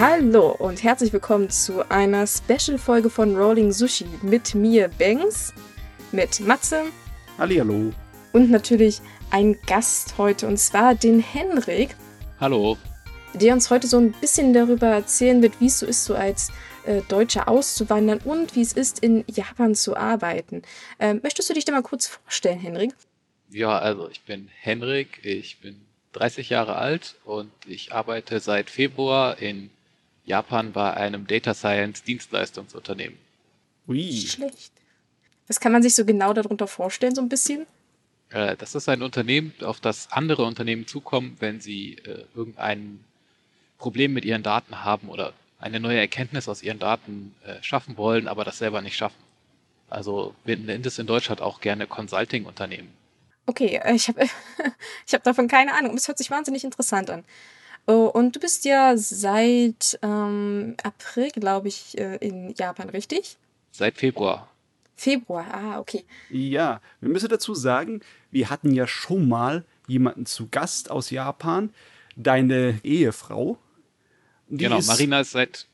Hallo 0.00 0.52
und 0.52 0.82
herzlich 0.82 1.12
willkommen 1.12 1.50
zu 1.50 1.86
einer 1.90 2.26
Special-Folge 2.26 3.10
von 3.10 3.36
Rolling 3.36 3.70
Sushi 3.70 4.06
mit 4.22 4.54
mir, 4.54 4.88
Banks, 4.88 5.52
mit 6.10 6.40
Matze. 6.40 6.84
Hallihallo. 7.36 7.92
Und 8.32 8.50
natürlich 8.50 9.02
ein 9.30 9.58
Gast 9.66 10.16
heute, 10.16 10.46
und 10.46 10.56
zwar 10.56 10.94
den 10.94 11.20
Henrik. 11.20 11.96
Hallo. 12.40 12.78
Der 13.34 13.52
uns 13.52 13.68
heute 13.68 13.88
so 13.88 13.98
ein 13.98 14.12
bisschen 14.12 14.54
darüber 14.54 14.86
erzählen 14.86 15.42
wird, 15.42 15.60
wie 15.60 15.66
es 15.66 15.80
so 15.80 15.84
ist, 15.84 16.06
so 16.06 16.14
als 16.14 16.50
äh, 16.86 17.02
Deutscher 17.10 17.46
auszuwandern 17.46 18.20
und 18.24 18.56
wie 18.56 18.62
es 18.62 18.72
ist, 18.72 19.00
in 19.00 19.24
Japan 19.26 19.74
zu 19.74 19.98
arbeiten. 19.98 20.62
Ähm, 20.98 21.20
möchtest 21.22 21.50
du 21.50 21.52
dich 21.52 21.66
da 21.66 21.72
mal 21.72 21.82
kurz 21.82 22.06
vorstellen, 22.06 22.58
Henrik? 22.58 22.94
Ja, 23.50 23.78
also 23.78 24.08
ich 24.08 24.22
bin 24.22 24.48
Henrik, 24.62 25.20
ich 25.26 25.60
bin 25.60 25.78
30 26.12 26.48
Jahre 26.48 26.76
alt 26.76 27.16
und 27.26 27.50
ich 27.66 27.92
arbeite 27.92 28.40
seit 28.40 28.70
Februar 28.70 29.36
in 29.36 29.68
Japan 30.30 30.72
bei 30.72 30.94
einem 30.94 31.26
Data 31.26 31.54
Science 31.54 32.02
Dienstleistungsunternehmen. 32.04 33.18
Ui. 33.88 34.12
Schlecht. 34.12 34.72
Was 35.48 35.58
kann 35.58 35.72
man 35.72 35.82
sich 35.82 35.94
so 35.94 36.04
genau 36.04 36.32
darunter 36.32 36.68
vorstellen, 36.68 37.14
so 37.14 37.20
ein 37.20 37.28
bisschen? 37.28 37.66
Äh, 38.30 38.56
das 38.56 38.74
ist 38.76 38.88
ein 38.88 39.02
Unternehmen, 39.02 39.52
auf 39.62 39.80
das 39.80 40.10
andere 40.12 40.44
Unternehmen 40.44 40.86
zukommen, 40.86 41.36
wenn 41.40 41.60
sie 41.60 41.96
äh, 42.04 42.24
irgendein 42.34 43.00
Problem 43.78 44.12
mit 44.12 44.24
ihren 44.24 44.44
Daten 44.44 44.84
haben 44.84 45.08
oder 45.08 45.32
eine 45.58 45.80
neue 45.80 45.98
Erkenntnis 45.98 46.48
aus 46.48 46.62
ihren 46.62 46.78
Daten 46.78 47.34
äh, 47.44 47.62
schaffen 47.62 47.96
wollen, 47.96 48.28
aber 48.28 48.44
das 48.44 48.58
selber 48.58 48.80
nicht 48.80 48.96
schaffen. 48.96 49.22
Also 49.88 50.34
wir 50.44 50.56
nennen 50.56 50.84
das 50.84 50.98
in 51.00 51.06
Deutschland 51.08 51.40
auch 51.40 51.60
gerne 51.60 51.88
Consulting-Unternehmen. 51.88 52.90
Okay, 53.46 53.80
äh, 53.82 53.94
ich 53.94 54.06
habe 54.06 54.22
ich 55.06 55.14
hab 55.14 55.24
davon 55.24 55.48
keine 55.48 55.74
Ahnung. 55.74 55.96
Es 55.96 56.06
hört 56.06 56.18
sich 56.18 56.30
wahnsinnig 56.30 56.62
interessant 56.62 57.10
an. 57.10 57.24
Oh, 57.86 58.10
und 58.12 58.36
du 58.36 58.40
bist 58.40 58.64
ja 58.64 58.96
seit 58.96 59.98
ähm, 60.02 60.76
April, 60.82 61.30
glaube 61.30 61.68
ich, 61.68 61.98
äh, 61.98 62.16
in 62.16 62.54
Japan, 62.54 62.88
richtig? 62.90 63.36
Seit 63.72 63.96
Februar. 63.96 64.48
Februar, 64.96 65.46
ah, 65.50 65.78
okay. 65.78 66.04
Ja, 66.28 66.80
wir 67.00 67.08
müssen 67.08 67.30
dazu 67.30 67.54
sagen, 67.54 68.00
wir 68.30 68.50
hatten 68.50 68.72
ja 68.72 68.86
schon 68.86 69.28
mal 69.28 69.64
jemanden 69.86 70.26
zu 70.26 70.48
Gast 70.50 70.90
aus 70.90 71.10
Japan, 71.10 71.72
deine 72.16 72.78
Ehefrau. 72.84 73.58
genau, 74.50 74.78
ist 74.78 74.88
Marina 74.88 75.20
ist 75.20 75.30
seit, 75.30 75.66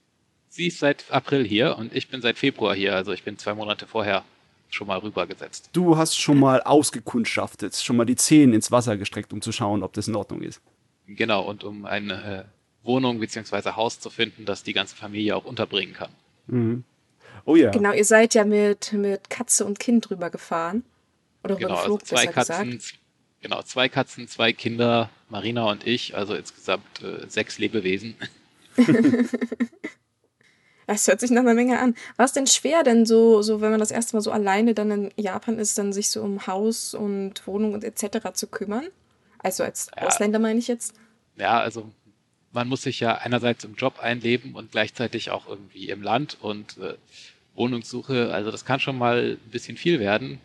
sie 0.48 0.68
ist 0.68 0.78
seit 0.78 1.10
April 1.10 1.44
hier 1.44 1.76
und 1.76 1.94
ich 1.94 2.08
bin 2.08 2.22
seit 2.22 2.38
Februar 2.38 2.74
hier, 2.74 2.94
also 2.94 3.12
ich 3.12 3.24
bin 3.24 3.36
zwei 3.36 3.54
Monate 3.54 3.86
vorher 3.86 4.24
schon 4.68 4.86
mal 4.86 4.98
rübergesetzt. 4.98 5.70
Du 5.72 5.96
hast 5.96 6.16
schon 6.16 6.38
mal 6.38 6.62
ausgekundschaftet, 6.62 7.74
schon 7.76 7.96
mal 7.96 8.04
die 8.04 8.16
Zehen 8.16 8.52
ins 8.52 8.70
Wasser 8.70 8.96
gestreckt, 8.96 9.32
um 9.32 9.42
zu 9.42 9.52
schauen, 9.52 9.82
ob 9.82 9.92
das 9.92 10.08
in 10.08 10.14
Ordnung 10.14 10.42
ist. 10.42 10.60
Genau, 11.06 11.42
und 11.42 11.64
um 11.64 11.84
eine 11.84 12.46
äh, 12.82 12.86
Wohnung 12.86 13.20
bzw. 13.20 13.72
Haus 13.72 14.00
zu 14.00 14.10
finden, 14.10 14.44
das 14.44 14.62
die 14.62 14.72
ganze 14.72 14.96
Familie 14.96 15.36
auch 15.36 15.44
unterbringen 15.44 15.94
kann. 15.94 16.10
Mhm. 16.46 16.84
Oh 17.44 17.56
ja. 17.56 17.70
Genau, 17.70 17.92
ihr 17.92 18.04
seid 18.04 18.34
ja 18.34 18.44
mit, 18.44 18.92
mit 18.92 19.30
Katze 19.30 19.64
und 19.64 19.78
Kind 19.78 20.08
drüber 20.08 20.30
gefahren. 20.30 20.84
Oder 21.44 21.56
genau, 21.56 21.76
also 21.76 21.98
zwei 21.98 22.26
Katzen, 22.26 22.72
gesagt. 22.72 22.98
genau, 23.40 23.62
zwei 23.62 23.88
Katzen, 23.88 24.26
zwei 24.26 24.52
Kinder, 24.52 25.10
Marina 25.28 25.70
und 25.70 25.86
ich, 25.86 26.16
also 26.16 26.34
insgesamt 26.34 27.02
äh, 27.02 27.28
sechs 27.28 27.58
Lebewesen. 27.58 28.16
Das 30.86 31.08
hört 31.08 31.18
sich 31.18 31.30
nach 31.30 31.40
einer 31.40 31.54
Menge 31.54 31.80
an. 31.80 31.96
War 32.16 32.26
es 32.26 32.32
denn 32.32 32.46
schwer, 32.46 32.84
denn 32.84 33.06
so, 33.06 33.42
so, 33.42 33.60
wenn 33.60 33.70
man 33.70 33.80
das 33.80 33.90
erste 33.90 34.14
Mal 34.14 34.20
so 34.20 34.30
alleine 34.30 34.72
dann 34.72 34.90
in 34.90 35.12
Japan 35.16 35.58
ist, 35.58 35.76
dann 35.78 35.92
sich 35.92 36.10
so 36.10 36.22
um 36.22 36.46
Haus 36.46 36.94
und 36.94 37.44
Wohnung 37.46 37.74
und 37.74 37.82
etc. 37.82 38.32
zu 38.34 38.46
kümmern? 38.46 38.86
Also 39.46 39.62
als 39.62 39.90
ja. 39.96 40.08
Ausländer 40.08 40.40
meine 40.40 40.58
ich 40.58 40.66
jetzt. 40.66 40.96
Ja, 41.36 41.60
also 41.60 41.88
man 42.50 42.66
muss 42.66 42.82
sich 42.82 42.98
ja 42.98 43.14
einerseits 43.14 43.62
im 43.62 43.76
Job 43.76 44.00
einleben 44.00 44.56
und 44.56 44.72
gleichzeitig 44.72 45.30
auch 45.30 45.46
irgendwie 45.46 45.88
im 45.88 46.02
Land 46.02 46.36
und 46.40 46.78
äh, 46.78 46.94
Wohnungssuche. 47.54 48.34
Also 48.34 48.50
das 48.50 48.64
kann 48.64 48.80
schon 48.80 48.98
mal 48.98 49.38
ein 49.38 49.50
bisschen 49.50 49.76
viel 49.76 50.00
werden. 50.00 50.40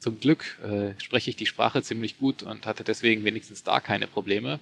Zum 0.00 0.18
Glück 0.18 0.58
äh, 0.64 1.00
spreche 1.00 1.30
ich 1.30 1.36
die 1.36 1.46
Sprache 1.46 1.80
ziemlich 1.84 2.18
gut 2.18 2.42
und 2.42 2.66
hatte 2.66 2.82
deswegen 2.82 3.22
wenigstens 3.22 3.62
da 3.62 3.78
keine 3.78 4.08
Probleme. 4.08 4.58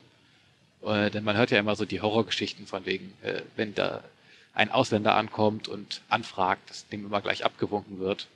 Äh, 0.84 1.10
denn 1.10 1.25
man 1.25 1.38
hört 1.38 1.50
ja 1.50 1.58
immer 1.58 1.75
so 1.75 1.86
die 1.86 2.02
Horrorgeschichten 2.02 2.66
von 2.66 2.84
wegen, 2.84 3.14
äh, 3.22 3.41
wenn 3.56 3.75
da 3.75 4.04
ein 4.52 4.70
Ausländer 4.70 5.14
ankommt 5.14 5.66
und 5.69 6.02
anfragt, 6.10 6.69
dass 6.69 6.86
dem 6.88 7.06
immer 7.06 7.22
gleich 7.22 7.42
abgewunken 7.42 8.00
wird. 8.00 8.26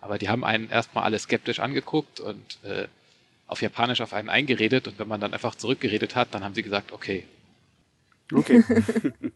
Aber 0.00 0.18
die 0.18 0.28
haben 0.28 0.44
einen 0.44 0.70
erstmal 0.70 1.04
alle 1.04 1.20
skeptisch 1.20 1.60
angeguckt 1.60 2.18
und 2.18 2.58
äh, 2.64 2.88
auf 3.52 3.62
Japanisch 3.62 4.00
auf 4.00 4.12
einen 4.12 4.28
eingeredet 4.28 4.88
und 4.88 4.98
wenn 4.98 5.08
man 5.08 5.20
dann 5.20 5.32
einfach 5.32 5.54
zurückgeredet 5.54 6.16
hat, 6.16 6.34
dann 6.34 6.42
haben 6.42 6.54
sie 6.54 6.62
gesagt, 6.62 6.92
okay. 6.92 7.24
Okay. 8.32 8.64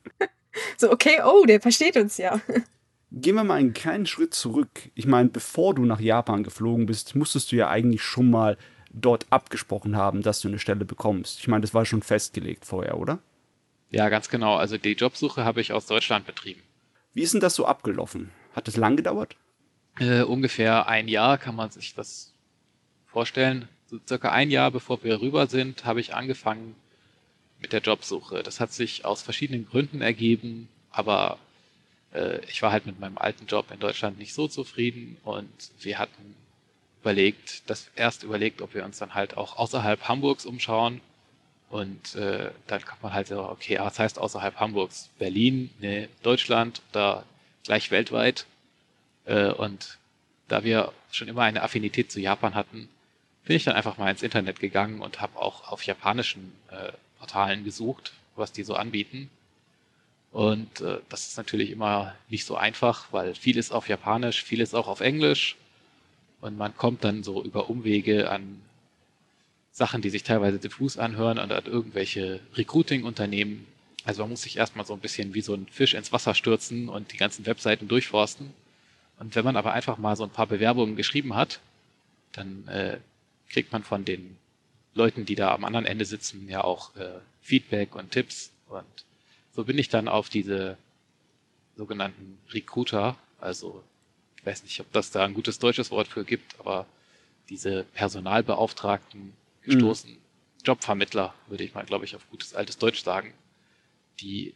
so, 0.77 0.91
okay, 0.91 1.21
oh, 1.25 1.44
der 1.44 1.60
versteht 1.60 1.97
uns 1.97 2.16
ja. 2.16 2.41
Gehen 3.12 3.34
wir 3.34 3.44
mal 3.44 3.59
einen 3.59 3.75
kleinen 3.75 4.06
Schritt 4.06 4.34
zurück. 4.34 4.91
Ich 4.94 5.06
meine, 5.06 5.28
bevor 5.28 5.75
du 5.75 5.84
nach 5.84 6.00
Japan 6.00 6.43
geflogen 6.43 6.87
bist, 6.87 7.15
musstest 7.15 7.53
du 7.53 7.56
ja 7.56 7.69
eigentlich 7.69 8.03
schon 8.03 8.31
mal 8.31 8.56
dort 8.91 9.26
abgesprochen 9.31 9.97
haben, 9.97 10.22
dass 10.22 10.41
du 10.41 10.49
eine 10.49 10.59
Stelle 10.59 10.84
bekommst. 10.84 11.38
Ich 11.41 11.49
meine, 11.49 11.60
das 11.60 11.75
war 11.75 11.84
schon 11.84 12.03
festgelegt 12.03 12.65
vorher, 12.65 12.99
oder? 12.99 13.19
Ja, 13.91 14.09
ganz 14.09 14.28
genau. 14.28 14.56
Also 14.56 14.78
die 14.78 14.93
Jobsuche 14.93 15.44
habe 15.44 15.60
ich 15.60 15.72
aus 15.72 15.87
Deutschland 15.87 16.26
betrieben. 16.26 16.62
Wie 17.12 17.22
ist 17.22 17.34
denn 17.34 17.41
das 17.41 17.55
so 17.55 17.66
abgelaufen? 17.66 18.32
Hat 18.55 18.66
das 18.66 18.76
lang 18.76 18.97
gedauert? 18.97 19.37
Äh, 19.99 20.22
ungefähr 20.22 20.88
ein 20.88 21.09
Jahr 21.09 21.38
kann 21.38 21.55
man 21.55 21.71
sich 21.71 21.94
das 21.94 22.34
vorstellen. 23.06 23.69
So 23.88 23.98
circa 24.06 24.32
ein 24.32 24.50
Jahr 24.50 24.70
bevor 24.70 25.02
wir 25.04 25.20
rüber 25.20 25.47
sind, 25.47 25.84
habe 25.84 26.00
ich 26.00 26.14
angefangen 26.14 26.74
mit 27.60 27.72
der 27.72 27.80
Jobsuche. 27.80 28.42
Das 28.42 28.60
hat 28.60 28.72
sich 28.72 29.04
aus 29.04 29.22
verschiedenen 29.22 29.69
Gründen 29.69 30.00
ergeben, 30.00 30.69
aber 30.91 31.38
äh, 32.12 32.44
ich 32.46 32.62
war 32.62 32.72
halt 32.72 32.86
mit 32.86 32.98
meinem 32.98 33.19
alten 33.19 33.46
Job 33.46 33.70
in 33.70 33.78
Deutschland 33.78 34.19
nicht 34.19 34.34
so 34.34 34.48
zufrieden 34.48 35.16
und 35.25 35.50
wir 35.80 35.98
hatten 35.98 36.34
überlegt, 37.02 37.69
das 37.70 37.91
erst 37.94 38.25
überlegt, 38.25 38.60
ob 38.60 38.75
wir 38.75 38.84
uns 38.84 38.98
dann 38.98 39.14
halt 39.14 39.36
auch 39.36 39.56
außerhalb 39.56 40.08
Hamburgs 40.08 40.44
umschauen 40.46 41.00
und 41.70 42.14
äh, 42.14 42.50
dann 42.66 42.84
kommt 42.84 43.02
man 43.02 43.12
halt 43.12 43.28
so, 43.28 43.41
okay, 43.42 43.78
was 43.80 43.98
heißt 43.98 44.19
außerhalb 44.19 44.56
Hamburgs? 44.56 45.10
Berlin, 45.19 45.70
ne, 45.80 46.08
Deutschland 46.22 46.82
oder 46.91 47.25
gleich 47.64 47.91
weltweit. 47.91 48.46
Äh, 49.25 49.50
und 49.50 49.98
da 50.48 50.64
wir 50.64 50.92
schon 51.10 51.28
immer 51.28 51.42
eine 51.42 51.62
Affinität 51.62 52.12
zu 52.12 52.20
Japan 52.20 52.54
hatten, 52.54 52.88
bin 53.46 53.56
ich 53.56 53.64
dann 53.64 53.76
einfach 53.76 53.96
mal 53.96 54.10
ins 54.10 54.22
Internet 54.22 54.60
gegangen 54.60 55.00
und 55.00 55.20
habe 55.20 55.38
auch 55.38 55.68
auf 55.68 55.84
japanischen 55.84 56.52
äh, 56.70 56.92
Portalen 57.18 57.64
gesucht, 57.64 58.12
was 58.34 58.52
die 58.52 58.64
so 58.64 58.74
anbieten. 58.74 59.30
Und 60.32 60.80
äh, 60.80 60.98
das 61.08 61.28
ist 61.28 61.36
natürlich 61.38 61.70
immer 61.70 62.14
nicht 62.28 62.44
so 62.44 62.56
einfach, 62.56 63.06
weil 63.12 63.34
vieles 63.34 63.70
auf 63.70 63.88
Japanisch, 63.88 64.42
vieles 64.42 64.74
auch 64.74 64.88
auf 64.88 65.00
Englisch. 65.00 65.56
Und 66.40 66.58
man 66.58 66.76
kommt 66.76 67.04
dann 67.04 67.22
so 67.22 67.42
über 67.42 67.70
Umwege 67.70 68.30
an 68.30 68.60
Sachen, 69.70 70.02
die 70.02 70.10
sich 70.10 70.24
teilweise 70.24 70.58
diffus 70.58 70.98
anhören 70.98 71.38
und 71.38 71.52
an 71.52 71.66
irgendwelche 71.66 72.40
Recruiting-Unternehmen. 72.54 73.66
Also 74.04 74.22
man 74.22 74.30
muss 74.30 74.42
sich 74.42 74.56
erstmal 74.56 74.86
so 74.86 74.92
ein 74.92 75.00
bisschen 75.00 75.34
wie 75.34 75.40
so 75.40 75.54
ein 75.54 75.68
Fisch 75.70 75.94
ins 75.94 76.12
Wasser 76.12 76.34
stürzen 76.34 76.88
und 76.88 77.12
die 77.12 77.16
ganzen 77.16 77.46
Webseiten 77.46 77.86
durchforsten. 77.86 78.52
Und 79.18 79.36
wenn 79.36 79.44
man 79.44 79.56
aber 79.56 79.72
einfach 79.72 79.98
mal 79.98 80.16
so 80.16 80.24
ein 80.24 80.30
paar 80.30 80.46
Bewerbungen 80.46 80.96
geschrieben 80.96 81.36
hat, 81.36 81.60
dann 82.32 82.66
äh, 82.68 82.98
kriegt 83.48 83.72
man 83.72 83.82
von 83.82 84.04
den 84.04 84.36
Leuten, 84.94 85.26
die 85.26 85.34
da 85.34 85.54
am 85.54 85.64
anderen 85.64 85.86
Ende 85.86 86.04
sitzen, 86.04 86.48
ja 86.48 86.64
auch 86.64 86.94
äh, 86.96 87.20
Feedback 87.42 87.94
und 87.94 88.10
Tipps. 88.10 88.50
Und 88.68 89.04
so 89.52 89.64
bin 89.64 89.78
ich 89.78 89.88
dann 89.88 90.08
auf 90.08 90.28
diese 90.28 90.76
sogenannten 91.76 92.38
Recruiter, 92.50 93.16
also 93.40 93.82
ich 94.38 94.46
weiß 94.46 94.62
nicht, 94.62 94.80
ob 94.80 94.90
das 94.92 95.10
da 95.10 95.24
ein 95.24 95.34
gutes 95.34 95.58
deutsches 95.58 95.90
Wort 95.90 96.08
für 96.08 96.24
gibt, 96.24 96.58
aber 96.58 96.86
diese 97.48 97.84
Personalbeauftragten 97.94 99.32
gestoßen. 99.62 100.10
Mhm. 100.10 100.19
Jobvermittler, 100.64 101.34
würde 101.46 101.64
ich 101.64 101.75
mal, 101.75 101.84
glaube 101.84 102.04
ich, 102.04 102.16
auf 102.16 102.28
gutes 102.31 102.54
altes 102.54 102.78
Deutsch 102.78 103.02
sagen, 103.04 103.32
die 104.20 104.54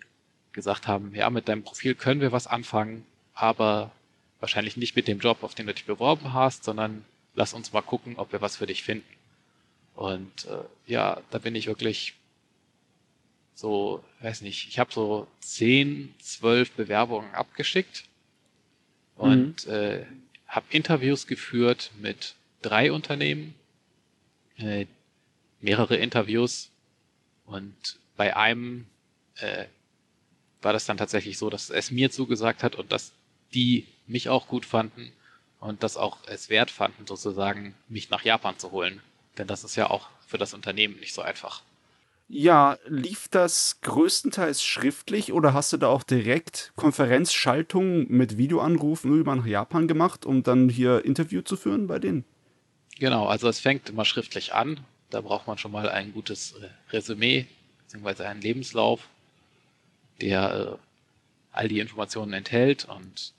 gesagt 0.52 0.88
haben, 0.88 1.14
ja, 1.14 1.30
mit 1.30 1.48
deinem 1.48 1.62
Profil 1.62 1.94
können 1.94 2.20
wir 2.20 2.32
was 2.32 2.46
anfangen, 2.46 3.04
aber 3.34 3.92
wahrscheinlich 4.40 4.76
nicht 4.76 4.96
mit 4.96 5.06
dem 5.06 5.20
Job, 5.20 5.42
auf 5.42 5.54
den 5.54 5.66
du 5.66 5.74
dich 5.74 5.84
beworben 5.84 6.32
hast, 6.32 6.64
sondern 6.64 7.04
lass 7.40 7.54
uns 7.54 7.72
mal 7.72 7.80
gucken, 7.80 8.16
ob 8.18 8.32
wir 8.32 8.42
was 8.42 8.58
für 8.58 8.66
dich 8.66 8.82
finden. 8.82 9.08
Und 9.94 10.44
äh, 10.44 10.62
ja, 10.86 11.22
da 11.30 11.38
bin 11.38 11.54
ich 11.54 11.66
wirklich 11.66 12.12
so, 13.54 14.04
weiß 14.20 14.42
nicht, 14.42 14.68
ich 14.68 14.78
habe 14.78 14.92
so 14.92 15.26
zehn, 15.40 16.14
zwölf 16.20 16.70
Bewerbungen 16.72 17.34
abgeschickt 17.34 18.04
und 19.16 19.66
mhm. 19.66 19.72
äh, 19.72 20.06
habe 20.46 20.66
Interviews 20.68 21.26
geführt 21.26 21.92
mit 21.98 22.34
drei 22.60 22.92
Unternehmen, 22.92 23.54
äh, 24.58 24.84
mehrere 25.60 25.96
Interviews 25.96 26.70
und 27.46 27.98
bei 28.18 28.36
einem 28.36 28.86
äh, 29.36 29.64
war 30.60 30.74
das 30.74 30.84
dann 30.84 30.98
tatsächlich 30.98 31.38
so, 31.38 31.48
dass 31.48 31.70
es 31.70 31.90
mir 31.90 32.10
zugesagt 32.10 32.62
hat 32.62 32.76
und 32.76 32.92
dass 32.92 33.12
die 33.54 33.86
mich 34.06 34.28
auch 34.28 34.46
gut 34.46 34.66
fanden 34.66 35.10
und 35.60 35.82
das 35.82 35.96
auch 35.96 36.18
es 36.26 36.48
wert 36.48 36.70
fanden, 36.70 37.06
sozusagen 37.06 37.74
mich 37.88 38.10
nach 38.10 38.22
Japan 38.24 38.58
zu 38.58 38.72
holen. 38.72 39.00
Denn 39.38 39.46
das 39.46 39.64
ist 39.64 39.76
ja 39.76 39.88
auch 39.90 40.08
für 40.26 40.38
das 40.38 40.54
Unternehmen 40.54 40.98
nicht 40.98 41.14
so 41.14 41.22
einfach. 41.22 41.62
Ja, 42.28 42.78
lief 42.86 43.26
das 43.28 43.80
größtenteils 43.82 44.62
schriftlich 44.62 45.32
oder 45.32 45.52
hast 45.52 45.72
du 45.72 45.76
da 45.76 45.88
auch 45.88 46.04
direkt 46.04 46.72
Konferenzschaltungen 46.76 48.06
mit 48.08 48.38
Videoanrufen 48.38 49.12
über 49.18 49.34
nach 49.34 49.46
Japan 49.46 49.88
gemacht, 49.88 50.24
um 50.24 50.44
dann 50.44 50.68
hier 50.68 51.04
Interview 51.04 51.42
zu 51.42 51.56
führen 51.56 51.88
bei 51.88 51.98
denen? 51.98 52.24
Genau, 53.00 53.26
also 53.26 53.48
es 53.48 53.58
fängt 53.58 53.88
immer 53.88 54.04
schriftlich 54.04 54.54
an. 54.54 54.78
Da 55.10 55.22
braucht 55.22 55.48
man 55.48 55.58
schon 55.58 55.72
mal 55.72 55.88
ein 55.88 56.12
gutes 56.12 56.52
äh, 56.52 56.68
Resümee 56.92 57.46
beziehungsweise 57.82 58.28
einen 58.28 58.40
Lebenslauf, 58.40 59.08
der 60.20 60.54
äh, 60.54 60.76
all 61.50 61.66
die 61.66 61.80
Informationen 61.80 62.32
enthält. 62.32 62.84
Und 62.84 63.32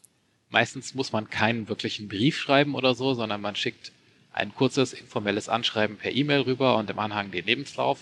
meistens 0.51 0.93
muss 0.93 1.11
man 1.11 1.29
keinen 1.29 1.67
wirklichen 1.67 2.07
Brief 2.07 2.37
schreiben 2.37 2.75
oder 2.75 2.93
so, 2.93 3.13
sondern 3.13 3.41
man 3.41 3.55
schickt 3.55 3.91
ein 4.33 4.53
kurzes 4.53 4.93
informelles 4.93 5.49
Anschreiben 5.49 5.97
per 5.97 6.11
E-Mail 6.11 6.41
rüber 6.41 6.77
und 6.77 6.89
im 6.89 6.99
Anhang 6.99 7.31
den 7.31 7.45
Lebenslauf. 7.45 7.99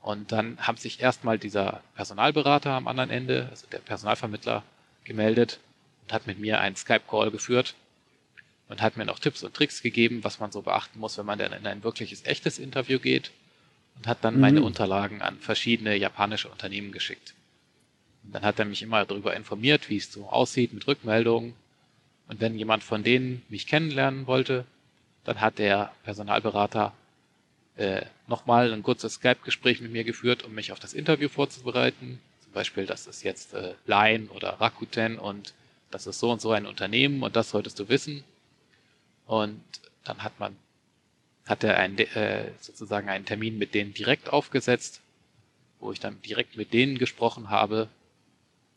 Und 0.00 0.32
dann 0.32 0.58
haben 0.58 0.78
sich 0.78 1.00
erstmal 1.00 1.38
dieser 1.38 1.82
Personalberater 1.96 2.70
am 2.70 2.88
anderen 2.88 3.10
Ende, 3.10 3.48
also 3.50 3.66
der 3.66 3.78
Personalvermittler, 3.78 4.62
gemeldet 5.04 5.60
und 6.02 6.12
hat 6.12 6.26
mit 6.26 6.38
mir 6.38 6.60
einen 6.60 6.76
Skype-Call 6.76 7.30
geführt 7.30 7.74
und 8.68 8.82
hat 8.82 8.96
mir 8.96 9.04
noch 9.04 9.18
Tipps 9.18 9.42
und 9.42 9.54
Tricks 9.54 9.82
gegeben, 9.82 10.24
was 10.24 10.40
man 10.40 10.52
so 10.52 10.62
beachten 10.62 10.98
muss, 10.98 11.18
wenn 11.18 11.26
man 11.26 11.38
dann 11.38 11.52
in 11.52 11.66
ein 11.66 11.84
wirkliches, 11.84 12.24
echtes 12.24 12.58
Interview 12.58 12.98
geht 12.98 13.30
und 13.96 14.06
hat 14.06 14.18
dann 14.22 14.34
mhm. 14.34 14.40
meine 14.40 14.62
Unterlagen 14.62 15.22
an 15.22 15.38
verschiedene 15.38 15.96
japanische 15.96 16.48
Unternehmen 16.48 16.92
geschickt. 16.92 17.34
Dann 18.32 18.42
hat 18.42 18.58
er 18.58 18.64
mich 18.64 18.82
immer 18.82 19.04
darüber 19.04 19.34
informiert, 19.34 19.88
wie 19.88 19.96
es 19.96 20.12
so 20.12 20.28
aussieht 20.28 20.72
mit 20.72 20.86
Rückmeldungen. 20.86 21.54
Und 22.28 22.40
wenn 22.40 22.58
jemand 22.58 22.82
von 22.82 23.02
denen 23.02 23.42
mich 23.48 23.66
kennenlernen 23.66 24.26
wollte, 24.26 24.64
dann 25.24 25.40
hat 25.40 25.58
der 25.58 25.92
Personalberater 26.04 26.92
äh, 27.76 28.02
nochmal 28.26 28.72
ein 28.72 28.82
kurzes 28.82 29.14
Skype-Gespräch 29.14 29.80
mit 29.80 29.92
mir 29.92 30.04
geführt, 30.04 30.44
um 30.44 30.54
mich 30.54 30.72
auf 30.72 30.80
das 30.80 30.94
Interview 30.94 31.28
vorzubereiten. 31.28 32.20
Zum 32.42 32.52
Beispiel, 32.52 32.86
das 32.86 33.06
ist 33.06 33.22
jetzt 33.22 33.54
äh, 33.54 33.74
Line 33.86 34.28
oder 34.30 34.60
Rakuten 34.60 35.18
und 35.18 35.54
das 35.90 36.06
ist 36.06 36.18
so 36.18 36.30
und 36.30 36.40
so 36.40 36.52
ein 36.52 36.66
Unternehmen 36.66 37.22
und 37.22 37.36
das 37.36 37.50
solltest 37.50 37.78
du 37.78 37.88
wissen. 37.88 38.24
Und 39.26 39.62
dann 40.04 40.22
hat 40.22 40.38
man, 40.38 40.56
hat 41.46 41.64
er 41.64 41.76
ein, 41.78 41.98
äh, 41.98 42.50
sozusagen 42.60 43.08
einen 43.08 43.24
Termin 43.24 43.58
mit 43.58 43.74
denen 43.74 43.92
direkt 43.94 44.32
aufgesetzt, 44.32 45.00
wo 45.80 45.92
ich 45.92 46.00
dann 46.00 46.20
direkt 46.22 46.56
mit 46.56 46.72
denen 46.72 46.98
gesprochen 46.98 47.50
habe. 47.50 47.88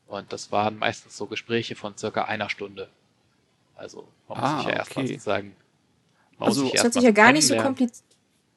Und 0.09 0.33
das 0.33 0.51
waren 0.51 0.77
meistens 0.77 1.15
so 1.15 1.27
Gespräche 1.27 1.75
von 1.75 1.97
circa 1.97 2.25
einer 2.25 2.49
Stunde. 2.49 2.89
Also 3.75 4.07
man 4.27 4.39
muss 4.39 4.49
ah, 4.49 4.57
sich 4.57 4.67
ja 4.67 4.73
erstmal 4.73 5.05
okay. 5.05 5.13
sozusagen. 5.13 5.55
also, 6.37 6.71
es 6.73 6.83
hört 6.83 6.93
sich 6.93 7.03
ja 7.03 7.11
gar 7.11 7.31
nicht 7.31 7.47
so 7.47 7.55
kompliziert 7.55 8.03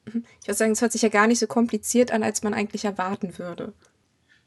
ich 0.07 0.49
würde 0.49 0.55
sagen, 0.55 0.73
es 0.73 0.81
hört 0.83 0.93
sich 0.93 1.03
ja 1.03 1.09
gar 1.09 1.27
nicht 1.27 1.39
so 1.39 1.47
kompliziert 1.47 2.11
an, 2.11 2.23
als 2.23 2.43
man 2.43 2.55
eigentlich 2.55 2.85
erwarten 2.85 3.39
würde. 3.39 3.73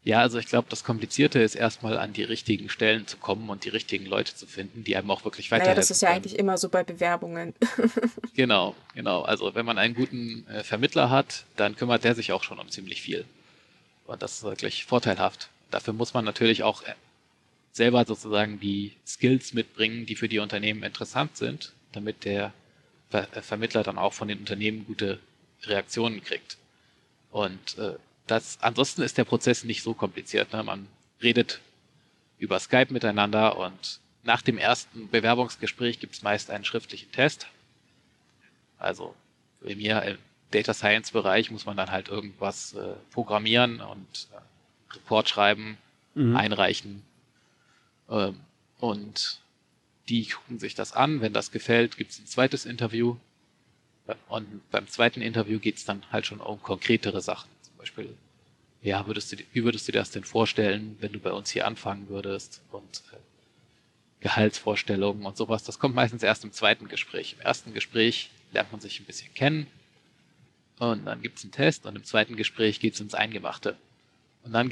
Ja, 0.04 0.20
also 0.20 0.38
ich 0.38 0.46
glaube, 0.46 0.68
das 0.70 0.84
Komplizierte 0.84 1.40
ist 1.40 1.56
erstmal 1.56 1.98
an 1.98 2.14
die 2.14 2.24
richtigen 2.24 2.70
Stellen 2.70 3.08
zu 3.08 3.18
kommen 3.18 3.50
und 3.50 3.66
die 3.66 3.70
richtigen 3.70 4.06
Leute 4.06 4.36
zu 4.36 4.46
finden, 4.46 4.84
die 4.84 4.96
einem 4.96 5.10
auch 5.10 5.26
wirklich 5.26 5.50
weiterhelfen. 5.50 5.78
Ja, 5.78 5.82
das 5.82 5.90
ist 5.90 6.02
ja 6.02 6.10
können. 6.10 6.18
eigentlich 6.18 6.38
immer 6.38 6.60
so 6.60 6.70
bei 6.70 6.84
Bewerbungen. 6.84 7.56
genau, 8.36 8.76
genau. 8.94 9.24
Also 9.24 9.56
wenn 9.56 9.66
man 9.66 9.80
einen 9.80 9.96
guten 9.96 10.46
äh, 10.48 10.64
Vermittler 10.64 11.10
hat, 11.10 11.46
dann 11.56 11.76
kümmert 11.76 12.04
der 12.04 12.14
sich 12.14 12.34
auch 12.34 12.44
schon 12.44 12.60
um 12.60 12.70
ziemlich 12.70 13.02
viel. 13.02 13.26
Und 14.06 14.22
das 14.22 14.34
ist 14.34 14.44
wirklich 14.44 14.86
vorteilhaft. 14.86 15.50
Dafür 15.76 15.94
muss 15.94 16.14
man 16.14 16.24
natürlich 16.24 16.64
auch 16.64 16.84
äh, 16.84 16.94
selber 17.74 18.06
sozusagen 18.06 18.62
die 18.62 18.94
Skills 19.06 19.54
mitbringen, 19.54 20.06
die 20.06 20.16
für 20.16 20.30
die 20.30 20.40
Unternehmen 20.40 20.84
interessant 20.84 21.36
sind, 21.36 21.74
damit 21.92 22.24
der 22.24 22.54
Ver 23.10 23.28
äh, 23.36 23.42
Vermittler 23.42 23.84
dann 23.84 23.98
auch 23.98 24.14
von 24.14 24.30
den 24.30 24.40
Unternehmen 24.40 24.86
gute 24.86 25.20
Reaktionen 25.64 26.24
kriegt. 26.24 26.56
Und 27.30 27.78
äh, 27.78 27.96
das, 28.26 28.58
ansonsten 28.62 29.02
ist 29.02 29.18
der 29.18 29.26
Prozess 29.26 29.66
nicht 29.66 29.84
so 29.84 29.94
kompliziert. 29.94 30.54
Ne? 30.54 30.64
Man 30.64 30.88
redet 31.22 31.60
über 32.38 32.58
Skype 32.58 32.94
miteinander 32.94 33.58
und 33.58 34.00
nach 34.24 34.42
dem 34.42 34.58
ersten 34.58 35.10
Bewerbungsgespräch 35.10 36.00
gibt 36.00 36.16
es 36.16 36.22
meist 36.22 36.52
einen 36.52 36.64
schriftlichen 36.64 37.12
Test. 37.12 37.48
Also 38.78 39.14
bei 39.60 39.76
mir 39.76 40.02
im 40.04 40.20
Data 40.52 40.74
Science 40.74 41.12
Bereich 41.12 41.52
muss 41.52 41.66
man 41.66 41.76
dann 41.76 41.92
halt 41.92 42.08
irgendwas 42.08 42.76
äh, 42.76 42.94
programmieren 43.12 43.82
und 43.82 44.30
äh, 44.32 44.40
Report 44.96 45.30
schreiben, 45.30 45.78
mhm. 46.14 46.36
einreichen. 46.36 47.04
Ähm, 48.10 48.40
und 48.80 49.40
die 50.10 50.28
gucken 50.28 50.60
sich 50.60 50.76
das 50.76 50.94
an. 50.94 51.22
Wenn 51.22 51.34
das 51.34 51.52
gefällt, 51.52 51.98
gibt 51.98 52.12
es 52.12 52.20
ein 52.20 52.28
zweites 52.28 52.66
Interview. 52.66 53.18
Und 54.30 54.70
beim 54.70 54.88
zweiten 54.88 55.22
Interview 55.22 55.60
geht 55.60 55.78
es 55.78 55.86
dann 55.86 56.04
halt 56.12 56.26
schon 56.28 56.40
um 56.40 56.62
konkretere 56.62 57.22
Sachen. 57.22 57.50
Zum 57.64 57.76
Beispiel, 57.78 58.16
ja, 58.84 59.08
würdest 59.08 59.32
du, 59.32 59.38
wie 59.54 59.64
würdest 59.64 59.88
du 59.88 59.92
dir 59.92 60.00
das 60.00 60.12
denn 60.12 60.24
vorstellen, 60.24 60.98
wenn 61.00 61.12
du 61.12 61.20
bei 61.20 61.32
uns 61.32 61.50
hier 61.50 61.66
anfangen 61.66 62.08
würdest? 62.08 62.62
Und 62.72 63.02
äh, 63.12 63.18
Gehaltsvorstellungen 64.26 65.26
und 65.26 65.38
sowas. 65.38 65.64
Das 65.64 65.80
kommt 65.80 65.96
meistens 65.96 66.24
erst 66.24 66.44
im 66.44 66.52
zweiten 66.52 66.88
Gespräch. 66.88 67.34
Im 67.34 67.42
ersten 67.42 67.74
Gespräch 67.74 68.30
lernt 68.54 68.72
man 68.72 68.82
sich 68.82 69.00
ein 69.00 69.06
bisschen 69.06 69.34
kennen. 69.34 69.68
Und 70.80 71.06
dann 71.06 71.22
gibt 71.22 71.38
es 71.38 71.44
einen 71.44 71.52
Test 71.52 71.86
und 71.86 71.96
im 71.96 72.04
zweiten 72.04 72.36
Gespräch 72.36 72.80
geht 72.80 72.96
es 72.96 73.00
ins 73.00 73.14
Eingemachte. 73.14 73.78
Und 74.46 74.54
dann 74.54 74.70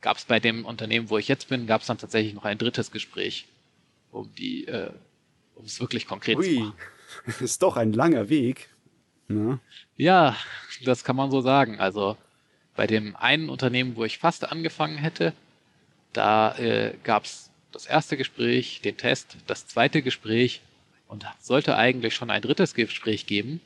gab 0.00 0.16
es 0.16 0.24
bei 0.24 0.40
dem 0.40 0.64
Unternehmen, 0.64 1.10
wo 1.10 1.18
ich 1.18 1.28
jetzt 1.28 1.48
bin, 1.48 1.66
gab 1.66 1.82
es 1.82 1.88
dann 1.88 1.98
tatsächlich 1.98 2.34
noch 2.34 2.44
ein 2.44 2.58
drittes 2.58 2.90
Gespräch, 2.90 3.46
um 4.12 4.32
die, 4.36 4.66
äh, 4.66 4.90
um 5.56 5.64
es 5.64 5.80
wirklich 5.80 6.06
konkret 6.06 6.38
Ui. 6.38 6.44
zu 6.44 6.60
machen. 6.60 6.74
ist 7.40 7.62
doch 7.62 7.76
ein 7.76 7.92
langer 7.92 8.28
Weg. 8.28 8.68
Ne? 9.28 9.58
Ja, 9.96 10.36
das 10.84 11.04
kann 11.04 11.16
man 11.16 11.30
so 11.30 11.40
sagen. 11.40 11.80
Also 11.80 12.16
bei 12.76 12.86
dem 12.86 13.16
einen 13.16 13.50
Unternehmen, 13.50 13.96
wo 13.96 14.04
ich 14.04 14.18
fast 14.18 14.50
angefangen 14.50 14.96
hätte, 14.96 15.34
da 16.12 16.56
äh, 16.56 16.94
gab 17.04 17.24
es 17.24 17.50
das 17.72 17.86
erste 17.86 18.16
Gespräch, 18.16 18.80
den 18.82 18.96
Test, 18.96 19.36
das 19.46 19.66
zweite 19.66 20.02
Gespräch 20.02 20.60
und 21.08 21.26
sollte 21.40 21.76
eigentlich 21.76 22.14
schon 22.14 22.30
ein 22.30 22.42
drittes 22.42 22.74
Gespräch 22.74 23.26
geben. 23.26 23.60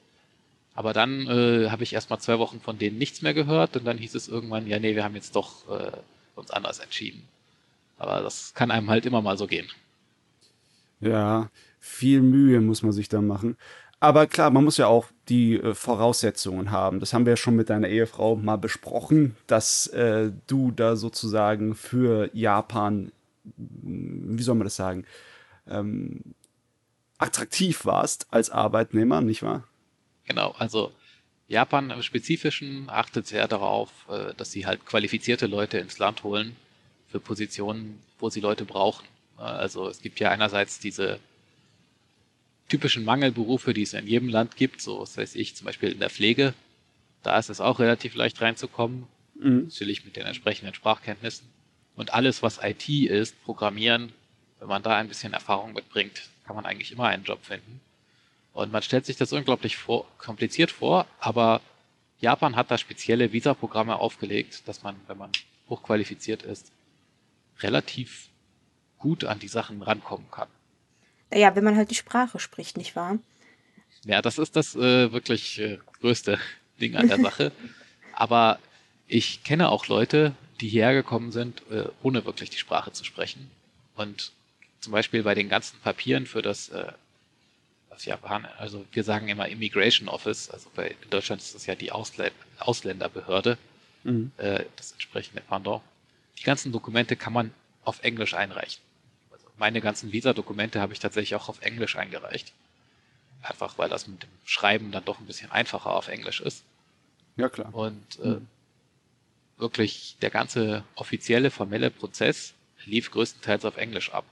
Aber 0.74 0.92
dann 0.92 1.26
äh, 1.28 1.70
habe 1.70 1.84
ich 1.84 1.92
erst 1.92 2.10
mal 2.10 2.18
zwei 2.18 2.38
Wochen 2.38 2.60
von 2.60 2.78
denen 2.78 2.98
nichts 2.98 3.22
mehr 3.22 3.32
gehört 3.32 3.76
und 3.76 3.84
dann 3.84 3.96
hieß 3.96 4.14
es 4.14 4.28
irgendwann, 4.28 4.66
ja, 4.66 4.78
nee, 4.78 4.96
wir 4.96 5.04
haben 5.04 5.14
jetzt 5.14 5.36
doch 5.36 5.68
äh, 5.68 5.92
uns 6.34 6.50
anders 6.50 6.80
entschieden. 6.80 7.22
Aber 7.96 8.20
das 8.20 8.54
kann 8.54 8.72
einem 8.72 8.90
halt 8.90 9.06
immer 9.06 9.22
mal 9.22 9.38
so 9.38 9.46
gehen. 9.46 9.68
Ja, 11.00 11.48
viel 11.78 12.22
Mühe 12.22 12.60
muss 12.60 12.82
man 12.82 12.92
sich 12.92 13.08
da 13.08 13.20
machen. 13.20 13.56
Aber 14.00 14.26
klar, 14.26 14.50
man 14.50 14.64
muss 14.64 14.76
ja 14.76 14.86
auch 14.86 15.06
die 15.28 15.54
äh, 15.54 15.74
Voraussetzungen 15.74 16.70
haben. 16.70 16.98
Das 16.98 17.14
haben 17.14 17.24
wir 17.24 17.32
ja 17.32 17.36
schon 17.36 17.56
mit 17.56 17.70
deiner 17.70 17.88
Ehefrau 17.88 18.36
mal 18.36 18.56
besprochen, 18.56 19.36
dass 19.46 19.86
äh, 19.88 20.32
du 20.46 20.72
da 20.72 20.96
sozusagen 20.96 21.74
für 21.74 22.28
Japan, 22.34 23.12
wie 23.56 24.42
soll 24.42 24.56
man 24.56 24.64
das 24.64 24.76
sagen, 24.76 25.04
ähm, 25.68 26.20
attraktiv 27.18 27.86
warst 27.86 28.26
als 28.30 28.50
Arbeitnehmer, 28.50 29.20
nicht 29.20 29.42
wahr? 29.42 29.64
Genau, 30.26 30.54
also 30.58 30.92
Japan 31.48 31.90
im 31.90 32.02
Spezifischen 32.02 32.88
achtet 32.88 33.26
sehr 33.26 33.46
darauf, 33.48 33.90
äh, 34.08 34.34
dass 34.34 34.50
sie 34.52 34.66
halt 34.66 34.86
qualifizierte 34.86 35.46
Leute 35.46 35.78
ins 35.78 35.98
Land 35.98 36.22
holen 36.24 36.56
für 37.08 37.20
Positionen, 37.20 38.00
wo 38.18 38.30
sie 38.30 38.40
Leute 38.40 38.64
brauchen. 38.64 39.06
Also 39.36 39.88
es 39.88 40.00
gibt 40.00 40.20
ja 40.20 40.30
einerseits 40.30 40.78
diese 40.78 41.18
typischen 42.68 43.04
Mangelberufe, 43.04 43.74
die 43.74 43.82
es 43.82 43.92
in 43.92 44.06
jedem 44.06 44.28
Land 44.28 44.56
gibt, 44.56 44.80
so 44.80 45.00
was 45.00 45.16
weiß 45.16 45.34
ich, 45.34 45.54
zum 45.54 45.66
Beispiel 45.66 45.92
in 45.92 45.98
der 45.98 46.10
Pflege. 46.10 46.54
Da 47.22 47.38
ist 47.38 47.50
es 47.50 47.60
auch 47.60 47.78
relativ 47.78 48.14
leicht 48.14 48.40
reinzukommen, 48.40 49.06
mhm. 49.34 49.64
natürlich 49.64 50.04
mit 50.04 50.16
den 50.16 50.26
entsprechenden 50.26 50.74
Sprachkenntnissen. 50.74 51.46
Und 51.96 52.12
alles, 52.14 52.42
was 52.42 52.58
IT 52.62 52.88
ist, 52.88 53.40
Programmieren, 53.44 54.12
wenn 54.58 54.68
man 54.68 54.82
da 54.82 54.96
ein 54.96 55.08
bisschen 55.08 55.32
Erfahrung 55.32 55.74
mitbringt, 55.74 56.22
kann 56.46 56.56
man 56.56 56.66
eigentlich 56.66 56.92
immer 56.92 57.06
einen 57.06 57.24
Job 57.24 57.44
finden. 57.44 57.80
Und 58.54 58.72
man 58.72 58.82
stellt 58.82 59.04
sich 59.04 59.16
das 59.16 59.32
unglaublich 59.32 59.76
vor, 59.76 60.06
kompliziert 60.16 60.70
vor, 60.70 61.06
aber 61.20 61.60
Japan 62.20 62.56
hat 62.56 62.70
da 62.70 62.78
spezielle 62.78 63.32
Visa-Programme 63.32 63.96
aufgelegt, 63.96 64.66
dass 64.66 64.82
man, 64.82 64.96
wenn 65.08 65.18
man 65.18 65.30
hochqualifiziert 65.68 66.42
ist, 66.44 66.72
relativ 67.60 68.28
gut 68.98 69.24
an 69.24 69.38
die 69.38 69.48
Sachen 69.48 69.82
rankommen 69.82 70.30
kann. 70.30 70.48
Naja, 71.30 71.54
wenn 71.56 71.64
man 71.64 71.76
halt 71.76 71.90
die 71.90 71.96
Sprache 71.96 72.38
spricht, 72.38 72.76
nicht 72.76 72.96
wahr? 72.96 73.18
Ja, 74.04 74.22
das 74.22 74.38
ist 74.38 74.56
das 74.56 74.74
äh, 74.76 75.12
wirklich 75.12 75.58
äh, 75.60 75.78
größte 76.00 76.38
Ding 76.80 76.96
an 76.96 77.08
der 77.08 77.20
Sache. 77.20 77.52
Aber 78.12 78.58
ich 79.08 79.42
kenne 79.42 79.68
auch 79.68 79.88
Leute, 79.88 80.34
die 80.60 80.68
hierher 80.68 80.94
gekommen 80.94 81.32
sind, 81.32 81.62
äh, 81.70 81.88
ohne 82.02 82.24
wirklich 82.24 82.50
die 82.50 82.58
Sprache 82.58 82.92
zu 82.92 83.04
sprechen. 83.04 83.50
Und 83.96 84.32
zum 84.80 84.92
Beispiel 84.92 85.22
bei 85.22 85.34
den 85.34 85.48
ganzen 85.48 85.78
Papieren 85.80 86.26
für 86.26 86.42
das, 86.42 86.68
äh, 86.68 86.92
das 87.94 88.04
Japan, 88.04 88.46
also 88.58 88.84
wir 88.92 89.04
sagen 89.04 89.28
immer 89.28 89.48
Immigration 89.48 90.08
Office, 90.08 90.50
also 90.50 90.70
bei 90.74 90.88
in 90.88 91.10
Deutschland 91.10 91.40
ist 91.40 91.54
das 91.54 91.66
ja 91.66 91.74
die 91.74 91.92
Ausl 91.92 92.30
Ausländerbehörde, 92.58 93.58
mhm. 94.04 94.32
äh, 94.36 94.64
das 94.76 94.92
entsprechende 94.92 95.42
Pendant. 95.42 95.82
Die 96.38 96.44
ganzen 96.44 96.72
Dokumente 96.72 97.16
kann 97.16 97.32
man 97.32 97.54
auf 97.84 98.02
Englisch 98.02 98.34
einreichen 98.34 98.82
meine 99.56 99.80
ganzen 99.80 100.12
Visa-Dokumente 100.12 100.80
habe 100.80 100.92
ich 100.92 100.98
tatsächlich 100.98 101.34
auch 101.34 101.48
auf 101.48 101.60
Englisch 101.62 101.96
eingereicht. 101.96 102.52
Einfach 103.42 103.78
weil 103.78 103.88
das 103.88 104.06
mit 104.06 104.22
dem 104.22 104.30
Schreiben 104.44 104.90
dann 104.90 105.04
doch 105.04 105.20
ein 105.20 105.26
bisschen 105.26 105.50
einfacher 105.50 105.90
auf 105.90 106.08
Englisch 106.08 106.40
ist. 106.40 106.64
Ja, 107.36 107.48
klar. 107.48 107.74
Und 107.74 108.18
äh, 108.20 108.28
mhm. 108.28 108.46
wirklich 109.58 110.16
der 110.22 110.30
ganze 110.30 110.84
offizielle, 110.94 111.50
formelle 111.50 111.90
Prozess 111.90 112.54
lief 112.84 113.10
größtenteils 113.10 113.64
auf 113.64 113.76
Englisch 113.76 114.12
ab. 114.12 114.24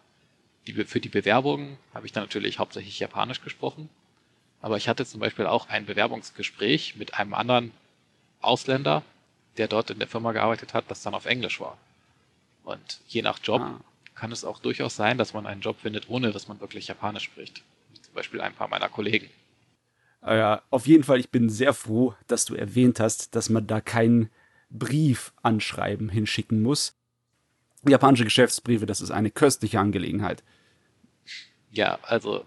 Die, 0.66 0.73
für 0.85 1.00
die 1.00 1.09
Bewerbungen 1.09 1.76
habe 1.92 2.07
ich 2.07 2.12
dann 2.12 2.25
natürlich 2.25 2.59
hauptsächlich 2.59 2.99
Japanisch 2.99 3.42
gesprochen. 3.42 3.88
Aber 4.61 4.76
ich 4.76 4.88
hatte 4.88 5.04
zum 5.04 5.21
Beispiel 5.21 5.47
auch 5.47 5.69
ein 5.69 5.87
Bewerbungsgespräch 5.87 6.97
mit 6.97 7.14
einem 7.14 7.35
anderen 7.35 7.73
Ausländer, 8.40 9.02
der 9.57 9.69
dort 9.69 9.90
in 9.90 9.99
der 9.99 10.09
Firma 10.09 10.33
gearbeitet 10.33 10.73
hat, 10.73 10.85
das 10.88 11.02
dann 11.02 11.14
auf 11.14 11.26
Englisch 11.26 11.61
war. 11.61 11.76
Und 12.64 13.00
je 13.09 13.23
nach 13.23 13.40
Job 13.42 13.61
ah. 13.61 13.81
kann 14.14 14.31
es 14.31 14.45
auch 14.45 14.61
durchaus 14.61 14.95
sein, 14.95 15.19
dass 15.19 15.35
man 15.35 15.47
einen 15.47 15.61
Job 15.61 15.81
findet, 15.81 16.09
ohne 16.09 16.31
dass 16.31 16.47
man 16.47 16.61
wirklich 16.61 16.87
Japanisch 16.87 17.25
spricht. 17.25 17.62
Zum 18.00 18.14
Beispiel 18.14 18.40
ein 18.40 18.54
paar 18.54 18.69
meiner 18.69 18.88
Kollegen. 18.88 19.28
Ah 20.21 20.37
ja, 20.37 20.62
auf 20.71 20.87
jeden 20.87 21.02
Fall, 21.02 21.19
ich 21.19 21.31
bin 21.31 21.50
sehr 21.50 21.75
froh, 21.75 22.14
dass 22.28 22.45
du 22.45 22.54
erwähnt 22.54 23.00
hast, 23.00 23.35
dass 23.35 23.50
man 23.50 23.66
da 23.66 23.81
keinen 23.81 24.31
Brief 24.71 25.33
anschreiben 25.42 26.09
hinschicken 26.09 26.62
muss. 26.62 26.97
Japanische 27.87 28.25
Geschäftsbriefe, 28.25 28.87
das 28.87 29.01
ist 29.01 29.11
eine 29.11 29.31
köstliche 29.31 29.81
Angelegenheit. 29.81 30.43
Ja, 31.73 31.99
also 32.03 32.45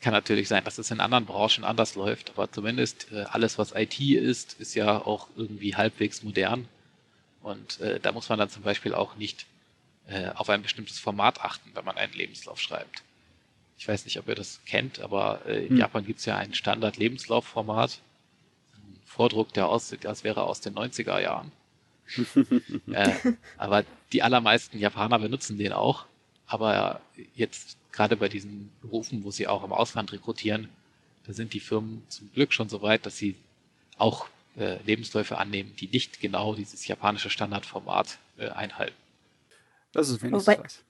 kann 0.00 0.12
natürlich 0.12 0.48
sein, 0.48 0.64
dass 0.64 0.78
es 0.78 0.90
in 0.90 1.00
anderen 1.00 1.26
Branchen 1.26 1.64
anders 1.64 1.94
läuft, 1.94 2.30
aber 2.30 2.50
zumindest 2.50 3.08
äh, 3.12 3.24
alles, 3.30 3.58
was 3.58 3.72
IT 3.74 4.00
ist, 4.00 4.58
ist 4.58 4.74
ja 4.74 4.98
auch 4.98 5.28
irgendwie 5.36 5.76
halbwegs 5.76 6.22
modern. 6.22 6.68
Und 7.42 7.80
äh, 7.80 8.00
da 8.00 8.12
muss 8.12 8.28
man 8.28 8.38
dann 8.38 8.48
zum 8.48 8.62
Beispiel 8.62 8.94
auch 8.94 9.16
nicht 9.16 9.46
äh, 10.08 10.30
auf 10.34 10.48
ein 10.48 10.62
bestimmtes 10.62 10.98
Format 10.98 11.42
achten, 11.42 11.70
wenn 11.74 11.84
man 11.84 11.96
einen 11.96 12.12
Lebenslauf 12.14 12.60
schreibt. 12.60 13.02
Ich 13.78 13.88
weiß 13.88 14.04
nicht, 14.04 14.18
ob 14.18 14.28
ihr 14.28 14.34
das 14.34 14.60
kennt, 14.66 15.00
aber 15.00 15.40
äh, 15.46 15.64
in 15.64 15.70
hm. 15.70 15.76
Japan 15.78 16.04
gibt 16.04 16.20
es 16.20 16.26
ja 16.26 16.36
ein 16.36 16.54
Standard-Lebenslaufformat. 16.54 18.00
Ein 18.74 19.00
Vordruck, 19.04 19.52
der 19.52 19.68
aussieht, 19.68 20.06
als 20.06 20.24
wäre 20.24 20.42
aus 20.44 20.60
den 20.60 20.74
90er 20.74 21.20
Jahren. 21.20 21.52
Äh, 22.92 23.12
aber 23.56 23.84
die 24.12 24.22
allermeisten 24.22 24.78
Japaner 24.78 25.18
benutzen 25.18 25.58
den 25.58 25.72
auch. 25.72 26.06
Aber 26.46 27.00
jetzt 27.34 27.76
gerade 27.92 28.16
bei 28.16 28.28
diesen 28.28 28.70
Berufen, 28.82 29.24
wo 29.24 29.30
sie 29.30 29.46
auch 29.46 29.64
im 29.64 29.72
Ausland 29.72 30.12
rekrutieren, 30.12 30.68
da 31.26 31.32
sind 31.32 31.52
die 31.52 31.60
Firmen 31.60 32.02
zum 32.08 32.32
Glück 32.32 32.52
schon 32.52 32.68
so 32.68 32.82
weit, 32.82 33.06
dass 33.06 33.16
sie 33.16 33.36
auch 33.98 34.26
äh, 34.56 34.82
Lebensläufe 34.84 35.38
annehmen, 35.38 35.74
die 35.78 35.88
nicht 35.88 36.20
genau 36.20 36.54
dieses 36.54 36.86
japanische 36.86 37.30
Standardformat 37.30 38.18
äh, 38.38 38.48
einhalten. 38.48 38.96
Das 39.92 40.08
ist 40.08 40.22
wenigstens 40.22 40.46
wobei, 40.46 40.64
was. 40.64 40.82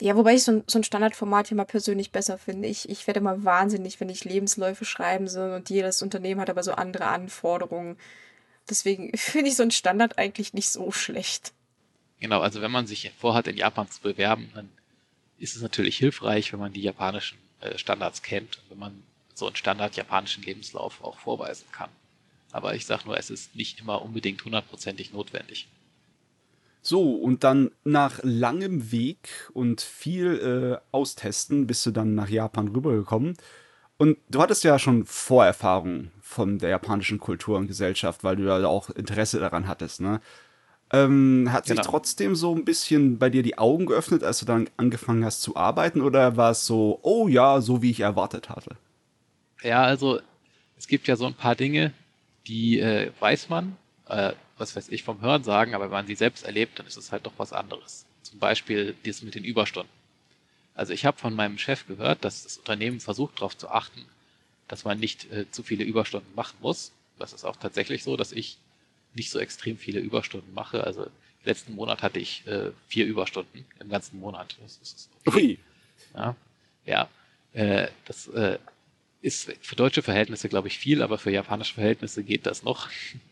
Ja, 0.00 0.16
wobei 0.16 0.34
ich 0.34 0.44
so 0.44 0.52
ein, 0.52 0.64
so 0.66 0.78
ein 0.78 0.84
Standardformat 0.84 1.48
hier 1.48 1.56
mal 1.56 1.64
persönlich 1.64 2.10
besser 2.10 2.38
finde. 2.38 2.68
Ich, 2.68 2.88
ich 2.88 3.06
werde 3.06 3.20
immer 3.20 3.44
wahnsinnig, 3.44 4.00
wenn 4.00 4.08
ich 4.08 4.24
Lebensläufe 4.24 4.84
schreiben 4.84 5.28
soll 5.28 5.52
und 5.52 5.68
jedes 5.70 6.02
Unternehmen 6.02 6.40
hat 6.40 6.50
aber 6.50 6.62
so 6.62 6.72
andere 6.72 7.06
Anforderungen. 7.06 7.96
Deswegen 8.70 9.10
finde 9.16 9.50
ich 9.50 9.56
so 9.56 9.62
ein 9.62 9.70
Standard 9.70 10.18
eigentlich 10.18 10.54
nicht 10.54 10.70
so 10.70 10.92
schlecht. 10.92 11.52
Genau, 12.20 12.40
also 12.40 12.60
wenn 12.60 12.70
man 12.70 12.86
sich 12.86 13.10
vorhat, 13.18 13.48
in 13.48 13.56
Japan 13.56 13.90
zu 13.90 14.00
bewerben, 14.02 14.50
dann 14.54 14.68
ist 15.38 15.56
es 15.56 15.62
natürlich 15.62 15.96
hilfreich, 15.96 16.52
wenn 16.52 16.60
man 16.60 16.72
die 16.72 16.82
japanischen 16.82 17.38
äh, 17.60 17.78
Standards 17.78 18.22
kennt 18.22 18.58
und 18.58 18.70
wenn 18.70 18.78
man 18.78 19.02
so 19.34 19.46
einen 19.46 19.56
Standard 19.56 19.96
japanischen 19.96 20.42
Lebenslauf 20.44 21.02
auch 21.02 21.18
vorweisen 21.18 21.66
kann. 21.72 21.88
Aber 22.52 22.74
ich 22.74 22.84
sage 22.84 23.04
nur, 23.06 23.16
es 23.16 23.30
ist 23.30 23.56
nicht 23.56 23.80
immer 23.80 24.02
unbedingt 24.02 24.44
hundertprozentig 24.44 25.12
notwendig. 25.12 25.68
So, 26.82 27.14
und 27.14 27.44
dann 27.44 27.70
nach 27.84 28.20
langem 28.22 28.90
Weg 28.90 29.50
und 29.52 29.80
viel 29.82 30.80
äh, 30.82 30.86
Austesten 30.92 31.66
bist 31.66 31.84
du 31.84 31.90
dann 31.90 32.14
nach 32.14 32.28
Japan 32.28 32.68
rübergekommen. 32.68 33.36
Und 34.00 34.16
du 34.30 34.40
hattest 34.40 34.64
ja 34.64 34.78
schon 34.78 35.04
Vorerfahrungen 35.04 36.10
von 36.22 36.58
der 36.58 36.70
japanischen 36.70 37.18
Kultur 37.20 37.58
und 37.58 37.66
Gesellschaft, 37.66 38.24
weil 38.24 38.34
du 38.36 38.44
ja 38.44 38.66
auch 38.66 38.88
Interesse 38.88 39.38
daran 39.40 39.68
hattest, 39.68 40.00
ne? 40.00 40.22
Ähm, 40.90 41.50
hat 41.52 41.66
genau. 41.66 41.82
sich 41.82 41.90
trotzdem 41.90 42.34
so 42.34 42.54
ein 42.54 42.64
bisschen 42.64 43.18
bei 43.18 43.28
dir 43.28 43.42
die 43.42 43.58
Augen 43.58 43.84
geöffnet, 43.84 44.24
als 44.24 44.38
du 44.38 44.46
dann 44.46 44.70
angefangen 44.78 45.22
hast 45.22 45.42
zu 45.42 45.54
arbeiten, 45.54 46.00
oder 46.00 46.38
war 46.38 46.52
es 46.52 46.64
so, 46.64 46.98
oh 47.02 47.28
ja, 47.28 47.60
so 47.60 47.82
wie 47.82 47.90
ich 47.90 48.00
erwartet 48.00 48.48
hatte? 48.48 48.74
Ja, 49.62 49.82
also 49.82 50.18
es 50.78 50.86
gibt 50.86 51.06
ja 51.06 51.16
so 51.16 51.26
ein 51.26 51.34
paar 51.34 51.54
Dinge, 51.54 51.92
die 52.46 52.80
äh, 52.80 53.12
weiß 53.20 53.50
man, 53.50 53.76
äh, 54.08 54.32
was 54.56 54.74
weiß 54.76 54.88
ich, 54.88 55.02
vom 55.02 55.20
Hören 55.20 55.44
sagen, 55.44 55.74
aber 55.74 55.84
wenn 55.84 55.90
man 55.90 56.06
sie 56.06 56.14
selbst 56.14 56.46
erlebt, 56.46 56.78
dann 56.78 56.86
ist 56.86 56.96
es 56.96 57.12
halt 57.12 57.26
doch 57.26 57.34
was 57.36 57.52
anderes. 57.52 58.06
Zum 58.22 58.38
Beispiel 58.38 58.94
das 59.04 59.20
mit 59.20 59.34
den 59.34 59.44
Überstunden. 59.44 59.99
Also 60.80 60.94
ich 60.94 61.04
habe 61.04 61.18
von 61.18 61.34
meinem 61.34 61.58
Chef 61.58 61.86
gehört, 61.86 62.24
dass 62.24 62.44
das 62.44 62.56
Unternehmen 62.56 63.00
versucht 63.00 63.36
darauf 63.36 63.54
zu 63.54 63.68
achten, 63.68 64.02
dass 64.66 64.86
man 64.86 64.98
nicht 64.98 65.30
äh, 65.30 65.44
zu 65.50 65.62
viele 65.62 65.84
Überstunden 65.84 66.34
machen 66.34 66.56
muss. 66.62 66.92
Das 67.18 67.34
ist 67.34 67.44
auch 67.44 67.56
tatsächlich 67.56 68.02
so, 68.02 68.16
dass 68.16 68.32
ich 68.32 68.56
nicht 69.12 69.28
so 69.28 69.38
extrem 69.38 69.76
viele 69.76 70.00
Überstunden 70.00 70.54
mache. 70.54 70.82
Also 70.82 71.08
letzten 71.44 71.74
Monat 71.74 72.00
hatte 72.00 72.18
ich 72.18 72.46
äh, 72.46 72.70
vier 72.88 73.04
Überstunden 73.04 73.66
im 73.78 73.90
ganzen 73.90 74.20
Monat. 74.20 74.56
Das 74.62 74.78
ist 74.82 75.10
okay. 75.26 75.58
Ja, 76.14 76.34
ja 76.86 77.10
äh, 77.52 77.88
das 78.06 78.28
äh, 78.28 78.58
ist 79.20 79.52
für 79.60 79.76
deutsche 79.76 80.00
Verhältnisse, 80.00 80.48
glaube 80.48 80.68
ich, 80.68 80.78
viel, 80.78 81.02
aber 81.02 81.18
für 81.18 81.30
japanische 81.30 81.74
Verhältnisse 81.74 82.24
geht 82.24 82.46
das 82.46 82.62
noch. 82.62 82.88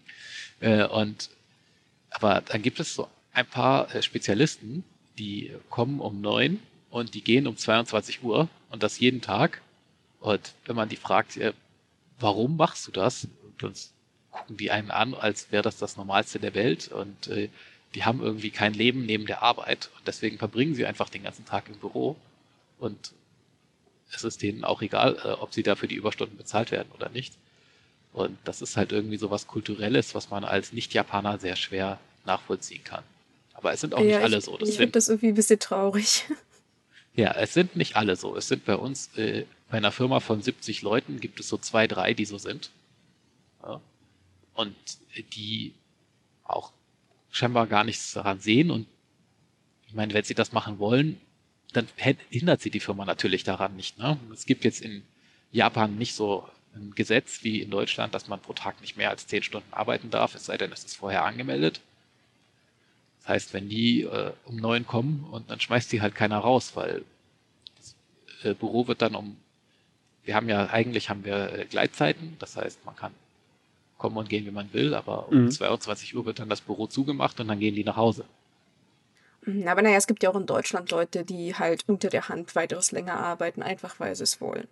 äh, 0.61 0.85
und 0.85 1.31
aber 2.11 2.43
dann 2.43 2.61
gibt 2.61 2.79
es 2.79 2.95
so 2.95 3.09
ein 3.33 3.47
paar 3.47 3.95
äh, 3.95 4.03
Spezialisten, 4.03 4.85
die 5.17 5.51
kommen 5.71 6.01
um 6.01 6.21
neun 6.21 6.61
und 6.91 7.15
die 7.15 7.23
gehen 7.23 7.47
um 7.47 7.57
22 7.57 8.23
Uhr 8.23 8.49
und 8.71 8.83
das 8.83 8.99
jeden 8.99 9.21
Tag. 9.21 9.61
Und 10.21 10.55
wenn 10.65 10.77
man 10.77 10.89
die 10.89 10.97
fragt, 10.97 11.37
äh, 11.37 11.53
warum 12.19 12.57
machst 12.57 12.87
du 12.87 12.93
das? 12.93 13.29
Dann 13.59 13.75
gucken 14.31 14.57
die 14.57 14.71
einen 14.71 14.91
an, 14.91 15.15
als 15.15 15.51
wäre 15.53 15.63
das 15.63 15.79
das 15.79 15.97
Normalste 15.97 16.39
der 16.39 16.55
Welt 16.55 16.89
und 16.89 17.29
äh, 17.29 17.49
die 17.95 18.05
haben 18.05 18.21
irgendwie 18.21 18.51
kein 18.51 18.75
Leben 18.75 19.07
neben 19.07 19.27
der 19.27 19.43
Arbeit 19.43 19.91
und 19.97 20.07
deswegen 20.07 20.39
verbringen 20.39 20.75
sie 20.75 20.87
einfach 20.87 21.09
den 21.09 21.23
ganzen 21.23 21.45
Tag 21.45 21.69
im 21.69 21.77
Büro 21.77 22.17
und 22.79 23.13
es 24.13 24.25
ist 24.25 24.43
denen 24.43 24.65
auch 24.65 24.83
egal, 24.83 25.19
äh, 25.25 25.29
ob 25.29 25.53
sie 25.53 25.63
dafür 25.63 25.89
die 25.89 25.95
Überstunden 25.95 26.37
bezahlt 26.37 26.71
werden 26.71 26.89
oder 26.95 27.09
nicht. 27.09 27.35
Und 28.13 28.39
das 28.45 28.63
ist 28.63 28.77
halt 28.77 28.93
irgendwie 28.93 29.19
so 29.19 29.31
was 29.31 29.47
Kulturelles, 29.47 30.15
was 30.15 30.31
man 30.31 30.45
als 30.45 30.73
Nicht-Japaner 30.73 31.39
sehr 31.39 31.57
schwer 31.57 31.99
nachvollziehen 32.25 32.83
kann. 32.85 33.05
Aber 33.53 33.73
es 33.73 33.81
sind 33.81 33.95
auch 33.95 34.01
ja, 34.01 34.07
nicht 34.07 34.21
alle 34.21 34.39
ich, 34.39 34.45
so. 34.45 34.57
Das 34.57 34.69
ich 34.69 34.77
finde 34.77 34.93
das 34.93 35.09
irgendwie 35.09 35.29
ein 35.29 35.35
bisschen 35.35 35.59
traurig. 35.59 36.25
Ja, 37.19 37.33
es 37.33 37.53
sind 37.53 37.77
nicht 37.77 37.97
alle 37.97 38.17
so. 38.17 38.37
Es 38.37 38.49
sind 38.49 38.65
bei 38.65 38.77
uns, 38.77 39.17
äh, 39.17 39.45
bei 39.71 39.77
einer 39.79 39.93
Firma 39.93 40.21
von 40.21 40.41
70 40.41 40.83
Leuten 40.83 41.21
gibt 41.21 41.41
es 41.41 41.49
so 41.49 41.59
zwei, 41.59 41.87
drei, 41.87 42.15
die 42.15 42.25
so 42.25 42.39
sind. 42.39 42.71
Ja 43.63 43.81
und 44.59 44.75
die 45.33 45.73
auch 46.43 46.73
scheinbar 47.31 47.69
gar 47.69 47.85
nichts 47.85 48.13
daran 48.13 48.41
sehen. 48.41 48.73
Und 48.73 48.89
ich 49.87 49.95
meine, 49.95 50.13
wenn 50.15 50.25
sie 50.25 50.35
das 50.35 50.51
machen 50.51 50.81
wollen, 50.81 51.21
dann 51.73 51.87
hindert 52.29 52.61
sie 52.61 52.71
die 52.71 52.81
Firma 52.81 53.05
natürlich 53.05 53.45
daran 53.45 53.77
nicht. 53.77 53.99
Ne? 53.99 54.19
Es 54.33 54.47
gibt 54.47 54.65
jetzt 54.65 54.81
in 54.81 55.05
Japan 55.53 55.97
nicht 55.97 56.15
so 56.15 56.49
ein 56.75 56.93
Gesetz 56.97 57.45
wie 57.45 57.63
in 57.63 57.71
Deutschland, 57.71 58.15
dass 58.15 58.27
man 58.27 58.41
pro 58.41 58.53
Tag 58.53 58.81
nicht 58.81 58.97
mehr 58.97 59.11
als 59.11 59.29
zehn 59.29 59.45
Stunden 59.45 59.73
arbeiten 59.73 60.11
darf, 60.11 60.35
es 60.35 60.47
sei 60.47 60.59
denn, 60.59 60.73
es 60.73 60.85
ist 60.85 60.97
vorher 60.97 61.25
angemeldet. 61.25 61.81
Das 63.29 63.35
heißt, 63.35 63.53
wenn 63.53 63.69
die 63.69 64.05
äh, 64.05 64.33
um 64.47 64.57
neun 64.57 64.87
kommen 64.87 65.27
und 65.31 65.51
dann 65.51 65.61
schmeißt 65.61 65.93
die 65.93 66.01
halt 66.01 66.15
keiner 66.15 66.39
raus, 66.39 66.73
weil 66.77 67.05
das 67.77 67.95
äh, 68.43 68.55
Büro 68.55 68.89
wird 68.89 69.03
dann 69.03 69.15
um, 69.15 69.37
wir 70.25 70.35
haben 70.35 70.49
ja, 70.49 70.71
eigentlich 70.71 71.11
haben 71.11 71.27
wir 71.27 71.53
äh, 71.53 71.65
Gleitzeiten, 71.67 72.37
das 72.39 72.57
heißt, 72.57 72.87
man 72.87 72.97
kann 72.97 73.13
kommen 73.99 74.17
und 74.17 74.31
gehen, 74.31 74.47
wie 74.47 74.51
man 74.51 74.73
will, 74.73 74.95
aber 74.95 75.29
um 75.29 75.43
mhm. 75.43 75.51
22 75.51 76.17
Uhr 76.17 76.25
wird 76.25 76.39
dann 76.39 76.49
das 76.49 76.63
Büro 76.63 76.87
zugemacht 76.87 77.39
und 77.39 77.49
dann 77.49 77.61
gehen 77.61 77.75
die 77.75 77.85
nach 77.85 77.97
Hause. 77.97 78.25
Mhm, 79.43 79.69
aber 79.69 79.83
naja, 79.83 79.99
es 79.99 80.07
gibt 80.07 80.23
ja 80.23 80.31
auch 80.31 80.37
in 80.37 80.47
Deutschland 80.47 80.91
Leute, 80.91 81.27
die 81.27 81.55
halt 81.55 81.85
unter 81.87 82.09
der 82.09 82.31
Hand 82.31 82.57
weiteres 82.57 82.93
länger 82.93 83.19
arbeiten, 83.19 83.63
einfach 83.63 84.01
weil 84.01 84.17
sie 84.17 84.25
es 84.25 84.41
wollen. 84.41 84.69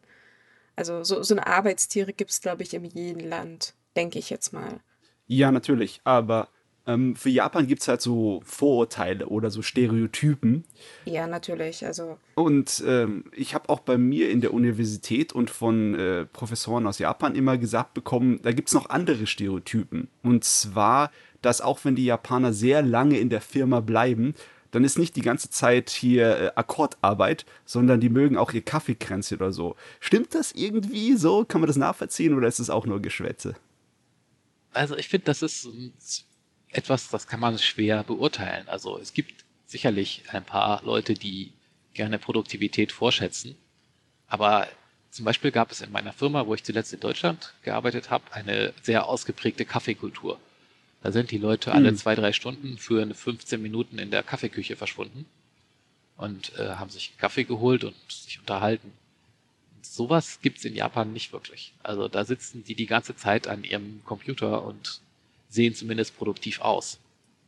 Also 0.76 1.04
so, 1.04 1.22
so 1.22 1.34
eine 1.34 1.46
Arbeitstiere 1.46 2.14
gibt 2.14 2.30
es, 2.30 2.40
glaube 2.40 2.62
ich, 2.62 2.72
in 2.72 2.86
jedem 2.86 3.28
Land, 3.28 3.74
denke 3.96 4.18
ich 4.18 4.30
jetzt 4.30 4.54
mal. 4.54 4.80
Ja, 5.26 5.52
natürlich, 5.52 6.00
aber 6.04 6.48
ähm, 6.86 7.16
für 7.16 7.30
Japan 7.30 7.66
gibt 7.66 7.82
es 7.82 7.88
halt 7.88 8.00
so 8.00 8.40
Vorurteile 8.44 9.26
oder 9.26 9.50
so 9.50 9.60
Stereotypen. 9.60 10.64
Ja, 11.04 11.26
natürlich. 11.26 11.84
Also. 11.84 12.18
Und 12.34 12.82
ähm, 12.86 13.24
ich 13.32 13.54
habe 13.54 13.68
auch 13.68 13.80
bei 13.80 13.98
mir 13.98 14.30
in 14.30 14.40
der 14.40 14.54
Universität 14.54 15.32
und 15.32 15.50
von 15.50 15.94
äh, 15.94 16.26
Professoren 16.26 16.86
aus 16.86 16.98
Japan 16.98 17.34
immer 17.34 17.58
gesagt 17.58 17.94
bekommen, 17.94 18.40
da 18.42 18.52
gibt 18.52 18.68
es 18.68 18.74
noch 18.74 18.88
andere 18.90 19.26
Stereotypen. 19.26 20.08
Und 20.22 20.44
zwar, 20.44 21.10
dass 21.42 21.60
auch 21.60 21.84
wenn 21.84 21.96
die 21.96 22.04
Japaner 22.04 22.52
sehr 22.52 22.82
lange 22.82 23.18
in 23.18 23.30
der 23.30 23.40
Firma 23.40 23.80
bleiben, 23.80 24.34
dann 24.70 24.84
ist 24.84 24.98
nicht 24.98 25.16
die 25.16 25.22
ganze 25.22 25.50
Zeit 25.50 25.90
hier 25.90 26.38
äh, 26.38 26.50
Akkordarbeit, 26.54 27.46
sondern 27.64 28.00
die 28.00 28.10
mögen 28.10 28.36
auch 28.36 28.52
ihr 28.52 28.62
Kaffeekränzchen 28.62 29.38
oder 29.38 29.52
so. 29.52 29.74
Stimmt 29.98 30.34
das 30.34 30.52
irgendwie 30.52 31.16
so? 31.16 31.44
Kann 31.44 31.60
man 31.60 31.66
das 31.66 31.76
nachvollziehen 31.76 32.34
oder 32.34 32.46
ist 32.46 32.60
es 32.60 32.70
auch 32.70 32.86
nur 32.86 33.00
Geschwätze? 33.00 33.54
Also 34.72 34.96
ich 34.96 35.08
finde, 35.08 35.24
das 35.24 35.42
ist 35.42 35.68
etwas, 36.76 37.08
das 37.08 37.26
kann 37.26 37.40
man 37.40 37.58
schwer 37.58 38.04
beurteilen. 38.04 38.68
Also 38.68 38.98
es 38.98 39.12
gibt 39.12 39.44
sicherlich 39.66 40.22
ein 40.28 40.44
paar 40.44 40.82
Leute, 40.84 41.14
die 41.14 41.52
gerne 41.94 42.18
Produktivität 42.18 42.92
vorschätzen. 42.92 43.56
Aber 44.28 44.68
zum 45.10 45.24
Beispiel 45.24 45.50
gab 45.50 45.72
es 45.72 45.80
in 45.80 45.90
meiner 45.90 46.12
Firma, 46.12 46.46
wo 46.46 46.54
ich 46.54 46.62
zuletzt 46.62 46.92
in 46.92 47.00
Deutschland 47.00 47.54
gearbeitet 47.62 48.10
habe, 48.10 48.32
eine 48.32 48.74
sehr 48.82 49.06
ausgeprägte 49.06 49.64
Kaffeekultur. 49.64 50.38
Da 51.02 51.12
sind 51.12 51.30
die 51.30 51.38
Leute 51.38 51.72
alle 51.72 51.88
hm. 51.88 51.96
zwei, 51.96 52.14
drei 52.14 52.32
Stunden 52.32 52.78
für 52.78 53.06
15 53.14 53.62
Minuten 53.62 53.98
in 53.98 54.10
der 54.10 54.22
Kaffeeküche 54.22 54.76
verschwunden 54.76 55.24
und 56.16 56.58
äh, 56.58 56.74
haben 56.74 56.90
sich 56.90 57.16
Kaffee 57.16 57.44
geholt 57.44 57.84
und 57.84 57.94
sich 58.08 58.38
unterhalten. 58.38 58.92
sowas 59.82 60.40
gibt's 60.42 60.64
in 60.64 60.74
Japan 60.74 61.12
nicht 61.12 61.32
wirklich. 61.32 61.72
Also 61.82 62.08
da 62.08 62.24
sitzen 62.24 62.64
die 62.64 62.74
die 62.74 62.86
ganze 62.86 63.16
Zeit 63.16 63.46
an 63.46 63.64
ihrem 63.64 64.02
Computer 64.04 64.64
und 64.64 65.00
sehen 65.56 65.74
zumindest 65.74 66.16
produktiv 66.16 66.60
aus. 66.60 67.00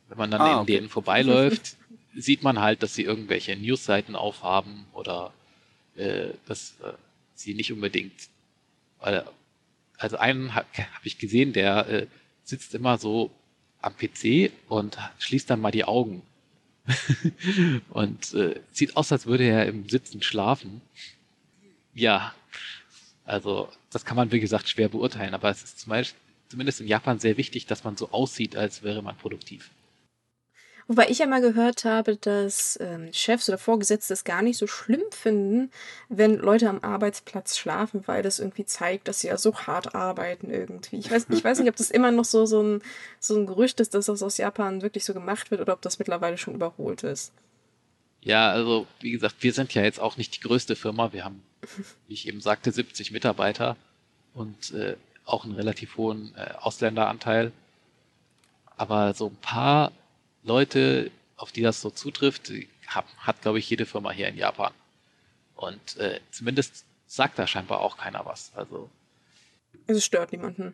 Wenn 0.09 0.17
man 0.17 0.31
dann 0.31 0.41
ah, 0.41 0.51
in 0.51 0.57
okay. 0.59 0.73
denen 0.73 0.89
vorbeiläuft, 0.89 1.77
sieht 2.15 2.43
man 2.43 2.59
halt, 2.59 2.83
dass 2.83 2.93
sie 2.93 3.03
irgendwelche 3.03 3.55
Newsseiten 3.55 4.15
aufhaben 4.15 4.85
oder 4.93 5.33
äh, 5.95 6.29
dass 6.45 6.75
äh, 6.83 6.91
sie 7.35 7.53
nicht 7.53 7.71
unbedingt. 7.71 8.13
Äh, 9.01 9.21
also 9.97 10.17
einen 10.17 10.55
habe 10.55 10.67
hab 10.77 11.05
ich 11.05 11.17
gesehen, 11.17 11.53
der 11.53 11.87
äh, 11.87 12.07
sitzt 12.43 12.73
immer 12.73 12.97
so 12.97 13.31
am 13.81 13.95
PC 13.95 14.51
und 14.67 14.97
schließt 15.19 15.49
dann 15.49 15.61
mal 15.61 15.71
die 15.71 15.85
Augen. 15.85 16.21
und 17.89 18.33
äh, 18.33 18.59
sieht 18.71 18.97
aus, 18.97 19.11
als 19.11 19.27
würde 19.27 19.43
er 19.43 19.67
im 19.67 19.87
Sitzen 19.87 20.23
schlafen. 20.23 20.81
Ja, 21.93 22.33
also 23.25 23.69
das 23.91 24.05
kann 24.05 24.17
man 24.17 24.31
wie 24.31 24.39
gesagt 24.39 24.67
schwer 24.69 24.89
beurteilen, 24.89 25.35
aber 25.35 25.49
es 25.49 25.63
ist 25.63 25.79
zum 25.79 25.91
Beispiel, 25.91 26.19
zumindest 26.49 26.81
in 26.81 26.87
Japan 26.87 27.19
sehr 27.19 27.37
wichtig, 27.37 27.65
dass 27.67 27.83
man 27.83 27.95
so 27.95 28.09
aussieht, 28.11 28.55
als 28.55 28.83
wäre 28.83 29.01
man 29.01 29.15
produktiv. 29.15 29.69
Wobei 30.87 31.07
ich 31.07 31.19
ja 31.19 31.27
mal 31.27 31.39
gehört 31.39 31.85
habe, 31.85 32.15
dass 32.15 32.75
ähm, 32.81 33.13
Chefs 33.13 33.47
oder 33.47 33.59
Vorgesetzte 33.59 34.11
es 34.11 34.23
gar 34.23 34.41
nicht 34.41 34.57
so 34.57 34.65
schlimm 34.65 35.03
finden, 35.11 35.71
wenn 36.09 36.39
Leute 36.39 36.67
am 36.67 36.79
Arbeitsplatz 36.79 37.59
schlafen, 37.59 38.01
weil 38.07 38.23
das 38.23 38.39
irgendwie 38.39 38.65
zeigt, 38.65 39.07
dass 39.07 39.19
sie 39.19 39.27
ja 39.27 39.37
so 39.37 39.55
hart 39.55 39.93
arbeiten 39.93 40.49
irgendwie. 40.49 40.97
Ich 40.97 41.11
weiß, 41.11 41.27
ich 41.29 41.43
weiß 41.43 41.59
nicht, 41.59 41.69
ob 41.69 41.75
das 41.75 41.91
immer 41.91 42.09
noch 42.09 42.25
so, 42.25 42.47
so, 42.47 42.63
ein, 42.63 42.81
so 43.19 43.37
ein 43.37 43.45
Gerücht 43.45 43.79
ist, 43.79 43.93
dass 43.93 44.07
das 44.07 44.23
aus 44.23 44.37
Japan 44.37 44.81
wirklich 44.81 45.05
so 45.05 45.13
gemacht 45.13 45.51
wird 45.51 45.61
oder 45.61 45.73
ob 45.73 45.83
das 45.83 45.99
mittlerweile 45.99 46.39
schon 46.39 46.55
überholt 46.55 47.03
ist. 47.03 47.33
Ja, 48.21 48.49
also 48.49 48.87
wie 48.99 49.11
gesagt, 49.11 49.35
wir 49.41 49.53
sind 49.53 49.71
ja 49.75 49.83
jetzt 49.83 49.99
auch 49.99 50.17
nicht 50.17 50.37
die 50.37 50.41
größte 50.41 50.75
Firma. 50.75 51.13
Wir 51.13 51.23
haben, 51.23 51.43
wie 52.07 52.15
ich 52.15 52.27
eben 52.27 52.41
sagte, 52.41 52.71
70 52.71 53.11
Mitarbeiter 53.11 53.77
und 54.33 54.73
äh, 54.73 54.95
auch 55.29 55.45
einen 55.45 55.55
relativ 55.55 55.97
hohen 55.97 56.33
äh, 56.35 56.53
Ausländeranteil. 56.59 57.51
Aber 58.75 59.13
so 59.13 59.27
ein 59.27 59.35
paar 59.37 59.91
Leute, 60.43 61.11
auf 61.37 61.51
die 61.51 61.61
das 61.61 61.81
so 61.81 61.89
zutrifft, 61.89 62.51
hat, 62.87 63.05
hat 63.17 63.41
glaube 63.41 63.59
ich, 63.59 63.69
jede 63.69 63.85
Firma 63.85 64.11
hier 64.11 64.27
in 64.27 64.37
Japan. 64.37 64.73
Und 65.55 65.97
äh, 65.97 66.19
zumindest 66.31 66.85
sagt 67.05 67.37
da 67.37 67.47
scheinbar 67.47 67.81
auch 67.81 67.97
keiner 67.97 68.25
was. 68.25 68.51
Also. 68.55 68.89
Es 69.87 70.05
stört 70.05 70.31
niemanden. 70.31 70.73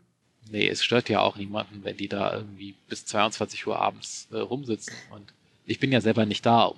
Nee, 0.50 0.68
es 0.68 0.84
stört 0.84 1.10
ja 1.10 1.22
auch 1.22 1.38
niemanden, 1.38 1.84
wenn 1.84 1.98
die 1.98 2.08
da 2.08 2.34
irgendwie 2.34 2.76
bis 2.88 3.06
22 3.06 3.66
Uhr 3.66 3.80
abends 3.80 4.28
äh, 4.32 4.38
rumsitzen. 4.38 4.94
Und 5.10 5.34
ich 5.66 5.80
bin 5.80 5.92
ja 5.92 6.02
selber 6.02 6.26
nicht 6.26 6.46
da 6.46 6.66
um 6.66 6.78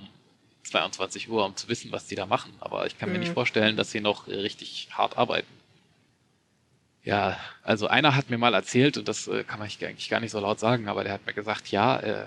22 0.63 1.29
Uhr, 1.29 1.45
um 1.45 1.55
zu 1.55 1.67
wissen, 1.67 1.91
was 1.91 2.07
die 2.07 2.15
da 2.15 2.25
machen. 2.25 2.53
Aber 2.59 2.87
ich 2.87 2.97
kann 2.97 3.09
mhm. 3.09 3.13
mir 3.13 3.19
nicht 3.19 3.29
mhm. 3.29 3.35
vorstellen, 3.35 3.75
dass 3.75 3.91
sie 3.91 3.99
noch 3.99 4.27
richtig 4.27 4.89
hart 4.91 5.17
arbeiten. 5.17 5.56
Ja, 7.07 7.39
also 7.63 7.87
einer 7.87 8.17
hat 8.17 8.29
mir 8.29 8.37
mal 8.37 8.53
erzählt, 8.53 8.97
und 8.97 9.07
das 9.07 9.29
äh, 9.29 9.45
kann 9.45 9.59
man 9.59 9.69
eigentlich 9.69 10.09
gar 10.09 10.19
nicht 10.19 10.31
so 10.31 10.41
laut 10.41 10.59
sagen, 10.59 10.89
aber 10.89 11.05
der 11.05 11.13
hat 11.13 11.25
mir 11.25 11.31
gesagt, 11.31 11.69
ja, 11.69 11.97
äh, 12.01 12.25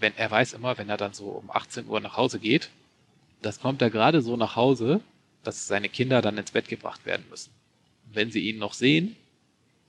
wenn 0.00 0.14
er 0.18 0.30
weiß 0.30 0.52
immer, 0.52 0.76
wenn 0.76 0.90
er 0.90 0.98
dann 0.98 1.14
so 1.14 1.28
um 1.28 1.50
18 1.50 1.86
Uhr 1.88 1.98
nach 1.98 2.18
Hause 2.18 2.38
geht, 2.38 2.68
das 3.40 3.58
kommt 3.58 3.80
er 3.80 3.88
gerade 3.88 4.20
so 4.20 4.36
nach 4.36 4.54
Hause, 4.54 5.00
dass 5.44 5.66
seine 5.66 5.88
Kinder 5.88 6.20
dann 6.20 6.36
ins 6.36 6.50
Bett 6.50 6.68
gebracht 6.68 7.06
werden 7.06 7.24
müssen. 7.30 7.52
Und 8.06 8.14
wenn 8.16 8.30
sie 8.30 8.40
ihn 8.40 8.58
noch 8.58 8.74
sehen, 8.74 9.16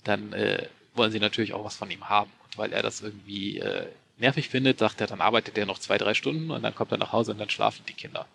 dann 0.05 0.31
äh, 0.31 0.69
wollen 0.95 1.11
sie 1.11 1.19
natürlich 1.19 1.51
auch 1.51 1.65
was 1.65 1.75
von 1.75 1.91
ihm 1.91 2.07
haben. 2.07 2.31
Und 2.45 2.57
weil 2.57 2.71
er 2.71 2.81
das 2.81 3.01
irgendwie 3.01 3.57
äh, 3.57 3.87
nervig 4.19 4.47
findet, 4.47 4.79
sagt 4.79 5.01
er, 5.01 5.07
dann 5.07 5.19
arbeitet 5.19 5.57
er 5.57 5.65
noch 5.65 5.79
zwei, 5.79 5.97
drei 5.97 6.13
Stunden 6.13 6.49
und 6.49 6.63
dann 6.63 6.75
kommt 6.75 6.93
er 6.93 6.97
nach 6.97 7.11
Hause 7.11 7.33
und 7.33 7.39
dann 7.39 7.49
schlafen 7.49 7.83
die 7.89 7.93
Kinder. 7.93 8.25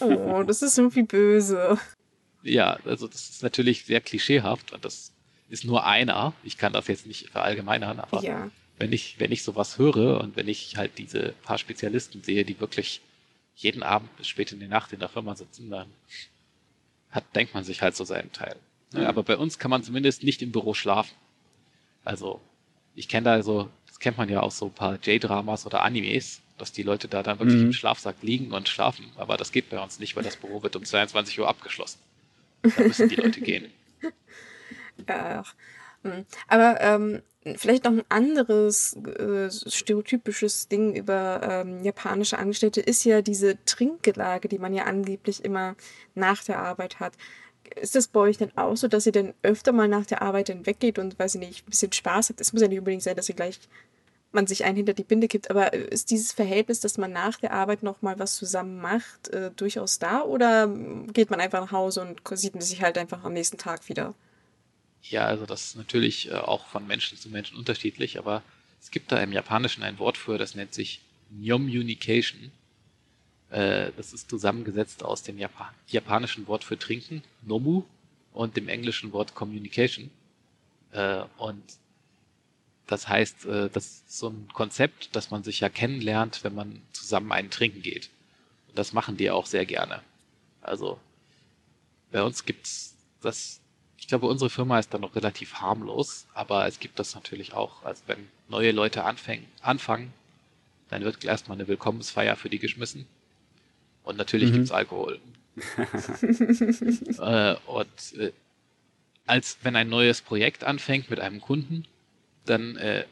Oh, 0.00 0.44
das 0.44 0.62
ist 0.62 0.78
irgendwie 0.78 1.02
böse. 1.02 1.76
Ja, 2.42 2.78
also 2.84 3.08
das 3.08 3.30
ist 3.30 3.42
natürlich 3.42 3.84
sehr 3.84 4.00
klischeehaft 4.00 4.72
und 4.72 4.84
das 4.84 5.12
ist 5.48 5.64
nur 5.64 5.86
einer. 5.86 6.34
Ich 6.44 6.58
kann 6.58 6.72
das 6.72 6.86
jetzt 6.86 7.06
nicht 7.06 7.30
verallgemeinern, 7.30 8.00
aber 8.00 8.22
ja 8.22 8.50
wenn 8.78 8.92
ich, 8.92 9.16
wenn 9.18 9.32
ich 9.32 9.42
sowas 9.42 9.78
höre 9.78 10.20
und 10.20 10.36
wenn 10.36 10.48
ich 10.48 10.76
halt 10.76 10.98
diese 10.98 11.34
paar 11.42 11.58
Spezialisten 11.58 12.22
sehe, 12.22 12.44
die 12.44 12.60
wirklich 12.60 13.00
jeden 13.56 13.82
Abend 13.82 14.16
bis 14.16 14.28
spät 14.28 14.52
in 14.52 14.60
die 14.60 14.68
Nacht 14.68 14.92
in 14.92 15.00
der 15.00 15.08
Firma 15.08 15.34
sitzen, 15.34 15.68
dann 15.70 15.88
hat, 17.10 17.24
denkt 17.34 17.54
man 17.54 17.64
sich 17.64 17.82
halt 17.82 17.96
so 17.96 18.04
seinen 18.04 18.32
Teil. 18.32 18.56
Mhm. 18.92 19.00
Aber 19.00 19.22
bei 19.24 19.36
uns 19.36 19.58
kann 19.58 19.70
man 19.70 19.82
zumindest 19.82 20.22
nicht 20.22 20.42
im 20.42 20.52
Büro 20.52 20.74
schlafen. 20.74 21.14
Also, 22.04 22.40
ich 22.94 23.08
kenne 23.08 23.24
da 23.24 23.42
so, 23.42 23.68
das 23.86 23.98
kennt 23.98 24.16
man 24.16 24.28
ja 24.28 24.42
auch 24.42 24.52
so 24.52 24.66
ein 24.66 24.72
paar 24.72 24.96
J-Dramas 24.96 25.66
oder 25.66 25.82
Animes, 25.82 26.40
dass 26.56 26.72
die 26.72 26.82
Leute 26.82 27.08
da 27.08 27.22
dann 27.22 27.40
wirklich 27.40 27.58
mhm. 27.58 27.66
im 27.66 27.72
Schlafsack 27.72 28.16
liegen 28.22 28.52
und 28.52 28.68
schlafen. 28.68 29.10
Aber 29.16 29.36
das 29.36 29.50
geht 29.50 29.70
bei 29.70 29.82
uns 29.82 29.98
nicht, 29.98 30.14
weil 30.14 30.22
das 30.22 30.36
Büro 30.36 30.62
wird 30.62 30.76
um 30.76 30.84
22 30.84 31.40
Uhr 31.40 31.48
abgeschlossen. 31.48 31.98
Müssen 32.62 33.08
die 33.08 33.16
Leute 33.16 33.40
gehen. 33.40 33.70
Ja, 35.08 35.44
hm. 36.02 36.26
aber 36.48 36.80
ähm, 36.80 37.22
Vielleicht 37.56 37.84
noch 37.84 37.92
ein 37.92 38.04
anderes 38.08 38.96
äh, 38.96 39.50
stereotypisches 39.50 40.68
Ding 40.68 40.94
über 40.94 41.40
ähm, 41.42 41.82
japanische 41.82 42.38
Angestellte 42.38 42.80
ist 42.80 43.04
ja 43.04 43.22
diese 43.22 43.62
Trinkgelage, 43.64 44.48
die 44.48 44.58
man 44.58 44.74
ja 44.74 44.84
angeblich 44.84 45.44
immer 45.44 45.76
nach 46.14 46.42
der 46.44 46.58
Arbeit 46.58 47.00
hat. 47.00 47.14
Ist 47.76 47.94
das 47.94 48.08
bei 48.08 48.20
euch 48.20 48.38
denn 48.38 48.56
auch 48.56 48.76
so, 48.76 48.88
dass 48.88 49.06
ihr 49.06 49.12
dann 49.12 49.34
öfter 49.42 49.72
mal 49.72 49.88
nach 49.88 50.06
der 50.06 50.22
Arbeit 50.22 50.48
dann 50.48 50.66
weggeht 50.66 50.98
und, 50.98 51.18
weiß 51.18 51.36
ich 51.36 51.40
nicht, 51.40 51.66
ein 51.66 51.70
bisschen 51.70 51.92
Spaß 51.92 52.30
habt? 52.30 52.40
Es 52.40 52.52
muss 52.52 52.62
ja 52.62 52.68
nicht 52.68 52.78
unbedingt 52.78 53.02
sein, 53.02 53.16
dass 53.16 53.28
ihr 53.28 53.34
gleich 53.34 53.60
man 54.38 54.46
sich 54.46 54.64
einen 54.64 54.76
hinter 54.76 54.94
die 54.94 55.02
Binde 55.02 55.26
gibt, 55.26 55.50
aber 55.50 55.72
ist 55.72 56.12
dieses 56.12 56.30
Verhältnis, 56.30 56.78
dass 56.78 56.96
man 56.96 57.10
nach 57.10 57.40
der 57.40 57.52
Arbeit 57.52 57.82
noch 57.82 58.02
mal 58.02 58.20
was 58.20 58.36
zusammen 58.36 58.80
macht, 58.80 59.26
äh, 59.28 59.50
durchaus 59.56 59.98
da 59.98 60.22
oder 60.22 60.68
geht 61.12 61.30
man 61.30 61.40
einfach 61.40 61.60
nach 61.60 61.72
Hause 61.72 62.02
und 62.02 62.20
sieht 62.38 62.62
sich 62.62 62.80
halt 62.80 62.98
einfach 62.98 63.24
am 63.24 63.32
nächsten 63.32 63.58
Tag 63.58 63.88
wieder? 63.88 64.14
Ja, 65.02 65.26
also 65.26 65.44
das 65.44 65.64
ist 65.64 65.76
natürlich 65.76 66.30
äh, 66.30 66.34
auch 66.34 66.66
von 66.66 66.86
Menschen 66.86 67.18
zu 67.18 67.28
Menschen 67.30 67.58
unterschiedlich, 67.58 68.16
aber 68.16 68.44
es 68.80 68.92
gibt 68.92 69.10
da 69.10 69.20
im 69.20 69.32
Japanischen 69.32 69.82
ein 69.82 69.98
Wort 69.98 70.16
für, 70.16 70.38
das 70.38 70.54
nennt 70.54 70.72
sich 70.72 71.00
Nyomunication. 71.30 72.52
Äh, 73.50 73.90
das 73.96 74.12
ist 74.12 74.30
zusammengesetzt 74.30 75.02
aus 75.02 75.24
dem 75.24 75.36
Japan 75.38 75.74
japanischen 75.88 76.46
Wort 76.46 76.62
für 76.62 76.78
trinken, 76.78 77.24
Nomu, 77.42 77.82
und 78.32 78.56
dem 78.56 78.68
englischen 78.68 79.12
Wort 79.12 79.34
Communication. 79.34 80.10
Äh, 80.92 81.22
und 81.38 81.64
das 82.88 83.08
heißt, 83.08 83.44
das 83.44 83.76
ist 83.76 84.18
so 84.18 84.30
ein 84.30 84.48
Konzept, 84.52 85.14
dass 85.14 85.30
man 85.30 85.44
sich 85.44 85.60
ja 85.60 85.68
kennenlernt, 85.68 86.42
wenn 86.42 86.54
man 86.54 86.82
zusammen 86.92 87.30
einen 87.32 87.50
trinken 87.50 87.82
geht. 87.82 88.10
Und 88.68 88.78
das 88.78 88.92
machen 88.92 89.16
die 89.16 89.30
auch 89.30 89.46
sehr 89.46 89.66
gerne. 89.66 90.02
Also 90.62 90.98
bei 92.10 92.22
uns 92.22 92.44
gibt's 92.44 92.94
das 93.22 93.60
ich 93.98 94.06
glaube, 94.06 94.26
unsere 94.26 94.48
Firma 94.48 94.78
ist 94.78 94.94
dann 94.94 95.02
noch 95.02 95.16
relativ 95.16 95.54
harmlos, 95.56 96.26
aber 96.32 96.66
es 96.66 96.78
gibt 96.80 96.98
das 96.98 97.14
natürlich 97.14 97.52
auch. 97.52 97.84
Also 97.84 98.02
wenn 98.06 98.28
neue 98.48 98.72
Leute 98.72 99.04
anfangen, 99.04 99.44
anfangen 99.60 100.14
dann 100.88 101.02
wird 101.02 101.24
erstmal 101.24 101.56
eine 101.58 101.68
Willkommensfeier 101.68 102.36
für 102.36 102.48
die 102.48 102.58
geschmissen. 102.58 103.06
Und 104.04 104.16
natürlich 104.16 104.52
mhm. 104.52 104.62
es 104.62 104.70
Alkohol. 104.70 105.20
äh, 107.18 107.56
und 107.66 108.14
äh, 108.16 108.32
als 109.26 109.58
wenn 109.62 109.76
ein 109.76 109.88
neues 109.88 110.22
Projekt 110.22 110.64
anfängt 110.64 111.10
mit 111.10 111.20
einem 111.20 111.40
Kunden, 111.40 111.84
dann 112.48 112.76
äh, 112.76 113.04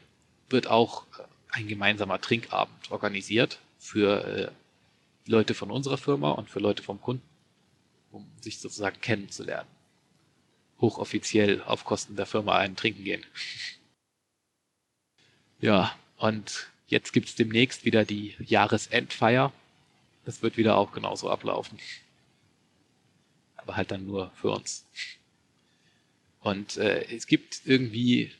wird 0.49 0.67
auch 0.67 1.05
ein 1.49 1.67
gemeinsamer 1.67 2.21
Trinkabend 2.21 2.91
organisiert 2.91 3.59
für 3.79 4.23
äh, 4.23 4.51
Leute 5.29 5.53
von 5.53 5.71
unserer 5.71 5.97
Firma 5.97 6.31
und 6.31 6.49
für 6.49 6.59
Leute 6.59 6.83
vom 6.83 7.01
Kunden, 7.01 7.23
um 8.11 8.25
sich 8.41 8.59
sozusagen 8.59 9.01
kennenzulernen 9.01 9.67
hochoffiziell 10.79 11.61
auf 11.63 11.85
Kosten 11.85 12.15
der 12.15 12.25
Firma 12.25 12.57
einen 12.57 12.75
trinken 12.75 13.03
gehen. 13.03 13.25
ja, 15.59 15.95
und 16.17 16.67
jetzt 16.87 17.13
gibt's 17.13 17.35
demnächst 17.35 17.85
wieder 17.85 18.05
die 18.05 18.35
Jahresendfeier. 18.39 19.51
Das 20.25 20.41
wird 20.41 20.57
wieder 20.57 20.77
auch 20.77 20.91
genauso 20.91 21.29
ablaufen. 21.29 21.79
Aber 23.55 23.75
halt 23.75 23.91
dann 23.91 24.05
nur 24.05 24.31
für 24.35 24.51
uns. 24.51 24.85
Und 26.41 26.77
äh, 26.77 27.03
es 27.13 27.27
gibt 27.27 27.61
irgendwie, 27.65 28.31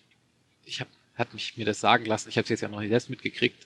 ich 0.67 0.79
habe 0.79 0.89
hat 1.15 1.33
mich 1.33 1.57
mir 1.57 1.65
das 1.65 1.79
sagen 1.79 2.05
lassen, 2.05 2.29
ich 2.29 2.37
habe 2.37 2.43
es 2.43 2.49
jetzt 2.49 2.61
ja 2.61 2.67
noch 2.67 2.79
nicht 2.79 2.89
selbst 2.89 3.09
mitgekriegt, 3.09 3.65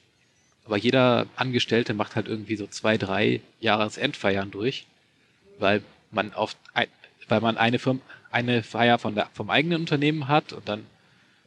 aber 0.64 0.78
jeder 0.78 1.28
Angestellte 1.36 1.94
macht 1.94 2.16
halt 2.16 2.28
irgendwie 2.28 2.56
so 2.56 2.66
zwei, 2.66 2.98
drei 2.98 3.42
Jahresendfeiern 3.60 4.52
durch, 4.52 4.88
weil 5.60 5.84
man 6.12 6.34
auf 6.34 6.56
weil 7.28 7.42
man 7.42 7.58
eine 7.58 7.80
Firma, 7.80 8.02
eine 8.30 8.64
Feier 8.64 9.00
von 9.00 9.16
der, 9.16 9.28
vom 9.34 9.50
eigenen 9.50 9.82
Unternehmen 9.82 10.28
hat 10.28 10.54
und 10.54 10.68
dann 10.68 10.86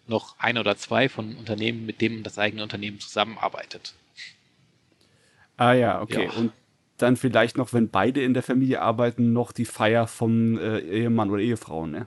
noch 0.06 0.38
ein 0.38 0.58
oder 0.58 0.76
zwei 0.76 1.08
von 1.08 1.36
Unternehmen, 1.36 1.86
mit 1.86 2.00
denen 2.00 2.22
das 2.22 2.38
eigene 2.38 2.62
Unternehmen 2.62 3.00
zusammenarbeitet. 3.00 3.94
Ah 5.56 5.72
ja, 5.72 6.00
okay. 6.00 6.26
Ja. 6.26 6.32
Und 6.32 6.52
dann 6.98 7.16
vielleicht 7.16 7.56
noch, 7.56 7.72
wenn 7.72 7.88
beide 7.88 8.22
in 8.22 8.34
der 8.34 8.42
Familie 8.42 8.82
arbeiten, 8.82 9.32
noch 9.32 9.52
die 9.52 9.64
Feier 9.64 10.06
vom 10.06 10.58
äh, 10.58 10.78
Ehemann 10.80 11.30
oder 11.30 11.42
Ehefrau, 11.42 11.86
ne? 11.86 12.06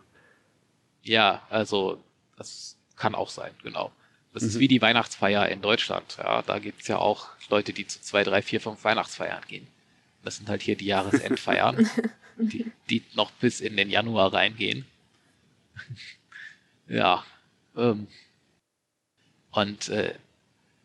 Ja, 1.03 1.41
also 1.49 2.03
das 2.37 2.76
kann 2.97 3.15
auch 3.15 3.29
sein, 3.29 3.51
genau. 3.63 3.91
Das 4.33 4.43
mhm. 4.43 4.49
ist 4.49 4.59
wie 4.59 4.67
die 4.67 4.81
Weihnachtsfeier 4.81 5.49
in 5.49 5.61
Deutschland. 5.61 6.17
Ja, 6.17 6.41
da 6.41 6.59
gibt 6.59 6.81
es 6.81 6.87
ja 6.87 6.97
auch 6.97 7.29
Leute, 7.49 7.73
die 7.73 7.87
zu 7.87 8.01
zwei, 8.01 8.23
drei, 8.23 8.41
vier, 8.41 8.59
fünf 8.59 8.83
Weihnachtsfeiern 8.83 9.43
gehen. 9.47 9.67
Das 10.23 10.37
sind 10.37 10.49
halt 10.49 10.61
hier 10.61 10.75
die 10.75 10.87
Jahresendfeiern, 10.87 11.89
die, 12.37 12.71
die 12.89 13.03
noch 13.15 13.31
bis 13.31 13.61
in 13.61 13.77
den 13.77 13.89
Januar 13.89 14.33
reingehen. 14.33 14.85
ja. 16.87 17.25
Ähm, 17.75 18.07
und 19.51 19.89
äh, 19.89 20.13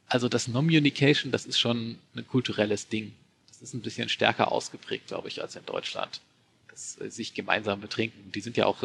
also 0.07 0.29
das 0.29 0.49
Nomunication, 0.49 1.33
das 1.33 1.47
ist 1.47 1.59
schon 1.59 1.99
ein 2.15 2.27
kulturelles 2.29 2.89
Ding. 2.89 3.13
Das 3.49 3.63
ist 3.63 3.75
ein 3.75 3.83
bisschen 3.83 4.09
stärker 4.09 4.53
ausgeprägt, 4.53 5.09
glaube 5.09 5.29
ich, 5.29 5.43
als 5.43 5.57
in 5.57 5.65
Deutschland. 5.67 6.21
Das 6.69 7.01
äh, 7.01 7.11
sich 7.11 7.35
gemeinsam 7.35 7.81
betrinken. 7.81 8.31
Die 8.33 8.41
sind 8.41 8.57
ja 8.57 8.67
auch 8.67 8.83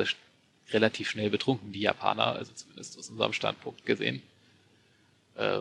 relativ 0.71 1.09
schnell 1.09 1.29
betrunken, 1.29 1.71
die 1.71 1.81
Japaner, 1.81 2.27
also 2.27 2.51
zumindest 2.53 2.97
aus 2.97 3.09
unserem 3.09 3.33
Standpunkt 3.33 3.85
gesehen. 3.85 4.21
Äh, 5.35 5.57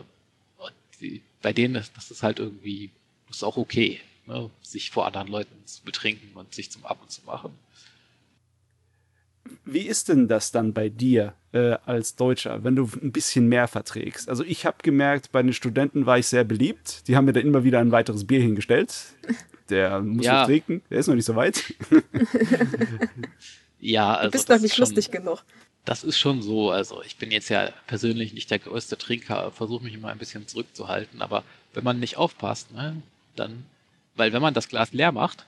und 0.57 0.73
die, 0.99 1.21
bei 1.41 1.53
denen 1.53 1.75
ist 1.75 1.95
das 1.95 2.11
ist 2.11 2.23
halt 2.23 2.39
irgendwie, 2.39 2.91
ist 3.29 3.43
auch 3.43 3.57
okay, 3.57 4.01
ne, 4.25 4.49
sich 4.61 4.91
vor 4.91 5.05
anderen 5.05 5.27
Leuten 5.27 5.55
zu 5.65 5.83
betrinken 5.83 6.35
und 6.35 6.53
sich 6.53 6.71
zum 6.71 6.85
Ab 6.85 6.99
und 7.01 7.11
zu 7.11 7.21
machen. 7.25 7.51
Wie 9.63 9.87
ist 9.87 10.09
denn 10.09 10.27
das 10.27 10.51
dann 10.51 10.73
bei 10.73 10.89
dir 10.89 11.33
äh, 11.53 11.77
als 11.85 12.15
Deutscher, 12.17 12.65
wenn 12.65 12.75
du 12.75 12.89
ein 13.01 13.13
bisschen 13.13 13.47
mehr 13.47 13.69
verträgst? 13.69 14.27
Also 14.27 14.43
ich 14.43 14.65
habe 14.65 14.77
gemerkt, 14.83 15.31
bei 15.31 15.41
den 15.41 15.53
Studenten 15.53 16.05
war 16.05 16.17
ich 16.17 16.27
sehr 16.27 16.43
beliebt. 16.43 17.07
Die 17.07 17.15
haben 17.15 17.25
mir 17.25 17.33
dann 17.33 17.45
immer 17.45 17.63
wieder 17.63 17.79
ein 17.79 17.91
weiteres 17.91 18.27
Bier 18.27 18.41
hingestellt. 18.41 18.93
Der 19.69 20.01
muss 20.01 20.25
ja. 20.25 20.41
noch 20.41 20.47
trinken, 20.47 20.81
der 20.89 20.99
ist 20.99 21.07
noch 21.07 21.15
nicht 21.15 21.25
so 21.25 21.35
weit. 21.35 21.63
ja, 23.79 24.15
also 24.15 24.27
du 24.27 24.31
bist 24.31 24.49
noch 24.49 24.59
nicht 24.59 24.75
schon, 24.75 24.85
lustig 24.85 25.11
genug. 25.11 25.43
Das 25.85 26.03
ist 26.03 26.17
schon 26.17 26.41
so. 26.41 26.71
Also 26.71 27.01
ich 27.03 27.17
bin 27.17 27.31
jetzt 27.31 27.49
ja 27.49 27.71
persönlich 27.87 28.33
nicht 28.33 28.51
der 28.51 28.59
größte 28.59 28.97
Trinker, 28.97 29.51
versuche 29.51 29.83
mich 29.83 29.93
immer 29.93 30.09
ein 30.09 30.17
bisschen 30.17 30.47
zurückzuhalten. 30.47 31.21
Aber 31.21 31.43
wenn 31.73 31.83
man 31.83 31.99
nicht 31.99 32.17
aufpasst, 32.17 32.71
ne, 32.73 33.01
dann, 33.35 33.65
weil 34.15 34.33
wenn 34.33 34.41
man 34.41 34.53
das 34.53 34.67
Glas 34.67 34.93
leer 34.93 35.11
macht, 35.11 35.45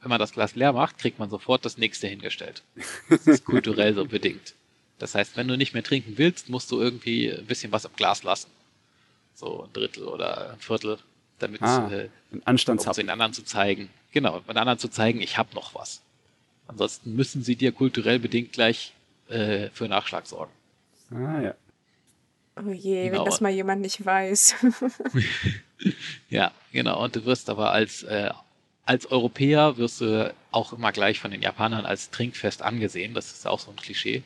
wenn 0.00 0.08
man 0.08 0.18
das 0.18 0.32
Glas 0.32 0.54
leer 0.54 0.72
macht, 0.72 0.98
kriegt 0.98 1.18
man 1.18 1.30
sofort 1.30 1.64
das 1.64 1.76
nächste 1.76 2.06
hingestellt. 2.06 2.62
Das 3.08 3.26
ist 3.26 3.44
kulturell 3.44 3.94
so 3.94 4.04
bedingt. 4.06 4.54
Das 4.98 5.14
heißt, 5.14 5.36
wenn 5.36 5.48
du 5.48 5.56
nicht 5.56 5.74
mehr 5.74 5.82
trinken 5.82 6.14
willst, 6.16 6.48
musst 6.48 6.70
du 6.70 6.80
irgendwie 6.80 7.30
ein 7.30 7.46
bisschen 7.46 7.72
was 7.72 7.84
im 7.84 7.92
Glas 7.96 8.22
lassen. 8.22 8.50
So 9.34 9.64
ein 9.64 9.72
Drittel 9.72 10.04
oder 10.04 10.52
ein 10.52 10.60
Viertel, 10.60 10.98
damit 11.38 11.62
ah, 11.62 11.90
äh, 11.90 12.08
Anstands 12.44 12.86
um 12.86 12.92
den 12.94 13.10
anderen 13.10 13.32
zu 13.32 13.42
zeigen. 13.42 13.90
Genau, 14.12 14.40
den 14.40 14.56
anderen 14.56 14.78
zu 14.78 14.88
zeigen, 14.88 15.20
ich 15.20 15.38
habe 15.38 15.54
noch 15.54 15.74
was. 15.74 16.02
Ansonsten 16.70 17.16
müssen 17.16 17.42
sie 17.42 17.56
dir 17.56 17.72
kulturell 17.72 18.20
bedingt 18.20 18.52
gleich 18.52 18.92
äh, 19.28 19.70
für 19.70 19.88
Nachschlag 19.88 20.26
sorgen. 20.26 20.52
Ah 21.10 21.40
ja. 21.40 21.54
Oh 22.56 22.70
je, 22.70 23.08
genau. 23.08 23.18
wenn 23.18 23.24
das 23.24 23.40
mal 23.40 23.50
jemand 23.50 23.80
nicht 23.80 24.04
weiß. 24.06 24.54
ja, 26.28 26.52
genau. 26.72 27.02
Und 27.02 27.16
du 27.16 27.24
wirst 27.24 27.50
aber 27.50 27.72
als 27.72 28.04
äh, 28.04 28.30
als 28.84 29.06
Europäer 29.06 29.78
wirst 29.78 30.00
du 30.00 30.32
auch 30.52 30.72
immer 30.72 30.92
gleich 30.92 31.18
von 31.18 31.32
den 31.32 31.42
Japanern 31.42 31.86
als 31.86 32.10
trinkfest 32.10 32.62
angesehen. 32.62 33.14
Das 33.14 33.32
ist 33.32 33.48
auch 33.48 33.58
so 33.58 33.70
ein 33.70 33.76
Klischee. 33.76 34.22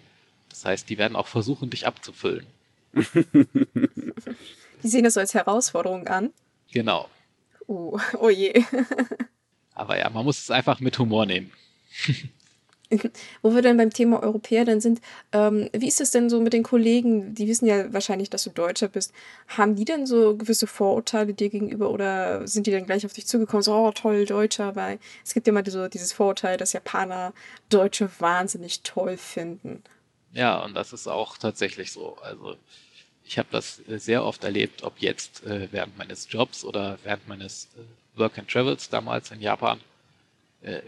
Das 0.51 0.67
heißt, 0.67 0.91
die 0.91 0.99
werden 0.99 1.17
auch 1.17 1.27
versuchen, 1.27 1.71
dich 1.71 1.87
abzufüllen. 1.87 2.47
Die 4.83 4.89
sehen 4.89 5.05
das 5.05 5.15
so 5.15 5.21
als 5.21 5.33
Herausforderung 5.33 6.07
an. 6.09 6.31
Genau. 6.71 7.09
Oh, 7.67 7.99
oh 8.21 8.29
je. 8.29 8.63
Aber 9.75 9.99
ja, 9.99 10.11
man 10.11 10.27
muss 10.27 10.39
es 10.39 10.51
einfach 10.51 10.79
mit 10.81 10.99
Humor 10.99 11.25
nehmen. 11.25 11.51
Wo 13.43 13.55
wir 13.55 13.63
dann 13.63 13.77
beim 13.77 13.91
Thema 13.91 14.23
Europäer 14.23 14.65
dann 14.65 14.81
sind, 14.81 15.01
ähm, 15.33 15.69
wie 15.73 15.89
ist 15.89 16.01
es 16.01 16.11
denn 16.11 16.31
so 16.31 16.41
mit 16.41 16.53
den 16.53 16.63
Kollegen? 16.63 17.35
Die 17.35 17.49
wissen 17.49 17.67
ja 17.67 17.93
wahrscheinlich, 17.93 18.31
dass 18.31 18.45
du 18.45 18.51
Deutscher 18.51 18.89
bist. 18.89 19.13
Haben 19.49 19.75
die 19.75 19.85
denn 19.85 20.07
so 20.07 20.37
gewisse 20.37 20.67
Vorurteile 20.67 21.35
dir 21.35 21.49
gegenüber 21.49 21.91
oder 21.91 22.47
sind 22.47 22.67
die 22.67 22.71
dann 22.71 22.87
gleich 22.87 23.07
auf 23.07 23.13
dich 23.13 23.27
zugekommen, 23.27 23.63
so, 23.63 23.75
oh 23.75 23.91
toll, 23.93 24.27
Deutscher? 24.27 24.77
Weil 24.77 24.99
es 25.25 25.35
gibt 25.35 25.47
ja 25.47 25.53
immer 25.53 25.69
so 25.69 25.89
dieses 25.89 26.13
Vorurteil, 26.13 26.57
dass 26.57 26.73
Japaner 26.73 27.33
Deutsche 27.69 28.11
wahnsinnig 28.19 28.83
toll 28.83 29.17
finden. 29.17 29.83
Ja, 30.33 30.63
und 30.65 30.75
das 30.75 30.93
ist 30.93 31.07
auch 31.07 31.39
tatsächlich 31.39 31.93
so. 31.93 32.17
Also 32.23 32.57
ich 33.25 33.39
habe 33.39 33.49
das 33.51 33.81
sehr 33.87 34.25
oft 34.25 34.45
erlebt, 34.45 34.83
ob 34.83 34.99
jetzt 34.99 35.45
äh, 35.47 35.69
während 35.71 35.97
meines 35.97 36.31
Jobs 36.31 36.65
oder 36.65 36.99
während 37.05 37.27
meines 37.29 37.69
äh, 37.77 38.19
Work 38.19 38.39
and 38.39 38.49
Travels 38.51 38.91
damals 38.91 39.31
in 39.31 39.41
Japan. 39.41 39.81
Äh, 40.63 40.83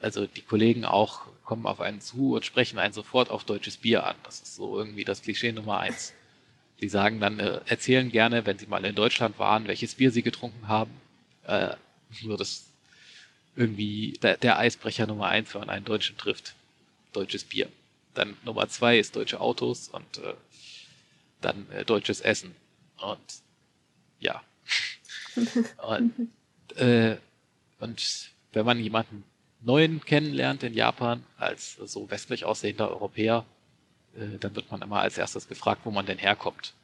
also 0.00 0.26
die 0.26 0.42
Kollegen 0.42 0.84
auch 0.84 1.26
kommen 1.44 1.66
auf 1.66 1.80
einen 1.80 2.00
zu 2.00 2.34
und 2.34 2.44
sprechen 2.44 2.78
einen 2.78 2.92
sofort 2.92 3.30
auf 3.30 3.44
deutsches 3.44 3.76
Bier 3.76 4.06
an. 4.06 4.16
Das 4.24 4.40
ist 4.40 4.56
so 4.56 4.78
irgendwie 4.78 5.04
das 5.04 5.22
Klischee 5.22 5.52
Nummer 5.52 5.80
eins. 5.80 6.14
Sie 6.78 6.88
sagen 6.88 7.20
dann, 7.20 7.38
äh, 7.38 7.60
erzählen 7.66 8.10
gerne, 8.10 8.46
wenn 8.46 8.58
sie 8.58 8.66
mal 8.66 8.84
in 8.84 8.94
Deutschland 8.94 9.38
waren, 9.38 9.66
welches 9.66 9.96
Bier 9.96 10.10
sie 10.10 10.22
getrunken 10.22 10.68
haben. 10.68 10.92
Äh, 11.46 11.74
nur 12.22 12.38
das 12.38 12.66
irgendwie 13.56 14.18
der, 14.22 14.36
der 14.38 14.58
Eisbrecher 14.58 15.06
Nummer 15.06 15.26
eins, 15.26 15.52
wenn 15.52 15.60
man 15.60 15.70
einen 15.70 15.84
Deutschen 15.84 16.16
trifft. 16.16 16.54
Deutsches 17.12 17.44
Bier. 17.44 17.68
Dann 18.14 18.36
Nummer 18.44 18.68
zwei 18.68 18.98
ist 18.98 19.16
deutsche 19.16 19.40
Autos 19.40 19.88
und 19.88 20.18
äh, 20.18 20.34
dann 21.40 21.70
äh, 21.72 21.84
deutsches 21.84 22.20
Essen. 22.20 22.54
Und 22.98 23.18
ja. 24.20 24.42
und, 25.86 26.12
äh, 26.76 27.16
und 27.80 28.30
wenn 28.52 28.64
man 28.64 28.78
jemanden 28.78 29.24
Neuen 29.62 30.04
kennenlernt 30.04 30.62
in 30.62 30.74
Japan 30.74 31.24
als 31.36 31.74
so 31.74 32.10
westlich 32.10 32.44
aussehender 32.44 32.90
Europäer, 32.90 33.44
äh, 34.16 34.38
dann 34.38 34.56
wird 34.56 34.70
man 34.70 34.82
immer 34.82 35.00
als 35.00 35.18
erstes 35.18 35.48
gefragt, 35.48 35.82
wo 35.84 35.90
man 35.90 36.06
denn 36.06 36.18
herkommt. 36.18 36.74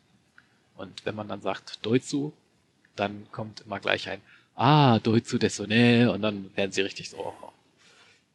Und 0.77 1.05
wenn 1.07 1.15
man 1.15 1.29
dann 1.29 1.41
sagt 1.41 1.85
Doitsu, 1.85 2.33
dann 2.95 3.27
kommt 3.33 3.63
immer 3.63 3.81
gleich 3.81 4.09
ein 4.09 4.21
Ah, 4.55 4.99
Doitsu 5.01 5.37
desu 5.37 5.67
ne, 5.67 6.11
und 6.11 6.23
dann 6.23 6.51
werden 6.57 6.73
sie 6.73 6.81
richtig 6.81 7.11
so, 7.11 7.35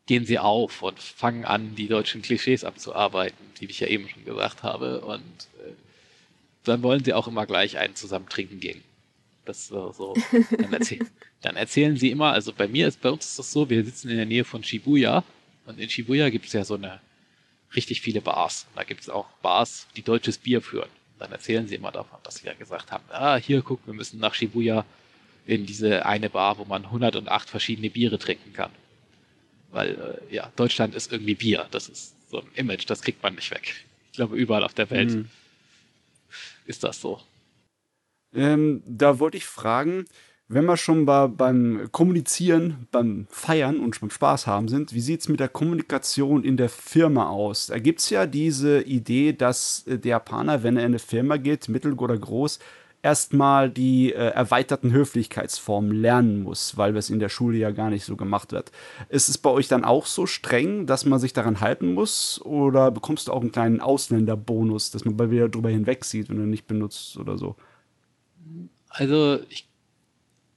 gehen 0.05 0.23
sie 0.25 0.37
auf 0.37 0.83
und 0.83 0.99
fangen 0.99 1.45
an, 1.45 1.73
die 1.75 1.87
deutschen 1.87 2.21
Klischees 2.21 2.63
abzuarbeiten, 2.63 3.43
die 3.59 3.65
ich 3.65 3.79
ja 3.79 3.87
eben 3.87 4.07
schon 4.07 4.23
gesagt 4.25 4.61
habe. 4.61 5.01
Und 5.01 5.23
äh, 5.65 5.73
dann 6.63 6.83
wollen 6.83 7.03
sie 7.03 7.13
auch 7.13 7.27
immer 7.27 7.47
gleich 7.47 7.77
einen 7.79 7.95
zusammen 7.95 8.29
trinken 8.29 8.59
gehen. 8.59 8.83
Das 9.51 9.67
so, 9.67 9.91
so 9.91 10.15
dann, 10.57 10.71
erzähl, 10.71 11.05
dann 11.41 11.57
erzählen 11.57 11.97
sie 11.97 12.09
immer, 12.09 12.31
also 12.31 12.53
bei 12.53 12.69
mir 12.69 12.87
ist, 12.87 13.01
bei 13.01 13.09
uns 13.09 13.25
ist 13.25 13.39
das 13.39 13.51
so, 13.51 13.69
wir 13.69 13.83
sitzen 13.83 14.09
in 14.09 14.15
der 14.15 14.25
Nähe 14.25 14.45
von 14.45 14.63
Shibuya 14.63 15.25
und 15.65 15.77
in 15.77 15.89
Shibuya 15.89 16.29
gibt 16.29 16.45
es 16.45 16.53
ja 16.53 16.63
so 16.63 16.75
eine 16.75 17.01
richtig 17.75 17.99
viele 17.99 18.21
Bars. 18.21 18.65
Und 18.69 18.77
da 18.77 18.85
gibt 18.85 19.01
es 19.01 19.09
auch 19.09 19.27
Bars, 19.41 19.87
die 19.97 20.03
deutsches 20.03 20.37
Bier 20.37 20.61
führen. 20.61 20.87
Und 20.87 21.19
dann 21.19 21.33
erzählen 21.33 21.67
sie 21.67 21.75
immer 21.75 21.91
davon, 21.91 22.17
dass 22.23 22.37
sie 22.37 22.47
ja 22.47 22.53
gesagt 22.53 22.93
haben, 22.93 23.03
ah, 23.09 23.35
hier, 23.35 23.61
guck, 23.61 23.85
wir 23.85 23.93
müssen 23.93 24.21
nach 24.21 24.33
Shibuya 24.33 24.85
in 25.45 25.65
diese 25.65 26.05
eine 26.05 26.29
Bar, 26.29 26.57
wo 26.57 26.63
man 26.63 26.85
108 26.85 27.49
verschiedene 27.49 27.89
Biere 27.89 28.19
trinken 28.19 28.53
kann. 28.53 28.71
Weil, 29.69 30.21
äh, 30.29 30.33
ja, 30.33 30.49
Deutschland 30.55 30.95
ist 30.95 31.11
irgendwie 31.11 31.35
Bier. 31.35 31.67
Das 31.71 31.89
ist 31.89 32.15
so 32.29 32.39
ein 32.39 32.47
Image, 32.55 32.89
das 32.89 33.01
kriegt 33.01 33.21
man 33.21 33.35
nicht 33.35 33.51
weg. 33.51 33.83
Ich 34.11 34.15
glaube, 34.15 34.37
überall 34.37 34.63
auf 34.63 34.73
der 34.73 34.89
Welt 34.89 35.11
mhm. 35.11 35.29
ist 36.65 36.85
das 36.85 37.01
so. 37.01 37.21
Ähm, 38.33 38.81
da 38.85 39.19
wollte 39.19 39.37
ich 39.37 39.45
fragen, 39.45 40.05
wenn 40.47 40.65
wir 40.65 40.75
schon 40.75 41.05
bei, 41.05 41.27
beim 41.27 41.87
Kommunizieren, 41.91 42.87
beim 42.91 43.25
Feiern 43.29 43.79
und 43.79 43.99
beim 44.01 44.09
Spaß 44.09 44.47
haben 44.47 44.67
sind, 44.67 44.93
wie 44.93 44.99
sieht 44.99 45.21
es 45.21 45.29
mit 45.29 45.39
der 45.39 45.47
Kommunikation 45.47 46.43
in 46.43 46.57
der 46.57 46.67
Firma 46.69 47.29
aus? 47.29 47.67
Da 47.67 47.79
gibt 47.79 48.01
es 48.01 48.09
ja 48.09 48.25
diese 48.25 48.81
Idee, 48.81 49.31
dass 49.33 49.85
äh, 49.87 49.97
der 49.97 50.11
Japaner, 50.11 50.63
wenn 50.63 50.75
er 50.75 50.83
in 50.83 50.91
eine 50.91 50.99
Firma 50.99 51.37
geht, 51.37 51.69
mittel 51.69 51.93
oder 51.93 52.17
groß, 52.17 52.59
erstmal 53.01 53.69
die 53.69 54.13
äh, 54.13 54.17
erweiterten 54.17 54.91
Höflichkeitsformen 54.91 55.91
lernen 55.93 56.43
muss, 56.43 56.77
weil 56.77 56.93
das 56.93 57.09
in 57.09 57.19
der 57.19 57.29
Schule 57.29 57.57
ja 57.57 57.71
gar 57.71 57.89
nicht 57.89 58.03
so 58.03 58.15
gemacht 58.17 58.51
wird. 58.51 58.71
Ist 59.09 59.29
es 59.29 59.37
bei 59.37 59.49
euch 59.49 59.67
dann 59.67 59.85
auch 59.85 60.05
so 60.05 60.25
streng, 60.25 60.85
dass 60.85 61.05
man 61.05 61.19
sich 61.19 61.33
daran 61.33 61.61
halten 61.61 61.93
muss? 61.93 62.41
Oder 62.43 62.91
bekommst 62.91 63.27
du 63.27 63.31
auch 63.31 63.41
einen 63.41 63.51
kleinen 63.51 63.79
Ausländerbonus, 63.79 64.91
dass 64.91 65.05
man 65.05 65.17
bei 65.17 65.31
wieder 65.31 65.49
drüber 65.49 65.69
hinwegsieht, 65.69 66.29
wenn 66.29 66.37
du 66.37 66.43
nicht 66.43 66.67
benutzt 66.67 67.17
oder 67.17 67.37
so? 67.37 67.55
Also 68.93 69.39
ich, 69.49 69.65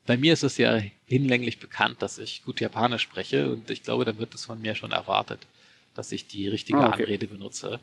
bei 0.07 0.17
mir 0.17 0.33
ist 0.33 0.43
es 0.43 0.59
ja 0.59 0.81
hinlänglich 1.07 1.59
bekannt, 1.59 2.03
dass 2.03 2.19
ich 2.19 2.45
gut 2.45 2.61
Japanisch 2.61 3.03
spreche 3.03 3.51
und 3.51 3.71
ich 3.71 3.83
glaube, 3.83 4.05
dann 4.05 4.19
wird 4.19 4.35
es 4.35 4.45
von 4.45 4.61
mir 4.61 4.75
schon 4.75 4.93
erwartet, 4.93 5.47
dass 5.95 6.13
ich 6.13 6.27
die 6.27 6.49
richtige 6.49 6.79
ah, 6.79 6.89
okay. 6.89 7.03
Anrede 7.03 7.27
benutze. 7.27 7.81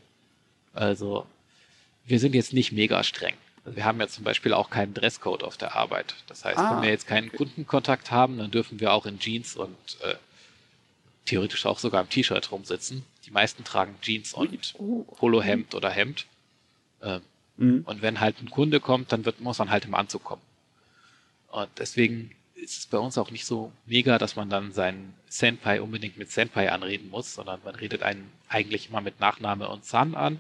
Also 0.74 1.26
wir 2.06 2.20
sind 2.20 2.36
jetzt 2.36 2.54
nicht 2.54 2.72
mega 2.72 3.04
streng. 3.04 3.36
Also 3.64 3.76
wir 3.76 3.86
haben 3.86 4.00
ja 4.00 4.08
zum 4.08 4.24
Beispiel 4.24 4.54
auch 4.54 4.70
keinen 4.70 4.94
Dresscode 4.94 5.44
auf 5.44 5.58
der 5.58 5.76
Arbeit. 5.76 6.16
Das 6.28 6.44
heißt, 6.44 6.58
ah, 6.58 6.76
wenn 6.76 6.84
wir 6.84 6.90
jetzt 6.90 7.08
keinen 7.08 7.28
okay. 7.28 7.38
Kundenkontakt 7.38 8.12
haben, 8.12 8.38
dann 8.38 8.52
dürfen 8.52 8.80
wir 8.80 8.92
auch 8.92 9.06
in 9.06 9.20
Jeans 9.20 9.56
und 9.56 9.78
äh, 10.02 10.16
theoretisch 11.26 11.66
auch 11.66 11.80
sogar 11.80 12.02
im 12.02 12.10
T-Shirt 12.10 12.52
rumsitzen. 12.52 13.06
Die 13.26 13.32
meisten 13.32 13.64
tragen 13.64 13.96
Jeans 14.02 14.34
und 14.34 14.74
oh. 14.78 15.04
Polohemd 15.16 15.76
oder 15.76 15.90
Hemd. 15.90 16.26
Ähm, 17.02 17.22
Mhm. 17.58 17.84
Und 17.86 18.02
wenn 18.02 18.20
halt 18.20 18.42
ein 18.42 18.50
Kunde 18.50 18.80
kommt, 18.80 19.12
dann 19.12 19.26
wird, 19.26 19.40
muss 19.42 19.60
man 19.60 19.70
halt 19.70 19.86
im 19.86 19.96
Anzug 19.96 20.24
kommen. 20.24 20.42
Und 21.50 21.70
deswegen 21.78 22.32
ist 22.56 22.78
es 22.78 22.86
bei 22.86 22.98
uns 22.98 23.18
auch 23.18 23.32
nicht 23.32 23.46
so 23.46 23.72
mega, 23.86 24.18
dass 24.18 24.36
man 24.36 24.50
dann 24.50 24.72
seinen 24.72 25.14
Senpai 25.28 25.82
unbedingt 25.82 26.18
mit 26.18 26.32
Senpai 26.32 26.72
anreden 26.72 27.10
muss, 27.10 27.34
sondern 27.34 27.60
man 27.64 27.76
redet 27.76 28.04
einen 28.04 28.32
eigentlich 28.48 28.90
immer 28.90 29.02
mit 29.02 29.20
Nachname 29.20 29.68
und 29.68 29.84
San 29.84 30.16
an. 30.16 30.40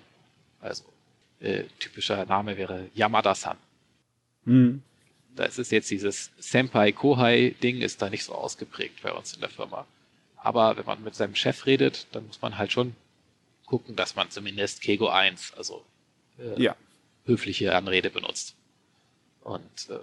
Also 0.59 0.83
äh, 1.39 1.63
typischer 1.79 2.25
Name 2.25 2.57
wäre 2.57 2.89
Yamada-san. 2.93 3.57
Mhm. 4.45 4.83
Da 5.35 5.45
ist 5.45 5.59
es 5.59 5.71
jetzt 5.71 5.89
dieses 5.89 6.31
Senpai-Kohai-Ding 6.37 7.81
ist 7.81 8.01
da 8.01 8.09
nicht 8.09 8.23
so 8.23 8.33
ausgeprägt 8.33 9.01
bei 9.01 9.11
uns 9.11 9.33
in 9.33 9.39
der 9.39 9.49
Firma. 9.49 9.87
Aber 10.37 10.77
wenn 10.77 10.85
man 10.85 11.03
mit 11.03 11.15
seinem 11.15 11.35
Chef 11.35 11.65
redet, 11.65 12.07
dann 12.11 12.27
muss 12.27 12.41
man 12.41 12.57
halt 12.57 12.71
schon 12.71 12.95
gucken, 13.65 13.95
dass 13.95 14.15
man 14.15 14.29
zumindest 14.29 14.81
Kego 14.81 15.07
1, 15.07 15.53
also 15.55 15.83
äh, 16.37 16.61
ja. 16.61 16.75
Höfliche 17.25 17.75
Anrede 17.75 18.09
benutzt. 18.09 18.55
Und 19.41 19.89
äh, 19.89 19.99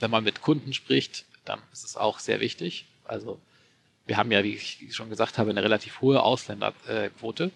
wenn 0.00 0.10
man 0.10 0.24
mit 0.24 0.42
Kunden 0.42 0.72
spricht, 0.72 1.24
dann 1.44 1.60
ist 1.72 1.84
es 1.84 1.96
auch 1.96 2.18
sehr 2.18 2.40
wichtig. 2.40 2.86
Also 3.04 3.40
wir 4.06 4.16
haben 4.16 4.32
ja, 4.32 4.42
wie 4.42 4.54
ich 4.54 4.94
schon 4.94 5.10
gesagt 5.10 5.38
habe, 5.38 5.50
eine 5.50 5.62
relativ 5.62 6.00
hohe 6.00 6.22
Ausländerquote. 6.22 7.50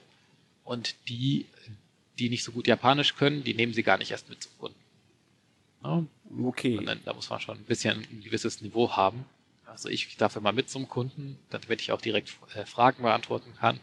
und 0.65 0.95
die, 1.09 1.47
die 2.19 2.29
nicht 2.29 2.45
so 2.45 2.53
gut 2.53 2.67
Japanisch 2.67 3.17
können, 3.17 3.45
die 3.45 3.55
nehmen 3.55 3.75
sie 3.75 3.83
gar 3.83 3.99
nicht 3.99 4.11
erst 4.11 4.29
mit 4.29 4.43
zum 4.43 4.53
Kunden. 4.59 4.79
Ja? 5.83 6.05
Okay. 6.45 6.81
Dann, 6.85 7.01
da 7.05 7.15
muss 7.15 7.31
man 7.31 7.41
schon 7.41 7.59
ein 7.59 7.65
bisschen 7.65 7.99
ein 7.99 8.23
gewisses 8.23 8.61
Niveau 8.63 8.93
haben. 8.93 9.25
Also 9.67 9.89
ich 9.89 10.17
darf 10.17 10.37
immer 10.37 10.53
mit 10.53 10.71
zum 10.71 10.89
Kunden, 10.89 11.39
damit 11.51 11.83
ich 11.83 11.93
auch 11.93 12.01
direkt 12.01 12.37
äh, 12.55 12.65
Fragen 12.65 13.03
beantworten 13.03 13.53
kann. 13.59 13.81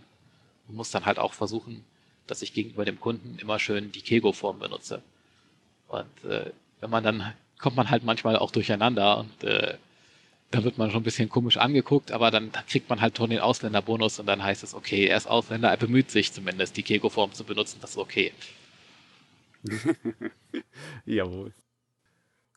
Und 0.68 0.76
muss 0.76 0.92
dann 0.92 1.06
halt 1.06 1.20
auch 1.20 1.34
versuchen, 1.34 1.84
dass 2.28 2.42
ich 2.42 2.54
gegenüber 2.54 2.86
dem 2.86 3.00
Kunden 3.00 3.38
immer 3.40 3.60
schön 3.60 3.92
die 3.92 4.02
Kego-Form 4.02 4.60
benutze. 4.60 5.02
Und 5.88 6.30
äh, 6.30 6.52
wenn 6.80 6.90
man 6.90 7.04
dann, 7.04 7.34
kommt 7.60 7.76
man 7.76 7.90
halt 7.90 8.04
manchmal 8.04 8.38
auch 8.38 8.52
durcheinander 8.52 9.20
und 9.20 9.44
äh, 9.44 9.78
da 10.52 10.64
wird 10.64 10.78
man 10.78 10.92
schon 10.92 11.02
ein 11.02 11.04
bisschen 11.04 11.30
komisch 11.30 11.58
angeguckt, 11.58 12.12
aber 12.12 12.30
dann 12.30 12.52
kriegt 12.70 12.90
man 12.90 13.02
halt 13.02 13.18
schon 13.18 13.32
den 13.32 13.40
Ausländerbonus 13.40 14.20
und 14.20 14.28
dann 14.28 14.44
heißt 14.44 14.64
es, 14.64 14.76
okay, 14.76 15.08
er 15.08 15.18
ist 15.18 15.28
Ausländer, 15.28 15.70
er 15.70 15.78
bemüht 15.78 16.12
sich 16.12 16.32
zumindest, 16.32 16.78
die 16.78 16.84
Kego-Form 16.84 17.34
zu 17.34 17.44
benutzen, 17.44 17.80
das 17.82 17.92
ist 17.92 17.98
okay. 17.98 18.32
Jawohl. 21.06 21.54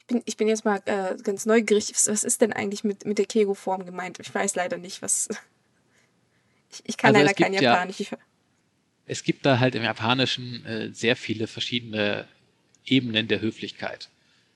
Ich 0.00 0.06
bin, 0.06 0.22
ich 0.24 0.36
bin 0.36 0.48
jetzt 0.48 0.64
mal 0.64 0.80
äh, 0.84 1.16
ganz 1.22 1.46
neugierig. 1.46 1.92
Was 2.06 2.22
ist 2.22 2.40
denn 2.40 2.52
eigentlich 2.52 2.84
mit, 2.84 3.06
mit 3.06 3.18
der 3.18 3.26
Kego-Form 3.26 3.86
gemeint? 3.86 4.20
Ich 4.20 4.32
weiß 4.32 4.54
leider 4.54 4.76
nicht, 4.76 5.02
was. 5.02 5.28
Ich, 6.68 6.82
ich 6.84 6.96
kann 6.96 7.14
also 7.14 7.24
leider 7.24 7.34
kein 7.34 7.52
Japanisch. 7.54 8.00
Ja, 8.00 8.18
es 9.06 9.22
gibt 9.22 9.46
da 9.46 9.58
halt 9.58 9.74
im 9.74 9.82
Japanischen 9.82 10.64
äh, 10.66 10.92
sehr 10.92 11.16
viele 11.16 11.46
verschiedene 11.46 12.26
Ebenen 12.84 13.28
der 13.28 13.40
Höflichkeit. 13.40 14.08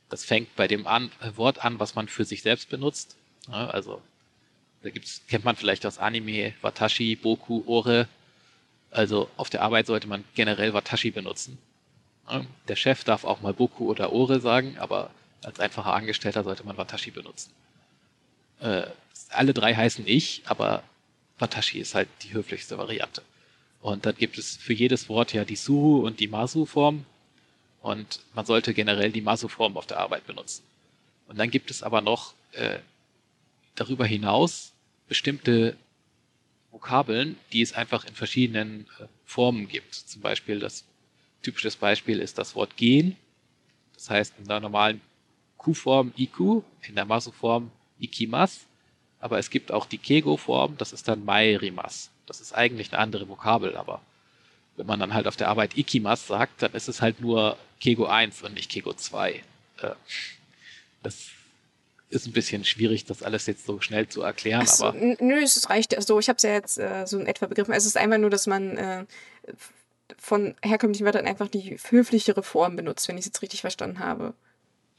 Das 0.08 0.24
fängt 0.24 0.54
bei 0.56 0.66
dem 0.66 0.86
an, 0.86 1.10
äh, 1.20 1.36
Wort 1.36 1.64
an, 1.64 1.78
was 1.78 1.94
man 1.94 2.08
für 2.08 2.24
sich 2.24 2.42
selbst 2.42 2.68
benutzt. 2.68 3.16
Ja, 3.48 3.68
also 3.68 4.02
da 4.82 4.90
gibt's, 4.90 5.22
kennt 5.28 5.44
man 5.44 5.56
vielleicht 5.56 5.86
aus 5.86 5.98
Anime, 5.98 6.54
Watashi, 6.62 7.16
Boku, 7.16 7.62
Ore. 7.66 8.08
Also 8.90 9.30
auf 9.36 9.50
der 9.50 9.62
Arbeit 9.62 9.86
sollte 9.86 10.08
man 10.08 10.24
generell 10.34 10.74
Watashi 10.74 11.10
benutzen. 11.10 11.58
Ja, 12.28 12.44
der 12.68 12.76
Chef 12.76 13.04
darf 13.04 13.24
auch 13.24 13.40
mal 13.40 13.54
Boku 13.54 13.88
oder 13.88 14.12
Ore 14.12 14.40
sagen, 14.40 14.78
aber 14.78 15.10
als 15.42 15.60
einfacher 15.60 15.94
Angestellter 15.94 16.42
sollte 16.42 16.64
man 16.64 16.76
Watashi 16.76 17.12
benutzen. 17.12 17.52
Äh, 18.60 18.86
alle 19.30 19.54
drei 19.54 19.74
heißen 19.74 20.06
ich, 20.08 20.42
aber 20.46 20.82
Watashi 21.38 21.78
ist 21.78 21.94
halt 21.94 22.08
die 22.22 22.32
höflichste 22.32 22.78
Variante. 22.78 23.22
Und 23.80 24.06
dann 24.06 24.14
gibt 24.14 24.38
es 24.38 24.56
für 24.56 24.74
jedes 24.74 25.08
Wort 25.08 25.32
ja 25.32 25.44
die 25.44 25.56
Suru 25.56 26.06
und 26.06 26.20
die 26.20 26.28
Masu-Form. 26.28 27.06
Und 27.82 28.20
man 28.34 28.44
sollte 28.44 28.74
generell 28.74 29.10
die 29.10 29.22
Masu-Form 29.22 29.76
auf 29.76 29.86
der 29.86 29.98
Arbeit 29.98 30.26
benutzen. 30.26 30.62
Und 31.28 31.38
dann 31.38 31.50
gibt 31.50 31.70
es 31.70 31.82
aber 31.82 32.00
noch 32.02 32.34
äh, 32.52 32.78
darüber 33.74 34.04
hinaus 34.04 34.72
bestimmte 35.08 35.76
Vokabeln, 36.70 37.36
die 37.52 37.62
es 37.62 37.72
einfach 37.72 38.04
in 38.04 38.14
verschiedenen 38.14 38.86
äh, 38.98 39.06
Formen 39.24 39.66
gibt. 39.68 39.94
Zum 39.94 40.20
Beispiel 40.20 40.60
das 40.60 40.84
typisches 41.42 41.76
Beispiel 41.76 42.20
ist 42.20 42.36
das 42.36 42.54
Wort 42.54 42.76
gehen. 42.76 43.16
Das 43.94 44.10
heißt 44.10 44.34
in 44.38 44.46
der 44.46 44.60
normalen 44.60 45.00
Q-Form 45.56 46.12
Iku, 46.16 46.62
in 46.82 46.94
der 46.94 47.06
Masu-Form 47.06 47.70
Ikimas. 47.98 48.60
Aber 49.20 49.38
es 49.38 49.50
gibt 49.50 49.72
auch 49.72 49.86
die 49.86 49.98
Kego-Form, 49.98 50.76
das 50.78 50.92
ist 50.92 51.08
dann 51.08 51.24
Mairimas. 51.24 52.10
Das 52.30 52.40
ist 52.40 52.52
eigentlich 52.52 52.92
eine 52.92 53.02
andere 53.02 53.28
Vokabel, 53.28 53.76
aber 53.76 54.00
wenn 54.76 54.86
man 54.86 55.00
dann 55.00 55.14
halt 55.14 55.26
auf 55.26 55.34
der 55.34 55.48
Arbeit 55.48 55.76
Ikimas 55.76 56.28
sagt, 56.28 56.62
dann 56.62 56.72
ist 56.74 56.86
es 56.86 57.02
halt 57.02 57.20
nur 57.20 57.56
Kego 57.80 58.06
1 58.06 58.42
und 58.42 58.54
nicht 58.54 58.70
Kego 58.70 58.92
2. 58.92 59.32
Äh, 59.32 59.42
das 61.02 61.26
ist 62.08 62.28
ein 62.28 62.32
bisschen 62.32 62.64
schwierig, 62.64 63.04
das 63.04 63.24
alles 63.24 63.46
jetzt 63.46 63.66
so 63.66 63.80
schnell 63.80 64.06
zu 64.06 64.22
erklären. 64.22 64.64
So, 64.64 64.84
aber 64.86 64.96
nö, 64.96 65.42
es 65.42 65.68
reicht. 65.68 65.96
Also 65.96 66.20
ich 66.20 66.28
habe 66.28 66.36
es 66.36 66.44
ja 66.44 66.52
jetzt 66.52 66.78
äh, 66.78 67.04
so 67.04 67.18
in 67.18 67.26
etwa 67.26 67.46
begriffen. 67.46 67.74
Es 67.74 67.84
ist 67.84 67.96
einfach 67.96 68.18
nur, 68.18 68.30
dass 68.30 68.46
man 68.46 68.76
äh, 68.76 69.06
von 70.16 70.54
herkömmlichen 70.62 71.04
Wörtern 71.04 71.26
einfach 71.26 71.48
die 71.48 71.78
höflichere 71.88 72.44
Form 72.44 72.76
benutzt, 72.76 73.08
wenn 73.08 73.16
ich 73.16 73.22
es 73.22 73.26
jetzt 73.26 73.42
richtig 73.42 73.62
verstanden 73.62 73.98
habe. 73.98 74.34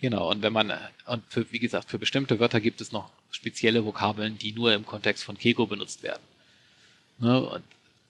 Genau, 0.01 0.29
und 0.29 0.41
wenn 0.41 0.51
man, 0.51 0.73
und 1.05 1.23
für, 1.29 1.49
wie 1.53 1.59
gesagt, 1.59 1.89
für 1.89 1.97
bestimmte 1.97 2.41
Wörter 2.41 2.59
gibt 2.59 2.81
es 2.81 2.91
noch 2.91 3.09
spezielle 3.29 3.85
Vokabeln, 3.85 4.37
die 4.37 4.51
nur 4.51 4.73
im 4.73 4.85
Kontext 4.85 5.23
von 5.23 5.37
Kego 5.37 5.65
benutzt 5.65 6.03
werden. 6.03 6.21
Ne? 7.21 7.61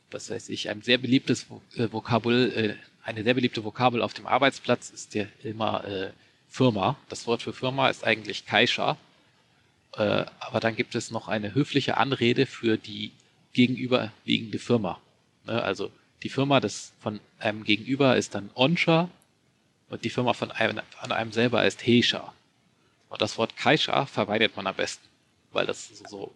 Was 0.10 0.30
weiß 0.30 0.50
ich, 0.50 0.70
ein 0.70 0.82
sehr 0.82 0.98
beliebtes 0.98 1.46
äh, 1.76 1.92
Vokabel, 1.92 2.52
äh, 2.52 2.76
eine 3.04 3.24
sehr 3.24 3.34
beliebte 3.34 3.64
Vokabel 3.64 4.02
auf 4.02 4.14
dem 4.14 4.28
Arbeitsplatz 4.28 4.90
ist 4.90 5.14
ja 5.14 5.26
immer 5.44 5.86
äh, 5.86 6.12
Firma. 6.50 6.98
Das 7.10 7.28
Wort 7.28 7.42
für 7.42 7.54
Firma 7.54 7.90
ist 7.90 8.04
eigentlich 8.04 8.46
Kaisha. 8.46 8.98
Äh, 9.94 10.26
aber 10.40 10.60
dann 10.60 10.76
gibt 10.76 10.96
es 10.96 11.12
noch 11.12 11.28
eine 11.28 11.54
höfliche 11.54 11.98
Anrede 11.98 12.46
für 12.46 12.78
die 12.78 13.12
gegenüberliegende 13.54 14.60
Firma. 14.60 15.00
Ne? 15.46 15.62
Also 15.62 15.92
die 16.24 16.30
Firma 16.30 16.60
des, 16.60 16.94
von 17.02 17.20
einem 17.40 17.64
Gegenüber 17.64 18.16
ist 18.16 18.36
dann 18.36 18.50
Onsha 18.54 19.10
und 19.90 20.04
die 20.04 20.10
Firma 20.10 20.34
von 20.34 20.52
einem, 20.52 20.82
von 20.90 21.12
einem 21.12 21.32
selber 21.32 21.66
ist 21.66 21.86
Heisha. 21.86 22.34
Und 23.10 23.22
das 23.22 23.38
Wort 23.38 23.58
Kaisha 23.58 24.06
verweidet 24.06 24.56
man 24.56 24.68
am 24.68 24.76
besten, 24.76 25.06
weil 25.52 25.66
das 25.66 25.90
so 26.10 26.34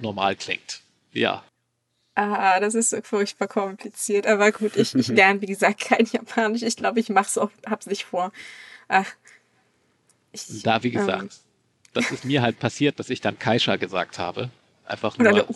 normal 0.00 0.34
klingt. 0.34 0.80
Ja. 1.12 1.44
Ah, 2.18 2.58
das 2.58 2.74
ist 2.74 2.90
so 2.90 3.00
furchtbar 3.00 3.46
kompliziert. 3.46 4.26
Aber 4.26 4.50
gut, 4.50 4.76
ich, 4.76 4.92
ich 4.92 5.06
lerne, 5.18 5.40
wie 5.40 5.46
gesagt, 5.46 5.78
kein 5.78 6.04
Japanisch. 6.04 6.62
Ich 6.62 6.74
glaube, 6.74 6.98
ich 6.98 7.10
mache 7.10 7.26
es 7.26 7.38
auch, 7.38 7.50
hab's 7.64 7.86
nicht 7.86 8.06
vor. 8.06 8.32
Ach, 8.88 9.06
ich, 10.32 10.62
da, 10.64 10.82
wie 10.82 10.90
gesagt, 10.90 11.22
ähm, 11.22 11.30
das 11.92 12.10
ist 12.10 12.24
mir 12.24 12.42
halt 12.42 12.58
passiert, 12.58 12.98
dass 12.98 13.08
ich 13.10 13.20
dann 13.20 13.38
Kaisha 13.38 13.76
gesagt 13.76 14.18
habe. 14.18 14.50
Einfach 14.84 15.16
nur 15.16 15.28
eine. 15.28 15.46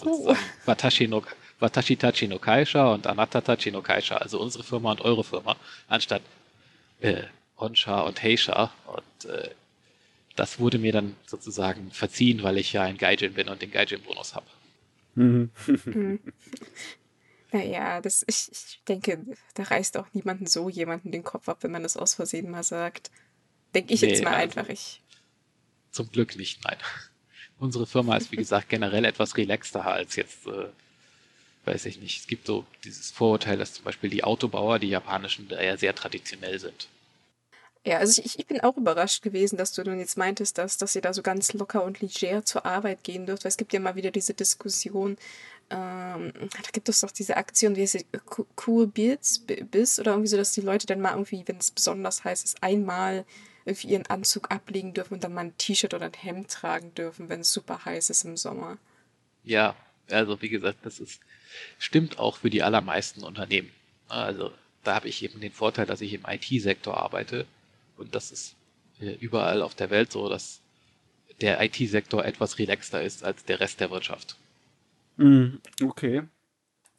Watashi, 0.64 1.08
no, 1.08 1.24
Watashi 1.58 1.96
Tachi 1.96 2.28
no 2.28 2.38
Kaisha 2.38 2.92
und 2.92 3.08
Anata 3.08 3.40
Tachi 3.40 3.72
no 3.72 3.82
Kaisha, 3.82 4.18
also 4.18 4.40
unsere 4.40 4.62
Firma 4.62 4.92
und 4.92 5.00
eure 5.00 5.24
Firma, 5.24 5.56
anstatt 5.88 6.22
äh, 7.00 7.24
Onsha 7.56 8.02
und 8.02 8.22
Heisha. 8.22 8.72
Und 8.86 9.28
äh, 9.28 9.50
das 10.36 10.60
wurde 10.60 10.78
mir 10.78 10.92
dann 10.92 11.16
sozusagen 11.26 11.90
verziehen, 11.90 12.44
weil 12.44 12.56
ich 12.58 12.72
ja 12.72 12.82
ein 12.82 12.98
Gaijin 12.98 13.34
bin 13.34 13.48
und 13.48 13.62
den 13.62 13.72
Gaijin-Bonus 13.72 14.36
habe. 14.36 14.46
Mhm. 15.14 15.50
naja, 17.52 18.00
das, 18.00 18.24
ich, 18.26 18.50
ich 18.50 18.82
denke, 18.88 19.24
da 19.54 19.64
reißt 19.64 19.96
auch 19.96 20.06
niemanden 20.12 20.46
so 20.46 20.68
jemanden 20.68 21.12
den 21.12 21.24
Kopf 21.24 21.48
ab, 21.48 21.58
wenn 21.62 21.72
man 21.72 21.82
das 21.82 21.96
aus 21.96 22.14
Versehen 22.14 22.50
mal 22.50 22.62
sagt. 22.62 23.10
Denke 23.74 23.94
ich 23.94 24.02
nee, 24.02 24.08
jetzt 24.08 24.24
mal 24.24 24.34
also, 24.34 24.42
einfach. 24.42 24.68
Ich. 24.68 25.02
Zum 25.90 26.10
Glück 26.10 26.36
nicht, 26.36 26.64
nein. 26.64 26.78
Unsere 27.58 27.86
Firma 27.86 28.16
ist, 28.16 28.32
wie 28.32 28.36
gesagt, 28.36 28.68
generell 28.68 29.04
etwas 29.04 29.36
relaxter 29.36 29.86
als 29.86 30.16
jetzt 30.16 30.46
äh, 30.46 30.68
weiß 31.64 31.86
ich 31.86 32.00
nicht. 32.00 32.20
Es 32.20 32.26
gibt 32.26 32.46
so 32.46 32.64
dieses 32.84 33.10
Vorurteil, 33.10 33.56
dass 33.56 33.74
zum 33.74 33.84
Beispiel 33.84 34.10
die 34.10 34.24
Autobauer, 34.24 34.78
die 34.78 34.88
japanischen, 34.88 35.48
eher 35.50 35.78
sehr 35.78 35.94
traditionell 35.94 36.58
sind. 36.58 36.88
Ja, 37.84 37.98
also 37.98 38.22
ich, 38.24 38.38
ich 38.38 38.46
bin 38.46 38.60
auch 38.60 38.76
überrascht 38.76 39.22
gewesen, 39.22 39.56
dass 39.56 39.72
du 39.72 39.82
dann 39.82 39.98
jetzt 39.98 40.16
meintest, 40.16 40.56
dass, 40.56 40.78
dass 40.78 40.94
ihr 40.94 41.02
da 41.02 41.12
so 41.12 41.22
ganz 41.22 41.52
locker 41.52 41.82
und 41.82 42.00
leger 42.00 42.44
zur 42.44 42.64
Arbeit 42.64 43.02
gehen 43.02 43.26
dürft, 43.26 43.44
weil 43.44 43.48
es 43.48 43.56
gibt 43.56 43.72
ja 43.72 43.80
mal 43.80 43.96
wieder 43.96 44.12
diese 44.12 44.34
Diskussion, 44.34 45.16
ähm, 45.68 46.32
da 46.34 46.70
gibt 46.72 46.88
es 46.88 47.00
doch 47.00 47.10
diese 47.10 47.36
Aktion, 47.36 47.74
wie 47.74 47.82
heißt 47.82 47.92
sie, 47.92 48.06
Cool 48.66 48.86
Beards, 48.86 49.40
Biss 49.40 49.98
oder 49.98 50.12
irgendwie 50.12 50.28
so, 50.28 50.36
dass 50.36 50.52
die 50.52 50.60
Leute 50.60 50.86
dann 50.86 51.00
mal 51.00 51.12
irgendwie, 51.12 51.42
wenn 51.46 51.56
es 51.56 51.72
besonders 51.72 52.22
heiß 52.22 52.44
ist, 52.44 52.62
einmal 52.62 53.24
irgendwie 53.64 53.88
ihren 53.88 54.06
Anzug 54.06 54.52
ablegen 54.52 54.94
dürfen 54.94 55.14
und 55.14 55.24
dann 55.24 55.34
mal 55.34 55.46
ein 55.46 55.58
T-Shirt 55.58 55.94
oder 55.94 56.06
ein 56.06 56.12
Hemd 56.12 56.50
tragen 56.50 56.94
dürfen, 56.94 57.28
wenn 57.28 57.40
es 57.40 57.52
super 57.52 57.84
heiß 57.84 58.10
ist 58.10 58.24
im 58.24 58.36
Sommer. 58.36 58.78
Ja, 59.44 59.74
also 60.08 60.40
wie 60.40 60.50
gesagt, 60.50 60.78
das 60.84 61.00
ist, 61.00 61.20
stimmt 61.78 62.18
auch 62.18 62.36
für 62.36 62.50
die 62.50 62.62
allermeisten 62.62 63.24
Unternehmen. 63.24 63.70
Also 64.08 64.52
da 64.84 64.94
habe 64.94 65.08
ich 65.08 65.22
eben 65.24 65.40
den 65.40 65.52
Vorteil, 65.52 65.86
dass 65.86 66.00
ich 66.00 66.12
im 66.12 66.24
IT-Sektor 66.28 66.96
arbeite 66.96 67.46
und 68.02 68.14
das 68.14 68.30
ist 68.30 68.56
äh, 69.00 69.14
überall 69.14 69.62
auf 69.62 69.74
der 69.74 69.90
Welt 69.90 70.12
so, 70.12 70.28
dass 70.28 70.60
der 71.40 71.62
IT-Sektor 71.62 72.24
etwas 72.24 72.58
relaxter 72.58 73.02
ist 73.02 73.24
als 73.24 73.44
der 73.44 73.60
Rest 73.60 73.80
der 73.80 73.90
Wirtschaft. 73.90 74.36
Mm, 75.16 75.56
okay. 75.82 76.22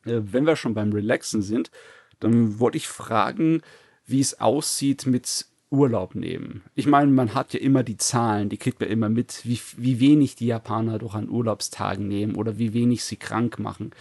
Äh, 0.05 0.21
wenn 0.23 0.45
wir 0.45 0.55
schon 0.55 0.73
beim 0.73 0.91
Relaxen 0.91 1.41
sind, 1.41 1.71
dann 2.19 2.59
wollte 2.59 2.77
ich 2.77 2.87
fragen, 2.87 3.61
wie 4.05 4.19
es 4.19 4.39
aussieht 4.39 5.05
mit 5.05 5.45
Urlaub 5.69 6.13
nehmen. 6.13 6.63
Ich 6.75 6.85
meine, 6.85 7.11
man 7.11 7.33
hat 7.33 7.53
ja 7.53 7.59
immer 7.59 7.83
die 7.83 7.97
Zahlen, 7.97 8.49
die 8.49 8.57
kriegt 8.57 8.79
man 8.79 8.89
immer 8.89 9.09
mit, 9.09 9.41
wie, 9.43 9.59
wie 9.77 9.99
wenig 9.99 10.35
die 10.35 10.47
Japaner 10.47 10.99
doch 10.99 11.15
an 11.15 11.29
Urlaubstagen 11.29 12.07
nehmen 12.07 12.35
oder 12.35 12.57
wie 12.57 12.73
wenig 12.73 13.03
sie 13.03 13.17
krank 13.17 13.59
machen. 13.59 13.91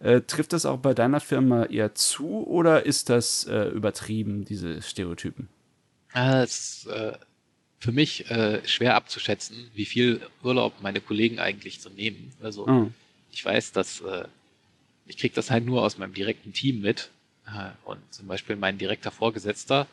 Äh, 0.00 0.22
trifft 0.22 0.52
das 0.52 0.64
auch 0.64 0.78
bei 0.78 0.94
deiner 0.94 1.20
Firma 1.20 1.64
eher 1.64 1.94
zu 1.94 2.46
oder 2.46 2.86
ist 2.86 3.10
das 3.10 3.44
äh, 3.44 3.68
übertrieben, 3.68 4.44
diese 4.44 4.80
Stereotypen? 4.80 5.48
Äh, 6.18 6.42
es 6.42 6.58
ist 6.58 6.86
äh, 6.86 7.12
für 7.78 7.92
mich 7.92 8.28
äh, 8.30 8.66
schwer 8.66 8.96
abzuschätzen, 8.96 9.70
wie 9.74 9.84
viel 9.84 10.20
Urlaub 10.42 10.74
meine 10.80 11.00
Kollegen 11.00 11.38
eigentlich 11.38 11.80
so 11.80 11.90
nehmen. 11.90 12.32
Also 12.42 12.66
mhm. 12.66 12.94
ich 13.30 13.44
weiß, 13.44 13.72
dass 13.72 14.00
äh, 14.00 14.24
ich 15.06 15.16
kriege 15.16 15.34
das 15.34 15.50
halt 15.50 15.64
nur 15.64 15.82
aus 15.82 15.96
meinem 15.96 16.12
direkten 16.12 16.52
Team 16.52 16.80
mit. 16.80 17.10
und 17.86 17.98
zum 18.10 18.26
Beispiel 18.26 18.56
mein 18.56 18.76
direkter 18.76 19.10
Vorgesetzter, 19.10 19.86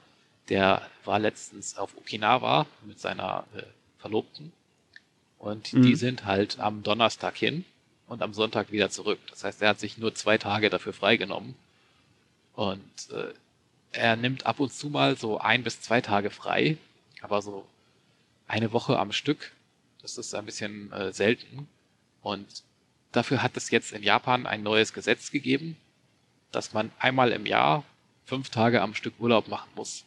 der 0.49 0.81
war 1.05 1.19
letztens 1.19 1.77
auf 1.77 1.95
Okinawa 1.95 2.67
mit 2.85 2.99
seiner 2.99 3.45
Verlobten. 3.97 4.51
Und 5.39 5.71
mhm. 5.71 5.83
die 5.83 5.95
sind 5.95 6.25
halt 6.25 6.59
am 6.59 6.83
Donnerstag 6.83 7.37
hin 7.37 7.63
und 8.07 8.21
am 8.21 8.33
Sonntag 8.33 8.73
wieder 8.73 8.89
zurück. 8.89 9.19
Das 9.29 9.45
heißt, 9.45 9.61
er 9.61 9.69
hat 9.69 9.79
sich 9.79 9.97
nur 9.97 10.13
zwei 10.15 10.37
Tage 10.37 10.69
dafür 10.69 10.91
freigenommen. 10.91 11.55
Und 12.55 12.83
äh, 13.13 13.33
er 13.95 14.15
nimmt 14.15 14.45
ab 14.45 14.59
und 14.59 14.73
zu 14.73 14.89
mal 14.89 15.17
so 15.17 15.39
ein 15.39 15.63
bis 15.63 15.81
zwei 15.81 16.01
Tage 16.01 16.29
frei, 16.29 16.77
aber 17.21 17.41
so 17.41 17.65
eine 18.47 18.71
Woche 18.71 18.99
am 18.99 19.11
Stück, 19.11 19.51
das 20.01 20.17
ist 20.17 20.35
ein 20.35 20.45
bisschen 20.45 20.91
äh, 20.91 21.11
selten. 21.13 21.67
Und 22.21 22.63
dafür 23.11 23.41
hat 23.41 23.57
es 23.57 23.71
jetzt 23.71 23.91
in 23.91 24.03
Japan 24.03 24.45
ein 24.45 24.63
neues 24.63 24.93
Gesetz 24.93 25.31
gegeben, 25.31 25.77
dass 26.51 26.73
man 26.73 26.91
einmal 26.99 27.31
im 27.31 27.45
Jahr 27.45 27.83
fünf 28.25 28.49
Tage 28.49 28.81
am 28.81 28.93
Stück 28.93 29.13
Urlaub 29.19 29.47
machen 29.47 29.69
muss. 29.75 30.05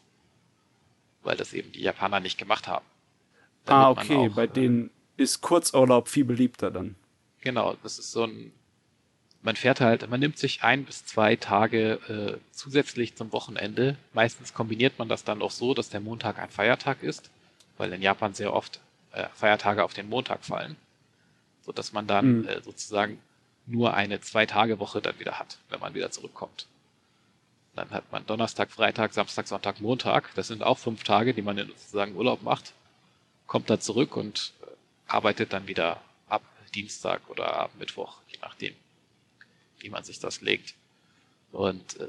Weil 1.22 1.36
das 1.36 1.52
eben 1.52 1.72
die 1.72 1.82
Japaner 1.82 2.20
nicht 2.20 2.38
gemacht 2.38 2.68
haben. 2.68 2.84
ah, 3.66 3.90
okay, 3.90 4.30
auch, 4.30 4.34
bei 4.34 4.44
äh, 4.44 4.48
denen 4.48 4.90
ist 5.16 5.40
Kurzurlaub 5.40 6.08
viel 6.08 6.24
beliebter 6.24 6.70
dann. 6.70 6.94
Genau, 7.40 7.76
das 7.82 7.98
ist 7.98 8.12
so 8.12 8.24
ein, 8.24 8.52
man 9.42 9.56
fährt 9.56 9.80
halt, 9.80 10.08
man 10.10 10.20
nimmt 10.20 10.38
sich 10.38 10.62
ein 10.62 10.84
bis 10.84 11.04
zwei 11.04 11.36
Tage 11.36 11.92
äh, 12.08 12.38
zusätzlich 12.52 13.14
zum 13.14 13.32
Wochenende. 13.32 13.96
Meistens 14.12 14.52
kombiniert 14.52 14.98
man 14.98 15.08
das 15.08 15.24
dann 15.24 15.42
auch 15.42 15.50
so, 15.50 15.74
dass 15.74 15.90
der 15.90 16.00
Montag 16.00 16.38
ein 16.38 16.50
Feiertag 16.50 17.02
ist, 17.02 17.30
weil 17.76 17.92
in 17.92 18.02
Japan 18.02 18.34
sehr 18.34 18.52
oft 18.52 18.80
äh, 19.12 19.26
Feiertage 19.34 19.84
auf 19.84 19.94
den 19.94 20.08
Montag 20.08 20.44
fallen, 20.44 20.76
so 21.64 21.72
dass 21.72 21.92
man 21.92 22.06
dann 22.06 22.40
mhm. 22.40 22.48
äh, 22.48 22.62
sozusagen 22.62 23.20
nur 23.66 23.94
eine 23.94 24.20
Zwei-Tage-Woche 24.20 25.00
dann 25.00 25.18
wieder 25.18 25.38
hat, 25.38 25.58
wenn 25.68 25.80
man 25.80 25.94
wieder 25.94 26.10
zurückkommt. 26.10 26.66
Dann 27.76 27.90
hat 27.90 28.10
man 28.10 28.26
Donnerstag, 28.26 28.72
Freitag, 28.72 29.12
Samstag, 29.12 29.46
Sonntag, 29.46 29.80
Montag. 29.80 30.34
Das 30.34 30.48
sind 30.48 30.64
auch 30.64 30.78
fünf 30.78 31.04
Tage, 31.04 31.32
die 31.32 31.42
man 31.42 31.56
dann 31.56 31.68
sozusagen 31.68 32.16
Urlaub 32.16 32.42
macht. 32.42 32.72
Kommt 33.46 33.70
da 33.70 33.78
zurück 33.78 34.16
und 34.16 34.52
äh, 34.62 34.66
arbeitet 35.06 35.52
dann 35.52 35.68
wieder 35.68 36.00
Dienstag 36.68 37.28
oder 37.28 37.70
Mittwoch, 37.78 38.18
je 38.28 38.38
nachdem, 38.42 38.74
wie 39.80 39.90
man 39.90 40.04
sich 40.04 40.20
das 40.20 40.40
legt. 40.40 40.74
Und 41.52 42.00
äh, 42.00 42.08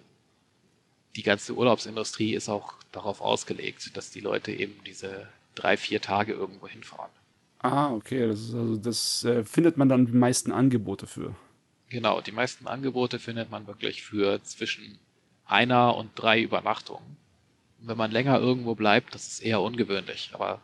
die 1.15 1.23
ganze 1.23 1.53
Urlaubsindustrie 1.53 2.33
ist 2.33 2.49
auch 2.49 2.73
darauf 2.91 3.21
ausgelegt, 3.21 3.95
dass 3.97 4.11
die 4.11 4.19
Leute 4.19 4.51
eben 4.51 4.75
diese 4.85 5.27
drei, 5.55 5.77
vier 5.77 6.01
Tage 6.01 6.33
irgendwo 6.33 6.67
hinfahren. 6.67 7.11
Ah, 7.59 7.91
okay. 7.91 8.27
Das, 8.27 8.53
also, 8.53 8.77
das 8.77 9.23
äh, 9.25 9.43
findet 9.43 9.77
man 9.77 9.89
dann 9.89 10.05
die 10.05 10.13
meisten 10.13 10.51
Angebote 10.51 11.07
für. 11.07 11.35
Genau, 11.89 12.21
die 12.21 12.31
meisten 12.31 12.67
Angebote 12.67 13.19
findet 13.19 13.49
man 13.49 13.67
wirklich 13.67 14.03
für 14.03 14.41
zwischen 14.43 14.99
einer 15.45 15.95
und 15.95 16.11
drei 16.15 16.41
Übernachtungen. 16.41 17.17
Und 17.81 17.87
wenn 17.87 17.97
man 17.97 18.11
länger 18.11 18.39
irgendwo 18.39 18.75
bleibt, 18.75 19.15
das 19.15 19.27
ist 19.27 19.39
eher 19.39 19.61
ungewöhnlich, 19.61 20.31
aber 20.33 20.61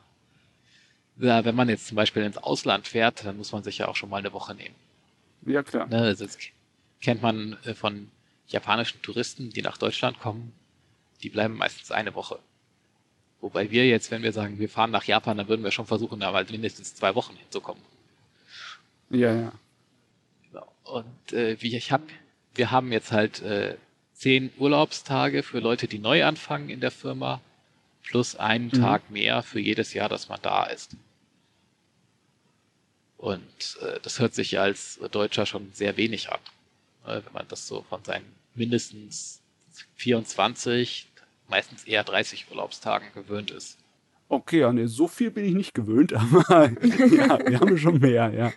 ja, 1.18 1.46
wenn 1.46 1.56
man 1.56 1.70
jetzt 1.70 1.88
zum 1.88 1.96
Beispiel 1.96 2.24
ins 2.24 2.38
Ausland 2.38 2.88
fährt, 2.88 3.26
dann 3.26 3.38
muss 3.38 3.52
man 3.52 3.63
sich 3.63 3.78
ja 3.78 3.88
auch 3.88 3.96
schon 3.96 4.10
mal 4.10 4.18
eine 4.18 4.34
Woche 4.34 4.54
nehmen. 4.54 4.76
Ja, 5.46 5.63
klar. 5.63 5.88
Ne, 5.88 6.02
also 6.02 6.26
das 6.26 6.38
kennt 7.06 7.22
man 7.22 7.56
äh, 7.65 7.76
von 7.76 8.10
japanischen 8.48 9.02
Touristen, 9.04 9.52
die 9.52 9.62
nach 9.62 9.78
Deutschland 9.78 10.20
kommen, 10.20 10.52
die 11.22 11.30
bleiben 11.30 11.56
meistens 11.56 11.91
eine 11.91 12.15
Woche. 12.15 12.39
Wobei 13.41 13.70
wir 13.70 13.88
jetzt, 13.88 14.10
wenn 14.10 14.24
wir 14.24 14.34
sagen, 14.34 14.58
wir 14.58 14.70
fahren 14.70 14.89
nach 14.89 15.04
Japan, 15.04 15.38
dann 15.38 15.48
würden 15.48 15.63
wir 15.63 15.70
schon 15.70 15.86
versuchen, 15.86 16.20
da 16.20 16.32
mal 16.32 16.46
mindestens 16.50 16.96
zwei 16.96 17.13
Wochen 17.13 17.36
hinzukommen. 17.36 17.84
Ja, 19.12 19.34
ja. 19.34 19.52
Genau. 20.50 20.68
Und 20.84 21.34
äh, 21.34 21.62
wie 21.62 21.78
ich 21.78 21.91
habe, 21.91 22.06
wir 22.56 22.72
haben 22.72 22.91
jetzt 22.91 23.12
halt 23.12 23.39
äh, 23.44 23.78
zehn 24.13 24.52
Urlaubstage 24.58 25.44
für 25.44 25.60
Leute, 25.60 25.88
die 25.88 26.00
neu 26.00 26.26
anfangen 26.26 26.70
in 26.70 26.80
der 26.80 26.91
Firma, 26.91 27.39
plus 28.02 28.36
einen 28.36 28.68
mhm. 28.74 28.82
Tag 28.82 29.12
mehr 29.12 29.44
für 29.44 29.60
jedes 29.60 29.94
Jahr, 29.94 30.10
dass 30.10 30.28
man 30.28 30.39
da 30.41 30.63
ist. 30.63 30.96
Und 33.18 33.78
äh, 33.82 34.00
das 34.02 34.20
hört 34.20 34.34
sich 34.34 34.52
ja 34.52 34.63
als 34.63 35.00
Deutscher 35.12 35.46
schon 35.46 35.72
sehr 35.74 35.98
wenig 35.98 36.32
an, 36.32 36.39
wenn 37.06 37.34
man 37.34 37.48
das 37.48 37.68
so 37.68 37.84
von 37.89 38.04
seinen 38.04 38.26
mindestens 38.56 39.41
24, 39.96 41.08
meistens 41.48 41.84
eher 41.84 42.04
30 42.04 42.48
Urlaubstagen 42.50 43.08
gewöhnt 43.13 43.52
ist. 43.52 43.78
Okay, 44.28 44.62
ja, 44.62 44.74
nee, 44.74 44.88
so 44.88 45.08
viel 45.08 45.30
bin 45.30 45.46
ich 45.46 45.54
nicht 45.54 45.74
gewöhnt, 45.74 46.13
aber 46.13 46.72
ja, 46.82 47.39
wir 47.48 47.60
haben 47.60 47.78
schon 47.78 48.00
mehr, 48.00 48.32
ja. 48.32 48.54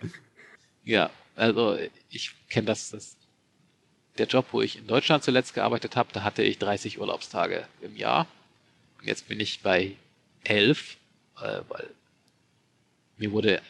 Ja, 0.83 1.11
also 1.35 1.77
ich 2.09 2.33
kenne 2.49 2.67
das, 2.67 2.89
das, 2.89 3.15
der 4.17 4.27
Job, 4.27 4.47
wo 4.51 4.61
ich 4.61 4.77
in 4.77 4.87
Deutschland 4.87 5.23
zuletzt 5.23 5.53
gearbeitet 5.53 5.95
habe, 5.95 6.09
da 6.11 6.23
hatte 6.23 6.41
ich 6.41 6.57
30 6.57 6.99
Urlaubstage 6.99 7.67
im 7.81 7.95
Jahr. 7.95 8.27
Und 8.99 9.07
jetzt 9.07 9.27
bin 9.27 9.39
ich 9.39 9.61
bei 9.61 9.95
11, 10.43 10.97
äh, 11.37 11.61
weil 11.69 11.89
mir 13.17 13.31
wurde 13.31 13.61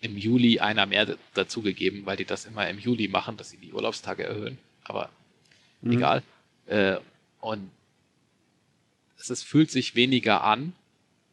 im 0.00 0.16
Juli 0.16 0.60
einer 0.60 0.86
mehr 0.86 1.16
dazugegeben, 1.34 2.06
weil 2.06 2.16
die 2.16 2.24
das 2.24 2.44
immer 2.44 2.68
im 2.68 2.78
Juli 2.78 3.08
machen, 3.08 3.36
dass 3.36 3.50
sie 3.50 3.56
die 3.56 3.72
Urlaubstage 3.72 4.24
erhöhen. 4.24 4.58
Aber 4.84 5.10
mhm. 5.80 5.92
egal. 5.92 6.22
Äh, 6.66 6.96
und 7.40 7.70
es 9.18 9.30
ist, 9.30 9.44
fühlt 9.44 9.70
sich 9.70 9.94
weniger 9.94 10.44
an, 10.44 10.74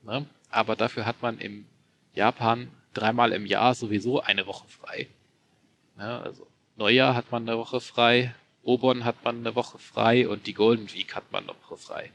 ne? 0.03 0.25
aber 0.49 0.75
dafür 0.75 1.05
hat 1.05 1.21
man 1.21 1.39
im 1.39 1.65
Japan 2.15 2.69
dreimal 2.93 3.31
im 3.31 3.45
Jahr 3.45 3.75
sowieso 3.75 4.21
eine 4.21 4.45
Woche 4.45 4.67
frei. 4.67 5.07
Ne? 5.97 6.21
Also 6.21 6.47
Neujahr 6.75 7.15
hat 7.15 7.31
man 7.31 7.47
eine 7.47 7.57
Woche 7.57 7.81
frei, 7.81 8.33
Obon 8.63 9.03
hat 9.03 9.23
man 9.23 9.39
eine 9.39 9.55
Woche 9.55 9.77
frei 9.77 10.27
und 10.27 10.47
die 10.47 10.53
Golden 10.53 10.91
Week 10.93 11.15
hat 11.15 11.31
man 11.31 11.43
eine 11.43 11.57
Woche 11.63 11.77
frei. 11.77 12.11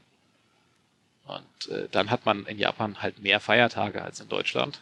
Und 1.27 1.71
äh, 1.71 1.87
dann 1.91 2.09
hat 2.09 2.25
man 2.25 2.45
in 2.47 2.57
Japan 2.57 3.01
halt 3.01 3.19
mehr 3.21 3.39
Feiertage 3.39 4.01
als 4.01 4.19
in 4.19 4.29
Deutschland. 4.29 4.81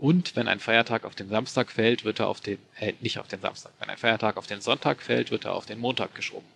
Und 0.00 0.34
wenn 0.34 0.48
ein 0.48 0.60
Feiertag 0.60 1.04
auf 1.04 1.14
den 1.14 1.28
Samstag 1.28 1.70
fällt, 1.70 2.04
wird 2.04 2.20
er 2.20 2.28
auf 2.28 2.40
den, 2.40 2.58
äh, 2.78 2.94
nicht 3.00 3.18
auf 3.18 3.28
den 3.28 3.42
Samstag, 3.42 3.70
wenn 3.78 3.90
ein 3.90 3.98
Feiertag 3.98 4.38
auf 4.38 4.46
den 4.46 4.62
Sonntag 4.62 5.02
fällt, 5.02 5.30
wird 5.30 5.44
er 5.44 5.54
auf 5.54 5.66
den 5.66 5.78
Montag 5.78 6.14
geschoben. 6.14 6.48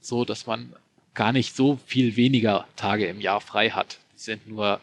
So, 0.00 0.24
dass 0.24 0.44
man 0.44 0.74
gar 1.14 1.30
nicht 1.30 1.54
so 1.54 1.78
viel 1.86 2.16
weniger 2.16 2.66
Tage 2.74 3.06
im 3.06 3.20
Jahr 3.20 3.40
frei 3.40 3.70
hat. 3.70 3.98
Die 4.16 4.22
sind 4.22 4.48
nur 4.48 4.80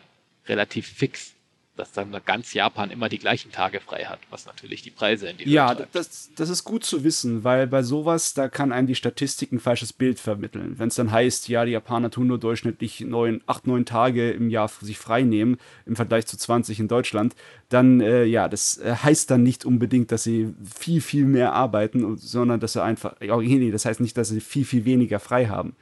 relativ 0.48 0.88
fix 0.88 1.34
dass 1.78 1.92
dann 1.92 2.16
ganz 2.26 2.54
Japan 2.54 2.92
immer 2.92 3.10
die 3.10 3.20
gleichen 3.20 3.52
Tage 3.52 3.80
frei 3.80 4.06
hat, 4.06 4.20
was 4.30 4.46
natürlich 4.46 4.82
die 4.82 4.92
Preise 4.92 5.30
in 5.30 5.38
die 5.38 5.46
Höhe 5.46 5.54
Ja, 5.54 5.76
das, 5.76 6.30
das 6.36 6.50
ist 6.50 6.64
gut 6.64 6.84
zu 6.84 7.04
wissen, 7.04 7.44
weil 7.44 7.68
bei 7.68 7.84
sowas, 7.84 8.34
da 8.34 8.50
kann 8.50 8.72
einem 8.72 8.88
die 8.88 8.96
Statistik 8.96 9.52
ein 9.52 9.60
falsches 9.60 9.94
Bild 9.94 10.20
vermitteln. 10.20 10.78
Wenn 10.78 10.90
es 10.90 10.96
dann 10.96 11.12
heißt, 11.12 11.48
ja, 11.48 11.64
die 11.64 11.72
Japaner 11.72 12.10
tun 12.10 12.28
nur 12.28 12.40
durchschnittlich 12.40 13.02
neun, 13.02 13.42
acht, 13.46 13.68
neun 13.68 13.86
Tage 13.86 14.32
im 14.32 14.50
Jahr 14.50 14.68
sich 14.68 14.98
frei 14.98 15.22
nehmen, 15.24 15.58
im 15.86 15.96
Vergleich 15.96 16.26
zu 16.26 16.38
20 16.38 16.80
in 16.80 16.88
Deutschland, 16.88 17.36
dann, 17.70 18.02
äh, 18.02 18.24
ja, 18.24 18.50
das 18.50 18.78
äh, 18.80 18.96
heißt 18.96 19.30
dann 19.32 19.44
nicht 19.44 19.66
unbedingt, 19.66 20.12
dass 20.12 20.24
sie 20.24 20.54
viel, 20.64 21.02
viel 21.02 21.26
mehr 21.26 21.54
arbeiten, 21.54 22.18
sondern 22.18 22.60
dass 22.60 22.74
sie 22.74 22.84
einfach, 22.84 23.22
ja, 23.22 23.38
nee, 23.38 23.72
das 23.72 23.86
heißt 23.86 24.00
nicht, 24.00 24.18
dass 24.18 24.30
sie 24.30 24.42
viel, 24.42 24.66
viel 24.66 24.86
weniger 24.86 25.20
frei 25.20 25.48
haben. 25.48 25.76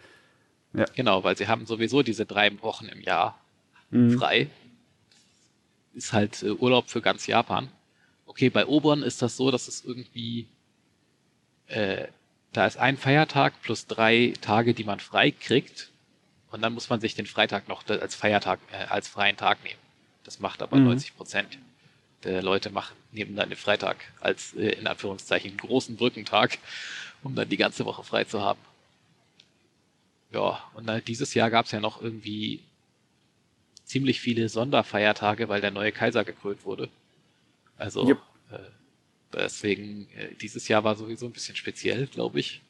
Ja. 0.73 0.86
Genau, 0.95 1.23
weil 1.23 1.38
sie 1.38 1.47
haben 1.47 1.65
sowieso 1.65 2.03
diese 2.03 2.25
drei 2.25 2.51
Wochen 2.62 2.86
im 2.86 3.01
Jahr 3.01 3.39
mhm. 3.91 4.17
frei 4.17 4.49
ist 5.95 6.13
halt 6.13 6.43
äh, 6.43 6.51
Urlaub 6.51 6.89
für 6.89 7.01
ganz 7.01 7.27
Japan. 7.27 7.69
Okay, 8.25 8.50
bei 8.50 8.65
Obern 8.65 9.02
ist 9.04 9.21
das 9.21 9.37
so, 9.37 9.52
dass 9.52 9.67
es 9.67 9.83
irgendwie, 9.83 10.48
äh, 11.67 12.08
da 12.54 12.65
ist 12.65 12.77
ein 12.77 12.98
Feiertag 12.98 13.62
plus 13.62 13.87
drei 13.87 14.33
Tage, 14.41 14.73
die 14.73 14.83
man 14.83 15.00
frei 15.00 15.31
kriegt. 15.31 15.91
Und 16.52 16.62
dann 16.62 16.73
muss 16.73 16.89
man 16.89 17.02
sich 17.02 17.15
den 17.15 17.25
Freitag 17.25 17.67
noch 17.67 17.87
als 17.87 18.15
Feiertag, 18.15 18.60
äh, 18.71 18.85
als 18.85 19.08
freien 19.08 19.37
Tag 19.37 19.63
nehmen. 19.63 19.79
Das 20.23 20.39
macht 20.39 20.62
aber 20.62 20.77
mhm. 20.77 20.85
90 20.85 21.15
Prozent 21.15 21.58
der 22.23 22.41
Leute 22.41 22.71
machen, 22.71 22.96
nehmen 23.12 23.35
dann 23.35 23.50
den 23.50 23.58
Freitag 23.58 23.98
als, 24.19 24.54
äh, 24.56 24.69
in 24.69 24.87
Anführungszeichen, 24.87 25.58
großen 25.58 25.96
Brückentag, 25.96 26.58
um 27.23 27.35
dann 27.35 27.50
die 27.50 27.58
ganze 27.58 27.85
Woche 27.85 28.04
frei 28.04 28.23
zu 28.23 28.41
haben. 28.41 28.60
Ja, 30.31 30.63
und 30.73 30.87
dann, 30.87 31.04
dieses 31.06 31.33
Jahr 31.33 31.52
gab 31.52 31.65
es 31.65 31.71
ja 31.71 31.79
noch 31.79 32.02
irgendwie 32.02 32.62
ziemlich 33.86 34.19
viele 34.19 34.50
Sonderfeiertage, 34.50 35.48
weil 35.48 35.62
der 35.62 35.71
neue 35.71 35.92
Kaiser 35.92 36.25
gekrönt 36.25 36.65
wurde. 36.65 36.90
Also 37.77 38.08
yep. 38.08 38.17
äh, 38.52 38.60
deswegen, 39.33 40.08
äh, 40.15 40.33
dieses 40.42 40.67
Jahr 40.67 40.83
war 40.83 40.96
sowieso 40.96 41.27
ein 41.27 41.31
bisschen 41.31 41.56
speziell, 41.56 42.08
glaube 42.08 42.40
ich. 42.40 42.62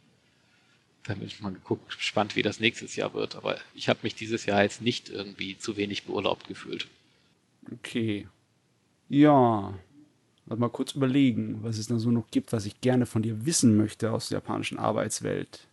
Da 1.04 1.14
bin 1.14 1.28
ich 1.28 1.40
mal 1.40 1.54
geguckt, 1.54 1.96
gespannt, 1.96 2.36
wie 2.36 2.42
das 2.42 2.60
nächstes 2.60 2.96
Jahr 2.96 3.14
wird. 3.14 3.36
Aber 3.36 3.60
ich 3.76 3.90
habe 3.90 4.00
mich 4.04 4.16
dieses 4.16 4.46
Jahr 4.46 4.64
jetzt 4.64 4.82
nicht 4.82 5.10
irgendwie 5.10 5.58
zu 5.58 5.78
wenig 5.78 6.04
beurlaubt 6.04 6.48
gefühlt. 6.48 6.88
Okay. 7.72 8.28
Ja. 9.08 9.78
mal 10.46 10.70
kurz 10.70 10.94
überlegen, 10.94 11.60
was 11.62 11.78
es 11.78 11.88
da 11.88 12.00
so 12.00 12.10
noch 12.10 12.30
gibt, 12.32 12.54
was 12.54 12.66
ich 12.66 12.82
gerne 12.82 13.06
von 13.06 13.22
dir 13.22 13.46
wissen 13.46 13.78
möchte 13.78 14.12
aus 14.12 14.30
der 14.30 14.38
japanischen 14.38 14.80
Arbeitswelt. 14.80 15.68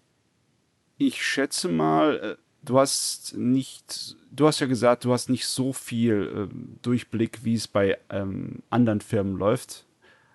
Ich 0.99 1.25
schätze 1.25 1.69
mal, 1.69 2.37
äh, 2.39 2.43
du 2.63 2.79
hast 2.79 3.35
nicht, 3.35 4.17
du 4.31 4.47
hast 4.47 4.61
ja 4.61 4.67
gesagt, 4.67 5.05
du 5.05 5.13
hast 5.13 5.29
nicht 5.29 5.47
so 5.47 5.73
viel 5.73 6.49
äh, 6.51 6.55
Durchblick, 6.83 7.45
wie 7.45 7.55
es 7.55 7.69
bei 7.69 7.99
ähm, 8.11 8.63
anderen 8.71 9.01
Firmen 9.01 9.37
läuft. 9.37 9.85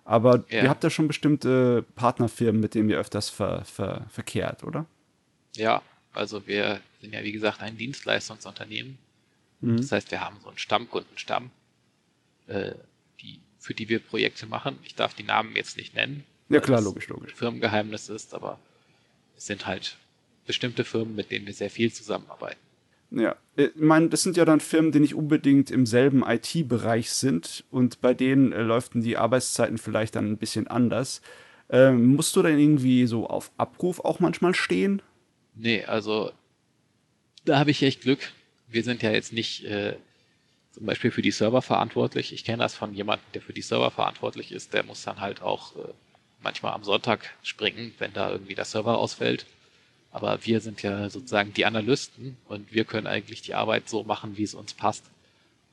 Aber 0.05 0.45
ja. 0.49 0.63
ihr 0.63 0.69
habt 0.69 0.83
ja 0.83 0.89
schon 0.89 1.07
bestimmte 1.07 1.83
Partnerfirmen, 1.95 2.61
mit 2.61 2.75
denen 2.75 2.89
ihr 2.89 2.97
öfters 2.97 3.29
ver, 3.29 3.65
ver, 3.65 4.05
verkehrt, 4.09 4.63
oder? 4.63 4.85
Ja, 5.55 5.81
also 6.13 6.47
wir 6.47 6.79
sind 7.01 7.13
ja 7.13 7.23
wie 7.23 7.33
gesagt 7.33 7.61
ein 7.61 7.77
Dienstleistungsunternehmen. 7.77 8.97
Mhm. 9.59 9.77
Das 9.77 9.91
heißt, 9.91 10.11
wir 10.11 10.21
haben 10.21 10.37
so 10.41 10.49
einen 10.49 10.57
Stammkundenstamm, 10.57 11.51
äh, 12.47 12.73
die, 13.21 13.39
für 13.59 13.73
die 13.73 13.89
wir 13.89 13.99
Projekte 13.99 14.45
machen. 14.45 14.79
Ich 14.83 14.95
darf 14.95 15.13
die 15.13 15.23
Namen 15.23 15.55
jetzt 15.55 15.75
nicht 15.75 15.93
nennen. 15.93 16.23
Ja 16.49 16.61
klar, 16.61 16.79
logisch, 16.79 17.09
logisch. 17.09 17.33
Firmengeheimnis 17.33 18.07
ist, 18.07 18.33
aber 18.33 18.59
es 19.35 19.45
sind 19.45 19.67
halt 19.67 19.97
bestimmte 20.47 20.83
Firmen, 20.83 21.15
mit 21.15 21.29
denen 21.29 21.45
wir 21.45 21.53
sehr 21.53 21.69
viel 21.69 21.91
zusammenarbeiten. 21.91 22.59
Ja, 23.11 23.35
ich 23.55 23.75
meine, 23.75 24.09
das 24.09 24.23
sind 24.23 24.35
ja 24.35 24.43
dann 24.43 24.59
Firmen, 24.59 24.91
die 24.91 24.99
nicht 24.99 25.15
unbedingt 25.15 25.71
im 25.71 25.85
selben 25.85 26.23
IT-Bereich 26.27 27.11
sind 27.11 27.63
und 27.71 28.01
bei 28.01 28.13
denen 28.13 28.51
äh, 28.51 28.61
läuft 28.61 28.91
die 28.95 29.17
Arbeitszeiten 29.17 29.77
vielleicht 29.77 30.15
dann 30.15 30.31
ein 30.31 30.37
bisschen 30.37 30.67
anders. 30.67 31.21
Ähm, 31.69 32.15
musst 32.15 32.35
du 32.35 32.41
dann 32.41 32.59
irgendwie 32.59 33.05
so 33.07 33.27
auf 33.27 33.51
Abruf 33.57 33.99
auch 33.99 34.19
manchmal 34.19 34.55
stehen? 34.55 35.01
Nee, 35.55 35.83
also 35.85 36.31
da 37.45 37.59
habe 37.59 37.71
ich 37.71 37.81
echt 37.83 38.01
Glück. 38.01 38.19
Wir 38.67 38.83
sind 38.83 39.01
ja 39.01 39.11
jetzt 39.11 39.31
nicht 39.31 39.63
äh, 39.65 39.95
zum 40.71 40.85
Beispiel 40.85 41.11
für 41.11 41.21
die 41.21 41.31
Server 41.31 41.61
verantwortlich. 41.61 42.33
Ich 42.33 42.43
kenne 42.43 42.59
das 42.59 42.75
von 42.75 42.93
jemandem, 42.93 43.25
der 43.33 43.41
für 43.41 43.53
die 43.53 43.61
Server 43.61 43.89
verantwortlich 43.89 44.51
ist. 44.51 44.73
Der 44.73 44.83
muss 44.83 45.03
dann 45.03 45.21
halt 45.21 45.41
auch 45.41 45.75
äh, 45.75 45.93
manchmal 46.41 46.73
am 46.73 46.83
Sonntag 46.83 47.33
springen, 47.41 47.93
wenn 47.99 48.13
da 48.13 48.31
irgendwie 48.31 48.55
der 48.55 48.65
Server 48.65 48.97
ausfällt. 48.97 49.45
Aber 50.11 50.45
wir 50.45 50.61
sind 50.61 50.81
ja 50.81 51.09
sozusagen 51.09 51.53
die 51.53 51.65
Analysten 51.65 52.37
und 52.47 52.73
wir 52.73 52.85
können 52.85 53.07
eigentlich 53.07 53.41
die 53.41 53.53
Arbeit 53.53 53.89
so 53.89 54.03
machen, 54.03 54.37
wie 54.37 54.43
es 54.43 54.53
uns 54.53 54.73
passt. 54.73 55.03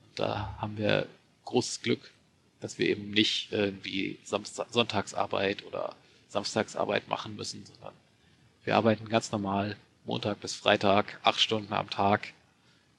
Und 0.03 0.19
da 0.19 0.55
haben 0.59 0.77
wir 0.77 1.07
großes 1.45 1.81
Glück, 1.81 2.11
dass 2.59 2.77
wir 2.77 2.89
eben 2.89 3.11
nicht 3.11 3.51
irgendwie 3.51 4.17
Samstag, 4.23 4.67
Sonntagsarbeit 4.71 5.65
oder 5.65 5.95
Samstagsarbeit 6.29 7.07
machen 7.07 7.35
müssen, 7.35 7.65
sondern 7.65 7.93
wir 8.63 8.75
arbeiten 8.75 9.07
ganz 9.07 9.31
normal 9.31 9.77
Montag 10.05 10.41
bis 10.41 10.53
Freitag, 10.53 11.19
acht 11.23 11.39
Stunden 11.39 11.73
am 11.73 11.89
Tag, 11.89 12.33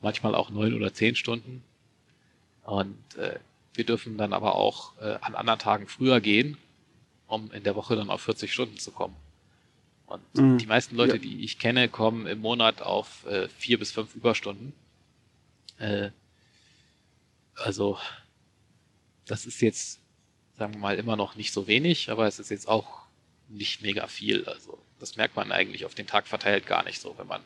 manchmal 0.01 0.35
auch 0.35 0.51
neun 0.51 0.75
oder 0.75 0.93
zehn 0.93 1.17
Stunden. 1.17 1.63
Und 2.65 3.17
äh, 3.17 3.39
wir 3.75 3.85
dürfen 3.85 4.17
dann 4.17 4.33
aber 4.33 4.55
auch 4.55 4.93
äh, 5.01 5.19
an 5.21 5.35
anderen 5.35 5.59
Tagen 5.59 5.87
früher 5.87 6.21
gehen, 6.21 6.57
um 7.27 7.51
in 7.53 7.63
der 7.63 7.77
Woche 7.77 7.95
dann 7.95 8.11
auf 8.11 8.23
40 8.23 8.53
Stunden 8.53 8.79
zu 8.79 8.91
kommen. 8.91 9.15
Und 10.07 10.23
mhm. 10.35 10.59
die 10.59 10.67
meisten 10.67 10.97
Leute, 10.97 11.17
ja. 11.17 11.19
die 11.19 11.45
ich 11.45 11.59
kenne, 11.59 11.89
kommen 11.89 12.27
im 12.27 12.41
Monat 12.41 12.83
auf 12.83 13.27
äh, 13.27 13.49
vier 13.49 13.79
bis 13.79 13.93
fünf 13.93 14.15
Überstunden. 14.15 14.73
Äh, 15.79 16.11
also, 17.57 17.99
das 19.27 19.47
ist 19.47 19.61
jetzt, 19.61 20.01
sagen 20.57 20.75
wir 20.75 20.81
mal, 20.81 20.97
immer 20.97 21.17
noch 21.17 21.35
nicht 21.35 21.53
so 21.53 21.67
wenig, 21.67 22.11
aber 22.11 22.27
es 22.27 22.39
ist 22.39 22.51
jetzt 22.51 22.69
auch 22.69 23.03
nicht 23.49 23.83
mega 23.83 24.07
viel. 24.07 24.45
Also, 24.45 24.79
das 25.01 25.17
merkt 25.17 25.37
man 25.37 25.53
eigentlich 25.53 25.85
auf 25.85 25.95
den 25.95 26.07
Tag 26.07 26.27
verteilt 26.27 26.67
gar 26.67 26.85
nicht 26.85 27.01
so. 27.01 27.17
Wenn 27.19 27.27
man 27.27 27.43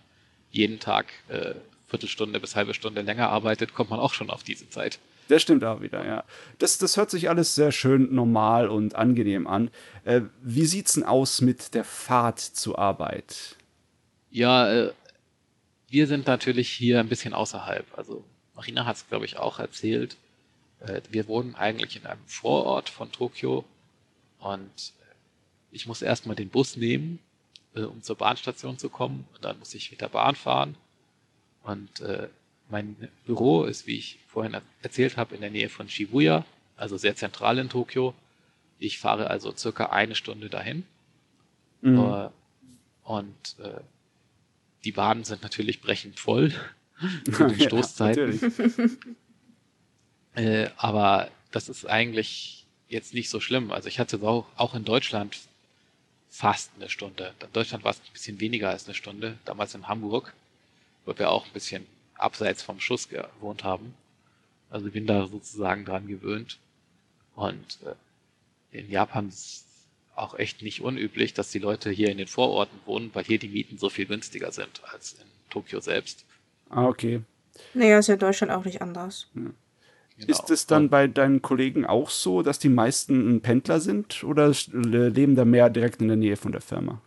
jeden 0.50 0.80
Tag 0.80 1.06
äh, 1.28 1.54
Viertelstunde 1.88 2.40
bis 2.40 2.56
halbe 2.56 2.74
Stunde 2.74 3.02
länger 3.02 3.30
arbeitet, 3.30 3.74
kommt 3.74 3.90
man 3.90 4.00
auch 4.00 4.14
schon 4.14 4.30
auf 4.30 4.42
diese 4.42 4.68
Zeit. 4.68 4.98
Das 5.30 5.42
stimmt 5.42 5.62
auch 5.62 5.80
wieder, 5.80 6.04
ja. 6.04 6.24
Das, 6.58 6.78
das 6.78 6.96
hört 6.96 7.08
sich 7.08 7.28
alles 7.28 7.54
sehr 7.54 7.70
schön 7.70 8.12
normal 8.12 8.68
und 8.68 8.96
angenehm 8.96 9.46
an. 9.46 9.70
Äh, 10.04 10.22
wie 10.42 10.66
sieht's 10.66 10.94
denn 10.94 11.04
aus 11.04 11.40
mit 11.40 11.72
der 11.74 11.84
Fahrt 11.84 12.40
zur 12.40 12.80
Arbeit? 12.80 13.56
Ja, 14.32 14.68
äh, 14.72 14.92
wir 15.88 16.08
sind 16.08 16.26
natürlich 16.26 16.68
hier 16.68 16.98
ein 16.98 17.08
bisschen 17.08 17.32
außerhalb. 17.32 17.86
Also 17.96 18.24
Marina 18.56 18.86
hat 18.86 18.96
es, 18.96 19.06
glaube 19.06 19.24
ich, 19.24 19.36
auch 19.36 19.60
erzählt. 19.60 20.16
Äh, 20.80 21.00
wir 21.10 21.28
wohnen 21.28 21.54
eigentlich 21.54 21.94
in 21.94 22.06
einem 22.06 22.26
Vorort 22.26 22.88
von 22.88 23.12
Tokio 23.12 23.64
und 24.40 24.92
ich 25.70 25.86
muss 25.86 26.02
erstmal 26.02 26.34
den 26.34 26.48
Bus 26.48 26.76
nehmen, 26.76 27.20
äh, 27.76 27.82
um 27.82 28.02
zur 28.02 28.16
Bahnstation 28.16 28.78
zu 28.78 28.88
kommen 28.88 29.28
und 29.32 29.44
dann 29.44 29.60
muss 29.60 29.74
ich 29.74 29.92
mit 29.92 30.00
der 30.00 30.08
Bahn 30.08 30.34
fahren. 30.34 30.74
Und 31.62 32.00
äh, 32.00 32.28
mein 32.70 32.96
Büro 33.26 33.64
ist, 33.64 33.86
wie 33.86 33.96
ich 33.96 34.18
vorhin 34.28 34.56
erzählt 34.82 35.16
habe, 35.16 35.34
in 35.34 35.40
der 35.40 35.50
Nähe 35.50 35.68
von 35.68 35.88
Shibuya, 35.88 36.44
also 36.76 36.96
sehr 36.96 37.16
zentral 37.16 37.58
in 37.58 37.68
Tokio. 37.68 38.14
Ich 38.78 38.98
fahre 38.98 39.28
also 39.28 39.54
circa 39.54 39.86
eine 39.86 40.14
Stunde 40.14 40.48
dahin. 40.48 40.84
Mhm. 41.82 41.98
Äh, 41.98 42.28
und 43.04 43.56
äh, 43.58 43.80
die 44.84 44.92
Bahnen 44.92 45.24
sind 45.24 45.42
natürlich 45.42 45.80
brechend 45.80 46.18
voll 46.18 46.54
zu 47.24 47.48
den 47.48 47.60
Stoßzeiten. 47.60 48.98
äh, 50.34 50.68
aber 50.76 51.30
das 51.50 51.68
ist 51.68 51.86
eigentlich 51.86 52.66
jetzt 52.88 53.14
nicht 53.14 53.30
so 53.30 53.40
schlimm. 53.40 53.72
Also 53.72 53.88
ich 53.88 53.98
hatte 53.98 54.20
auch, 54.22 54.46
auch 54.56 54.74
in 54.74 54.84
Deutschland 54.84 55.36
fast 56.28 56.70
eine 56.76 56.88
Stunde. 56.88 57.34
In 57.40 57.52
Deutschland 57.52 57.84
war 57.84 57.90
es 57.90 57.98
ein 57.98 58.12
bisschen 58.12 58.40
weniger 58.40 58.70
als 58.70 58.86
eine 58.86 58.94
Stunde, 58.94 59.36
damals 59.44 59.74
in 59.74 59.88
Hamburg, 59.88 60.32
wo 61.04 61.18
wir 61.18 61.30
auch 61.30 61.44
ein 61.46 61.52
bisschen 61.52 61.86
abseits 62.20 62.62
vom 62.62 62.80
Schuss 62.80 63.08
gewohnt 63.08 63.64
haben. 63.64 63.94
Also 64.70 64.90
bin 64.90 65.06
da 65.06 65.26
sozusagen 65.26 65.84
dran 65.84 66.06
gewöhnt. 66.06 66.58
Und 67.34 67.78
äh, 67.84 68.78
in 68.78 68.90
Japan 68.90 69.28
ist 69.28 69.64
auch 70.14 70.34
echt 70.38 70.62
nicht 70.62 70.82
unüblich, 70.82 71.34
dass 71.34 71.50
die 71.50 71.58
Leute 71.58 71.90
hier 71.90 72.10
in 72.10 72.18
den 72.18 72.26
Vororten 72.26 72.78
wohnen, 72.84 73.10
weil 73.14 73.24
hier 73.24 73.38
die 73.38 73.48
Mieten 73.48 73.78
so 73.78 73.88
viel 73.88 74.06
günstiger 74.06 74.52
sind 74.52 74.82
als 74.92 75.14
in 75.14 75.26
Tokio 75.48 75.80
selbst. 75.80 76.24
Ah, 76.68 76.86
okay. 76.86 77.22
Naja, 77.74 77.98
ist 77.98 78.08
ja 78.08 78.14
in 78.14 78.20
Deutschland 78.20 78.52
auch 78.52 78.64
nicht 78.64 78.82
anders. 78.82 79.28
Ja. 79.34 79.50
Genau. 80.20 80.32
Ist 80.32 80.50
es 80.50 80.66
dann 80.66 80.90
bei 80.90 81.06
deinen 81.06 81.40
Kollegen 81.40 81.86
auch 81.86 82.10
so, 82.10 82.42
dass 82.42 82.58
die 82.58 82.68
meisten 82.68 83.40
Pendler 83.40 83.80
sind 83.80 84.22
oder 84.22 84.52
leben 84.72 85.34
da 85.34 85.46
mehr 85.46 85.70
direkt 85.70 86.02
in 86.02 86.08
der 86.08 86.18
Nähe 86.18 86.36
von 86.36 86.52
der 86.52 86.60
Firma? 86.60 87.00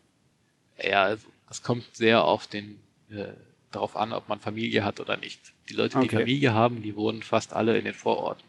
Ja, 0.82 1.04
also, 1.04 1.28
es 1.48 1.62
kommt 1.62 1.86
sehr 1.94 2.24
auf 2.24 2.48
den 2.48 2.80
äh, 3.12 3.34
darauf 3.76 3.96
an, 3.96 4.14
ob 4.14 4.30
man 4.30 4.40
Familie 4.40 4.84
hat 4.84 5.00
oder 5.00 5.18
nicht. 5.18 5.40
Die 5.70 5.74
Leute, 5.74 6.00
die 6.00 6.06
okay. 6.06 6.18
Familie 6.20 6.54
haben, 6.54 6.82
die 6.82 6.96
wohnen 6.96 7.22
fast 7.22 7.54
alle 7.54 7.78
in 7.78 7.86
den 7.86 7.94
Vororten. 7.94 8.44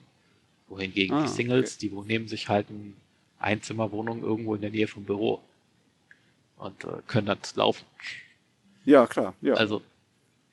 Wohingegen 0.69 1.17
ah, 1.17 1.23
die 1.23 1.29
Singles, 1.29 1.77
okay. 1.77 1.89
die 1.89 1.95
nehmen 2.07 2.29
sich 2.29 2.49
halt 2.49 2.69
eine 2.71 2.93
Einzimmerwohnung 3.39 4.23
irgendwo 4.23 4.55
in 4.55 4.61
der 4.63 4.71
Nähe 4.71 4.89
vom 4.89 5.05
Büro 5.05 5.41
und 6.57 6.85
äh, 6.85 6.89
können 7.07 7.27
dann 7.27 7.39
laufen. 7.55 7.85
Ja, 8.85 9.07
klar. 9.07 9.35
Ja. 9.41 9.55
Also, 9.55 9.83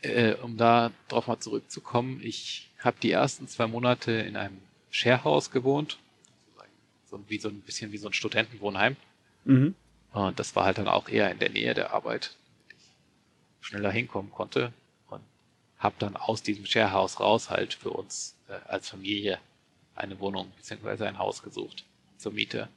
äh, 0.02 0.34
um 0.36 0.58
da 0.58 0.92
drauf 1.08 1.28
mal 1.28 1.40
zurückzukommen, 1.40 2.20
ich 2.24 2.70
habe 2.80 2.98
die 3.02 3.12
ersten 3.12 3.48
zwei 3.48 3.68
Monate 3.68 4.12
in 4.12 4.36
einem 4.36 4.58
Sharehouse 4.90 5.52
gewohnt, 5.52 5.98
so 7.10 7.20
wie 7.28 7.38
so 7.38 7.50
ein 7.50 7.62
bisschen 7.62 7.92
wie 7.92 7.98
so 7.98 8.08
ein 8.08 8.14
Studentenwohnheim. 8.14 8.96
Mhm. 9.46 9.76
Und 10.14 10.40
das 10.40 10.56
war 10.56 10.66
halt 10.66 10.78
dann 10.78 10.88
auch 10.88 11.08
eher 11.08 11.32
in 11.32 11.40
der 11.40 11.50
Nähe 11.50 11.74
der 11.74 11.94
Arbeit 11.94 12.36
schneller 13.62 13.92
hinkommen 13.92 14.32
konnte 14.32 14.74
und 15.10 15.22
habe 15.78 15.96
dann 16.00 16.18
aus 16.18 16.44
diesem 16.44 16.66
Sharehouse 16.66 17.20
raus 17.20 17.50
halt 17.50 17.74
für 17.74 17.92
uns 17.92 18.36
äh, 18.50 18.54
als 18.68 18.90
Familie 18.90 19.40
eine 19.96 20.20
Wohnung 20.20 20.52
bzw. 20.58 21.06
ein 21.06 21.20
Haus 21.20 21.42
gesucht 21.44 21.86
zur 22.18 22.34
Miete. 22.34 22.68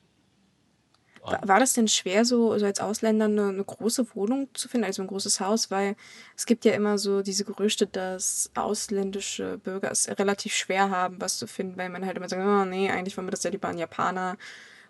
Und 1.24 1.49
war 1.49 1.59
das 1.59 1.72
denn 1.72 1.89
schwer, 1.89 2.26
so, 2.26 2.59
so 2.59 2.66
als 2.66 2.80
Ausländer 2.80 3.24
eine, 3.24 3.49
eine, 3.49 3.64
große 3.64 4.14
Wohnung 4.14 4.49
zu 4.53 4.68
finden, 4.68 4.85
also 4.85 5.01
ein 5.01 5.09
großes 5.09 5.41
Haus? 5.41 5.70
Weil 5.70 5.97
es 6.37 6.45
gibt 6.45 6.66
ja 6.66 6.72
immer 6.72 6.99
so 6.99 7.22
diese 7.22 7.47
Gerüchte, 7.47 7.87
dass 7.87 8.51
ausländische 8.55 9.57
Bürger 9.57 9.91
es 9.91 10.07
relativ 10.07 10.55
schwer 10.55 10.91
haben, 10.91 11.18
was 11.22 11.39
zu 11.39 11.47
finden, 11.47 11.78
weil 11.78 11.89
man 11.89 12.05
halt 12.05 12.18
immer 12.18 12.28
sagt, 12.28 12.43
oh 12.43 12.66
nee, 12.66 12.91
eigentlich 12.91 13.16
wollen 13.16 13.26
wir 13.26 13.30
das 13.30 13.43
ja 13.43 13.51
lieber 13.51 13.68
an 13.68 13.78
Japaner 13.78 14.37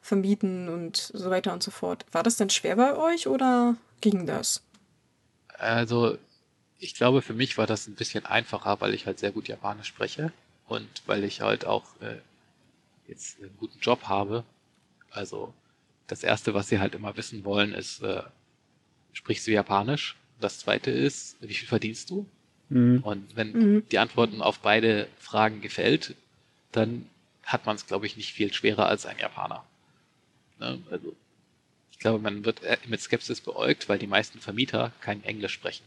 vermieten 0.03 0.69
und 0.69 0.97
so 0.97 1.31
weiter 1.31 1.53
und 1.53 1.63
so 1.63 1.71
fort. 1.71 2.05
War 2.11 2.25
das 2.25 2.37
denn 2.37 2.51
schwer 2.51 2.75
bei 2.75 2.97
euch 2.97 3.29
oder 3.29 3.77
ging 4.01 4.27
das? 4.27 4.61
Also, 5.55 6.19
ich 6.79 6.95
glaube, 6.95 7.23
für 7.23 7.35
mich 7.35 7.57
war 7.59 7.67
das 7.67 7.87
ein 7.87 7.95
bisschen 7.95 8.27
einfacher, 8.27 8.81
weil 8.81 8.95
ich 8.95 9.07
halt 9.07 9.19
sehr 9.19 9.33
gut 9.33 9.49
Japanisch 9.49 9.89
spreche 9.89 10.33
und 10.67 10.89
weil 11.07 11.25
ich 11.25 11.41
halt 11.41 11.65
auch 11.65 11.85
äh, 12.01 12.19
jetzt 13.09 13.39
einen 13.41 13.57
guten 13.59 13.79
Job 13.81 14.05
habe. 14.05 14.45
Also, 15.11 15.53
das 16.07 16.23
erste, 16.23 16.55
was 16.55 16.69
sie 16.69 16.79
halt 16.79 16.95
immer 16.95 17.17
wissen 17.17 17.45
wollen, 17.45 17.73
ist, 17.73 18.03
äh, 18.03 18.23
sprichst 19.13 19.47
du 19.47 19.53
Japanisch? 19.53 20.17
Das 20.41 20.59
zweite 20.59 20.91
ist, 20.91 21.37
wie 21.41 21.55
viel 21.55 21.69
verdienst 21.69 22.11
du? 22.11 22.27
Mhm. 22.69 23.01
Und 23.03 23.37
wenn 23.37 23.53
mhm. 23.53 23.89
die 23.89 23.99
Antworten 23.99 24.43
auf 24.43 24.61
beide 24.61 25.09
Fragen 25.19 25.61
gefällt, 25.61 26.15
dann 26.73 27.09
hat 27.45 27.67
man 27.67 27.77
es, 27.77 27.87
glaube 27.87 28.07
ich, 28.07 28.17
nicht 28.17 28.33
viel 28.33 28.53
schwerer 28.53 28.87
als 28.87 29.07
ein 29.07 29.19
Japaner. 29.19 29.65
Ne? 30.59 30.83
Also, 30.91 31.15
glaube, 32.05 32.19
man 32.19 32.45
wird 32.45 32.61
mit 32.87 33.01
Skepsis 33.01 33.41
beäugt, 33.41 33.89
weil 33.89 33.99
die 33.99 34.07
meisten 34.07 34.39
Vermieter 34.39 34.93
kein 35.01 35.25
Englisch 35.25 35.55
sprechen. 35.55 35.85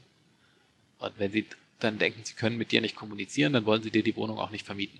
Und 0.97 1.13
wenn 1.19 1.31
sie 1.31 1.45
dann 1.79 1.99
denken, 1.99 2.21
sie 2.23 2.33
können 2.33 2.57
mit 2.57 2.71
dir 2.71 2.81
nicht 2.81 2.95
kommunizieren, 2.95 3.53
dann 3.53 3.67
wollen 3.67 3.83
sie 3.83 3.91
dir 3.91 4.01
die 4.01 4.15
Wohnung 4.15 4.39
auch 4.39 4.49
nicht 4.49 4.65
vermieten. 4.65 4.99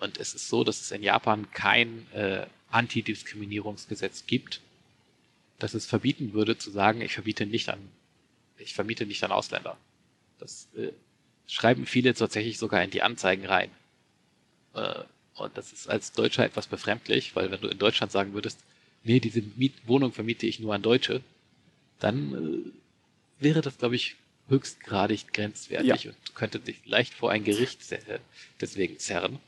Und 0.00 0.18
es 0.18 0.34
ist 0.34 0.48
so, 0.48 0.64
dass 0.64 0.80
es 0.80 0.90
in 0.90 1.04
Japan 1.04 1.48
kein 1.52 2.10
äh, 2.12 2.44
Antidiskriminierungsgesetz 2.72 4.26
gibt, 4.26 4.62
dass 5.60 5.74
es 5.74 5.86
verbieten 5.86 6.32
würde 6.32 6.58
zu 6.58 6.72
sagen, 6.72 7.02
ich 7.02 7.14
verbiete 7.14 7.46
nicht 7.46 7.68
an, 7.68 7.78
ich 8.58 8.74
vermiete 8.74 9.06
nicht 9.06 9.22
an 9.22 9.30
Ausländer. 9.30 9.78
Das 10.40 10.66
äh, 10.76 10.90
schreiben 11.46 11.86
viele 11.86 12.14
tatsächlich 12.14 12.58
sogar 12.58 12.82
in 12.82 12.90
die 12.90 13.02
Anzeigen 13.02 13.46
rein. 13.46 13.70
Äh, 14.74 15.04
und 15.36 15.56
das 15.56 15.72
ist 15.72 15.88
als 15.88 16.10
Deutscher 16.10 16.44
etwas 16.44 16.66
befremdlich, 16.66 17.36
weil 17.36 17.52
wenn 17.52 17.60
du 17.60 17.68
in 17.68 17.78
Deutschland 17.78 18.10
sagen 18.10 18.32
würdest, 18.32 18.58
nee, 19.06 19.20
diese 19.20 19.42
Miet 19.56 19.74
Wohnung 19.86 20.12
vermiete 20.12 20.46
ich 20.46 20.60
nur 20.60 20.74
an 20.74 20.82
Deutsche, 20.82 21.22
dann 22.00 22.34
äh, 22.34 23.42
wäre 23.44 23.62
das, 23.62 23.78
glaube 23.78 23.96
ich, 23.96 24.16
höchstgradig 24.48 25.32
grenzwertig 25.32 26.04
ja. 26.04 26.10
und 26.10 26.34
könnte 26.34 26.60
dich 26.60 26.76
leicht 26.84 27.14
vor 27.14 27.30
ein 27.30 27.44
Gericht 27.44 27.80
deswegen 28.60 28.98
zerren. 28.98 29.38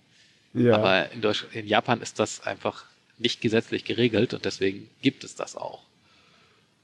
Ja. 0.55 0.77
Aber 0.77 1.13
in, 1.13 1.21
Deutsch 1.21 1.47
in 1.53 1.67
Japan 1.67 2.01
ist 2.01 2.19
das 2.19 2.41
einfach 2.41 2.85
nicht 3.19 3.41
gesetzlich 3.41 3.85
geregelt 3.85 4.35
und 4.35 4.45
deswegen 4.45 4.89
gibt 5.03 5.25
es 5.25 5.35
das 5.35 5.57
auch. 5.57 5.83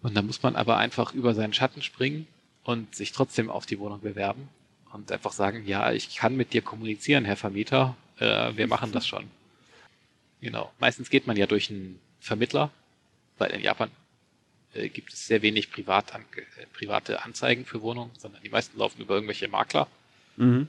Und 0.02 0.14
da 0.16 0.22
muss 0.22 0.42
man 0.42 0.54
aber 0.54 0.76
einfach 0.76 1.14
über 1.14 1.34
seinen 1.34 1.54
Schatten 1.54 1.82
springen 1.82 2.26
und 2.62 2.94
sich 2.94 3.12
trotzdem 3.12 3.50
auf 3.50 3.66
die 3.66 3.78
Wohnung 3.78 4.00
bewerben 4.00 4.48
und 4.92 5.10
einfach 5.10 5.32
sagen, 5.32 5.66
ja, 5.66 5.92
ich 5.92 6.14
kann 6.16 6.36
mit 6.36 6.52
dir 6.52 6.62
kommunizieren, 6.62 7.24
Herr 7.24 7.36
Vermieter, 7.36 7.96
äh, 8.18 8.52
wir 8.56 8.66
machen 8.68 8.92
das 8.92 9.06
schon. 9.06 9.24
Genau. 10.40 10.70
Meistens 10.78 11.08
geht 11.10 11.26
man 11.26 11.36
ja 11.36 11.46
durch 11.46 11.70
einen 11.70 11.98
Vermittler, 12.24 12.70
weil 13.36 13.50
in 13.50 13.60
Japan 13.60 13.90
äh, 14.72 14.88
gibt 14.88 15.12
es 15.12 15.26
sehr 15.26 15.42
wenig 15.42 15.70
Privat 15.70 16.14
an, 16.14 16.24
äh, 16.36 16.66
private 16.72 17.22
Anzeigen 17.22 17.66
für 17.66 17.82
Wohnungen, 17.82 18.10
sondern 18.18 18.42
die 18.42 18.48
meisten 18.48 18.78
laufen 18.78 19.02
über 19.02 19.14
irgendwelche 19.14 19.46
Makler. 19.46 19.86
Mhm. 20.36 20.68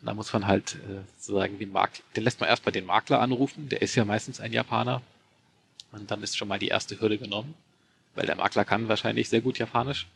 Da 0.00 0.14
muss 0.14 0.32
man 0.32 0.46
halt 0.46 0.76
äh, 0.76 1.02
sozusagen 1.18 1.58
den 1.58 1.72
Makler, 1.72 2.02
den 2.16 2.24
lässt 2.24 2.40
man 2.40 2.48
erstmal 2.48 2.72
den 2.72 2.86
Makler 2.86 3.20
anrufen, 3.20 3.68
der 3.68 3.82
ist 3.82 3.96
ja 3.96 4.06
meistens 4.06 4.40
ein 4.40 4.52
Japaner. 4.52 5.02
Und 5.92 6.10
dann 6.10 6.22
ist 6.22 6.38
schon 6.38 6.48
mal 6.48 6.58
die 6.58 6.68
erste 6.68 6.98
Hürde 6.98 7.18
genommen, 7.18 7.54
weil 8.14 8.24
der 8.24 8.36
Makler 8.36 8.64
kann 8.64 8.88
wahrscheinlich 8.88 9.28
sehr 9.28 9.42
gut 9.42 9.58
Japanisch. 9.58 10.06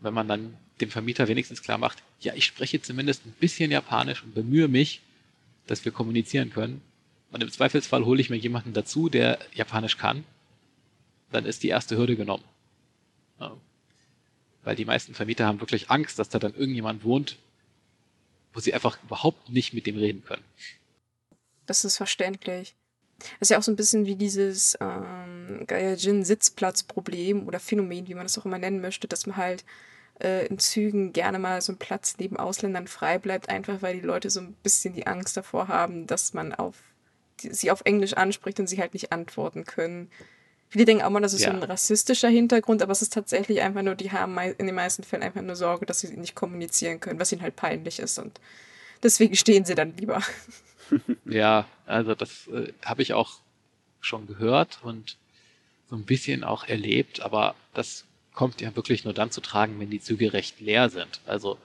Wenn 0.00 0.14
man 0.14 0.26
dann 0.26 0.56
dem 0.80 0.90
Vermieter 0.90 1.28
wenigstens 1.28 1.62
klar 1.62 1.78
macht, 1.78 2.02
ja, 2.20 2.34
ich 2.34 2.44
spreche 2.44 2.82
zumindest 2.82 3.24
ein 3.24 3.34
bisschen 3.38 3.70
Japanisch 3.70 4.24
und 4.24 4.34
bemühe 4.34 4.66
mich, 4.66 5.00
dass 5.68 5.84
wir 5.84 5.92
kommunizieren 5.92 6.50
können. 6.50 6.82
Und 7.32 7.42
im 7.42 7.50
Zweifelsfall 7.50 8.04
hole 8.04 8.20
ich 8.20 8.30
mir 8.30 8.36
jemanden 8.36 8.74
dazu, 8.74 9.08
der 9.08 9.38
Japanisch 9.54 9.96
kann. 9.96 10.24
Dann 11.30 11.46
ist 11.46 11.62
die 11.62 11.68
erste 11.68 11.96
Hürde 11.96 12.14
genommen. 12.14 12.44
Ja. 13.40 13.56
Weil 14.64 14.76
die 14.76 14.84
meisten 14.84 15.14
Vermieter 15.14 15.46
haben 15.46 15.60
wirklich 15.60 15.90
Angst, 15.90 16.18
dass 16.18 16.28
da 16.28 16.38
dann 16.38 16.54
irgendjemand 16.54 17.04
wohnt, 17.04 17.38
wo 18.52 18.60
sie 18.60 18.74
einfach 18.74 19.02
überhaupt 19.02 19.48
nicht 19.48 19.72
mit 19.72 19.86
dem 19.86 19.96
reden 19.96 20.22
können. 20.24 20.44
Das 21.64 21.84
ist 21.84 21.96
verständlich. 21.96 22.76
Das 23.18 23.48
ist 23.48 23.50
ja 23.50 23.58
auch 23.58 23.62
so 23.62 23.72
ein 23.72 23.76
bisschen 23.76 24.04
wie 24.04 24.16
dieses 24.16 24.76
ähm, 24.80 25.64
Gaijin-Sitzplatzproblem 25.66 27.46
oder 27.46 27.60
Phänomen, 27.60 28.08
wie 28.08 28.14
man 28.14 28.24
das 28.24 28.38
auch 28.38 28.44
immer 28.44 28.58
nennen 28.58 28.80
möchte, 28.80 29.08
dass 29.08 29.26
man 29.26 29.36
halt 29.36 29.64
äh, 30.20 30.46
in 30.46 30.58
Zügen 30.58 31.12
gerne 31.12 31.38
mal 31.38 31.62
so 31.62 31.72
ein 31.72 31.78
Platz 31.78 32.16
neben 32.18 32.36
Ausländern 32.36 32.88
frei 32.88 33.18
bleibt, 33.18 33.48
einfach 33.48 33.80
weil 33.80 33.94
die 33.94 34.06
Leute 34.06 34.28
so 34.28 34.40
ein 34.40 34.54
bisschen 34.62 34.92
die 34.94 35.06
Angst 35.06 35.36
davor 35.36 35.68
haben, 35.68 36.06
dass 36.06 36.34
man 36.34 36.52
auf 36.52 36.76
sie 37.38 37.70
auf 37.70 37.82
Englisch 37.84 38.14
anspricht 38.14 38.60
und 38.60 38.66
sie 38.66 38.78
halt 38.78 38.94
nicht 38.94 39.12
antworten 39.12 39.64
können. 39.64 40.10
Viele 40.68 40.84
denken 40.86 41.02
auch 41.02 41.10
mal, 41.10 41.20
das 41.20 41.34
ist 41.34 41.42
ja. 41.42 41.50
so 41.50 41.56
ein 41.56 41.62
rassistischer 41.62 42.28
Hintergrund, 42.28 42.82
aber 42.82 42.92
es 42.92 43.02
ist 43.02 43.12
tatsächlich 43.12 43.60
einfach 43.60 43.82
nur, 43.82 43.94
die 43.94 44.10
haben 44.10 44.38
in 44.38 44.66
den 44.66 44.74
meisten 44.74 45.02
Fällen 45.02 45.22
einfach 45.22 45.42
nur 45.42 45.56
Sorge, 45.56 45.84
dass 45.84 46.00
sie 46.00 46.16
nicht 46.16 46.34
kommunizieren 46.34 46.98
können, 47.00 47.20
was 47.20 47.30
ihnen 47.30 47.42
halt 47.42 47.56
peinlich 47.56 47.98
ist 47.98 48.18
und 48.18 48.40
deswegen 49.02 49.34
stehen 49.34 49.64
sie 49.64 49.74
dann 49.74 49.96
lieber. 49.96 50.22
Ja, 51.24 51.66
also 51.86 52.14
das 52.14 52.48
äh, 52.48 52.70
habe 52.84 53.00
ich 53.00 53.14
auch 53.14 53.38
schon 54.02 54.26
gehört 54.26 54.80
und 54.82 55.16
so 55.88 55.96
ein 55.96 56.04
bisschen 56.04 56.44
auch 56.44 56.64
erlebt, 56.64 57.20
aber 57.20 57.54
das 57.72 58.04
kommt 58.34 58.60
ja 58.60 58.74
wirklich 58.76 59.04
nur 59.04 59.14
dann 59.14 59.30
zu 59.30 59.40
tragen, 59.40 59.80
wenn 59.80 59.88
die 59.88 60.02
Züge 60.02 60.34
recht 60.34 60.60
leer 60.60 60.90
sind. 60.90 61.20
Also 61.24 61.56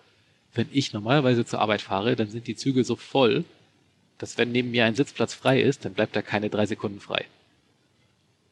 wenn 0.53 0.69
ich 0.71 0.93
normalerweise 0.93 1.45
zur 1.45 1.59
Arbeit 1.59 1.81
fahre, 1.81 2.15
dann 2.15 2.29
sind 2.29 2.47
die 2.47 2.55
Züge 2.55 2.83
so 2.83 2.95
voll, 2.95 3.43
dass 4.17 4.37
wenn 4.37 4.51
neben 4.51 4.71
mir 4.71 4.85
ein 4.85 4.95
Sitzplatz 4.95 5.33
frei 5.33 5.61
ist, 5.61 5.85
dann 5.85 5.93
bleibt 5.93 6.15
da 6.15 6.21
keine 6.21 6.49
drei 6.49 6.65
Sekunden 6.65 6.99
frei. 6.99 7.25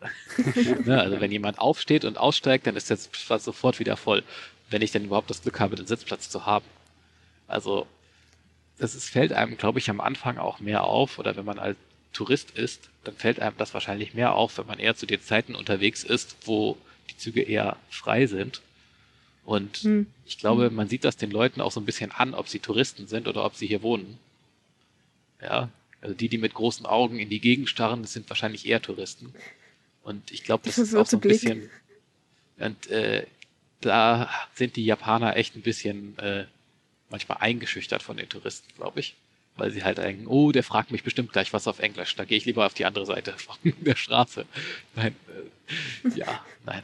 ne, 0.86 1.01
also 1.01 1.20
wenn 1.20 1.32
jemand 1.32 1.59
aufsteht 1.59 2.05
und 2.05 2.18
aussteigt, 2.18 2.68
dann 2.68 2.76
ist 2.76 2.89
der 2.89 2.97
Sitzplatz 2.97 3.43
sofort 3.43 3.80
wieder 3.80 3.97
voll, 3.97 4.24
wenn 4.70 4.82
ich 4.82 4.91
denn 4.91 5.05
überhaupt 5.05 5.30
das 5.30 5.41
Glück 5.41 5.59
habe, 5.59 5.76
den 5.76 5.88
Sitzplatz 5.88 6.30
zu 6.30 6.45
haben. 6.45 6.66
Also 7.47 7.88
das 8.78 8.93
ist, 8.93 9.09
fällt 9.09 9.34
einem, 9.34 9.57
glaube 9.57 9.80
ich, 9.80 9.89
am 9.89 10.01
Anfang 10.01 10.38
auch 10.38 10.59
mehr 10.59 10.84
auf, 10.84 11.18
oder 11.18 11.36
wenn 11.36 11.45
man 11.45 11.59
als 11.59 11.78
Tourist 12.13 12.51
ist, 12.51 12.89
dann 13.03 13.16
fällt 13.16 13.39
einem 13.39 13.57
das 13.57 13.74
wahrscheinlich 13.74 14.13
mehr 14.13 14.34
auf, 14.34 14.57
wenn 14.57 14.68
man 14.68 14.80
eher 14.80 14.95
zu 14.95 15.05
den 15.05 15.22
Zeiten 15.22 15.55
unterwegs 15.55 16.03
ist, 16.03 16.36
wo 16.45 16.78
die 17.09 17.18
Züge 17.18 17.41
eher 17.41 17.78
frei 17.89 18.26
sind. 18.26 18.61
Und 19.45 19.78
hm. 19.78 20.07
ich 20.26 20.38
glaube, 20.38 20.70
man 20.72 20.89
sieht 20.89 21.05
das 21.05 21.18
den 21.18 21.32
Leuten 21.32 21.61
auch 21.61 21.72
so 21.72 21.80
ein 21.80 21.86
bisschen 21.86 22.11
an, 22.11 22.34
ob 22.34 22.47
sie 22.47 22.59
Touristen 22.59 23.07
sind 23.07 23.28
oder 23.28 23.45
ob 23.45 23.55
sie 23.55 23.68
hier 23.68 23.84
wohnen. 23.84 24.18
Ja, 25.46 25.70
also 26.02 26.14
die, 26.16 26.30
die 26.30 26.38
mit 26.38 26.54
großen 26.54 26.86
Augen 26.86 27.20
in 27.20 27.30
die 27.30 27.39
Gegend 27.39 27.70
starren, 27.70 28.02
das 28.02 28.14
sind 28.14 28.30
wahrscheinlich 28.30 28.68
eher 28.68 28.82
Touristen. 28.82 29.34
Und 30.04 30.32
ich 30.32 30.43
glaube, 30.43 30.64
das, 30.66 30.76
das 30.78 30.89
ist 30.89 30.96
auch 30.96 31.06
so 31.06 31.18
ein 31.18 31.22
Blick. 31.22 31.41
bisschen. 31.41 31.70
Und 32.58 32.88
äh, 32.88 33.26
da 33.82 34.30
sind 34.54 34.76
die 34.76 34.86
Japaner 34.86 35.36
echt 35.36 35.56
ein 35.56 35.62
bisschen 35.62 36.18
äh, 36.20 36.46
manchmal 37.10 37.39
eingeschüchtert 37.39 38.02
von 38.02 38.18
den 38.18 38.30
Touristen, 38.30 38.68
glaube 38.76 39.00
ich. 39.00 39.16
Weil 39.58 39.72
sie 39.72 39.84
halt 39.84 40.00
denken, 40.00 40.28
oh, 40.28 40.52
der 40.52 40.64
fragt 40.64 40.91
mich 40.91 41.04
bestimmt 41.04 41.32
gleich 41.32 41.54
was 41.54 41.68
auf 41.68 41.80
Englisch. 41.80 42.16
Da 42.16 42.26
gehe 42.26 42.38
ich 42.38 42.46
lieber 42.46 42.66
auf 42.66 42.74
die 42.74 42.86
andere 42.86 43.06
Seite 43.06 43.34
von 43.38 43.58
der 43.64 43.96
Straße. 43.96 44.46
Nein, 44.96 45.16
äh, 45.30 46.18
ja, 46.18 46.43
nein 46.66 46.84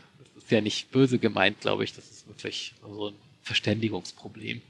ist 0.51 0.55
ja 0.55 0.61
nicht 0.61 0.91
böse 0.91 1.17
gemeint, 1.17 1.61
glaube 1.61 1.85
ich. 1.85 1.93
Das 1.93 2.09
ist 2.09 2.27
wirklich 2.27 2.73
so 2.81 3.07
ein 3.07 3.15
Verständigungsproblem. 3.41 4.61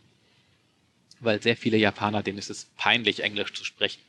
Weil 1.21 1.41
sehr 1.41 1.55
viele 1.55 1.77
Japaner, 1.77 2.23
denen 2.23 2.37
ist 2.37 2.49
es 2.49 2.65
peinlich, 2.77 3.23
Englisch 3.23 3.53
zu 3.53 3.63
sprechen. 3.63 4.01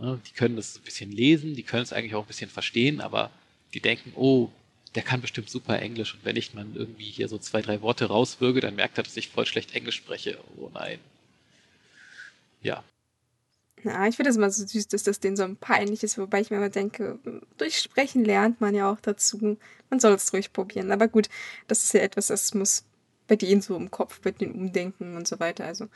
Die 0.00 0.32
können 0.32 0.56
es 0.56 0.76
ein 0.76 0.82
bisschen 0.82 1.10
lesen, 1.10 1.56
die 1.56 1.64
können 1.64 1.82
es 1.82 1.92
eigentlich 1.92 2.14
auch 2.14 2.22
ein 2.22 2.28
bisschen 2.28 2.50
verstehen, 2.50 3.00
aber 3.00 3.30
die 3.74 3.80
denken, 3.80 4.12
oh, 4.14 4.48
der 4.94 5.02
kann 5.02 5.20
bestimmt 5.20 5.50
super 5.50 5.80
Englisch 5.80 6.14
und 6.14 6.24
wenn 6.24 6.36
ich 6.36 6.54
mal 6.54 6.64
irgendwie 6.72 7.10
hier 7.10 7.28
so 7.28 7.36
zwei, 7.36 7.62
drei 7.62 7.82
Worte 7.82 8.06
rauswürge, 8.06 8.60
dann 8.60 8.76
merkt 8.76 8.96
er, 8.96 9.02
dass 9.02 9.16
ich 9.16 9.28
voll 9.28 9.44
schlecht 9.44 9.74
Englisch 9.74 9.96
spreche. 9.96 10.38
Oh 10.56 10.70
nein. 10.72 11.00
Ja, 12.62 12.84
ja, 13.84 14.06
ich 14.06 14.16
finde 14.16 14.30
das 14.30 14.36
immer 14.36 14.50
so 14.50 14.66
süß, 14.66 14.88
dass 14.88 15.04
das 15.04 15.20
denen 15.20 15.36
so 15.36 15.46
peinlich 15.60 16.02
ist, 16.02 16.18
wobei 16.18 16.40
ich 16.40 16.50
mir 16.50 16.56
immer 16.56 16.68
denke, 16.68 17.18
durch 17.58 17.78
Sprechen 17.78 18.24
lernt 18.24 18.60
man 18.60 18.74
ja 18.74 18.90
auch 18.90 19.00
dazu. 19.00 19.56
Man 19.90 20.00
soll 20.00 20.14
es 20.14 20.32
ruhig 20.32 20.52
probieren. 20.52 20.90
Aber 20.90 21.08
gut, 21.08 21.28
das 21.68 21.84
ist 21.84 21.94
ja 21.94 22.00
etwas, 22.00 22.26
das 22.28 22.54
muss 22.54 22.84
bei 23.28 23.36
denen 23.36 23.60
so 23.60 23.76
im 23.76 23.90
Kopf, 23.90 24.20
bei 24.20 24.32
den 24.32 24.52
Umdenken 24.52 25.16
und 25.16 25.28
so 25.28 25.38
weiter. 25.38 25.66
Also, 25.66 25.88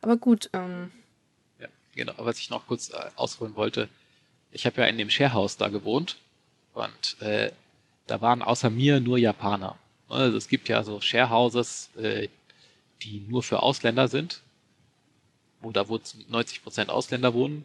aber 0.00 0.16
gut. 0.16 0.48
Ähm. 0.54 0.90
Ja, 1.60 1.68
genau. 1.94 2.14
Was 2.18 2.38
ich 2.38 2.48
noch 2.48 2.66
kurz 2.66 2.90
äh, 2.90 3.10
ausholen 3.16 3.56
wollte, 3.56 3.88
ich 4.52 4.64
habe 4.64 4.80
ja 4.80 4.86
in 4.86 4.96
dem 4.96 5.10
Sharehouse 5.10 5.56
da 5.56 5.68
gewohnt 5.68 6.18
und 6.72 7.20
äh, 7.20 7.52
da 8.06 8.20
waren 8.20 8.42
außer 8.42 8.70
mir 8.70 9.00
nur 9.00 9.18
Japaner. 9.18 9.76
Also 10.08 10.36
es 10.36 10.48
gibt 10.48 10.68
ja 10.68 10.84
so 10.84 11.00
Sharehouses, 11.00 11.90
äh, 11.96 12.28
die 13.02 13.24
nur 13.28 13.42
für 13.42 13.62
Ausländer 13.62 14.08
sind 14.08 14.42
oder 15.62 15.88
wo 15.88 15.98
90 16.28 16.62
Prozent 16.62 16.90
Ausländer 16.90 17.34
wohnen. 17.34 17.64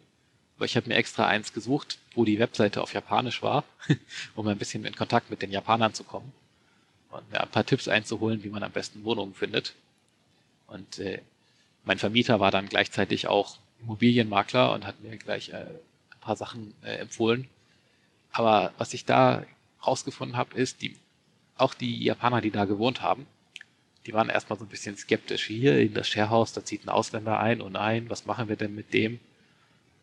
Aber 0.56 0.64
ich 0.64 0.76
habe 0.76 0.88
mir 0.88 0.96
extra 0.96 1.26
eins 1.26 1.52
gesucht, 1.52 1.98
wo 2.14 2.24
die 2.24 2.38
Webseite 2.38 2.82
auf 2.82 2.92
Japanisch 2.92 3.42
war, 3.42 3.64
um 4.34 4.48
ein 4.48 4.58
bisschen 4.58 4.84
in 4.84 4.96
Kontakt 4.96 5.30
mit 5.30 5.42
den 5.42 5.52
Japanern 5.52 5.94
zu 5.94 6.02
kommen 6.02 6.32
und 7.18 7.30
mir 7.30 7.40
ein 7.40 7.50
paar 7.50 7.66
Tipps 7.66 7.88
einzuholen, 7.88 8.42
wie 8.44 8.48
man 8.48 8.62
am 8.62 8.72
besten 8.72 9.04
Wohnungen 9.04 9.34
findet. 9.34 9.74
Und 10.66 10.98
äh, 10.98 11.20
mein 11.84 11.98
Vermieter 11.98 12.40
war 12.40 12.50
dann 12.50 12.68
gleichzeitig 12.68 13.26
auch 13.26 13.58
Immobilienmakler 13.82 14.72
und 14.72 14.86
hat 14.86 15.00
mir 15.00 15.16
gleich 15.16 15.50
äh, 15.50 15.56
ein 15.56 16.20
paar 16.20 16.36
Sachen 16.36 16.74
äh, 16.82 16.96
empfohlen. 16.96 17.48
Aber 18.32 18.72
was 18.78 18.94
ich 18.94 19.04
da 19.04 19.44
rausgefunden 19.86 20.36
habe, 20.36 20.54
ist, 20.56 20.82
die, 20.82 20.96
auch 21.56 21.74
die 21.74 22.02
Japaner, 22.02 22.40
die 22.40 22.50
da 22.50 22.64
gewohnt 22.64 23.02
haben, 23.02 23.26
die 24.06 24.12
waren 24.12 24.28
erstmal 24.28 24.58
so 24.58 24.64
ein 24.64 24.68
bisschen 24.68 24.96
skeptisch. 24.96 25.44
Hier 25.46 25.78
in 25.78 25.94
das 25.94 26.08
Sharehouse, 26.08 26.52
da 26.52 26.64
zieht 26.64 26.84
ein 26.84 26.88
Ausländer 26.88 27.40
ein, 27.40 27.60
und 27.60 27.76
ein, 27.76 28.08
was 28.10 28.26
machen 28.26 28.48
wir 28.48 28.56
denn 28.56 28.74
mit 28.74 28.94
dem? 28.94 29.20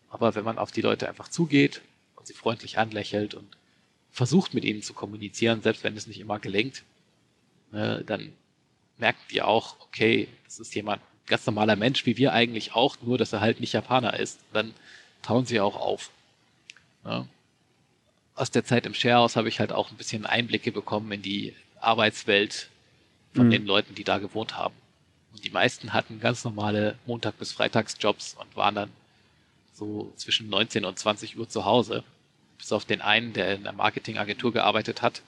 Aber 0.10 0.36
wenn 0.36 0.44
man 0.44 0.58
auf 0.58 0.72
die 0.72 0.82
Leute 0.82 1.10
einfach 1.10 1.28
zugeht 1.28 1.82
und 2.16 2.28
sie 2.28 2.34
freundlich 2.34 2.78
anlächelt 2.78 3.34
und 3.34 3.48
versucht 4.12 4.54
mit 4.54 4.64
ihnen 4.64 4.82
zu 4.82 4.94
kommunizieren, 4.94 5.62
selbst 5.62 5.84
wenn 5.84 5.98
es 5.98 6.08
nicht 6.08 6.20
immer 6.20 6.40
gelingt, 6.40 6.84
ne, 7.72 8.04
dann 8.06 8.34
merken 8.98 9.22
die 9.32 9.42
auch, 9.42 9.80
okay, 9.82 10.28
das 10.46 10.60
ist 10.60 10.74
jemand, 10.76 11.02
ganz 11.28 11.46
normaler 11.46 11.76
Mensch, 11.76 12.06
wie 12.06 12.18
wir 12.18 12.34
eigentlich 12.34 12.76
auch, 12.76 12.98
nur 13.02 13.18
dass 13.18 13.34
er 13.34 13.42
halt 13.42 13.60
nicht 13.60 13.74
Japaner 13.74 14.20
ist. 14.20 14.40
Dann 14.54 14.74
tauen 15.22 15.46
sie 15.46 15.60
auch 15.60 15.76
auf. 15.76 16.12
Ne? 17.04 17.28
Aus 18.36 18.52
der 18.52 18.66
Zeit 18.66 18.86
im 18.86 18.94
Sharehouse 18.94 19.36
habe 19.36 19.50
ich 19.50 19.60
halt 19.60 19.72
auch 19.72 19.92
ein 19.92 19.98
bisschen 19.98 20.26
Einblicke 20.26 20.72
bekommen 20.72 21.12
in 21.12 21.22
die 21.22 21.56
Arbeitswelt 21.80 22.70
von 23.34 23.48
mhm. 23.48 23.52
den 23.52 23.66
Leuten, 23.66 23.96
die 23.96 24.04
da 24.04 24.18
gewohnt 24.18 24.58
haben. 24.58 24.76
Und 25.34 25.44
die 25.44 25.50
meisten 25.50 25.94
hatten 25.94 26.20
ganz 26.20 26.44
normale 26.44 26.98
Montag- 27.06 27.38
bis 27.38 27.52
Freitagsjobs 27.52 28.36
und 28.40 28.56
waren 28.56 28.76
dann 28.76 28.92
so 29.74 30.14
zwischen 30.16 30.50
19 30.50 30.86
und 30.86 30.98
20 30.98 31.38
Uhr 31.38 31.50
zu 31.50 31.66
Hause. 31.66 32.04
bis 32.58 32.72
auf 32.72 32.86
den 32.86 33.02
einen, 33.02 33.34
der 33.34 33.56
in 33.56 33.64
der 33.64 33.74
Marketingagentur 33.74 34.54
gearbeitet 34.54 35.02
hat, 35.02 35.22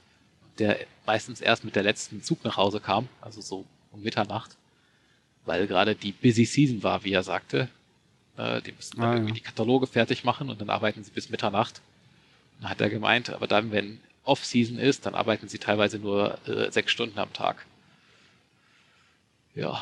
der 0.60 0.80
meistens 1.06 1.42
erst 1.42 1.64
mit 1.64 1.76
der 1.76 1.84
letzten 1.84 2.24
Zug 2.24 2.44
nach 2.44 2.58
Hause 2.58 2.80
kam, 2.80 3.08
also 3.22 3.42
so 3.42 3.66
um 3.92 4.02
Mitternacht, 4.02 4.56
weil 5.46 5.68
gerade 5.68 5.96
die 5.96 6.12
Busy 6.12 6.46
Season 6.46 6.84
war, 6.84 7.04
wie 7.04 7.14
er 7.14 7.24
sagte. 7.24 7.70
Äh, 8.38 8.62
die 8.62 8.72
müssen 8.72 9.00
dann 9.00 9.10
ah, 9.10 9.14
irgendwie 9.14 9.32
ja. 9.32 9.36
die 9.36 9.42
Kataloge 9.42 9.88
fertig 9.88 10.24
machen 10.24 10.50
und 10.50 10.62
dann 10.62 10.70
arbeiten 10.70 11.04
sie 11.04 11.12
bis 11.12 11.30
Mitternacht. 11.30 11.82
Dann 12.60 12.70
hat 12.70 12.82
er 12.82 12.90
gemeint, 12.90 13.30
aber 13.30 13.48
dann, 13.48 13.72
wenn 13.72 14.00
Off-Season 14.24 14.78
ist, 14.78 15.06
dann 15.06 15.16
arbeiten 15.16 15.48
sie 15.48 15.58
teilweise 15.58 16.00
nur 16.00 16.38
äh, 16.48 16.72
sechs 16.72 16.92
Stunden 16.92 17.18
am 17.20 17.32
Tag. 17.34 17.66
Ja, 19.56 19.82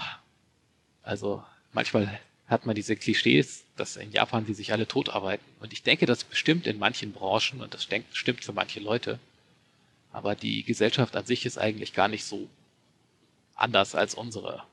also 1.03 1.43
manchmal 1.73 2.19
hat 2.47 2.65
man 2.65 2.75
diese 2.75 2.95
Klischees, 2.95 3.63
dass 3.75 3.97
in 3.97 4.11
Japan 4.11 4.45
sie 4.45 4.53
sich 4.53 4.71
alle 4.71 4.87
tot 4.87 5.09
arbeiten. 5.09 5.43
Und 5.59 5.73
ich 5.73 5.83
denke, 5.83 6.05
das 6.05 6.23
bestimmt 6.23 6.67
in 6.67 6.77
manchen 6.77 7.11
Branchen 7.11 7.61
und 7.61 7.73
das 7.73 7.83
stimmt 7.83 8.43
für 8.43 8.53
manche 8.53 8.79
Leute. 8.79 9.19
Aber 10.15 10.33
die 10.33 10.63
Gesellschaft 10.63 11.17
an 11.17 11.25
sich 11.25 11.45
ist 11.45 11.57
eigentlich 11.57 11.93
gar 11.93 12.07
nicht 12.07 12.23
so 12.23 12.47
anders 13.53 13.95
als 13.95 14.15
unsere. 14.15 14.63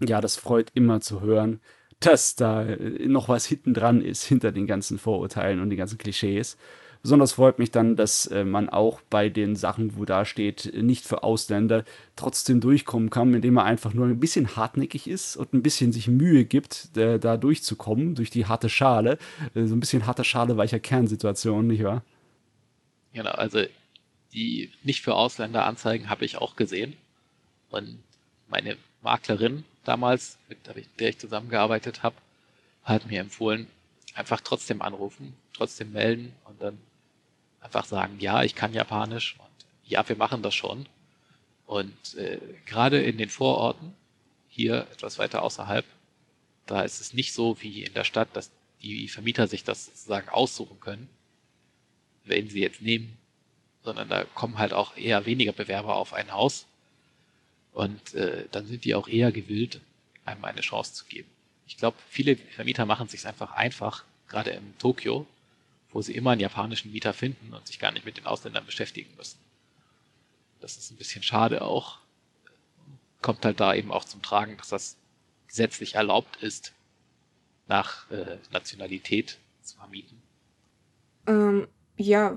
Ja, 0.00 0.22
das 0.22 0.36
freut 0.36 0.70
immer 0.72 1.02
zu 1.02 1.20
hören, 1.20 1.60
dass 2.00 2.36
da 2.36 2.64
noch 2.64 3.28
was 3.28 3.44
hinten 3.44 3.74
dran 3.74 4.00
ist, 4.00 4.24
hinter 4.24 4.50
den 4.50 4.66
ganzen 4.66 4.98
Vorurteilen 4.98 5.60
und 5.60 5.68
den 5.68 5.76
ganzen 5.76 5.98
Klischees. 5.98 6.56
Besonders 7.02 7.32
freut 7.32 7.58
mich 7.58 7.70
dann, 7.70 7.96
dass 7.96 8.26
äh, 8.28 8.44
man 8.44 8.70
auch 8.70 9.02
bei 9.10 9.28
den 9.28 9.56
Sachen, 9.56 9.98
wo 9.98 10.06
da 10.06 10.24
steht, 10.24 10.72
nicht 10.74 11.04
für 11.04 11.22
Ausländer, 11.22 11.84
trotzdem 12.16 12.60
durchkommen 12.62 13.10
kann, 13.10 13.34
indem 13.34 13.54
man 13.54 13.66
einfach 13.66 13.92
nur 13.92 14.06
ein 14.06 14.18
bisschen 14.18 14.56
hartnäckig 14.56 15.06
ist 15.06 15.36
und 15.36 15.52
ein 15.52 15.62
bisschen 15.62 15.92
sich 15.92 16.08
Mühe 16.08 16.46
gibt, 16.46 16.96
da 16.96 17.36
durchzukommen, 17.36 18.14
durch 18.14 18.30
die 18.30 18.46
harte 18.46 18.70
Schale. 18.70 19.18
Äh, 19.54 19.66
so 19.66 19.76
ein 19.76 19.80
bisschen 19.80 20.06
harte 20.06 20.24
Schale, 20.24 20.56
weicher 20.56 20.80
Kernsituation, 20.80 21.66
nicht 21.66 21.84
wahr? 21.84 22.02
Genau, 23.16 23.30
also 23.30 23.64
die 24.34 24.70
nicht 24.82 25.00
für 25.00 25.14
Ausländer 25.14 25.64
Anzeigen 25.64 26.10
habe 26.10 26.26
ich 26.26 26.36
auch 26.36 26.54
gesehen. 26.54 26.94
Und 27.70 28.02
meine 28.46 28.76
Maklerin 29.00 29.64
damals, 29.84 30.36
mit 30.50 30.58
der 31.00 31.08
ich 31.08 31.18
zusammengearbeitet 31.18 32.02
habe, 32.02 32.16
hat 32.84 33.06
mir 33.06 33.20
empfohlen, 33.20 33.68
einfach 34.14 34.42
trotzdem 34.42 34.82
anrufen, 34.82 35.34
trotzdem 35.54 35.92
melden 35.92 36.34
und 36.44 36.60
dann 36.60 36.76
einfach 37.62 37.86
sagen, 37.86 38.18
ja, 38.20 38.42
ich 38.42 38.54
kann 38.54 38.74
Japanisch 38.74 39.36
und 39.38 39.66
ja, 39.86 40.06
wir 40.06 40.16
machen 40.16 40.42
das 40.42 40.54
schon. 40.54 40.86
Und 41.64 42.16
äh, 42.16 42.38
gerade 42.66 43.00
in 43.00 43.16
den 43.16 43.30
Vororten, 43.30 43.94
hier 44.50 44.86
etwas 44.92 45.18
weiter 45.18 45.40
außerhalb, 45.40 45.86
da 46.66 46.82
ist 46.82 47.00
es 47.00 47.14
nicht 47.14 47.32
so 47.32 47.56
wie 47.62 47.82
in 47.82 47.94
der 47.94 48.04
Stadt, 48.04 48.28
dass 48.34 48.50
die 48.82 49.08
Vermieter 49.08 49.46
sich 49.46 49.64
das 49.64 49.86
sozusagen 49.86 50.28
aussuchen 50.28 50.80
können, 50.80 51.08
wenn 52.26 52.48
sie 52.48 52.60
jetzt 52.60 52.82
nehmen, 52.82 53.16
sondern 53.82 54.08
da 54.08 54.24
kommen 54.24 54.58
halt 54.58 54.72
auch 54.72 54.96
eher 54.96 55.26
weniger 55.26 55.52
Bewerber 55.52 55.96
auf 55.96 56.12
ein 56.12 56.32
Haus. 56.32 56.66
Und 57.72 58.14
äh, 58.14 58.46
dann 58.50 58.66
sind 58.66 58.84
die 58.84 58.94
auch 58.94 59.08
eher 59.08 59.32
gewillt, 59.32 59.80
einem 60.24 60.44
eine 60.44 60.60
Chance 60.60 60.94
zu 60.94 61.04
geben. 61.04 61.28
Ich 61.66 61.76
glaube, 61.76 61.96
viele 62.08 62.36
Vermieter 62.36 62.86
machen 62.86 63.06
es 63.06 63.12
sich 63.12 63.26
einfach 63.26 63.52
einfach, 63.52 64.04
gerade 64.28 64.50
in 64.50 64.76
Tokio, 64.78 65.26
wo 65.90 66.02
sie 66.02 66.14
immer 66.14 66.32
einen 66.32 66.40
japanischen 66.40 66.92
Mieter 66.92 67.12
finden 67.12 67.54
und 67.54 67.66
sich 67.66 67.78
gar 67.78 67.92
nicht 67.92 68.04
mit 68.04 68.16
den 68.16 68.26
Ausländern 68.26 68.66
beschäftigen 68.66 69.10
müssen. 69.16 69.38
Das 70.60 70.76
ist 70.76 70.90
ein 70.90 70.96
bisschen 70.96 71.22
schade 71.22 71.62
auch. 71.62 71.98
Kommt 73.22 73.44
halt 73.44 73.60
da 73.60 73.74
eben 73.74 73.92
auch 73.92 74.04
zum 74.04 74.22
Tragen, 74.22 74.56
dass 74.56 74.68
das 74.68 74.96
gesetzlich 75.48 75.94
erlaubt 75.94 76.36
ist, 76.42 76.72
nach 77.68 78.10
äh, 78.10 78.38
Nationalität 78.52 79.38
zu 79.62 79.76
vermieten. 79.76 80.20
Ähm, 81.26 81.66
ja, 81.96 82.36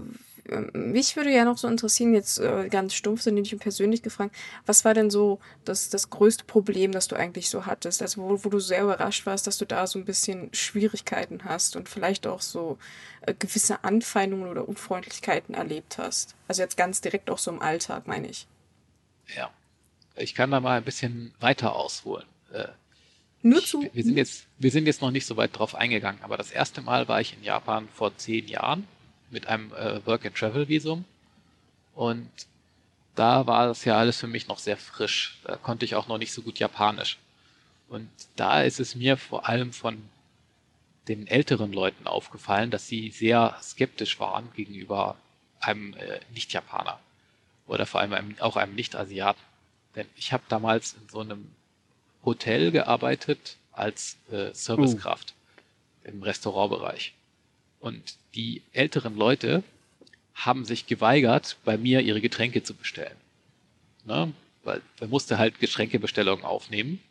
mich 0.73 1.15
würde 1.15 1.31
ja 1.31 1.45
noch 1.45 1.57
so 1.57 1.67
interessieren, 1.67 2.13
jetzt 2.13 2.39
äh, 2.39 2.69
ganz 2.69 2.93
stumpf 2.93 3.21
sind 3.21 3.37
ich 3.37 3.57
persönlich 3.59 4.01
gefragt, 4.01 4.35
was 4.65 4.83
war 4.85 4.93
denn 4.93 5.09
so 5.09 5.39
das, 5.65 5.89
das 5.89 6.09
größte 6.09 6.43
Problem, 6.45 6.91
das 6.91 7.07
du 7.07 7.15
eigentlich 7.15 7.49
so 7.49 7.65
hattest? 7.65 8.01
Also 8.01 8.21
wo, 8.21 8.43
wo 8.43 8.49
du 8.49 8.59
sehr 8.59 8.83
überrascht 8.83 9.25
warst, 9.25 9.47
dass 9.47 9.57
du 9.57 9.65
da 9.65 9.85
so 9.85 9.99
ein 9.99 10.05
bisschen 10.05 10.53
Schwierigkeiten 10.53 11.43
hast 11.43 11.75
und 11.75 11.89
vielleicht 11.89 12.25
auch 12.25 12.41
so 12.41 12.77
äh, 13.21 13.33
gewisse 13.37 13.83
Anfeindungen 13.83 14.47
oder 14.47 14.67
Unfreundlichkeiten 14.67 15.53
erlebt 15.53 15.97
hast. 15.97 16.35
Also 16.47 16.61
jetzt 16.61 16.77
ganz 16.77 17.01
direkt 17.01 17.29
auch 17.29 17.39
so 17.39 17.51
im 17.51 17.61
Alltag, 17.61 18.07
meine 18.07 18.27
ich. 18.27 18.47
Ja, 19.35 19.51
ich 20.15 20.33
kann 20.33 20.51
da 20.51 20.59
mal 20.59 20.77
ein 20.77 20.83
bisschen 20.83 21.33
weiter 21.39 21.75
ausholen. 21.75 22.25
Äh, 22.51 22.67
Nur 23.43 23.63
zu. 23.63 23.83
Ich, 23.83 23.93
wir, 23.93 24.03
sind 24.03 24.17
jetzt, 24.17 24.47
wir 24.57 24.71
sind 24.71 24.87
jetzt 24.87 25.01
noch 25.01 25.11
nicht 25.11 25.27
so 25.27 25.37
weit 25.37 25.57
drauf 25.57 25.75
eingegangen, 25.75 26.23
aber 26.23 26.37
das 26.37 26.49
erste 26.49 26.81
Mal 26.81 27.07
war 27.07 27.21
ich 27.21 27.37
in 27.37 27.43
Japan 27.43 27.87
vor 27.93 28.17
zehn 28.17 28.47
Jahren 28.47 28.87
mit 29.31 29.47
einem 29.47 29.73
äh, 29.73 30.05
Work-and-Travel-Visum. 30.05 31.05
Und 31.95 32.29
da 33.15 33.47
war 33.47 33.67
das 33.67 33.85
ja 33.85 33.97
alles 33.97 34.17
für 34.17 34.27
mich 34.27 34.47
noch 34.47 34.59
sehr 34.59 34.77
frisch. 34.77 35.37
Da 35.43 35.57
konnte 35.57 35.85
ich 35.85 35.95
auch 35.95 36.07
noch 36.07 36.17
nicht 36.17 36.31
so 36.31 36.41
gut 36.41 36.59
Japanisch. 36.59 37.17
Und 37.89 38.09
da 38.35 38.61
ist 38.61 38.79
es 38.79 38.95
mir 38.95 39.17
vor 39.17 39.49
allem 39.49 39.73
von 39.73 40.01
den 41.07 41.27
älteren 41.27 41.73
Leuten 41.73 42.07
aufgefallen, 42.07 42.69
dass 42.69 42.87
sie 42.87 43.09
sehr 43.09 43.57
skeptisch 43.61 44.19
waren 44.19 44.49
gegenüber 44.55 45.17
einem 45.59 45.93
äh, 45.95 46.19
Nicht-Japaner 46.33 46.99
oder 47.67 47.85
vor 47.85 47.99
allem 47.99 48.13
einem, 48.13 48.35
auch 48.39 48.55
einem 48.55 48.75
Nicht-Asiaten. 48.75 49.41
Denn 49.95 50.07
ich 50.15 50.31
habe 50.31 50.43
damals 50.49 50.93
in 50.93 51.09
so 51.09 51.19
einem 51.19 51.51
Hotel 52.23 52.71
gearbeitet 52.71 53.57
als 53.71 54.17
äh, 54.31 54.53
Servicekraft 54.53 55.33
uh. 56.05 56.09
im 56.09 56.21
Restaurantbereich. 56.21 57.13
Und 57.79 58.15
die 58.35 58.61
älteren 58.73 59.15
Leute 59.15 59.63
haben 60.35 60.65
sich 60.65 60.85
geweigert, 60.85 61.57
bei 61.65 61.77
mir 61.77 62.01
ihre 62.01 62.21
Getränke 62.21 62.63
zu 62.63 62.73
bestellen. 62.73 63.15
Ne? 64.05 64.33
Weil 64.63 64.81
man 64.99 65.09
musste 65.09 65.37
halt 65.37 65.59
Getränkebestellungen 65.59 66.45
aufnehmen. 66.45 67.01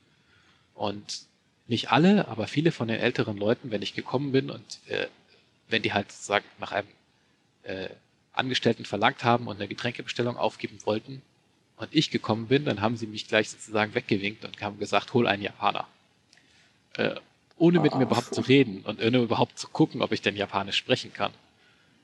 Und 0.74 1.22
nicht 1.66 1.90
alle, 1.90 2.28
aber 2.28 2.46
viele 2.46 2.72
von 2.72 2.88
den 2.88 3.00
älteren 3.00 3.36
Leuten, 3.36 3.70
wenn 3.70 3.82
ich 3.82 3.94
gekommen 3.94 4.32
bin 4.32 4.50
und 4.50 4.78
äh, 4.88 5.06
wenn 5.68 5.82
die 5.82 5.92
halt 5.92 6.10
sozusagen 6.10 6.46
nach 6.58 6.72
einem 6.72 6.88
äh, 7.64 7.88
Angestellten 8.32 8.84
verlangt 8.84 9.24
haben 9.24 9.48
und 9.48 9.56
eine 9.56 9.68
Getränkebestellung 9.68 10.36
aufgeben 10.36 10.78
wollten 10.84 11.20
und 11.76 11.88
ich 11.92 12.10
gekommen 12.10 12.46
bin, 12.46 12.64
dann 12.64 12.80
haben 12.80 12.96
sie 12.96 13.06
mich 13.06 13.28
gleich 13.28 13.50
sozusagen 13.50 13.94
weggewinkt 13.94 14.44
und 14.44 14.60
haben 14.62 14.78
gesagt, 14.78 15.12
hol 15.12 15.26
einen 15.26 15.42
Japaner. 15.42 15.86
Äh, 16.94 17.16
ohne 17.58 17.80
mit 17.80 17.94
mir 17.94 18.02
überhaupt 18.02 18.34
zu 18.34 18.40
reden 18.40 18.82
und 18.84 19.02
ohne 19.02 19.18
überhaupt 19.18 19.58
zu 19.58 19.68
gucken, 19.68 20.02
ob 20.02 20.12
ich 20.12 20.22
denn 20.22 20.36
Japanisch 20.36 20.76
sprechen 20.76 21.12
kann. 21.12 21.32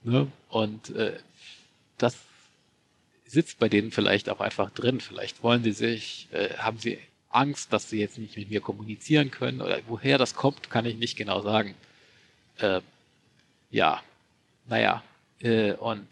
Ne? 0.03 0.29
Und 0.49 0.91
äh, 0.91 1.19
das 1.99 2.17
sitzt 3.27 3.59
bei 3.59 3.69
denen 3.69 3.91
vielleicht 3.91 4.29
auch 4.29 4.41
einfach 4.41 4.71
drin. 4.71 5.01
Vielleicht 5.01 5.43
wollen 5.43 5.65
sie 5.65 5.73
sich, 5.73 6.29
äh, 6.33 6.51
haben 6.59 6.79
sie 6.79 6.99
Angst, 7.31 7.73
dass 7.73 7.91
sie 7.91 7.99
jetzt 7.99 8.19
nicht 8.19 8.37
mit 8.37 8.51
mir 8.51 8.61
kommunizieren 8.61 9.31
können 9.31 9.61
oder 9.61 9.81
woher 9.89 10.19
das 10.19 10.35
kommt, 10.35 10.71
kann 10.71 10.87
ich 10.87 10.97
nicht 10.97 11.17
genau 11.17 11.41
sagen. 11.43 11.75
Äh, 12.59 12.81
ja, 13.71 14.03
naja, 14.69 15.03
äh, 15.41 15.73
und 15.73 16.07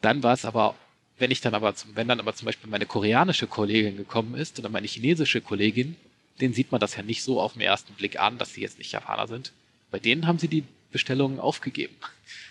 dann 0.00 0.22
war 0.22 0.32
es 0.32 0.44
aber, 0.44 0.74
wenn 1.18 1.30
ich 1.30 1.40
dann 1.40 1.54
aber, 1.54 1.74
zum, 1.74 1.94
wenn 1.96 2.08
dann 2.08 2.20
aber 2.20 2.34
zum 2.34 2.46
Beispiel 2.46 2.70
meine 2.70 2.86
koreanische 2.86 3.46
Kollegin 3.46 3.96
gekommen 3.96 4.34
ist 4.34 4.58
oder 4.58 4.68
meine 4.68 4.86
chinesische 4.86 5.40
Kollegin, 5.40 5.96
den 6.40 6.52
sieht 6.52 6.72
man 6.72 6.80
das 6.80 6.96
ja 6.96 7.02
nicht 7.02 7.22
so 7.22 7.40
auf 7.40 7.52
den 7.52 7.62
ersten 7.62 7.94
Blick 7.94 8.18
an, 8.18 8.38
dass 8.38 8.54
sie 8.54 8.62
jetzt 8.62 8.78
nicht 8.78 8.92
Japaner 8.92 9.28
sind. 9.28 9.52
Bei 9.90 9.98
denen 9.98 10.26
haben 10.26 10.38
sie 10.38 10.48
die 10.48 10.64
Bestellungen 10.90 11.38
aufgegeben. 11.40 11.94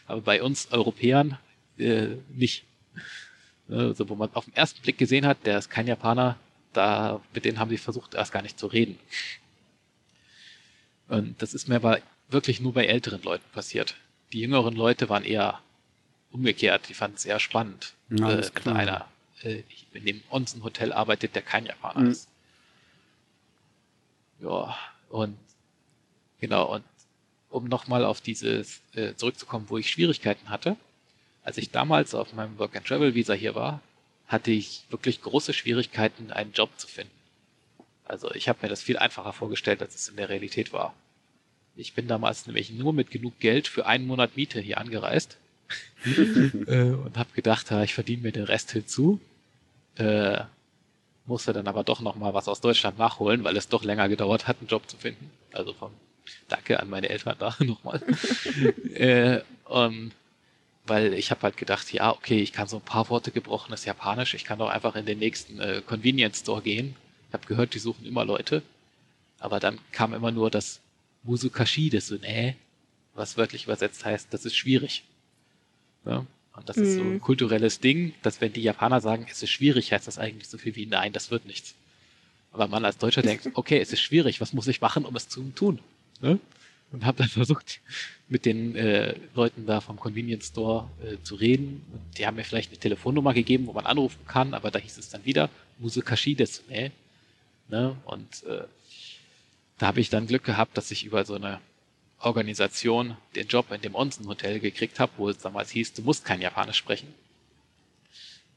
Aber 0.08 0.22
bei 0.22 0.42
uns 0.42 0.72
Europäern 0.72 1.38
äh, 1.78 2.08
nicht. 2.34 2.64
Also, 3.70 4.10
wo 4.10 4.16
man 4.16 4.30
auf 4.34 4.46
den 4.46 4.56
ersten 4.56 4.82
Blick 4.82 4.98
gesehen 4.98 5.26
hat, 5.26 5.46
der 5.46 5.58
ist 5.58 5.70
kein 5.70 5.88
Japaner, 5.88 6.38
da, 6.74 7.22
mit 7.34 7.46
denen 7.46 7.60
haben 7.60 7.70
sie 7.70 7.78
versucht, 7.78 8.14
erst 8.14 8.32
gar 8.32 8.42
nicht 8.42 8.60
zu 8.60 8.68
reden. 8.68 9.00
Und 11.08 11.42
das 11.42 11.54
ist 11.54 11.68
mir 11.68 11.76
aber 11.76 12.00
wirklich 12.30 12.60
nur 12.60 12.74
bei 12.74 12.86
älteren 12.86 13.22
Leuten 13.22 13.50
passiert. 13.54 13.96
Die 14.34 14.42
jüngeren 14.42 14.76
Leute 14.76 15.10
waren 15.10 15.24
eher 15.24 15.60
umgekehrt, 16.32 16.90
die 16.90 16.94
fanden 16.94 17.18
es 17.18 17.26
eher 17.26 17.40
spannend, 17.40 17.94
ja, 18.10 18.32
äh, 18.32 18.50
wenn 18.64 18.74
einer 18.74 19.08
äh, 19.44 19.64
in 19.94 20.06
dem 20.06 20.24
Onsen-Hotel 20.30 20.92
arbeitet, 20.92 21.36
der 21.36 21.44
kein 21.44 21.66
Japaner 21.66 22.02
mhm. 22.02 22.12
ist. 22.12 22.28
Ja, 24.44 24.78
und 25.10 25.38
genau, 26.40 26.76
und 26.76 26.84
um 27.50 27.66
nochmal 27.66 28.04
auf 28.04 28.20
dieses 28.20 28.82
äh, 28.94 29.16
zurückzukommen, 29.16 29.70
wo 29.70 29.78
ich 29.78 29.90
Schwierigkeiten 29.90 30.50
hatte, 30.50 30.76
als 31.44 31.58
ich 31.58 31.72
damals 31.72 32.14
auf 32.14 32.34
meinem 32.34 32.58
Work-and-Travel-Visa 32.58 33.34
hier 33.34 33.56
war, 33.56 33.82
hatte 34.28 34.52
ich 34.52 34.84
wirklich 34.90 35.22
große 35.22 35.54
Schwierigkeiten, 35.54 36.32
einen 36.32 36.54
Job 36.54 36.72
zu 36.78 36.88
finden. 36.88 37.12
Also 38.06 38.34
ich 38.34 38.50
habe 38.50 38.60
mir 38.62 38.70
das 38.70 38.82
viel 38.82 38.98
einfacher 38.98 39.34
vorgestellt, 39.34 39.82
als 39.82 39.96
es 39.96 40.08
in 40.10 40.18
der 40.18 40.30
Realität 40.30 40.74
war. 40.74 40.94
Ich 41.76 41.94
bin 41.94 42.08
damals 42.08 42.46
nämlich 42.46 42.72
nur 42.72 42.94
mit 42.94 43.12
genug 43.12 43.40
Geld 43.40 43.68
für 43.68 43.86
einen 43.86 44.08
Monat 44.08 44.36
Miete 44.36 44.60
hier 44.60 44.78
angereist 44.78 45.38
äh, 46.06 46.92
und 46.92 47.18
habe 47.18 47.30
gedacht, 47.34 47.72
ich 47.72 47.94
verdiene 47.94 48.24
mir 48.24 48.32
den 48.32 48.44
Rest 48.44 48.72
hinzu. 48.72 49.20
Äh, 49.96 50.42
musste 51.26 51.54
dann 51.54 51.68
aber 51.68 51.84
doch 51.84 52.02
noch 52.02 52.16
mal 52.16 52.34
was 52.34 52.48
aus 52.48 52.62
Deutschland 52.62 52.98
nachholen, 52.98 53.44
weil 53.44 53.56
es 53.58 53.70
doch 53.70 53.84
länger 53.84 54.10
gedauert 54.10 54.48
hat, 54.48 54.58
einen 54.60 54.68
Job 54.68 54.90
zu 54.90 54.98
finden. 54.98 55.32
Also 55.52 55.74
vom 55.74 55.92
Danke 56.48 56.80
an 56.80 56.90
meine 56.90 57.10
Eltern 57.10 57.36
da 57.40 57.56
nochmal. 57.64 58.02
äh, 58.94 59.42
um, 59.66 60.12
weil 60.86 61.14
ich 61.14 61.32
habe 61.32 61.42
halt 61.44 61.58
gedacht, 61.58 61.92
ja, 61.94 62.12
okay, 62.12 62.42
ich 62.42 62.52
kann 62.52 62.68
so 62.68 62.78
ein 62.78 62.82
paar 62.82 63.10
Worte 63.10 63.32
gebrochenes 63.32 63.86
Japanisch, 63.86 64.34
ich 64.34 64.44
kann 64.44 64.60
doch 64.60 64.70
einfach 64.70 64.96
in 64.96 65.06
den 65.06 65.20
nächsten 65.20 65.60
äh, 65.60 65.82
Convenience 65.86 66.40
Store 66.40 66.62
gehen. 66.62 66.96
Ich 67.30 67.34
habe 67.34 67.48
gehört, 67.48 67.74
die 67.74 67.80
suchen 67.80 68.06
immer 68.06 68.26
Leute. 68.26 68.62
Aber 69.40 69.60
dann 69.60 69.80
kam 69.92 70.14
immer 70.14 70.32
nur 70.32 70.50
das 70.52 70.82
Musukashi, 71.24 71.90
das 71.90 72.08
so, 72.08 72.16
nee, 72.16 72.56
was 73.16 73.38
wörtlich 73.38 73.66
übersetzt 73.66 74.06
heißt, 74.06 74.28
das 74.32 74.46
ist 74.46 74.56
schwierig. 74.56 75.04
Ja? 76.06 76.26
Und 76.56 76.70
das 76.70 76.78
mm. 76.78 76.84
ist 76.84 76.96
so 76.96 77.02
ein 77.02 77.14
mhm. 77.14 77.22
kulturelles 77.22 77.80
Ding, 77.80 78.14
dass 78.22 78.42
wenn 78.42 78.54
die 78.54 78.62
Japaner 78.62 79.02
sagen, 79.02 79.26
es 79.30 79.42
ist 79.42 79.50
schwierig, 79.50 79.92
heißt 79.92 80.08
das 80.08 80.18
eigentlich 80.18 80.48
so 80.48 80.58
viel 80.58 80.76
wie, 80.76 80.86
nein, 80.86 81.14
das 81.14 81.32
wird 81.32 81.46
nichts. 81.46 81.76
Aber 82.52 82.68
man 82.68 82.86
als 82.86 82.98
Deutscher 82.98 83.22
denkt, 83.22 83.50
okay, 83.54 83.80
es 83.80 83.92
ist 83.92 84.02
schwierig, 84.02 84.40
was 84.40 84.54
muss 84.54 84.68
ich 84.68 84.82
machen, 84.82 85.06
um 85.06 85.16
es 85.16 85.28
zu 85.28 85.44
tun? 85.56 85.80
Ne? 86.22 86.40
Und 86.92 87.06
habe 87.06 87.18
dann 87.18 87.30
versucht, 87.30 87.80
mit 88.30 88.46
den 88.46 88.76
äh, 88.76 89.16
Leuten 89.34 89.66
da 89.66 89.82
vom 89.82 89.98
Convenience 89.98 90.48
Store 90.48 90.90
äh, 91.04 91.18
zu 91.24 91.36
reden. 91.36 91.84
Und 91.92 92.18
die 92.18 92.28
haben 92.28 92.36
mir 92.36 92.44
vielleicht 92.44 92.70
eine 92.70 92.80
Telefonnummer 92.80 93.34
gegeben, 93.34 93.66
wo 93.66 93.74
man 93.74 93.88
anrufen 93.88 94.20
kann, 94.28 94.54
aber 94.54 94.70
da 94.70 94.78
hieß 94.78 94.98
es 95.00 95.10
dann 95.10 95.26
wieder 95.26 95.50
Musakashi 95.80 96.36
desu 96.36 96.62
ne? 96.70 96.92
ne? 97.70 97.96
Und 98.06 98.44
äh, 98.44 98.66
da 99.80 99.88
habe 99.88 100.00
ich 100.00 100.12
dann 100.12 100.28
Glück 100.28 100.44
gehabt, 100.44 100.78
dass 100.78 100.92
ich 100.92 101.04
über 101.04 101.26
so 101.26 101.34
eine 101.34 101.60
Organisation 102.24 103.18
den 103.36 103.48
Job 103.48 103.72
in 103.72 103.82
dem 103.82 103.96
Onsen-Hotel 103.96 104.60
gekriegt 104.60 105.00
habe, 105.00 105.12
wo 105.18 105.30
es 105.30 105.38
damals 105.38 105.72
hieß, 105.72 105.94
du 105.94 106.02
musst 106.02 106.26
kein 106.26 106.42
Japanisch 106.42 106.78
sprechen. 106.78 107.14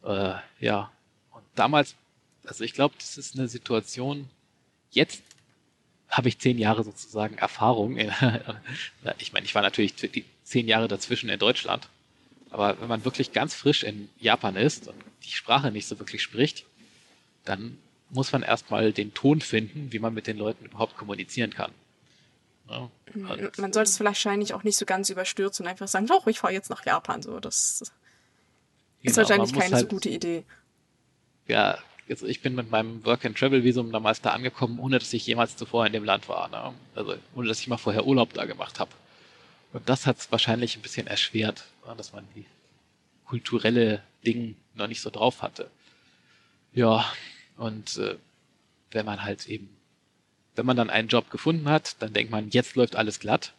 Äh, 0.04 0.34
ja, 0.60 0.90
und 1.32 1.44
damals, 1.54 1.96
also 2.44 2.64
ich 2.64 2.72
glaube, 2.72 2.94
das 2.98 3.18
ist 3.18 3.36
eine 3.36 3.48
Situation, 3.48 4.28
jetzt 4.90 5.22
habe 6.08 6.28
ich 6.28 6.38
zehn 6.38 6.58
Jahre 6.58 6.84
sozusagen 6.84 7.36
Erfahrung. 7.38 7.98
ich 9.18 9.32
meine, 9.32 9.44
ich 9.44 9.54
war 9.54 9.62
natürlich 9.62 9.94
die 9.94 10.24
zehn 10.44 10.68
Jahre 10.68 10.88
dazwischen 10.88 11.28
in 11.28 11.38
Deutschland. 11.38 11.88
Aber 12.50 12.80
wenn 12.80 12.88
man 12.88 13.04
wirklich 13.04 13.32
ganz 13.32 13.54
frisch 13.54 13.82
in 13.82 14.08
Japan 14.20 14.56
ist 14.56 14.86
und 14.86 14.96
die 15.24 15.32
Sprache 15.32 15.72
nicht 15.72 15.86
so 15.86 15.98
wirklich 15.98 16.22
spricht, 16.22 16.64
dann 17.44 17.76
muss 18.10 18.30
man 18.30 18.42
erstmal 18.42 18.92
den 18.92 19.12
Ton 19.14 19.40
finden, 19.40 19.92
wie 19.92 19.98
man 19.98 20.14
mit 20.14 20.28
den 20.28 20.38
Leuten 20.38 20.64
überhaupt 20.66 20.96
kommunizieren 20.96 21.50
kann. 21.50 21.72
Ja, 22.68 22.90
man 23.58 23.72
sollte 23.72 23.90
es 23.90 24.00
wahrscheinlich 24.00 24.54
auch 24.54 24.64
nicht 24.64 24.76
so 24.76 24.86
ganz 24.86 25.08
überstürzen 25.10 25.64
und 25.64 25.70
einfach 25.70 25.88
sagen, 25.88 26.06
doch, 26.06 26.26
ich 26.26 26.40
fahre 26.40 26.52
jetzt 26.52 26.70
nach 26.70 26.84
Japan. 26.84 27.22
So, 27.22 27.38
das 27.38 27.92
genau, 29.02 29.10
ist 29.10 29.16
wahrscheinlich 29.16 29.52
keine 29.52 29.76
halt, 29.76 29.82
so 29.82 29.94
gute 29.94 30.08
Idee. 30.08 30.44
Ja, 31.46 31.78
also 32.08 32.26
ich 32.26 32.40
bin 32.40 32.54
mit 32.54 32.70
meinem 32.70 33.04
Work-and-Travel-Visum 33.04 33.92
damals 33.92 34.20
da 34.20 34.30
angekommen, 34.30 34.78
ohne 34.78 34.98
dass 34.98 35.12
ich 35.12 35.26
jemals 35.26 35.56
zuvor 35.56 35.86
in 35.86 35.92
dem 35.92 36.04
Land 36.04 36.28
war. 36.28 36.48
Ne? 36.48 36.74
Also 36.94 37.16
ohne 37.34 37.48
dass 37.48 37.60
ich 37.60 37.68
mal 37.68 37.78
vorher 37.78 38.06
Urlaub 38.06 38.32
da 38.32 38.44
gemacht 38.44 38.80
habe. 38.80 38.90
Und 39.72 39.88
das 39.88 40.06
hat 40.06 40.18
es 40.18 40.32
wahrscheinlich 40.32 40.76
ein 40.76 40.82
bisschen 40.82 41.06
erschwert, 41.06 41.64
ne? 41.86 41.94
dass 41.96 42.12
man 42.12 42.26
die 42.34 42.46
kulturelle 43.26 44.02
Ding 44.24 44.56
noch 44.74 44.86
nicht 44.86 45.00
so 45.00 45.10
drauf 45.10 45.42
hatte. 45.42 45.70
Ja, 46.72 47.04
und 47.56 47.96
äh, 47.96 48.16
wenn 48.90 49.06
man 49.06 49.22
halt 49.22 49.46
eben, 49.46 49.75
wenn 50.56 50.66
man 50.66 50.76
dann 50.76 50.90
einen 50.90 51.08
Job 51.08 51.30
gefunden 51.30 51.68
hat, 51.68 51.96
dann 52.00 52.12
denkt 52.12 52.30
man, 52.30 52.50
jetzt 52.50 52.76
läuft 52.76 52.96
alles 52.96 53.20
glatt. 53.20 53.52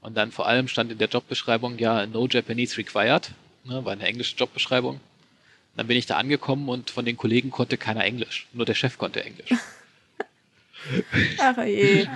Und 0.00 0.16
dann 0.16 0.30
vor 0.30 0.46
allem 0.46 0.68
stand 0.68 0.92
in 0.92 0.98
der 0.98 1.08
Jobbeschreibung 1.08 1.78
ja 1.78 2.06
No 2.06 2.26
Japanese 2.26 2.78
required, 2.78 3.32
ne, 3.64 3.84
war 3.84 3.92
eine 3.92 4.06
englische 4.06 4.36
Jobbeschreibung. 4.36 5.00
Dann 5.76 5.86
bin 5.86 5.96
ich 5.96 6.06
da 6.06 6.16
angekommen 6.16 6.68
und 6.68 6.90
von 6.90 7.04
den 7.04 7.16
Kollegen 7.16 7.50
konnte 7.50 7.76
keiner 7.76 8.04
Englisch. 8.04 8.46
Nur 8.52 8.66
der 8.66 8.74
Chef 8.74 8.98
konnte 8.98 9.24
Englisch. 9.24 9.50
Ach 11.38 11.64
je. 11.64 12.06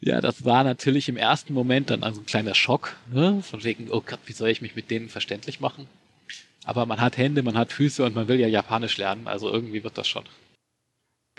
Ja, 0.00 0.20
das 0.20 0.44
war 0.44 0.64
natürlich 0.64 1.08
im 1.08 1.16
ersten 1.16 1.54
Moment 1.54 1.90
dann 1.90 2.02
also 2.02 2.20
ein 2.20 2.26
kleiner 2.26 2.54
Schock. 2.54 2.96
Ne? 3.12 3.42
Von 3.42 3.64
wegen, 3.64 3.90
oh 3.90 4.02
Gott, 4.04 4.20
wie 4.26 4.32
soll 4.32 4.48
ich 4.50 4.62
mich 4.62 4.76
mit 4.76 4.90
denen 4.90 5.08
verständlich 5.08 5.60
machen? 5.60 5.86
Aber 6.64 6.84
man 6.86 7.00
hat 7.00 7.16
Hände, 7.16 7.42
man 7.42 7.56
hat 7.56 7.72
Füße 7.72 8.04
und 8.04 8.14
man 8.14 8.28
will 8.28 8.38
ja 8.38 8.48
Japanisch 8.48 8.98
lernen. 8.98 9.26
Also 9.26 9.50
irgendwie 9.50 9.84
wird 9.84 9.96
das 9.96 10.08
schon. 10.08 10.24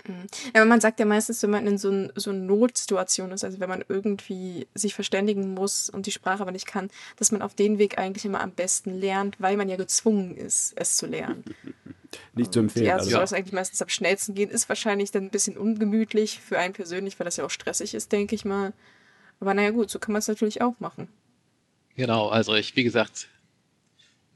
Mhm. 0.06 0.26
Ja, 0.54 0.62
aber 0.62 0.66
man 0.66 0.80
sagt 0.80 1.00
ja 1.00 1.06
meistens, 1.06 1.42
wenn 1.42 1.50
man 1.50 1.66
in 1.66 1.78
so, 1.78 1.90
ein, 1.90 2.12
so 2.14 2.30
einer 2.30 2.40
Notsituation 2.40 3.32
ist, 3.32 3.44
also 3.44 3.60
wenn 3.60 3.68
man 3.68 3.84
irgendwie 3.88 4.66
sich 4.74 4.94
verständigen 4.94 5.54
muss 5.54 5.90
und 5.90 6.06
die 6.06 6.12
Sprache 6.12 6.42
aber 6.42 6.52
nicht 6.52 6.66
kann, 6.66 6.90
dass 7.16 7.32
man 7.32 7.42
auf 7.42 7.54
den 7.54 7.78
Weg 7.78 7.98
eigentlich 7.98 8.24
immer 8.24 8.40
am 8.40 8.52
besten 8.52 8.98
lernt, 8.98 9.40
weil 9.40 9.56
man 9.56 9.68
ja 9.68 9.76
gezwungen 9.76 10.36
ist, 10.36 10.72
es 10.76 10.96
zu 10.96 11.06
lernen. 11.06 11.44
nicht 12.34 12.52
zu 12.52 12.60
empfehlen. 12.60 12.86
Ja, 12.86 12.96
also 12.96 13.10
soll 13.10 13.22
es 13.22 13.32
eigentlich 13.32 13.52
meistens 13.52 13.82
am 13.82 13.88
schnellsten 13.88 14.34
gehen, 14.34 14.50
ist 14.50 14.68
wahrscheinlich 14.68 15.10
dann 15.10 15.24
ein 15.24 15.30
bisschen 15.30 15.56
ungemütlich 15.56 16.40
für 16.40 16.58
einen 16.58 16.72
persönlich, 16.72 17.18
weil 17.18 17.24
das 17.24 17.36
ja 17.36 17.44
auch 17.44 17.50
stressig 17.50 17.94
ist, 17.94 18.12
denke 18.12 18.34
ich 18.34 18.44
mal. 18.44 18.72
Aber 19.40 19.54
naja, 19.54 19.70
gut, 19.70 19.90
so 19.90 19.98
kann 19.98 20.12
man 20.12 20.20
es 20.20 20.28
natürlich 20.28 20.60
auch 20.60 20.78
machen. 20.80 21.08
Genau, 21.96 22.28
also 22.28 22.54
ich, 22.54 22.76
wie 22.76 22.84
gesagt, 22.84 23.28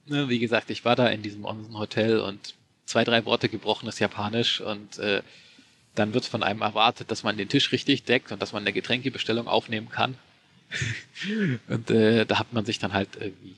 ne, 0.06 0.28
wie 0.28 0.38
gesagt, 0.38 0.70
ich 0.70 0.84
war 0.84 0.96
da 0.96 1.08
in 1.08 1.22
diesem 1.22 1.44
Onsen-Hotel 1.44 2.20
und 2.20 2.54
zwei, 2.86 3.04
drei 3.04 3.24
Worte 3.24 3.48
gebrochenes 3.48 3.98
Japanisch 3.98 4.60
und 4.60 4.98
äh, 4.98 5.22
dann 5.94 6.14
wird 6.14 6.24
von 6.24 6.42
einem 6.42 6.62
erwartet, 6.62 7.10
dass 7.10 7.22
man 7.22 7.36
den 7.36 7.48
Tisch 7.48 7.72
richtig 7.72 8.04
deckt 8.04 8.32
und 8.32 8.42
dass 8.42 8.52
man 8.52 8.62
eine 8.62 8.72
Getränkebestellung 8.72 9.46
aufnehmen 9.46 9.88
kann. 9.88 10.16
und 11.68 11.90
äh, 11.90 12.24
da 12.26 12.38
hat 12.38 12.52
man 12.52 12.64
sich 12.64 12.78
dann 12.78 12.92
halt 12.92 13.10
irgendwie 13.18 13.54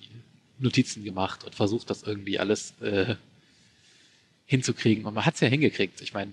Notizen 0.59 1.05
gemacht 1.05 1.45
und 1.45 1.55
versucht, 1.55 1.91
das 1.91 2.03
irgendwie 2.03 2.39
alles 2.39 2.74
äh, 2.80 3.16
hinzukriegen. 4.47 5.05
Und 5.05 5.14
man 5.14 5.24
hat 5.24 5.34
es 5.34 5.41
ja 5.41 5.49
hingekriegt. 5.49 6.01
Ich 6.01 6.12
meine, 6.12 6.32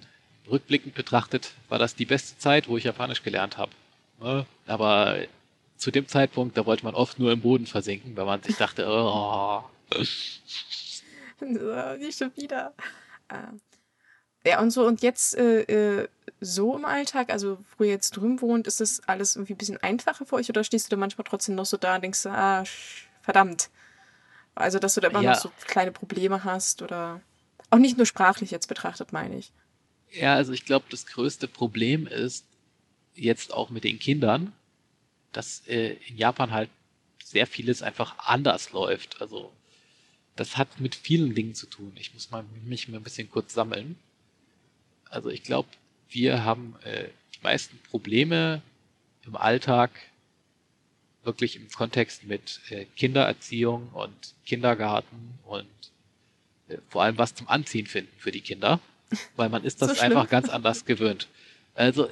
rückblickend 0.49 0.93
betrachtet 0.93 1.51
war 1.69 1.79
das 1.79 1.95
die 1.95 2.05
beste 2.05 2.37
Zeit, 2.37 2.67
wo 2.67 2.77
ich 2.77 2.83
Japanisch 2.83 3.23
gelernt 3.23 3.57
habe. 3.57 3.71
Ne? 4.21 4.45
Aber 4.65 5.17
zu 5.77 5.91
dem 5.91 6.07
Zeitpunkt, 6.07 6.57
da 6.57 6.65
wollte 6.65 6.85
man 6.85 6.95
oft 6.95 7.19
nur 7.19 7.31
im 7.31 7.41
Boden 7.41 7.65
versinken, 7.65 8.15
weil 8.15 8.25
man 8.25 8.41
sich 8.41 8.55
dachte, 8.55 8.87
oh. 8.87 9.63
Nicht 11.99 12.17
schon 12.17 12.31
wieder. 12.37 12.73
Ja, 14.45 14.61
und 14.61 14.71
so, 14.71 14.85
und 14.85 15.01
jetzt 15.01 15.37
äh, 15.37 15.61
äh, 16.01 16.07
so 16.41 16.75
im 16.75 16.85
Alltag, 16.85 17.31
also 17.31 17.59
wo 17.77 17.85
ihr 17.85 17.91
jetzt 17.91 18.11
drüben 18.11 18.41
wohnt, 18.41 18.67
ist 18.67 18.81
das 18.81 19.01
alles 19.07 19.35
irgendwie 19.35 19.53
ein 19.53 19.57
bisschen 19.57 19.77
einfacher 19.77 20.25
für 20.25 20.35
euch 20.35 20.49
oder 20.49 20.63
stehst 20.63 20.87
du 20.87 20.89
da 20.91 20.97
manchmal 20.97 21.25
trotzdem 21.27 21.55
noch 21.55 21.65
so 21.65 21.77
da 21.77 21.95
und 21.95 22.01
denkst, 22.01 22.25
ah, 22.25 22.63
verdammt. 23.21 23.69
Also, 24.55 24.79
dass 24.79 24.95
du 24.95 25.01
da 25.01 25.07
immer 25.07 25.21
ja. 25.21 25.31
noch 25.31 25.39
so 25.39 25.51
kleine 25.65 25.91
Probleme 25.91 26.43
hast 26.43 26.81
oder 26.81 27.21
auch 27.69 27.79
nicht 27.79 27.97
nur 27.97 28.05
sprachlich 28.05 28.51
jetzt 28.51 28.67
betrachtet, 28.67 29.13
meine 29.13 29.37
ich. 29.37 29.51
Ja, 30.11 30.35
also 30.35 30.53
ich 30.53 30.65
glaube, 30.65 30.85
das 30.91 31.07
größte 31.07 31.47
Problem 31.47 32.05
ist 32.05 32.45
jetzt 33.15 33.53
auch 33.53 33.69
mit 33.69 33.83
den 33.83 33.97
Kindern, 33.97 34.53
dass 35.31 35.65
äh, 35.67 35.97
in 36.07 36.17
Japan 36.17 36.51
halt 36.51 36.69
sehr 37.23 37.47
vieles 37.47 37.81
einfach 37.81 38.15
anders 38.19 38.73
läuft. 38.73 39.21
Also 39.21 39.51
das 40.35 40.57
hat 40.57 40.79
mit 40.79 40.93
vielen 40.93 41.33
Dingen 41.33 41.55
zu 41.55 41.65
tun. 41.65 41.93
Ich 41.95 42.13
muss 42.13 42.29
mal 42.29 42.45
mich 42.63 42.87
mal 42.89 42.97
ein 42.97 43.03
bisschen 43.03 43.29
kurz 43.29 43.53
sammeln. 43.53 43.97
Also 45.13 45.29
ich 45.29 45.43
glaube, 45.43 45.69
wir 46.09 46.43
haben 46.43 46.75
äh, 46.83 47.05
die 47.35 47.43
meisten 47.43 47.77
Probleme 47.89 48.63
im 49.25 49.35
Alltag 49.35 49.91
wirklich 51.23 51.55
im 51.55 51.69
Kontext 51.69 52.23
mit 52.23 52.59
äh, 52.69 52.85
Kindererziehung 52.97 53.89
und 53.93 54.33
Kindergarten 54.43 55.37
und 55.45 55.67
äh, 56.67 56.77
vor 56.89 57.03
allem 57.03 57.17
was 57.19 57.35
zum 57.35 57.47
Anziehen 57.47 57.85
finden 57.85 58.11
für 58.17 58.31
die 58.31 58.41
Kinder, 58.41 58.79
weil 59.35 59.49
man 59.49 59.63
ist 59.63 59.83
das 59.83 59.97
so 59.97 60.01
einfach 60.01 60.27
ganz 60.29 60.49
anders 60.49 60.83
gewöhnt. 60.85 61.27
Also 61.75 62.09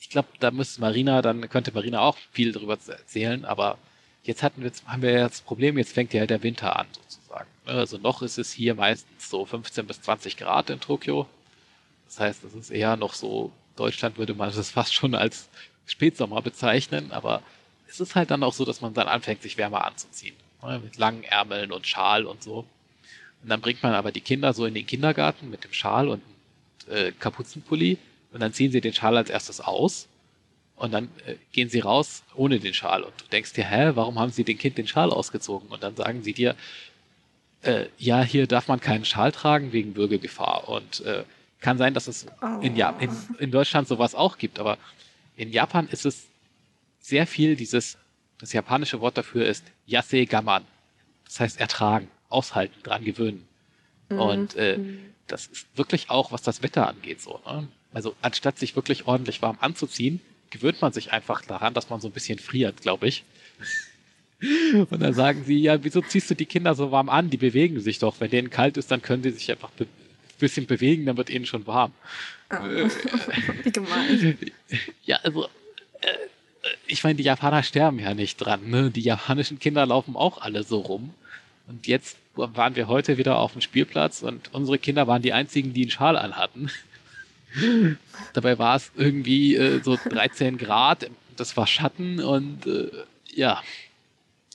ich 0.00 0.08
glaube, 0.08 0.28
da 0.40 0.50
müsste 0.50 0.80
Marina, 0.80 1.20
dann 1.20 1.50
könnte 1.50 1.70
Marina 1.72 2.00
auch 2.00 2.16
viel 2.32 2.52
darüber 2.52 2.78
erzählen, 2.86 3.44
aber 3.44 3.76
jetzt 4.22 4.42
hatten 4.42 4.62
wir, 4.62 4.72
haben 4.86 5.02
wir 5.02 5.10
ja 5.10 5.28
das 5.28 5.42
Problem, 5.42 5.76
jetzt 5.76 5.92
fängt 5.92 6.14
ja 6.14 6.24
der 6.24 6.42
Winter 6.42 6.76
an 6.78 6.86
sozusagen. 6.92 7.48
Also 7.66 7.98
noch 7.98 8.22
ist 8.22 8.38
es 8.38 8.52
hier 8.52 8.74
meistens 8.74 9.28
so 9.28 9.44
15 9.44 9.86
bis 9.86 10.00
20 10.00 10.38
Grad 10.38 10.70
in 10.70 10.80
Tokio 10.80 11.28
das 12.06 12.20
heißt, 12.20 12.44
das 12.44 12.54
ist 12.54 12.70
eher 12.70 12.96
noch 12.96 13.14
so, 13.14 13.52
Deutschland 13.76 14.18
würde 14.18 14.34
man 14.34 14.52
das 14.54 14.70
fast 14.70 14.94
schon 14.94 15.14
als 15.14 15.48
Spätsommer 15.86 16.42
bezeichnen, 16.42 17.12
aber 17.12 17.42
es 17.88 18.00
ist 18.00 18.14
halt 18.14 18.30
dann 18.30 18.42
auch 18.42 18.52
so, 18.52 18.64
dass 18.64 18.80
man 18.80 18.94
dann 18.94 19.08
anfängt, 19.08 19.42
sich 19.42 19.56
wärmer 19.56 19.84
anzuziehen. 19.84 20.36
Ne, 20.62 20.80
mit 20.82 20.96
langen 20.96 21.24
Ärmeln 21.24 21.72
und 21.72 21.86
Schal 21.86 22.24
und 22.24 22.42
so. 22.42 22.64
Und 23.42 23.48
dann 23.50 23.60
bringt 23.60 23.82
man 23.82 23.92
aber 23.92 24.12
die 24.12 24.22
Kinder 24.22 24.54
so 24.54 24.64
in 24.64 24.74
den 24.74 24.86
Kindergarten 24.86 25.50
mit 25.50 25.64
dem 25.64 25.72
Schal 25.72 26.08
und 26.08 26.22
äh, 26.88 27.12
Kapuzenpulli 27.12 27.98
und 28.32 28.40
dann 28.40 28.52
ziehen 28.52 28.72
sie 28.72 28.80
den 28.80 28.94
Schal 28.94 29.16
als 29.16 29.28
erstes 29.28 29.60
aus 29.60 30.08
und 30.76 30.92
dann 30.92 31.10
äh, 31.26 31.34
gehen 31.52 31.68
sie 31.68 31.80
raus 31.80 32.22
ohne 32.34 32.58
den 32.60 32.72
Schal 32.72 33.02
und 33.02 33.12
du 33.20 33.26
denkst 33.30 33.52
dir, 33.52 33.64
hä, 33.64 33.92
warum 33.94 34.18
haben 34.18 34.32
sie 34.32 34.44
den 34.44 34.56
Kind 34.56 34.78
den 34.78 34.88
Schal 34.88 35.10
ausgezogen? 35.10 35.68
Und 35.68 35.82
dann 35.82 35.96
sagen 35.96 36.22
sie 36.22 36.32
dir, 36.32 36.56
äh, 37.62 37.86
ja, 37.98 38.22
hier 38.22 38.46
darf 38.46 38.66
man 38.68 38.80
keinen 38.80 39.04
Schal 39.04 39.32
tragen 39.32 39.72
wegen 39.72 39.92
Bürgergefahr 39.92 40.68
und 40.68 41.00
äh, 41.00 41.24
kann 41.64 41.78
sein, 41.78 41.94
dass 41.94 42.08
es 42.08 42.26
oh. 42.42 42.60
in, 42.60 42.76
ja 42.76 42.90
in, 43.00 43.10
in 43.38 43.50
Deutschland 43.50 43.88
sowas 43.88 44.14
auch 44.14 44.36
gibt, 44.36 44.58
aber 44.58 44.76
in 45.34 45.50
Japan 45.50 45.88
ist 45.88 46.04
es 46.04 46.26
sehr 47.00 47.26
viel 47.26 47.56
dieses, 47.56 47.96
das 48.38 48.52
japanische 48.52 49.00
Wort 49.00 49.16
dafür 49.16 49.46
ist 49.46 49.64
Yase 49.86 50.26
Gaman. 50.26 50.64
Das 51.24 51.40
heißt 51.40 51.58
ertragen, 51.58 52.08
aushalten, 52.28 52.74
dran 52.82 53.02
gewöhnen. 53.02 53.48
Mhm. 54.10 54.18
Und 54.18 54.56
äh, 54.56 54.76
mhm. 54.76 54.98
das 55.26 55.46
ist 55.46 55.66
wirklich 55.74 56.10
auch, 56.10 56.32
was 56.32 56.42
das 56.42 56.62
Wetter 56.62 56.86
angeht, 56.86 57.22
so. 57.22 57.40
Ne? 57.46 57.66
Also 57.94 58.14
anstatt 58.20 58.58
sich 58.58 58.76
wirklich 58.76 59.06
ordentlich 59.06 59.40
warm 59.40 59.56
anzuziehen, 59.60 60.20
gewöhnt 60.50 60.82
man 60.82 60.92
sich 60.92 61.12
einfach 61.12 61.40
daran, 61.42 61.72
dass 61.72 61.88
man 61.88 61.98
so 61.98 62.08
ein 62.08 62.12
bisschen 62.12 62.38
friert, 62.38 62.82
glaube 62.82 63.08
ich. 63.08 63.24
Und 64.90 65.00
dann 65.00 65.14
sagen 65.14 65.44
sie, 65.46 65.58
ja, 65.60 65.82
wieso 65.82 66.02
ziehst 66.02 66.30
du 66.30 66.34
die 66.34 66.44
Kinder 66.44 66.74
so 66.74 66.90
warm 66.90 67.08
an? 67.08 67.30
Die 67.30 67.38
bewegen 67.38 67.80
sich 67.80 68.00
doch. 68.00 68.20
Wenn 68.20 68.30
denen 68.30 68.50
kalt 68.50 68.76
ist, 68.76 68.90
dann 68.90 69.00
können 69.00 69.22
sie 69.22 69.30
sich 69.30 69.50
einfach 69.50 69.70
ein 69.70 69.86
bisschen 70.44 70.66
bewegen, 70.66 71.06
dann 71.06 71.16
wird 71.16 71.30
ihnen 71.30 71.46
schon 71.46 71.66
warm. 71.66 71.92
Oh. 72.50 72.56
Wie 73.62 73.72
gemein. 73.72 74.38
Ja, 75.04 75.18
also, 75.22 75.44
äh, 76.00 76.08
ich 76.86 77.02
meine, 77.02 77.16
die 77.16 77.24
Japaner 77.24 77.62
sterben 77.62 77.98
ja 77.98 78.14
nicht 78.14 78.36
dran. 78.36 78.68
Ne? 78.68 78.90
Die 78.90 79.00
japanischen 79.00 79.58
Kinder 79.58 79.86
laufen 79.86 80.16
auch 80.16 80.38
alle 80.38 80.62
so 80.62 80.78
rum. 80.78 81.14
Und 81.66 81.86
jetzt 81.86 82.16
waren 82.34 82.76
wir 82.76 82.88
heute 82.88 83.16
wieder 83.16 83.38
auf 83.38 83.52
dem 83.52 83.60
Spielplatz 83.60 84.22
und 84.22 84.52
unsere 84.52 84.78
Kinder 84.78 85.06
waren 85.06 85.22
die 85.22 85.32
einzigen, 85.32 85.72
die 85.72 85.82
einen 85.82 85.90
Schal 85.90 86.16
anhatten. 86.16 86.70
Dabei 88.32 88.58
war 88.58 88.76
es 88.76 88.90
irgendwie 88.96 89.54
äh, 89.54 89.80
so 89.82 89.96
13 89.96 90.58
Grad, 90.58 91.08
das 91.36 91.56
war 91.56 91.66
Schatten 91.66 92.20
und 92.20 92.66
äh, 92.66 92.90
ja, 93.32 93.62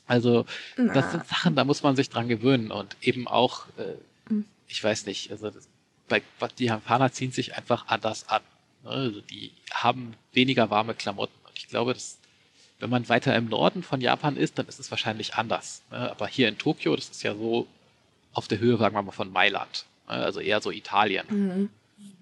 also 0.07 0.45
Na. 0.75 0.93
das 0.93 1.11
sind 1.11 1.27
Sachen, 1.27 1.55
da 1.55 1.63
muss 1.63 1.83
man 1.83 1.95
sich 1.95 2.09
dran 2.09 2.27
gewöhnen 2.27 2.71
und 2.71 2.97
eben 3.01 3.27
auch, 3.27 3.67
äh, 3.77 4.33
mhm. 4.33 4.45
ich 4.67 4.83
weiß 4.83 5.05
nicht, 5.05 5.31
also 5.31 5.49
das, 5.49 5.67
bei, 6.09 6.21
die 6.57 6.65
Japaner 6.65 7.11
ziehen 7.11 7.31
sich 7.31 7.55
einfach 7.55 7.87
anders 7.87 8.27
an. 8.27 8.41
Ne? 8.83 8.89
Also 8.89 9.21
die 9.21 9.51
haben 9.71 10.15
weniger 10.33 10.69
warme 10.69 10.93
Klamotten 10.93 11.33
und 11.45 11.57
ich 11.57 11.67
glaube, 11.67 11.93
dass 11.93 12.17
wenn 12.79 12.89
man 12.89 13.07
weiter 13.09 13.35
im 13.35 13.45
Norden 13.45 13.83
von 13.83 14.01
Japan 14.01 14.37
ist, 14.37 14.57
dann 14.57 14.67
ist 14.67 14.79
es 14.79 14.89
wahrscheinlich 14.91 15.35
anders. 15.35 15.83
Ne? 15.91 16.09
Aber 16.11 16.27
hier 16.27 16.47
in 16.47 16.57
Tokio, 16.57 16.95
das 16.95 17.09
ist 17.09 17.23
ja 17.23 17.35
so 17.35 17.67
auf 18.33 18.47
der 18.47 18.59
Höhe, 18.59 18.77
sagen 18.77 18.95
wir 18.95 19.01
mal, 19.01 19.11
von 19.11 19.31
Mailand. 19.31 19.85
Ne? 20.07 20.13
Also 20.13 20.39
eher 20.39 20.61
so 20.61 20.71
Italien. 20.71 21.25
Mhm. 21.29 21.69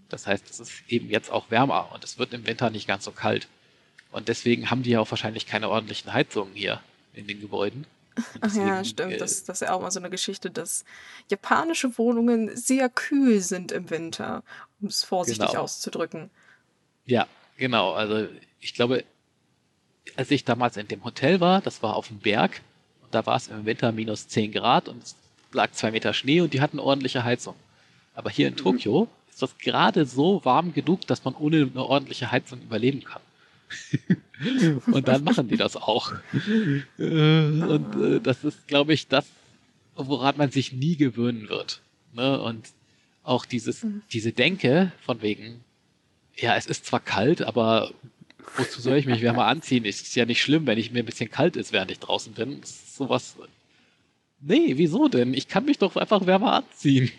Das 0.10 0.26
heißt, 0.26 0.50
es 0.50 0.60
ist 0.60 0.74
eben 0.88 1.10
jetzt 1.10 1.32
auch 1.32 1.52
wärmer 1.52 1.92
und 1.94 2.04
es 2.04 2.18
wird 2.18 2.34
im 2.34 2.48
Winter 2.48 2.70
nicht 2.70 2.88
ganz 2.88 3.04
so 3.04 3.12
kalt. 3.12 3.48
Und 4.12 4.30
deswegen 4.30 4.70
haben 4.70 4.84
die 4.84 4.92
ja 4.92 5.00
auch 5.00 5.12
wahrscheinlich 5.12 5.46
keine 5.46 5.70
ordentlichen 5.70 6.14
Heizungen 6.14 6.54
hier 6.54 6.82
in 7.14 7.28
den 7.28 7.42
Gebäuden. 7.42 7.86
Ach 8.42 8.54
ja, 8.54 8.84
stimmt. 8.84 9.14
Äh, 9.14 9.18
das, 9.18 9.44
das 9.44 9.62
ist 9.62 9.68
ja 9.68 9.74
auch 9.74 9.82
mal 9.82 9.92
so 9.92 10.00
eine 10.00 10.10
Geschichte, 10.10 10.50
dass 10.50 10.86
japanische 11.30 11.98
Wohnungen 11.98 12.56
sehr 12.56 12.90
kühl 12.90 13.42
sind 13.42 13.72
im 13.72 13.90
Winter, 13.90 14.44
um 14.82 14.88
es 14.88 15.04
vorsichtig 15.04 15.48
genau. 15.48 15.62
auszudrücken. 15.62 16.30
Ja, 17.06 17.28
genau. 17.58 17.94
Also 17.94 18.28
ich 18.60 18.74
glaube, 18.74 19.04
als 20.16 20.32
ich 20.32 20.44
damals 20.44 20.78
in 20.78 20.88
dem 20.88 21.04
Hotel 21.04 21.40
war, 21.40 21.62
das 21.62 21.84
war 21.84 21.96
auf 21.96 22.08
dem 22.08 22.20
Berg, 22.20 22.62
und 23.04 23.16
da 23.16 23.26
war 23.26 23.38
es 23.38 23.48
im 23.48 23.66
Winter 23.66 23.92
minus 23.92 24.28
10 24.28 24.52
Grad 24.52 24.90
und 24.90 25.04
es 25.04 25.16
lag 25.52 25.72
zwei 25.72 25.92
Meter 25.92 26.14
Schnee 26.14 26.42
und 26.42 26.54
die 26.54 26.62
hatten 26.62 26.80
ordentliche 26.80 27.24
Heizung. 27.24 27.56
Aber 28.14 28.30
hier 28.30 28.48
in 28.48 28.54
mhm. 28.54 28.58
Tokio 28.58 29.08
ist 29.30 29.42
das 29.42 29.58
gerade 29.58 30.06
so 30.06 30.44
warm 30.44 30.74
genug, 30.74 31.08
dass 31.08 31.24
man 31.24 31.36
ohne 31.36 31.70
eine 31.72 31.84
ordentliche 31.84 32.32
Heizung 32.32 32.62
überleben 32.62 33.04
kann. 33.04 33.22
und 34.88 35.08
dann 35.08 35.24
machen 35.24 35.48
die 35.48 35.58
das 35.58 35.76
auch. 35.76 36.14
Äh, 37.00 37.04
und 37.04 37.96
äh, 38.02 38.20
das 38.20 38.44
ist, 38.44 38.68
glaube 38.68 38.94
ich, 38.94 39.08
das, 39.08 39.26
woran 39.96 40.38
man 40.38 40.52
sich 40.52 40.74
nie 40.74 40.96
gewöhnen 40.96 41.50
wird. 41.50 41.82
Ne? 42.14 42.40
Und 42.40 42.70
auch 43.24 43.46
dieses, 43.46 43.84
mhm. 43.84 44.02
diese 44.12 44.32
Denke 44.32 44.92
von 45.02 45.22
wegen, 45.22 45.62
ja, 46.36 46.56
es 46.56 46.66
ist 46.66 46.86
zwar 46.86 47.00
kalt, 47.00 47.42
aber 47.42 47.92
wozu 48.56 48.82
soll 48.82 48.98
ich 48.98 49.06
mich 49.06 49.22
wärmer 49.22 49.46
anziehen? 49.46 49.86
Es 49.86 50.02
ist 50.02 50.16
ja 50.16 50.26
nicht 50.26 50.42
schlimm, 50.42 50.68
wenn 50.68 50.78
ich 50.78 50.92
mir 50.92 51.00
ein 51.00 51.06
bisschen 51.06 51.30
kalt 51.30 51.56
ist, 51.56 51.74
während 51.74 51.92
ich 51.92 52.00
draußen 52.00 52.34
bin. 52.34 52.62
Das 52.62 52.70
ist 52.70 52.96
sowas. 52.96 53.36
Nee, 54.40 54.74
wieso 54.78 55.08
denn? 55.08 55.34
Ich 55.34 55.48
kann 55.48 55.66
mich 55.66 55.80
doch 55.80 55.96
einfach 55.96 56.26
wärmer 56.26 56.54
anziehen. 56.54 57.12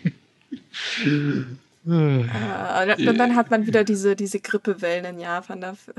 ah, 1.87 2.83
und 2.97 3.17
dann 3.17 3.35
hat 3.35 3.51
man 3.51 3.67
wieder 3.67 3.83
diese, 3.83 4.15
diese 4.15 4.39
Grippewellen 4.39 5.05
in 5.05 5.19
Japan 5.19 5.61
dafür. 5.61 5.95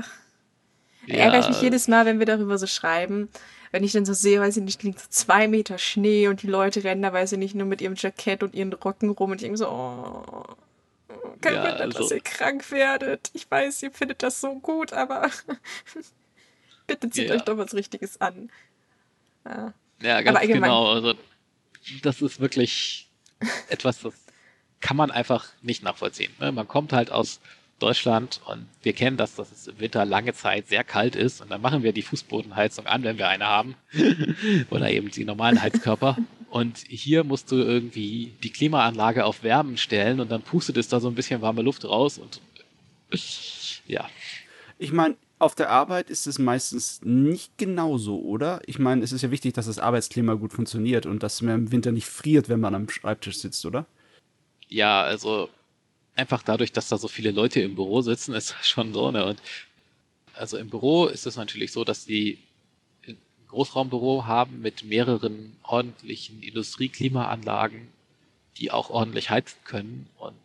Ja. 1.05 1.15
Ärgere 1.15 1.39
ich 1.39 1.47
mich 1.49 1.61
jedes 1.61 1.87
Mal, 1.87 2.05
wenn 2.05 2.19
wir 2.19 2.25
darüber 2.25 2.57
so 2.57 2.67
schreiben. 2.67 3.29
Wenn 3.71 3.83
ich 3.83 3.93
dann 3.93 4.05
so 4.05 4.13
sehe, 4.13 4.41
weiß 4.41 4.57
ich 4.57 4.63
nicht, 4.63 4.83
liegt 4.83 4.99
so 4.99 5.07
zwei 5.09 5.47
Meter 5.47 5.77
Schnee 5.77 6.27
und 6.27 6.43
die 6.43 6.47
Leute 6.47 6.83
rennen 6.83 7.01
da, 7.01 7.13
weiß 7.13 7.31
ich 7.31 7.39
nicht, 7.39 7.55
nur 7.55 7.65
mit 7.65 7.81
ihrem 7.81 7.95
Jackett 7.95 8.43
und 8.43 8.53
ihren 8.53 8.73
Rocken 8.73 9.09
rum 9.11 9.31
und 9.31 9.37
ich 9.37 9.43
denke 9.43 9.57
so, 9.57 9.69
oh, 9.69 10.43
kein 11.41 11.55
ja, 11.55 11.63
Wunder, 11.63 11.79
also, 11.81 11.99
dass 11.99 12.11
ihr 12.11 12.19
krank 12.19 12.69
werdet. 12.71 13.31
Ich 13.33 13.49
weiß, 13.49 13.81
ihr 13.83 13.91
findet 13.91 14.23
das 14.23 14.41
so 14.41 14.55
gut, 14.55 14.93
aber 14.93 15.29
bitte 16.87 17.09
zieht 17.09 17.29
ja. 17.29 17.35
euch 17.35 17.41
doch 17.41 17.57
was 17.57 17.73
Richtiges 17.73 18.19
an. 18.19 18.51
Ja, 19.45 19.73
ja 20.01 20.21
ganz 20.21 20.39
genau. 20.41 20.91
Also, 20.91 21.15
das 22.03 22.21
ist 22.21 22.39
wirklich 22.39 23.09
etwas, 23.69 24.01
das 24.01 24.13
kann 24.81 24.97
man 24.97 25.11
einfach 25.11 25.47
nicht 25.61 25.83
nachvollziehen. 25.83 26.33
Ne? 26.39 26.51
Man 26.51 26.67
kommt 26.67 26.93
halt 26.93 27.11
aus 27.11 27.39
Deutschland 27.81 28.41
und 28.45 28.67
wir 28.83 28.93
kennen 28.93 29.17
das, 29.17 29.35
dass 29.35 29.51
es 29.51 29.67
im 29.67 29.79
Winter 29.79 30.05
lange 30.05 30.33
Zeit 30.33 30.67
sehr 30.67 30.83
kalt 30.83 31.15
ist 31.15 31.41
und 31.41 31.51
dann 31.51 31.61
machen 31.61 31.83
wir 31.83 31.93
die 31.93 32.01
Fußbodenheizung 32.01 32.85
an, 32.85 33.03
wenn 33.03 33.17
wir 33.17 33.27
eine 33.27 33.45
haben 33.45 33.75
oder 34.69 34.91
eben 34.91 35.09
die 35.09 35.25
normalen 35.25 35.61
Heizkörper 35.61 36.17
und 36.49 36.79
hier 36.87 37.23
musst 37.23 37.51
du 37.51 37.55
irgendwie 37.55 38.33
die 38.43 38.51
Klimaanlage 38.51 39.25
auf 39.25 39.43
Wärmen 39.43 39.77
stellen 39.77 40.19
und 40.19 40.31
dann 40.31 40.41
pustet 40.41 40.77
es 40.77 40.87
da 40.87 40.99
so 40.99 41.07
ein 41.07 41.15
bisschen 41.15 41.41
warme 41.41 41.61
Luft 41.61 41.85
raus 41.85 42.17
und 42.17 42.41
ja. 43.87 44.09
Ich 44.77 44.91
meine, 44.91 45.15
auf 45.39 45.55
der 45.55 45.69
Arbeit 45.69 46.09
ist 46.09 46.27
es 46.27 46.39
meistens 46.39 47.01
nicht 47.03 47.57
genauso, 47.57 48.21
oder? 48.21 48.61
Ich 48.67 48.79
meine, 48.79 49.03
es 49.03 49.11
ist 49.11 49.21
ja 49.21 49.31
wichtig, 49.31 49.53
dass 49.53 49.65
das 49.65 49.79
Arbeitsklima 49.79 50.35
gut 50.35 50.53
funktioniert 50.53 51.05
und 51.05 51.23
dass 51.23 51.41
man 51.41 51.55
im 51.55 51.71
Winter 51.71 51.91
nicht 51.91 52.07
friert, 52.07 52.47
wenn 52.47 52.59
man 52.59 52.75
am 52.75 52.89
Schreibtisch 52.89 53.37
sitzt, 53.37 53.65
oder? 53.65 53.85
Ja, 54.69 55.01
also 55.01 55.49
einfach 56.15 56.43
dadurch, 56.43 56.71
dass 56.71 56.89
da 56.89 56.97
so 56.97 57.07
viele 57.07 57.31
Leute 57.31 57.61
im 57.61 57.75
Büro 57.75 58.01
sitzen, 58.01 58.33
ist 58.33 58.51
das 58.51 58.67
schon 58.67 58.93
so, 58.93 59.11
ne? 59.11 59.25
Und 59.25 59.41
also 60.33 60.57
im 60.57 60.69
Büro 60.69 61.07
ist 61.07 61.25
es 61.25 61.35
natürlich 61.35 61.71
so, 61.71 61.83
dass 61.83 62.05
die 62.05 62.39
Großraumbüro 63.51 64.25
haben 64.25 64.61
mit 64.61 64.83
mehreren 64.83 65.55
ordentlichen 65.63 66.41
Industrieklimaanlagen, 66.41 67.87
die 68.57 68.71
auch 68.71 68.89
ordentlich 68.89 69.29
heizen 69.29 69.57
können. 69.65 70.07
Und 70.17 70.35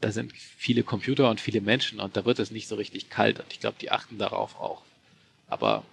da 0.00 0.12
sind 0.12 0.32
viele 0.32 0.84
Computer 0.84 1.28
und 1.28 1.40
viele 1.40 1.60
Menschen 1.60 2.00
und 2.00 2.16
da 2.16 2.24
wird 2.24 2.38
es 2.38 2.50
nicht 2.50 2.68
so 2.68 2.76
richtig 2.76 3.10
kalt. 3.10 3.40
Und 3.40 3.52
ich 3.52 3.60
glaube, 3.60 3.76
die 3.80 3.90
achten 3.90 4.16
darauf 4.18 4.58
auch. 4.60 4.82
Aber 5.48 5.84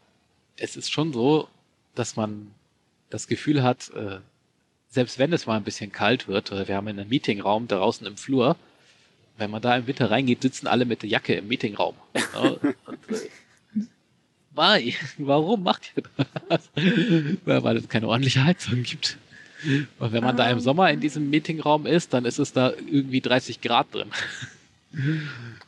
es 0.57 0.77
ist 0.77 0.91
schon 0.91 1.11
so, 1.11 1.49
dass 1.95 2.15
man 2.15 2.51
das 3.09 3.27
Gefühl 3.27 3.63
hat, 3.63 3.89
äh, 3.89 4.19
selbst 4.89 5.17
wenn 5.17 5.33
es 5.33 5.47
mal 5.47 5.57
ein 5.57 5.63
bisschen 5.63 5.91
kalt 5.91 6.27
wird, 6.27 6.51
wir 6.51 6.75
haben 6.75 6.87
einen 6.87 7.09
Meetingraum 7.09 7.67
draußen 7.67 8.05
im 8.05 8.15
Flur, 8.15 8.55
wenn 9.37 9.51
man 9.51 9.61
da 9.61 9.77
im 9.77 9.87
Winter 9.87 10.11
reingeht, 10.11 10.41
sitzen 10.41 10.67
alle 10.67 10.85
mit 10.85 11.03
der 11.03 11.09
Jacke 11.09 11.35
im 11.35 11.47
Meetingraum. 11.47 11.95
und, 12.41 12.63
äh, 12.63 12.73
Why? 14.55 14.95
Warum 15.19 15.63
macht 15.63 15.93
ihr 15.95 16.03
das? 16.49 16.69
Weil 17.45 17.77
es 17.77 17.87
keine 17.87 18.07
ordentliche 18.07 18.43
Heizung 18.43 18.81
gibt. 18.81 19.17
Und 19.99 20.11
wenn 20.11 20.23
man 20.23 20.35
ah. 20.35 20.37
da 20.37 20.49
im 20.49 20.57
ah. 20.57 20.61
Sommer 20.61 20.89
in 20.91 20.99
diesem 20.99 21.29
Meetingraum 21.29 21.85
ist, 21.85 22.13
dann 22.13 22.25
ist 22.25 22.39
es 22.39 22.53
da 22.53 22.71
irgendwie 22.71 23.21
30 23.21 23.61
Grad 23.61 23.93
drin. 23.93 24.09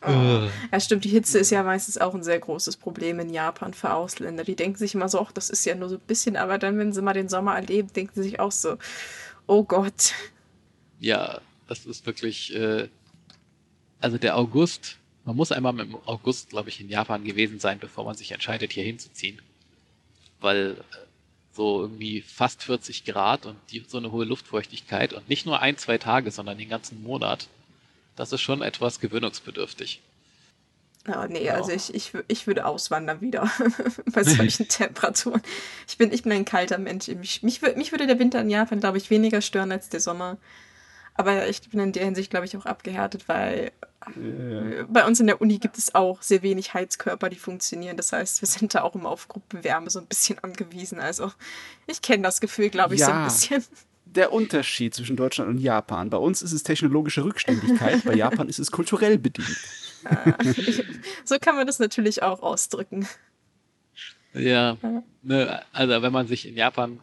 Oh. 0.01 0.47
Ja, 0.71 0.79
stimmt. 0.79 1.03
Die 1.03 1.09
Hitze 1.09 1.39
ist 1.39 1.49
ja 1.49 1.61
meistens 1.61 1.97
auch 1.97 2.15
ein 2.15 2.23
sehr 2.23 2.39
großes 2.39 2.77
Problem 2.77 3.19
in 3.19 3.33
Japan 3.33 3.73
für 3.73 3.93
Ausländer. 3.93 4.45
Die 4.45 4.55
denken 4.55 4.77
sich 4.77 4.95
immer 4.95 5.09
so, 5.09 5.19
ach, 5.19 5.33
das 5.33 5.49
ist 5.49 5.65
ja 5.65 5.75
nur 5.75 5.89
so 5.89 5.95
ein 5.95 6.01
bisschen, 6.07 6.37
aber 6.37 6.57
dann, 6.57 6.77
wenn 6.77 6.93
sie 6.93 7.01
mal 7.01 7.13
den 7.13 7.27
Sommer 7.27 7.55
erleben, 7.55 7.91
denken 7.91 8.13
sie 8.15 8.23
sich 8.23 8.39
auch 8.39 8.53
so, 8.53 8.77
oh 9.45 9.65
Gott. 9.65 10.13
Ja, 10.99 11.41
das 11.67 11.85
ist 11.85 12.05
wirklich, 12.05 12.55
äh, 12.55 12.87
also 13.99 14.17
der 14.17 14.37
August 14.37 14.99
man 15.29 15.35
muss 15.35 15.51
einmal 15.51 15.79
im 15.79 15.95
August, 16.05 16.49
glaube 16.49 16.69
ich, 16.69 16.81
in 16.81 16.89
Japan 16.89 17.23
gewesen 17.23 17.59
sein, 17.59 17.77
bevor 17.77 18.03
man 18.03 18.15
sich 18.15 18.31
entscheidet, 18.31 18.73
hier 18.73 18.83
hinzuziehen. 18.83 19.39
Weil 20.41 20.71
äh, 20.71 20.95
so 21.53 21.81
irgendwie 21.81 22.21
fast 22.21 22.63
40 22.63 23.05
Grad 23.05 23.45
und 23.45 23.55
die, 23.69 23.85
so 23.87 23.99
eine 23.99 24.11
hohe 24.11 24.25
Luftfeuchtigkeit 24.25 25.13
und 25.13 25.29
nicht 25.29 25.45
nur 25.45 25.61
ein, 25.61 25.77
zwei 25.77 25.99
Tage, 25.99 26.31
sondern 26.31 26.57
den 26.57 26.69
ganzen 26.69 27.03
Monat, 27.03 27.47
das 28.15 28.33
ist 28.33 28.41
schon 28.41 28.63
etwas 28.63 28.99
gewöhnungsbedürftig. 28.99 30.01
Oh, 31.07 31.25
nee, 31.29 31.45
ja. 31.45 31.53
also 31.53 31.71
ich, 31.71 31.93
ich, 31.93 32.11
ich 32.27 32.47
würde 32.47 32.65
auswandern 32.65 33.21
wieder 33.21 33.51
bei 34.11 34.23
solchen 34.23 34.67
Temperaturen. 34.67 35.43
Ich 35.87 35.99
bin, 35.99 36.11
ich 36.11 36.23
bin 36.23 36.31
ein 36.31 36.45
kalter 36.45 36.79
Mensch. 36.79 37.07
Mich, 37.07 37.43
mich, 37.43 37.61
mich 37.61 37.91
würde 37.91 38.07
der 38.07 38.17
Winter 38.17 38.41
in 38.41 38.49
Japan, 38.49 38.79
glaube 38.79 38.97
ich, 38.97 39.11
weniger 39.11 39.41
stören 39.41 39.71
als 39.71 39.89
der 39.89 39.99
Sommer. 39.99 40.37
Aber 41.19 41.49
ich 41.49 41.59
bin 41.69 41.81
in 41.81 41.91
der 41.91 42.05
Hinsicht, 42.05 42.29
glaube 42.29 42.45
ich, 42.45 42.55
auch 42.55 42.65
abgehärtet, 42.65 43.27
weil 43.27 43.73
ja. 44.15 44.85
bei 44.87 45.05
uns 45.05 45.19
in 45.19 45.27
der 45.27 45.41
Uni 45.41 45.57
gibt 45.57 45.77
es 45.77 45.93
auch 45.93 46.21
sehr 46.21 46.43
wenig 46.43 46.73
Heizkörper, 46.73 47.29
die 47.29 47.35
funktionieren. 47.35 47.97
Das 47.97 48.13
heißt, 48.13 48.41
wir 48.41 48.47
sind 48.47 48.73
da 48.73 48.83
auch 48.83 48.95
immer 48.95 49.09
auf 49.09 49.27
Gruppenwärme 49.27 49.89
so 49.89 49.99
ein 49.99 50.05
bisschen 50.05 50.39
angewiesen. 50.39 50.97
Also 50.97 51.33
ich 51.87 52.01
kenne 52.01 52.23
das 52.23 52.39
Gefühl, 52.39 52.69
glaube 52.69 52.95
ich, 52.95 53.01
ja. 53.01 53.07
so 53.07 53.11
ein 53.11 53.23
bisschen. 53.25 53.65
Der 54.05 54.31
Unterschied 54.31 54.95
zwischen 54.95 55.17
Deutschland 55.17 55.49
und 55.49 55.57
Japan. 55.57 56.09
Bei 56.09 56.17
uns 56.17 56.41
ist 56.41 56.53
es 56.53 56.63
technologische 56.63 57.25
Rückständigkeit, 57.25 58.05
bei 58.05 58.15
Japan 58.15 58.47
ist 58.47 58.59
es 58.59 58.71
kulturell 58.71 59.17
bedingt. 59.17 59.57
So 61.25 61.37
kann 61.37 61.57
man 61.57 61.67
das 61.67 61.79
natürlich 61.79 62.23
auch 62.23 62.41
ausdrücken. 62.41 63.09
Ja, 64.33 64.77
ne, 65.21 65.63
also 65.73 66.01
wenn 66.01 66.13
man 66.13 66.27
sich 66.27 66.47
in 66.47 66.55
Japan 66.55 67.01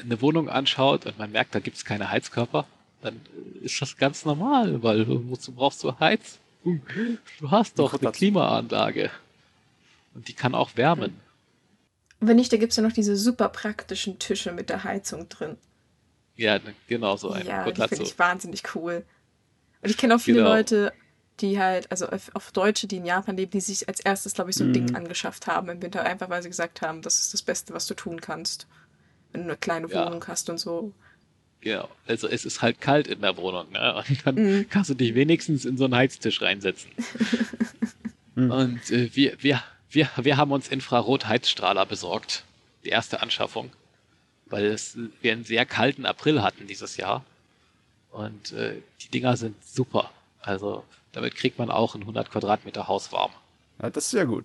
eine 0.00 0.22
Wohnung 0.22 0.48
anschaut 0.48 1.06
und 1.06 1.18
man 1.18 1.32
merkt, 1.32 1.56
da 1.56 1.58
gibt 1.58 1.76
es 1.76 1.84
keine 1.84 2.08
Heizkörper, 2.08 2.68
dann 3.02 3.20
ist 3.62 3.80
das 3.80 3.96
ganz 3.96 4.24
normal, 4.24 4.82
weil 4.82 5.06
wozu 5.28 5.52
brauchst 5.52 5.82
du 5.84 5.98
Heizung? 5.98 6.40
Du 7.38 7.50
hast 7.50 7.78
doch 7.78 8.00
eine 8.00 8.10
Klimaanlage. 8.10 9.10
Und 10.14 10.28
die 10.28 10.32
kann 10.32 10.54
auch 10.54 10.76
wärmen. 10.76 11.20
Wenn 12.20 12.36
nicht, 12.36 12.52
da 12.52 12.56
gibt 12.56 12.72
es 12.72 12.76
ja 12.76 12.82
noch 12.82 12.92
diese 12.92 13.16
super 13.16 13.48
praktischen 13.48 14.18
Tische 14.18 14.52
mit 14.52 14.70
der 14.70 14.82
Heizung 14.84 15.28
drin. 15.28 15.56
Ja, 16.34 16.58
genau 16.88 17.16
so 17.16 17.30
ein 17.30 17.46
Ja, 17.46 17.70
die 17.70 17.88
finde 17.88 18.04
ich 18.04 18.18
wahnsinnig 18.18 18.74
cool. 18.74 19.04
Und 19.82 19.90
ich 19.90 19.96
kenne 19.96 20.16
auch 20.16 20.20
viele 20.20 20.38
genau. 20.38 20.50
Leute, 20.50 20.92
die 21.40 21.60
halt, 21.60 21.90
also 21.90 22.08
auf 22.34 22.50
Deutsche, 22.52 22.88
die 22.88 22.96
in 22.96 23.06
Japan 23.06 23.36
leben, 23.36 23.52
die 23.52 23.60
sich 23.60 23.88
als 23.88 24.00
erstes, 24.00 24.34
glaube 24.34 24.50
ich, 24.50 24.56
so 24.56 24.64
ein 24.64 24.70
mhm. 24.70 24.74
Ding 24.74 24.94
angeschafft 24.96 25.46
haben 25.46 25.68
im 25.68 25.80
Winter, 25.80 26.02
einfach 26.02 26.28
weil 26.28 26.42
sie 26.42 26.48
gesagt 26.48 26.82
haben, 26.82 27.02
das 27.02 27.20
ist 27.20 27.34
das 27.34 27.42
Beste, 27.42 27.74
was 27.74 27.86
du 27.86 27.94
tun 27.94 28.20
kannst. 28.20 28.66
Wenn 29.32 29.42
du 29.42 29.48
eine 29.48 29.56
kleine 29.56 29.88
ja. 29.88 30.06
Wohnung 30.06 30.24
hast 30.26 30.50
und 30.50 30.58
so. 30.58 30.92
Genau, 31.60 31.88
also 32.06 32.28
es 32.28 32.44
ist 32.44 32.62
halt 32.62 32.80
kalt 32.80 33.08
in 33.08 33.20
der 33.20 33.36
Wohnung, 33.36 33.70
ne? 33.72 34.02
Und 34.08 34.26
dann 34.26 34.34
mhm. 34.36 34.68
kannst 34.68 34.90
du 34.90 34.94
dich 34.94 35.14
wenigstens 35.14 35.64
in 35.64 35.76
so 35.76 35.84
einen 35.84 35.94
Heiztisch 35.94 36.40
reinsetzen. 36.40 36.90
mhm. 38.36 38.50
Und 38.50 38.90
äh, 38.90 39.10
wir, 39.14 39.36
wir, 39.40 39.62
wir, 39.90 40.08
wir 40.16 40.36
haben 40.36 40.52
uns 40.52 40.68
Infrarot-Heizstrahler 40.68 41.86
besorgt. 41.86 42.44
Die 42.84 42.90
erste 42.90 43.22
Anschaffung. 43.22 43.70
Weil 44.46 44.66
es, 44.66 44.96
wir 45.20 45.32
einen 45.32 45.44
sehr 45.44 45.66
kalten 45.66 46.06
April 46.06 46.42
hatten 46.42 46.66
dieses 46.66 46.96
Jahr. 46.96 47.24
Und 48.10 48.52
äh, 48.52 48.76
die 49.02 49.08
Dinger 49.08 49.36
sind 49.36 49.56
super. 49.64 50.10
Also 50.40 50.84
damit 51.12 51.34
kriegt 51.34 51.58
man 51.58 51.70
auch 51.70 51.94
ein 51.94 52.02
100 52.02 52.30
Quadratmeter 52.30 52.88
Haus 52.88 53.12
warm. 53.12 53.32
Ja, 53.82 53.90
das 53.90 54.04
ist 54.04 54.10
sehr 54.10 54.26
gut. 54.26 54.44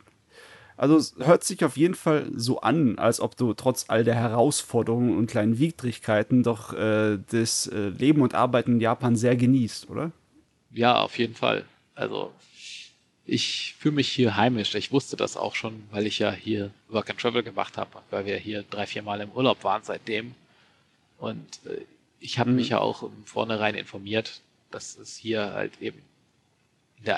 Also 0.76 0.98
es 0.98 1.16
hört 1.20 1.44
sich 1.44 1.64
auf 1.64 1.78
jeden 1.78 1.96
Fall 1.96 2.32
so 2.36 2.62
an, 2.62 2.98
als 2.98 3.20
ob 3.20 3.38
du 3.38 3.54
trotz 3.54 3.86
all 3.90 4.04
der 4.04 4.16
Herausforderungen 4.16 5.18
und 5.18 5.28
kleinen 5.28 5.60
Widrigkeiten 5.60 6.44
doch 6.44 6.74
äh, 6.74 7.20
das 7.30 7.68
äh, 7.68 7.90
Leben 7.90 8.22
und 8.22 8.34
Arbeiten 8.34 8.74
in 8.74 8.80
Japan 8.80 9.16
sehr 9.16 9.36
genießt, 9.36 9.90
oder? 9.90 10.12
Ja, 10.72 11.02
auf 11.02 11.18
jeden 11.20 11.36
Fall. 11.36 11.66
Also 11.96 12.32
ich 13.26 13.76
fühle 13.78 13.96
mich 13.96 14.10
hier 14.10 14.36
heimisch. 14.36 14.76
Ich 14.76 14.92
wusste 14.92 15.16
das 15.16 15.38
auch 15.38 15.56
schon, 15.56 15.84
weil 15.92 16.08
ich 16.08 16.20
ja 16.20 16.32
hier 16.32 16.72
Work 16.90 17.12
and 17.12 17.20
Travel 17.20 17.44
gemacht 17.44 17.78
habe, 17.78 18.02
weil 18.10 18.26
wir 18.26 18.38
hier 18.38 18.64
drei, 18.70 18.86
vier 18.86 19.04
Mal 19.04 19.22
im 19.22 19.32
Urlaub 19.32 19.64
waren 19.64 19.84
seitdem. 19.84 20.34
Und 21.20 21.60
äh, 21.66 21.82
ich 22.20 22.40
habe 22.40 22.50
mhm. 22.50 22.58
mich 22.58 22.70
ja 22.70 22.80
auch 22.80 23.04
im 23.04 23.26
Vornherein 23.26 23.76
informiert, 23.76 24.42
dass 24.72 24.98
es 24.98 25.16
hier 25.16 25.54
halt 25.54 25.80
eben 25.82 26.02
in 26.98 27.06
der 27.06 27.18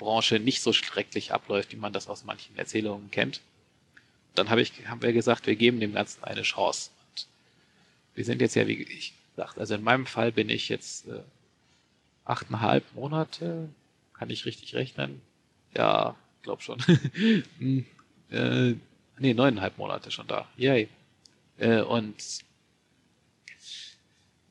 IT-Branche 0.00 0.40
nicht 0.40 0.62
so 0.62 0.72
schrecklich 0.72 1.32
abläuft, 1.32 1.72
wie 1.72 1.76
man 1.76 1.92
das 1.92 2.08
aus 2.08 2.24
manchen 2.24 2.56
Erzählungen 2.56 3.10
kennt. 3.10 3.40
Dann 4.34 4.50
habe 4.50 4.62
ich, 4.62 4.72
haben 4.86 5.02
wir 5.02 5.12
gesagt, 5.12 5.46
wir 5.46 5.56
geben 5.56 5.80
dem 5.80 5.92
Ganzen 5.92 6.24
eine 6.24 6.42
Chance. 6.42 6.90
Und 7.10 7.26
wir 8.14 8.24
sind 8.24 8.40
jetzt 8.40 8.54
ja, 8.54 8.66
wie 8.66 8.82
ich 8.82 9.14
gesagt, 9.34 9.58
also 9.58 9.74
in 9.74 9.82
meinem 9.82 10.06
Fall 10.06 10.32
bin 10.32 10.48
ich 10.48 10.68
jetzt 10.68 11.06
äh, 11.08 11.20
achteinhalb 12.24 12.84
Monate, 12.94 13.68
kann 14.14 14.30
ich 14.30 14.46
richtig 14.46 14.74
rechnen? 14.74 15.20
Ja, 15.76 16.16
glaub 16.42 16.62
schon. 16.62 16.80
hm, 17.58 17.86
äh, 18.30 18.74
nee, 19.18 19.34
neuneinhalb 19.34 19.78
Monate 19.78 20.10
schon 20.10 20.26
da. 20.26 20.48
Yay. 20.56 20.88
Äh, 21.58 21.82
und 21.82 22.16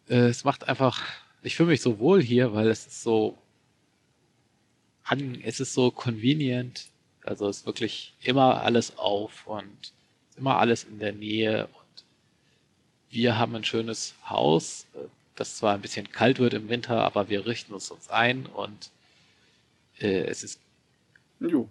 äh, 0.09 0.27
es 0.27 0.43
macht 0.43 0.67
einfach, 0.67 1.01
ich 1.41 1.55
fühle 1.55 1.69
mich 1.69 1.81
so 1.81 1.99
wohl 1.99 2.21
hier, 2.21 2.53
weil 2.53 2.67
es 2.67 2.85
ist 2.85 3.01
so, 3.01 3.37
es 5.43 5.59
ist 5.59 5.73
so 5.73 5.91
convenient. 5.91 6.87
Also 7.23 7.47
es 7.47 7.59
ist 7.59 7.65
wirklich 7.65 8.13
immer 8.21 8.61
alles 8.61 8.97
auf 8.97 9.47
und 9.47 9.91
immer 10.37 10.57
alles 10.57 10.83
in 10.83 10.99
der 10.99 11.13
Nähe. 11.13 11.67
Und 11.67 12.03
wir 13.09 13.37
haben 13.37 13.55
ein 13.55 13.65
schönes 13.65 14.13
Haus, 14.27 14.85
das 15.35 15.57
zwar 15.57 15.73
ein 15.73 15.81
bisschen 15.81 16.11
kalt 16.11 16.39
wird 16.39 16.53
im 16.53 16.69
Winter, 16.69 17.03
aber 17.03 17.29
wir 17.29 17.45
richten 17.45 17.73
uns 17.73 17.91
uns 17.91 18.09
ein 18.09 18.45
und 18.45 18.89
äh, 19.99 20.25
es 20.25 20.43
ist. 20.43 20.59
Jo. 21.39 21.69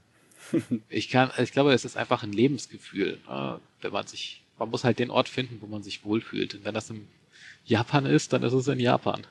ich 0.89 1.09
kann, 1.11 1.31
ich 1.39 1.53
glaube, 1.53 1.73
es 1.73 1.85
ist 1.85 1.97
einfach 1.97 2.23
ein 2.23 2.33
Lebensgefühl, 2.33 3.19
ne? 3.29 3.61
wenn 3.83 3.93
man 3.93 4.07
sich, 4.07 4.43
man 4.59 4.71
muss 4.71 4.85
halt 4.85 4.99
den 4.99 5.11
Ort 5.11 5.29
finden, 5.29 5.59
wo 5.61 5.67
man 5.67 5.83
sich 5.83 6.05
wohlfühlt. 6.05 6.55
Und 6.55 6.65
wenn 6.65 6.75
das 6.75 6.91
im 6.91 7.07
Japan 7.65 8.07
ist, 8.07 8.33
dann 8.33 8.43
ist 8.43 8.55
es 8.55 8.69
in 8.69 8.81
Japan. 8.81 9.27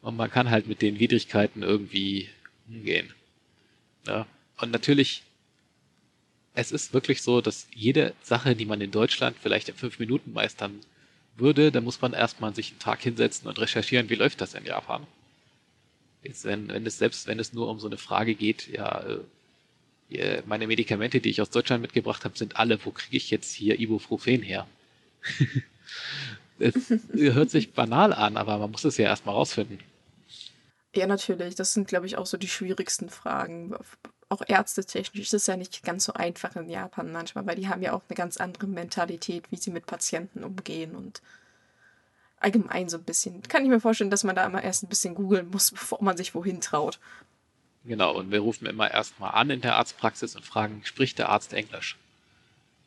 Und 0.00 0.16
man 0.16 0.30
kann 0.30 0.50
halt 0.50 0.66
mit 0.66 0.82
den 0.82 0.98
Widrigkeiten 0.98 1.62
irgendwie 1.62 2.28
umgehen. 2.68 3.12
Ja. 4.06 4.26
Und 4.60 4.70
natürlich, 4.70 5.22
es 6.54 6.72
ist 6.72 6.92
wirklich 6.92 7.22
so, 7.22 7.40
dass 7.40 7.66
jede 7.74 8.14
Sache, 8.22 8.54
die 8.54 8.66
man 8.66 8.80
in 8.80 8.90
Deutschland 8.90 9.36
vielleicht 9.40 9.68
in 9.68 9.74
fünf 9.74 9.98
Minuten 9.98 10.32
meistern 10.32 10.80
würde, 11.36 11.72
da 11.72 11.80
muss 11.80 12.00
man 12.00 12.12
erstmal 12.12 12.54
sich 12.54 12.70
einen 12.70 12.78
Tag 12.78 13.02
hinsetzen 13.02 13.48
und 13.48 13.58
recherchieren, 13.58 14.10
wie 14.10 14.14
läuft 14.14 14.40
das 14.40 14.54
in 14.54 14.64
Japan. 14.64 15.06
Jetzt, 16.22 16.44
wenn, 16.44 16.68
wenn 16.68 16.86
es 16.86 16.98
selbst, 16.98 17.26
wenn 17.26 17.40
es 17.40 17.52
nur 17.52 17.68
um 17.68 17.80
so 17.80 17.88
eine 17.88 17.96
Frage 17.96 18.34
geht, 18.34 18.68
ja, 18.68 19.04
äh, 20.10 20.42
meine 20.46 20.66
Medikamente, 20.66 21.20
die 21.20 21.30
ich 21.30 21.40
aus 21.40 21.50
Deutschland 21.50 21.82
mitgebracht 21.82 22.24
habe, 22.24 22.36
sind 22.36 22.56
alle, 22.56 22.84
wo 22.84 22.90
kriege 22.90 23.16
ich 23.16 23.30
jetzt 23.30 23.52
hier 23.52 23.80
Ibuprofen 23.80 24.42
her? 24.42 24.66
es 26.58 26.92
hört 27.14 27.50
sich 27.50 27.72
banal 27.72 28.12
an, 28.12 28.36
aber 28.36 28.58
man 28.58 28.70
muss 28.70 28.84
es 28.84 28.98
ja 28.98 29.06
erstmal 29.06 29.34
rausfinden. 29.34 29.78
Ja, 30.94 31.06
natürlich. 31.06 31.54
Das 31.54 31.72
sind, 31.72 31.88
glaube 31.88 32.06
ich, 32.06 32.18
auch 32.18 32.26
so 32.26 32.36
die 32.36 32.48
schwierigsten 32.48 33.08
Fragen. 33.08 33.74
Auch 34.28 34.42
ärztetechnisch 34.46 35.26
ist 35.26 35.34
es 35.34 35.46
ja 35.46 35.56
nicht 35.56 35.82
ganz 35.82 36.04
so 36.04 36.14
einfach 36.14 36.56
in 36.56 36.68
Japan 36.68 37.12
manchmal, 37.12 37.46
weil 37.46 37.56
die 37.56 37.68
haben 37.68 37.82
ja 37.82 37.92
auch 37.92 38.02
eine 38.08 38.16
ganz 38.16 38.38
andere 38.38 38.66
Mentalität, 38.66 39.50
wie 39.50 39.56
sie 39.56 39.70
mit 39.70 39.86
Patienten 39.86 40.44
umgehen 40.44 40.94
und 40.94 41.22
allgemein 42.40 42.88
so 42.88 42.98
ein 42.98 43.04
bisschen. 43.04 43.42
Kann 43.42 43.62
ich 43.62 43.70
mir 43.70 43.80
vorstellen, 43.80 44.10
dass 44.10 44.24
man 44.24 44.36
da 44.36 44.44
immer 44.44 44.62
erst 44.62 44.82
ein 44.82 44.88
bisschen 44.88 45.14
googeln 45.14 45.50
muss, 45.50 45.70
bevor 45.72 46.02
man 46.02 46.16
sich 46.16 46.34
wohin 46.34 46.60
traut. 46.60 46.98
Genau, 47.84 48.14
und 48.14 48.30
wir 48.30 48.40
rufen 48.40 48.66
immer 48.66 48.90
erstmal 48.90 49.32
an 49.32 49.50
in 49.50 49.60
der 49.60 49.76
Arztpraxis 49.76 50.36
und 50.36 50.44
fragen, 50.44 50.82
spricht 50.84 51.18
der 51.18 51.30
Arzt 51.30 51.52
Englisch? 51.52 51.96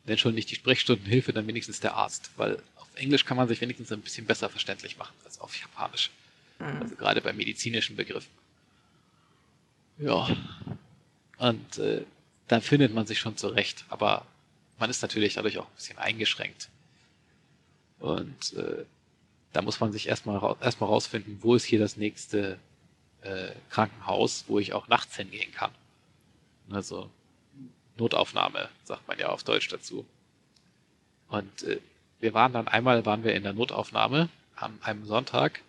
Wenn 0.04 0.16
schon 0.16 0.34
nicht 0.34 0.50
die 0.50 0.54
Sprechstundenhilfe, 0.54 1.32
dann 1.32 1.46
wenigstens 1.46 1.80
der 1.80 1.94
Arzt, 1.94 2.30
weil 2.36 2.62
auf 2.76 2.88
Englisch 2.94 3.24
kann 3.24 3.36
man 3.36 3.48
sich 3.48 3.60
wenigstens 3.60 3.92
ein 3.92 4.00
bisschen 4.00 4.24
besser 4.24 4.48
verständlich 4.48 4.96
machen 4.96 5.14
als 5.24 5.40
auf 5.40 5.54
Japanisch. 5.56 6.10
Mhm. 6.58 6.82
Also 6.82 6.96
gerade 6.96 7.20
bei 7.20 7.32
medizinischen 7.32 7.96
Begriffen. 7.96 8.30
Ja. 9.98 10.28
Und 11.38 11.78
äh, 11.78 12.04
da 12.48 12.60
findet 12.60 12.94
man 12.94 13.06
sich 13.06 13.18
schon 13.18 13.36
zurecht, 13.36 13.84
aber 13.88 14.26
man 14.78 14.90
ist 14.90 15.02
natürlich 15.02 15.34
dadurch 15.34 15.58
auch 15.58 15.66
ein 15.66 15.74
bisschen 15.74 15.98
eingeschränkt. 15.98 16.68
Und 17.98 18.52
äh, 18.54 18.84
da 19.52 19.62
muss 19.62 19.80
man 19.80 19.92
sich 19.92 20.08
erstmal 20.08 20.56
erstmal 20.60 20.90
rausfinden, 20.90 21.38
wo 21.40 21.54
ist 21.54 21.64
hier 21.64 21.78
das 21.78 21.96
nächste 21.96 22.58
äh, 23.22 23.48
Krankenhaus, 23.70 24.44
wo 24.48 24.58
ich 24.58 24.74
auch 24.74 24.88
nachts 24.88 25.16
hingehen 25.16 25.52
kann. 25.52 25.70
Also 26.70 27.10
Notaufnahme, 27.96 28.68
sagt 28.84 29.08
man 29.08 29.18
ja 29.18 29.28
auf 29.28 29.44
Deutsch 29.44 29.68
dazu. 29.68 30.04
Und 31.28 31.62
äh, 31.62 31.80
wir 32.20 32.34
waren 32.34 32.52
dann 32.52 32.68
einmal 32.68 33.04
waren 33.06 33.24
wir 33.24 33.34
in 33.34 33.42
der 33.42 33.52
Notaufnahme 33.52 34.28
an 34.54 34.78
einem 34.82 35.04
Sonntag 35.06 35.62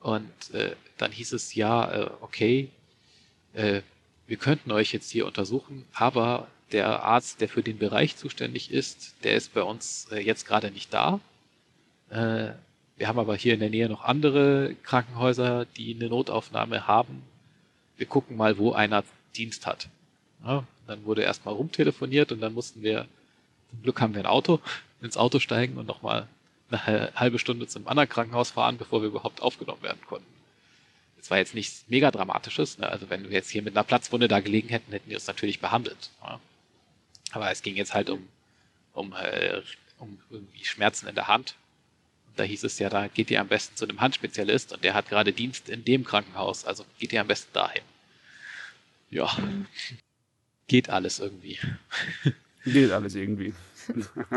und 0.00 0.30
äh, 0.52 0.74
dann 0.96 1.12
hieß 1.12 1.32
es 1.32 1.54
ja, 1.54 1.90
äh, 1.90 2.10
okay, 2.20 2.70
äh, 3.54 3.82
wir 4.26 4.36
könnten 4.36 4.70
euch 4.72 4.92
jetzt 4.92 5.10
hier 5.10 5.26
untersuchen, 5.26 5.84
aber 5.94 6.48
der 6.72 7.02
Arzt, 7.02 7.40
der 7.40 7.48
für 7.48 7.62
den 7.62 7.78
Bereich 7.78 8.16
zuständig 8.16 8.70
ist, 8.70 9.14
der 9.24 9.34
ist 9.34 9.54
bei 9.54 9.62
uns 9.62 10.06
äh, 10.12 10.20
jetzt 10.20 10.46
gerade 10.46 10.70
nicht 10.70 10.92
da. 10.92 11.20
Äh, 12.10 12.50
wir 12.96 13.06
haben 13.06 13.18
aber 13.18 13.36
hier 13.36 13.54
in 13.54 13.60
der 13.60 13.70
Nähe 13.70 13.88
noch 13.88 14.04
andere 14.04 14.74
Krankenhäuser, 14.82 15.66
die 15.76 15.94
eine 15.94 16.08
Notaufnahme 16.08 16.86
haben. 16.86 17.22
Wir 17.96 18.06
gucken 18.06 18.36
mal, 18.36 18.58
wo 18.58 18.72
einer 18.72 19.04
Dienst 19.36 19.66
hat. 19.66 19.88
Ja, 20.44 20.64
dann 20.86 21.04
wurde 21.04 21.22
erstmal 21.22 21.54
rumtelefoniert 21.54 22.32
und 22.32 22.40
dann 22.40 22.54
mussten 22.54 22.82
wir, 22.82 23.06
zum 23.70 23.82
Glück 23.82 24.00
haben 24.00 24.14
wir 24.14 24.22
ein 24.22 24.26
Auto, 24.26 24.60
ins 25.00 25.16
Auto 25.16 25.38
steigen 25.38 25.78
und 25.78 25.86
nochmal 25.86 26.28
eine 26.70 27.12
halbe 27.14 27.38
Stunde 27.38 27.66
zum 27.66 27.88
anderen 27.88 28.08
Krankenhaus 28.08 28.50
fahren, 28.50 28.78
bevor 28.78 29.02
wir 29.02 29.08
überhaupt 29.08 29.40
aufgenommen 29.40 29.82
werden 29.82 30.00
konnten. 30.06 30.26
Das 31.16 31.30
war 31.30 31.38
jetzt 31.38 31.54
nichts 31.54 31.84
mega 31.88 32.10
Dramatisches. 32.10 32.78
Ne? 32.78 32.88
Also 32.88 33.10
wenn 33.10 33.24
wir 33.24 33.30
jetzt 33.32 33.50
hier 33.50 33.62
mit 33.62 33.76
einer 33.76 33.84
Platzwunde 33.84 34.28
da 34.28 34.40
gelegen 34.40 34.68
hätten, 34.68 34.92
hätten 34.92 35.10
wir 35.10 35.16
uns 35.16 35.26
natürlich 35.26 35.60
behandelt. 35.60 36.10
Ja? 36.22 36.40
Aber 37.32 37.50
es 37.50 37.62
ging 37.62 37.76
jetzt 37.76 37.94
halt 37.94 38.10
um, 38.10 38.28
um, 38.92 39.12
äh, 39.12 39.60
um 39.98 40.18
irgendwie 40.30 40.64
Schmerzen 40.64 41.08
in 41.08 41.14
der 41.14 41.28
Hand. 41.28 41.56
Und 42.28 42.38
da 42.38 42.44
hieß 42.44 42.64
es 42.64 42.78
ja, 42.78 42.88
da 42.88 43.08
geht 43.08 43.30
ihr 43.30 43.40
am 43.40 43.48
besten 43.48 43.76
zu 43.76 43.84
einem 43.84 44.00
Handspezialist 44.00 44.72
und 44.72 44.84
der 44.84 44.94
hat 44.94 45.08
gerade 45.08 45.32
Dienst 45.32 45.68
in 45.68 45.84
dem 45.84 46.04
Krankenhaus, 46.04 46.64
also 46.64 46.84
geht 46.98 47.12
ihr 47.12 47.20
am 47.20 47.26
besten 47.26 47.52
dahin. 47.52 47.82
Ja, 49.10 49.36
geht 50.66 50.88
alles 50.90 51.18
irgendwie. 51.18 51.58
Geht 52.64 52.90
alles 52.90 53.14
irgendwie. 53.14 53.54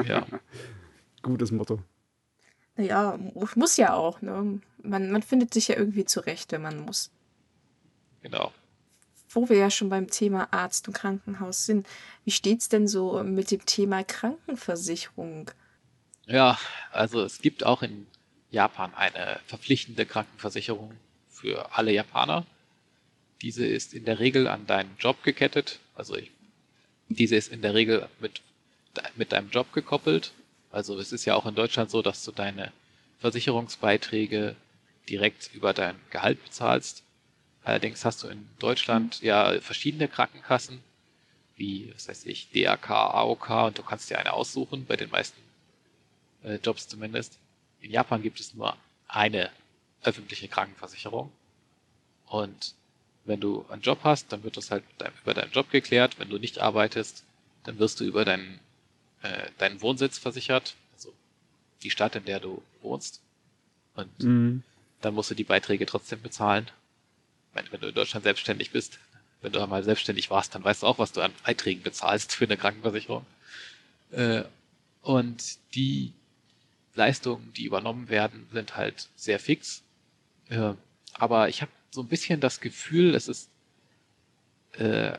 ja. 0.05 0.25
Gutes 1.21 1.51
Motto. 1.51 1.83
Ja, 2.77 3.17
muss 3.55 3.77
ja 3.77 3.93
auch. 3.93 4.21
Ne? 4.21 4.59
Man, 4.81 5.11
man 5.11 5.23
findet 5.23 5.53
sich 5.53 5.67
ja 5.67 5.77
irgendwie 5.77 6.05
zurecht, 6.05 6.51
wenn 6.51 6.61
man 6.61 6.79
muss. 6.79 7.11
Genau. 8.21 8.51
Wo 9.29 9.49
wir 9.49 9.57
ja 9.57 9.69
schon 9.69 9.89
beim 9.89 10.09
Thema 10.09 10.51
Arzt 10.51 10.87
und 10.87 10.93
Krankenhaus 10.93 11.65
sind, 11.65 11.87
wie 12.25 12.31
steht 12.31 12.61
es 12.61 12.69
denn 12.69 12.87
so 12.87 13.23
mit 13.23 13.51
dem 13.51 13.65
Thema 13.65 14.03
Krankenversicherung? 14.03 15.51
Ja, 16.27 16.57
also 16.91 17.21
es 17.23 17.39
gibt 17.39 17.65
auch 17.65 17.81
in 17.81 18.07
Japan 18.49 18.93
eine 18.93 19.39
verpflichtende 19.45 20.05
Krankenversicherung 20.05 20.93
für 21.29 21.75
alle 21.75 21.91
Japaner. 21.91 22.45
Diese 23.41 23.65
ist 23.65 23.93
in 23.93 24.05
der 24.05 24.19
Regel 24.19 24.47
an 24.47 24.67
deinen 24.67 24.95
Job 24.99 25.23
gekettet. 25.23 25.79
Also 25.95 26.15
ich 26.15 26.31
Diese 27.09 27.35
ist 27.35 27.51
in 27.51 27.61
der 27.61 27.73
Regel 27.73 28.07
mit, 28.19 28.41
mit 29.15 29.31
deinem 29.31 29.49
Job 29.49 29.71
gekoppelt. 29.73 30.33
Also 30.71 30.97
es 30.99 31.11
ist 31.11 31.25
ja 31.25 31.35
auch 31.35 31.45
in 31.45 31.55
Deutschland 31.55 31.91
so, 31.91 32.01
dass 32.01 32.23
du 32.23 32.31
deine 32.31 32.71
Versicherungsbeiträge 33.19 34.55
direkt 35.09 35.53
über 35.53 35.73
dein 35.73 35.95
Gehalt 36.09 36.43
bezahlst. 36.43 37.03
Allerdings 37.63 38.05
hast 38.05 38.23
du 38.23 38.27
in 38.27 38.47
Deutschland 38.59 39.21
ja 39.21 39.59
verschiedene 39.59 40.07
Krankenkassen, 40.07 40.81
wie, 41.55 41.91
was 41.93 42.07
weiß 42.07 42.25
ich, 42.25 42.49
DRK, 42.51 42.89
AOK 42.89 43.49
und 43.67 43.77
du 43.77 43.83
kannst 43.83 44.09
dir 44.09 44.17
eine 44.17 44.33
aussuchen, 44.33 44.85
bei 44.85 44.95
den 44.95 45.11
meisten 45.11 45.39
äh, 46.43 46.55
Jobs 46.55 46.87
zumindest. 46.87 47.37
In 47.81 47.91
Japan 47.91 48.21
gibt 48.21 48.39
es 48.39 48.53
nur 48.53 48.75
eine 49.07 49.51
öffentliche 50.03 50.47
Krankenversicherung. 50.47 51.31
Und 52.25 52.73
wenn 53.25 53.39
du 53.39 53.65
einen 53.69 53.81
Job 53.81 53.99
hast, 54.03 54.31
dann 54.31 54.43
wird 54.43 54.57
das 54.57 54.71
halt 54.71 54.83
über 55.21 55.33
deinen 55.33 55.51
Job 55.51 55.69
geklärt. 55.69 56.17
Wenn 56.17 56.29
du 56.29 56.37
nicht 56.37 56.59
arbeitest, 56.59 57.23
dann 57.63 57.77
wirst 57.77 57.99
du 57.99 58.03
über 58.03 58.25
deinen, 58.25 58.59
äh, 59.21 59.49
deinen 59.57 59.81
Wohnsitz 59.81 60.17
versichert, 60.17 60.75
also 60.93 61.13
die 61.83 61.91
Stadt, 61.91 62.15
in 62.15 62.25
der 62.25 62.39
du 62.39 62.61
wohnst. 62.81 63.21
Und 63.95 64.23
mhm. 64.23 64.63
dann 65.01 65.13
musst 65.13 65.31
du 65.31 65.35
die 65.35 65.43
Beiträge 65.43 65.85
trotzdem 65.85 66.21
bezahlen. 66.21 66.69
Wenn, 67.53 67.71
wenn 67.71 67.81
du 67.81 67.87
in 67.89 67.95
Deutschland 67.95 68.23
selbstständig 68.23 68.71
bist, 68.71 68.99
wenn 69.41 69.51
du 69.51 69.61
einmal 69.61 69.83
selbstständig 69.83 70.29
warst, 70.29 70.55
dann 70.55 70.63
weißt 70.63 70.83
du 70.83 70.87
auch, 70.87 70.99
was 70.99 71.11
du 71.11 71.21
an 71.21 71.33
Beiträgen 71.43 71.81
bezahlst 71.81 72.33
für 72.33 72.45
eine 72.45 72.57
Krankenversicherung. 72.57 73.25
Äh, 74.11 74.43
und 75.01 75.57
die 75.73 76.13
Leistungen, 76.93 77.51
die 77.53 77.65
übernommen 77.65 78.09
werden, 78.09 78.47
sind 78.51 78.75
halt 78.75 79.09
sehr 79.15 79.39
fix. 79.39 79.83
Äh, 80.49 80.73
aber 81.13 81.49
ich 81.49 81.61
habe 81.61 81.71
so 81.91 82.01
ein 82.01 82.07
bisschen 82.07 82.39
das 82.39 82.59
Gefühl, 82.59 83.15
es 83.15 83.27
ist, 83.27 83.49
äh, 84.73 85.17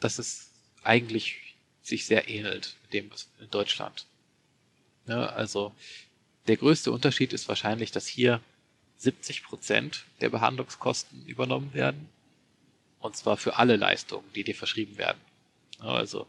dass 0.00 0.18
es 0.18 0.50
eigentlich 0.82 1.53
sich 1.84 2.06
sehr 2.06 2.28
ähnelt 2.28 2.76
mit 2.82 2.94
dem 2.94 3.10
in 3.40 3.50
Deutschland. 3.50 4.06
Ja, 5.06 5.26
also 5.26 5.72
der 6.46 6.56
größte 6.56 6.90
Unterschied 6.90 7.32
ist 7.32 7.48
wahrscheinlich, 7.48 7.92
dass 7.92 8.06
hier 8.06 8.40
70 8.96 9.44
Prozent 9.44 10.04
der 10.20 10.30
Behandlungskosten 10.30 11.26
übernommen 11.26 11.72
werden. 11.74 12.08
Und 13.00 13.16
zwar 13.16 13.36
für 13.36 13.56
alle 13.56 13.76
Leistungen, 13.76 14.24
die 14.34 14.44
dir 14.44 14.54
verschrieben 14.54 14.96
werden. 14.96 15.20
Ja, 15.78 15.88
also 15.88 16.26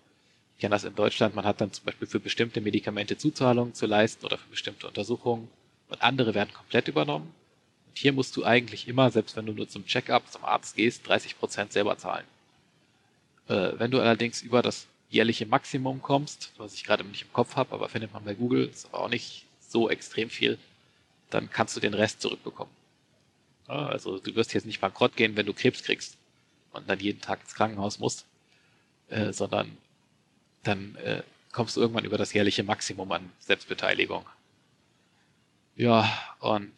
ich 0.55 0.61
kenne 0.61 0.75
das 0.75 0.83
in 0.83 0.95
Deutschland, 0.95 1.35
man 1.35 1.45
hat 1.45 1.61
dann 1.61 1.71
zum 1.71 1.85
Beispiel 1.85 2.07
für 2.07 2.19
bestimmte 2.19 2.61
Medikamente 2.61 3.17
Zuzahlungen 3.17 3.73
zu 3.73 3.85
leisten 3.85 4.25
oder 4.25 4.37
für 4.37 4.49
bestimmte 4.49 4.87
Untersuchungen 4.87 5.49
und 5.89 6.01
andere 6.01 6.33
werden 6.33 6.53
komplett 6.53 6.87
übernommen. 6.87 7.33
Und 7.87 7.97
hier 7.97 8.11
musst 8.11 8.35
du 8.35 8.43
eigentlich 8.43 8.87
immer, 8.87 9.09
selbst 9.11 9.35
wenn 9.37 9.45
du 9.45 9.53
nur 9.53 9.69
zum 9.69 9.85
Checkup 9.85 10.29
zum 10.31 10.43
Arzt 10.43 10.75
gehst, 10.75 11.07
30 11.07 11.37
Prozent 11.39 11.71
selber 11.71 11.97
zahlen. 11.97 12.25
Äh, 13.47 13.73
wenn 13.77 13.91
du 13.91 13.99
allerdings 13.99 14.41
über 14.41 14.61
das 14.61 14.87
jährliche 15.15 15.45
Maximum 15.45 16.01
kommst, 16.01 16.51
was 16.57 16.73
ich 16.73 16.83
gerade 16.83 17.03
nicht 17.03 17.23
im 17.23 17.33
Kopf 17.33 17.55
habe, 17.55 17.73
aber 17.73 17.89
findet 17.89 18.13
man 18.13 18.23
bei 18.23 18.33
Google, 18.33 18.67
ist 18.67 18.87
aber 18.87 19.03
auch 19.05 19.09
nicht 19.09 19.45
so 19.67 19.89
extrem 19.89 20.29
viel, 20.29 20.59
dann 21.29 21.49
kannst 21.49 21.75
du 21.75 21.79
den 21.79 21.93
Rest 21.93 22.21
zurückbekommen. 22.21 22.71
Also 23.67 24.19
du 24.19 24.35
wirst 24.35 24.53
jetzt 24.53 24.65
nicht 24.65 24.79
bankrott 24.81 25.15
gehen, 25.15 25.35
wenn 25.35 25.45
du 25.45 25.53
Krebs 25.53 25.83
kriegst 25.83 26.17
und 26.71 26.87
dann 26.87 26.99
jeden 26.99 27.21
Tag 27.21 27.41
ins 27.41 27.55
Krankenhaus 27.55 27.97
musst, 27.99 28.25
äh, 29.09 29.33
sondern 29.33 29.77
dann 30.63 30.95
äh, 30.97 31.23
kommst 31.51 31.75
du 31.75 31.81
irgendwann 31.81 32.05
über 32.05 32.17
das 32.17 32.33
jährliche 32.33 32.63
Maximum 32.63 33.11
an 33.11 33.31
Selbstbeteiligung. 33.39 34.25
Ja, 35.75 36.09
und 36.39 36.71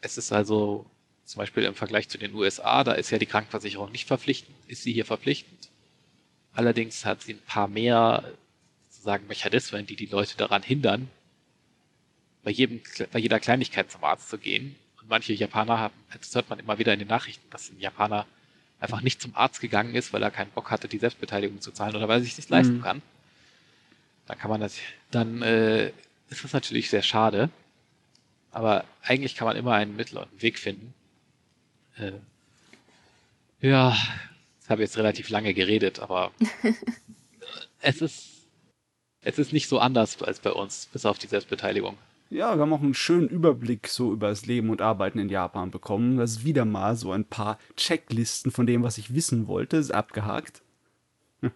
es 0.00 0.18
ist 0.18 0.32
also 0.32 0.86
zum 1.24 1.38
Beispiel 1.38 1.64
im 1.64 1.74
Vergleich 1.74 2.08
zu 2.08 2.18
den 2.18 2.34
USA, 2.34 2.84
da 2.84 2.92
ist 2.92 3.10
ja 3.10 3.18
die 3.18 3.26
Krankenversicherung 3.26 3.92
nicht 3.92 4.06
verpflichtend, 4.06 4.56
ist 4.66 4.82
sie 4.82 4.92
hier 4.92 5.06
verpflichtend. 5.06 5.63
Allerdings 6.54 7.04
hat 7.04 7.22
sie 7.22 7.34
ein 7.34 7.40
paar 7.40 7.68
mehr 7.68 8.24
sozusagen 8.88 9.26
Mechanismen, 9.26 9.86
die 9.86 9.96
die 9.96 10.06
Leute 10.06 10.36
daran 10.36 10.62
hindern, 10.62 11.10
bei, 12.42 12.50
jedem, 12.50 12.80
bei 13.12 13.18
jeder 13.18 13.40
Kleinigkeit 13.40 13.90
zum 13.90 14.04
Arzt 14.04 14.28
zu 14.28 14.38
gehen. 14.38 14.76
Und 15.00 15.08
manche 15.08 15.32
Japaner 15.32 15.78
haben, 15.78 15.94
das 16.18 16.34
hört 16.34 16.48
man 16.48 16.58
immer 16.58 16.78
wieder 16.78 16.92
in 16.92 17.00
den 17.00 17.08
Nachrichten, 17.08 17.48
dass 17.50 17.70
ein 17.70 17.80
Japaner 17.80 18.26
einfach 18.80 19.00
nicht 19.00 19.20
zum 19.20 19.34
Arzt 19.34 19.60
gegangen 19.60 19.94
ist, 19.94 20.12
weil 20.12 20.22
er 20.22 20.30
keinen 20.30 20.50
Bock 20.50 20.70
hatte, 20.70 20.88
die 20.88 20.98
Selbstbeteiligung 20.98 21.60
zu 21.60 21.72
zahlen 21.72 21.96
oder 21.96 22.08
weil 22.08 22.20
er 22.20 22.24
sich 22.24 22.36
nicht 22.36 22.50
leisten 22.50 22.78
mhm. 22.78 22.82
kann. 22.82 23.02
Dann 24.26 24.38
kann 24.38 24.50
man 24.50 24.60
das, 24.60 24.78
dann 25.10 25.42
äh, 25.42 25.88
ist 26.30 26.44
das 26.44 26.52
natürlich 26.52 26.90
sehr 26.90 27.02
schade. 27.02 27.50
Aber 28.50 28.84
eigentlich 29.02 29.34
kann 29.34 29.46
man 29.46 29.56
immer 29.56 29.74
einen 29.74 29.96
Mittel 29.96 30.18
und 30.18 30.30
einen 30.30 30.42
Weg 30.42 30.58
finden. 30.58 30.94
Äh, 31.98 32.12
ja, 33.60 33.96
ich 34.64 34.70
habe 34.70 34.82
jetzt 34.82 34.96
relativ 34.96 35.28
lange 35.28 35.54
geredet, 35.54 36.00
aber 36.00 36.32
es 37.80 38.00
ist 38.02 38.30
es 39.20 39.38
ist 39.38 39.52
nicht 39.52 39.68
so 39.68 39.78
anders 39.78 40.22
als 40.22 40.40
bei 40.40 40.50
uns, 40.50 40.88
bis 40.92 41.06
auf 41.06 41.18
die 41.18 41.26
Selbstbeteiligung. 41.26 41.96
Ja, 42.28 42.54
wir 42.56 42.62
haben 42.62 42.72
auch 42.72 42.82
einen 42.82 42.94
schönen 42.94 43.28
Überblick 43.28 43.88
so 43.88 44.12
über 44.12 44.28
das 44.28 44.44
Leben 44.44 44.70
und 44.70 44.82
Arbeiten 44.82 45.18
in 45.18 45.28
Japan 45.28 45.70
bekommen. 45.70 46.16
Das 46.16 46.32
ist 46.32 46.44
wieder 46.44 46.64
mal 46.64 46.96
so 46.96 47.12
ein 47.12 47.24
paar 47.24 47.58
Checklisten 47.76 48.50
von 48.50 48.66
dem, 48.66 48.82
was 48.82 48.98
ich 48.98 49.14
wissen 49.14 49.46
wollte, 49.46 49.76
ist 49.76 49.92
abgehakt. 49.92 50.62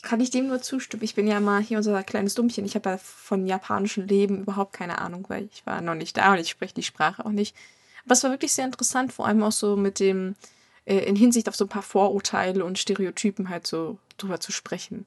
kann 0.00 0.20
ich 0.20 0.30
dem 0.30 0.46
nur 0.46 0.62
zustimmen. 0.62 1.02
Ich 1.02 1.14
bin 1.14 1.26
ja 1.26 1.40
mal 1.40 1.62
hier 1.62 1.76
unser 1.76 2.02
kleines 2.02 2.34
Dummchen. 2.34 2.64
Ich 2.64 2.74
habe 2.74 2.90
ja 2.90 2.98
von 2.98 3.46
japanischem 3.46 4.06
Leben 4.06 4.42
überhaupt 4.42 4.72
keine 4.72 4.98
Ahnung, 4.98 5.26
weil 5.28 5.48
ich 5.52 5.66
war 5.66 5.80
noch 5.82 5.94
nicht 5.94 6.16
da 6.16 6.32
und 6.32 6.38
ich 6.38 6.48
spreche 6.48 6.74
die 6.74 6.82
Sprache 6.82 7.26
auch 7.26 7.30
nicht. 7.30 7.54
Aber 8.04 8.14
es 8.14 8.24
war 8.24 8.30
wirklich 8.30 8.52
sehr 8.52 8.64
interessant, 8.64 9.12
vor 9.12 9.26
allem 9.26 9.42
auch 9.42 9.52
so 9.52 9.76
mit 9.76 10.00
dem, 10.00 10.34
äh, 10.84 10.98
in 10.98 11.16
Hinsicht 11.16 11.48
auf 11.48 11.56
so 11.56 11.64
ein 11.64 11.68
paar 11.68 11.82
Vorurteile 11.82 12.64
und 12.64 12.78
Stereotypen 12.78 13.48
halt 13.48 13.66
so 13.66 13.98
drüber 14.16 14.40
zu 14.40 14.52
sprechen. 14.52 15.06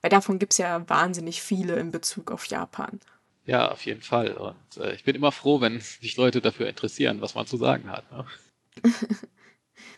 Weil 0.00 0.10
davon 0.10 0.38
gibt 0.38 0.52
es 0.52 0.58
ja 0.58 0.88
wahnsinnig 0.88 1.42
viele 1.42 1.76
in 1.76 1.90
Bezug 1.90 2.30
auf 2.30 2.46
Japan. 2.46 3.00
Ja, 3.44 3.70
auf 3.70 3.84
jeden 3.86 4.02
Fall. 4.02 4.32
Und 4.32 4.76
äh, 4.76 4.94
ich 4.94 5.04
bin 5.04 5.14
immer 5.14 5.32
froh, 5.32 5.60
wenn 5.60 5.80
sich 5.80 6.16
Leute 6.16 6.40
dafür 6.40 6.68
interessieren, 6.68 7.20
was 7.20 7.34
man 7.34 7.46
zu 7.46 7.56
sagen 7.56 7.90
hat. 7.90 8.10
Ne? 8.10 8.26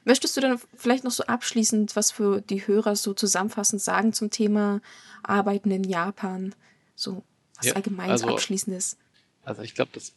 Möchtest 0.04 0.36
du 0.36 0.40
dann 0.40 0.60
vielleicht 0.74 1.04
noch 1.04 1.10
so 1.10 1.24
abschließend 1.24 1.96
was 1.96 2.10
für 2.10 2.40
die 2.40 2.66
Hörer 2.66 2.96
so 2.96 3.14
zusammenfassend 3.14 3.82
sagen 3.82 4.12
zum 4.12 4.30
Thema 4.30 4.80
Arbeiten 5.22 5.70
in 5.70 5.84
Japan? 5.84 6.54
So 6.94 7.22
was 7.56 7.66
ja, 7.66 7.74
allgemeines 7.74 8.22
also, 8.22 8.34
Abschließendes. 8.34 8.96
Also 9.44 9.62
ich 9.62 9.74
glaube, 9.74 9.90
das 9.94 10.12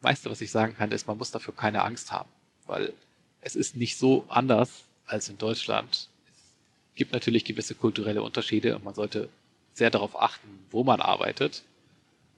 meiste, 0.00 0.30
was 0.30 0.40
ich 0.40 0.50
sagen 0.50 0.74
kann, 0.74 0.90
ist, 0.90 1.06
man 1.06 1.18
muss 1.18 1.30
dafür 1.30 1.54
keine 1.54 1.82
Angst 1.82 2.12
haben, 2.12 2.30
weil 2.66 2.92
es 3.40 3.56
ist 3.56 3.76
nicht 3.76 3.96
so 3.96 4.24
anders 4.28 4.84
als 5.06 5.28
in 5.28 5.38
Deutschland. 5.38 6.08
Es 6.28 6.96
gibt 6.96 7.12
natürlich 7.12 7.44
gewisse 7.44 7.74
kulturelle 7.74 8.22
Unterschiede 8.22 8.76
und 8.76 8.84
man 8.84 8.94
sollte 8.94 9.28
sehr 9.74 9.90
darauf 9.90 10.20
achten, 10.20 10.48
wo 10.70 10.84
man 10.84 11.00
arbeitet. 11.00 11.62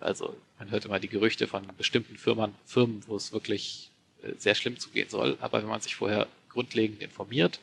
Also 0.00 0.36
man 0.58 0.70
hört 0.70 0.84
immer 0.84 1.00
die 1.00 1.08
Gerüchte 1.08 1.46
von 1.46 1.66
bestimmten 1.76 2.16
Firmen, 2.16 2.54
Firmen, 2.66 3.02
wo 3.06 3.16
es 3.16 3.32
wirklich 3.32 3.90
äh, 4.22 4.32
sehr 4.38 4.54
schlimm 4.54 4.78
zugehen 4.78 5.08
soll. 5.08 5.36
Aber 5.40 5.60
wenn 5.62 5.68
man 5.68 5.80
sich 5.80 5.96
vorher 5.96 6.26
grundlegend 6.48 7.02
informiert, 7.02 7.60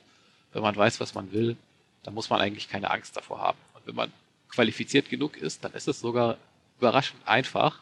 wenn 0.54 0.62
man 0.62 0.76
weiß, 0.76 1.00
was 1.00 1.14
man 1.14 1.32
will, 1.32 1.58
dann 2.04 2.14
muss 2.14 2.30
man 2.30 2.42
eigentlich 2.42 2.70
keine 2.70 2.92
Angst 2.92 3.16
davor 3.16 3.40
haben. 3.40 3.58
Und 3.74 3.86
wenn 3.88 3.96
man 3.96 4.12
qualifiziert 4.50 5.10
genug 5.10 5.38
ist, 5.38 5.64
dann 5.64 5.74
ist 5.74 5.88
es 5.88 6.00
sogar 6.00 6.38
überraschend 6.78 7.22
einfach, 7.28 7.82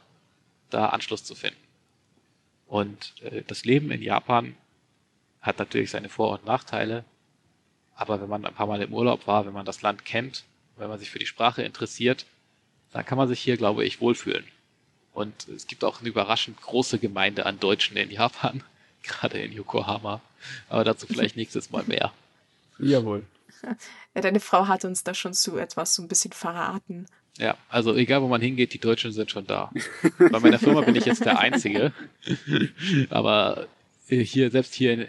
da 0.70 0.88
Anschluss 0.88 1.24
zu 1.24 1.34
finden. 1.34 1.60
Und 2.68 3.14
äh, 3.22 3.44
das 3.48 3.64
Leben 3.64 3.92
in 3.92 4.02
Japan 4.02 4.56
hat 5.48 5.60
natürlich 5.60 5.92
seine 5.92 6.10
Vor- 6.10 6.34
und 6.34 6.46
Nachteile. 6.46 7.04
Aber 7.96 8.22
wenn 8.22 8.30
man 8.30 8.46
ein 8.46 8.54
paar 8.54 8.68
Mal 8.68 8.82
im 8.82 8.94
Urlaub 8.94 9.26
war, 9.26 9.46
wenn 9.46 9.54
man 9.54 9.66
das 9.66 9.82
Land 9.82 10.06
kennt, 10.06 10.44
wenn 10.76 10.90
man 10.90 11.00
sich 11.00 11.10
für 11.10 11.20
die 11.20 11.26
Sprache 11.26 11.64
interessiert, 11.64 12.26
dann 12.92 13.06
kann 13.06 13.18
man 13.18 13.28
sich 13.28 13.40
hier, 13.40 13.58
glaube 13.58 13.84
ich, 13.84 14.00
wohlfühlen. 14.02 14.46
Und 15.14 15.48
es 15.48 15.66
gibt 15.66 15.84
auch 15.84 16.00
eine 16.00 16.10
überraschend 16.10 16.62
große 16.62 17.00
Gemeinde 17.00 17.48
an 17.48 17.60
Deutschen 17.60 17.98
in 17.98 18.12
Japan, 18.12 18.64
gerade 19.04 19.40
in 19.40 19.52
Yokohama. 19.52 20.22
Aber 20.70 20.84
dazu 20.84 21.08
vielleicht 21.08 21.36
nächstes 21.38 21.72
Mal 21.72 21.84
mehr. 21.86 22.14
Jawohl. 22.78 23.24
Ja, 24.14 24.22
deine 24.22 24.40
Frau 24.40 24.68
hat 24.68 24.86
uns 24.86 25.04
da 25.04 25.16
schon 25.16 25.34
zu 25.34 25.58
etwas 25.58 25.96
so 25.96 26.04
ein 26.04 26.08
bisschen 26.08 26.32
verraten. 26.32 27.08
Ja, 27.40 27.58
also 27.70 27.96
egal 27.96 28.22
wo 28.22 28.28
man 28.28 28.42
hingeht, 28.42 28.74
die 28.74 28.80
Deutschen 28.80 29.12
sind 29.12 29.32
schon 29.32 29.48
da. 29.48 29.72
Bei 30.20 30.40
meiner 30.40 30.60
Firma 30.60 30.82
bin 30.82 30.96
ich 30.96 31.06
jetzt 31.06 31.26
der 31.26 31.40
Einzige. 31.40 31.94
Aber 33.10 33.68
hier, 34.08 34.52
selbst 34.52 34.74
hier, 34.74 34.94
in, 34.94 35.08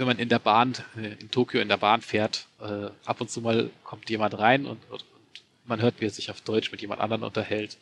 wenn 0.00 0.06
man 0.06 0.18
in 0.18 0.30
der 0.30 0.38
Bahn, 0.38 0.74
in 0.96 1.30
Tokio 1.30 1.60
in 1.60 1.68
der 1.68 1.76
Bahn 1.76 2.00
fährt, 2.00 2.46
äh, 2.58 2.88
ab 3.04 3.20
und 3.20 3.30
zu 3.30 3.42
mal 3.42 3.70
kommt 3.84 4.08
jemand 4.08 4.38
rein 4.38 4.64
und, 4.64 4.78
und, 4.90 5.02
und 5.02 5.44
man 5.66 5.82
hört, 5.82 6.00
wie 6.00 6.06
er 6.06 6.10
sich 6.10 6.30
auf 6.30 6.40
Deutsch 6.40 6.72
mit 6.72 6.80
jemand 6.80 7.02
anderem 7.02 7.22
unterhält. 7.22 7.76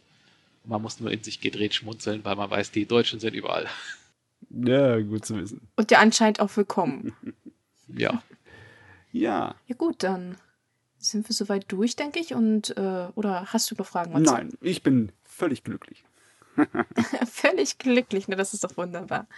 Und 0.65 0.71
man 0.71 0.83
muss 0.83 0.99
nur 0.99 1.13
in 1.13 1.23
sich 1.23 1.41
gedreht 1.41 1.75
schmunzeln, 1.75 2.25
weil 2.25 2.35
man 2.35 2.51
weiß, 2.51 2.73
die 2.73 2.87
Deutschen 2.87 3.21
sind 3.21 3.35
überall. 3.35 3.69
Ja, 4.51 4.99
gut 4.99 5.27
zu 5.27 5.37
wissen. 5.37 5.69
Und 5.77 5.93
ja 5.93 6.01
anscheinend 6.01 6.41
auch 6.41 6.57
willkommen. 6.57 7.13
ja. 7.87 8.21
Ja. 9.13 9.55
Ja 9.69 9.77
gut, 9.77 10.03
dann 10.03 10.37
sind 10.99 11.29
wir 11.29 11.35
soweit 11.35 11.71
durch, 11.71 11.95
denke 11.95 12.19
ich. 12.19 12.35
Und 12.35 12.77
äh, 12.77 13.07
oder 13.15 13.53
hast 13.53 13.71
du 13.71 13.77
noch 13.77 13.87
Fragen? 13.87 14.13
Matze? 14.13 14.25
Nein, 14.25 14.59
ich 14.61 14.83
bin 14.83 15.13
völlig 15.23 15.63
glücklich. 15.63 16.03
völlig 17.31 17.79
glücklich, 17.79 18.27
ne? 18.27 18.35
Das 18.35 18.55
ist 18.55 18.65
doch 18.65 18.77
wunderbar. 18.77 19.29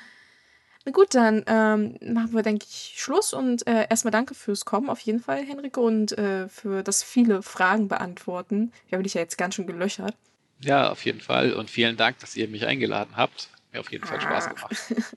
Na 0.86 0.93
gut, 0.93 1.15
dann 1.15 1.44
ähm, 1.47 1.97
machen 2.01 2.32
wir, 2.32 2.43
denke 2.43 2.65
ich, 2.69 2.94
Schluss 2.97 3.35
und 3.35 3.66
äh, 3.66 3.86
erstmal 3.90 4.12
danke 4.12 4.35
fürs 4.35 4.65
Kommen 4.65 4.89
auf 4.89 5.01
jeden 5.01 5.20
Fall, 5.20 5.44
Henrike, 5.44 5.78
und 5.81 6.16
äh, 6.16 6.48
für 6.48 6.82
das 6.82 7.02
viele 7.02 7.43
Fragen 7.43 7.89
beantworten. 7.89 8.73
Wir 8.89 8.97
haben 8.97 9.02
dich 9.02 9.15
ja 9.15 9.20
jetzt 9.20 9.36
ganz 9.36 9.55
schön 9.57 9.66
gelöchert. 9.66 10.16
Ja, 10.62 10.90
auf 10.90 11.05
jeden 11.05 11.20
Fall. 11.20 11.52
Und 11.52 11.70
vielen 11.70 11.97
Dank, 11.97 12.19
dass 12.20 12.35
ihr 12.36 12.48
mich 12.48 12.66
eingeladen 12.66 13.16
habt. 13.16 13.48
Mir 13.73 13.81
auf 13.81 13.93
jeden 13.93 14.07
Fall 14.07 14.20
Spaß 14.20 14.47
Ah. 14.47 14.52
gemacht. 14.52 14.77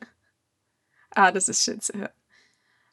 ah, 1.11 1.31
das 1.31 1.47
ist 1.49 1.63
schön 1.63 1.79
zu 1.79 1.93
hören. 1.93 2.11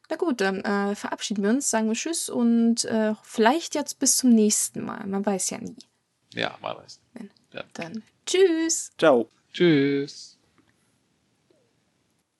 Na 0.09 0.15
gut, 0.17 0.41
dann 0.41 0.61
äh, 0.61 0.95
verabschieden 0.95 1.43
wir 1.43 1.51
uns, 1.51 1.69
sagen 1.69 1.87
wir 1.87 1.93
Tschüss 1.95 2.29
und 2.29 2.83
äh, 2.85 3.13
vielleicht 3.23 3.75
jetzt 3.75 3.99
bis 3.99 4.17
zum 4.17 4.31
nächsten 4.31 4.83
Mal. 4.83 5.05
Man 5.07 5.25
weiß 5.25 5.49
ja 5.51 5.57
nie. 5.59 5.77
Ja, 6.33 6.57
mal 6.61 6.75
weiß. 6.77 6.99
Dann 7.73 8.03
Tschüss. 8.25 8.91
Ciao. 8.97 9.29
Tschüss. 9.53 10.37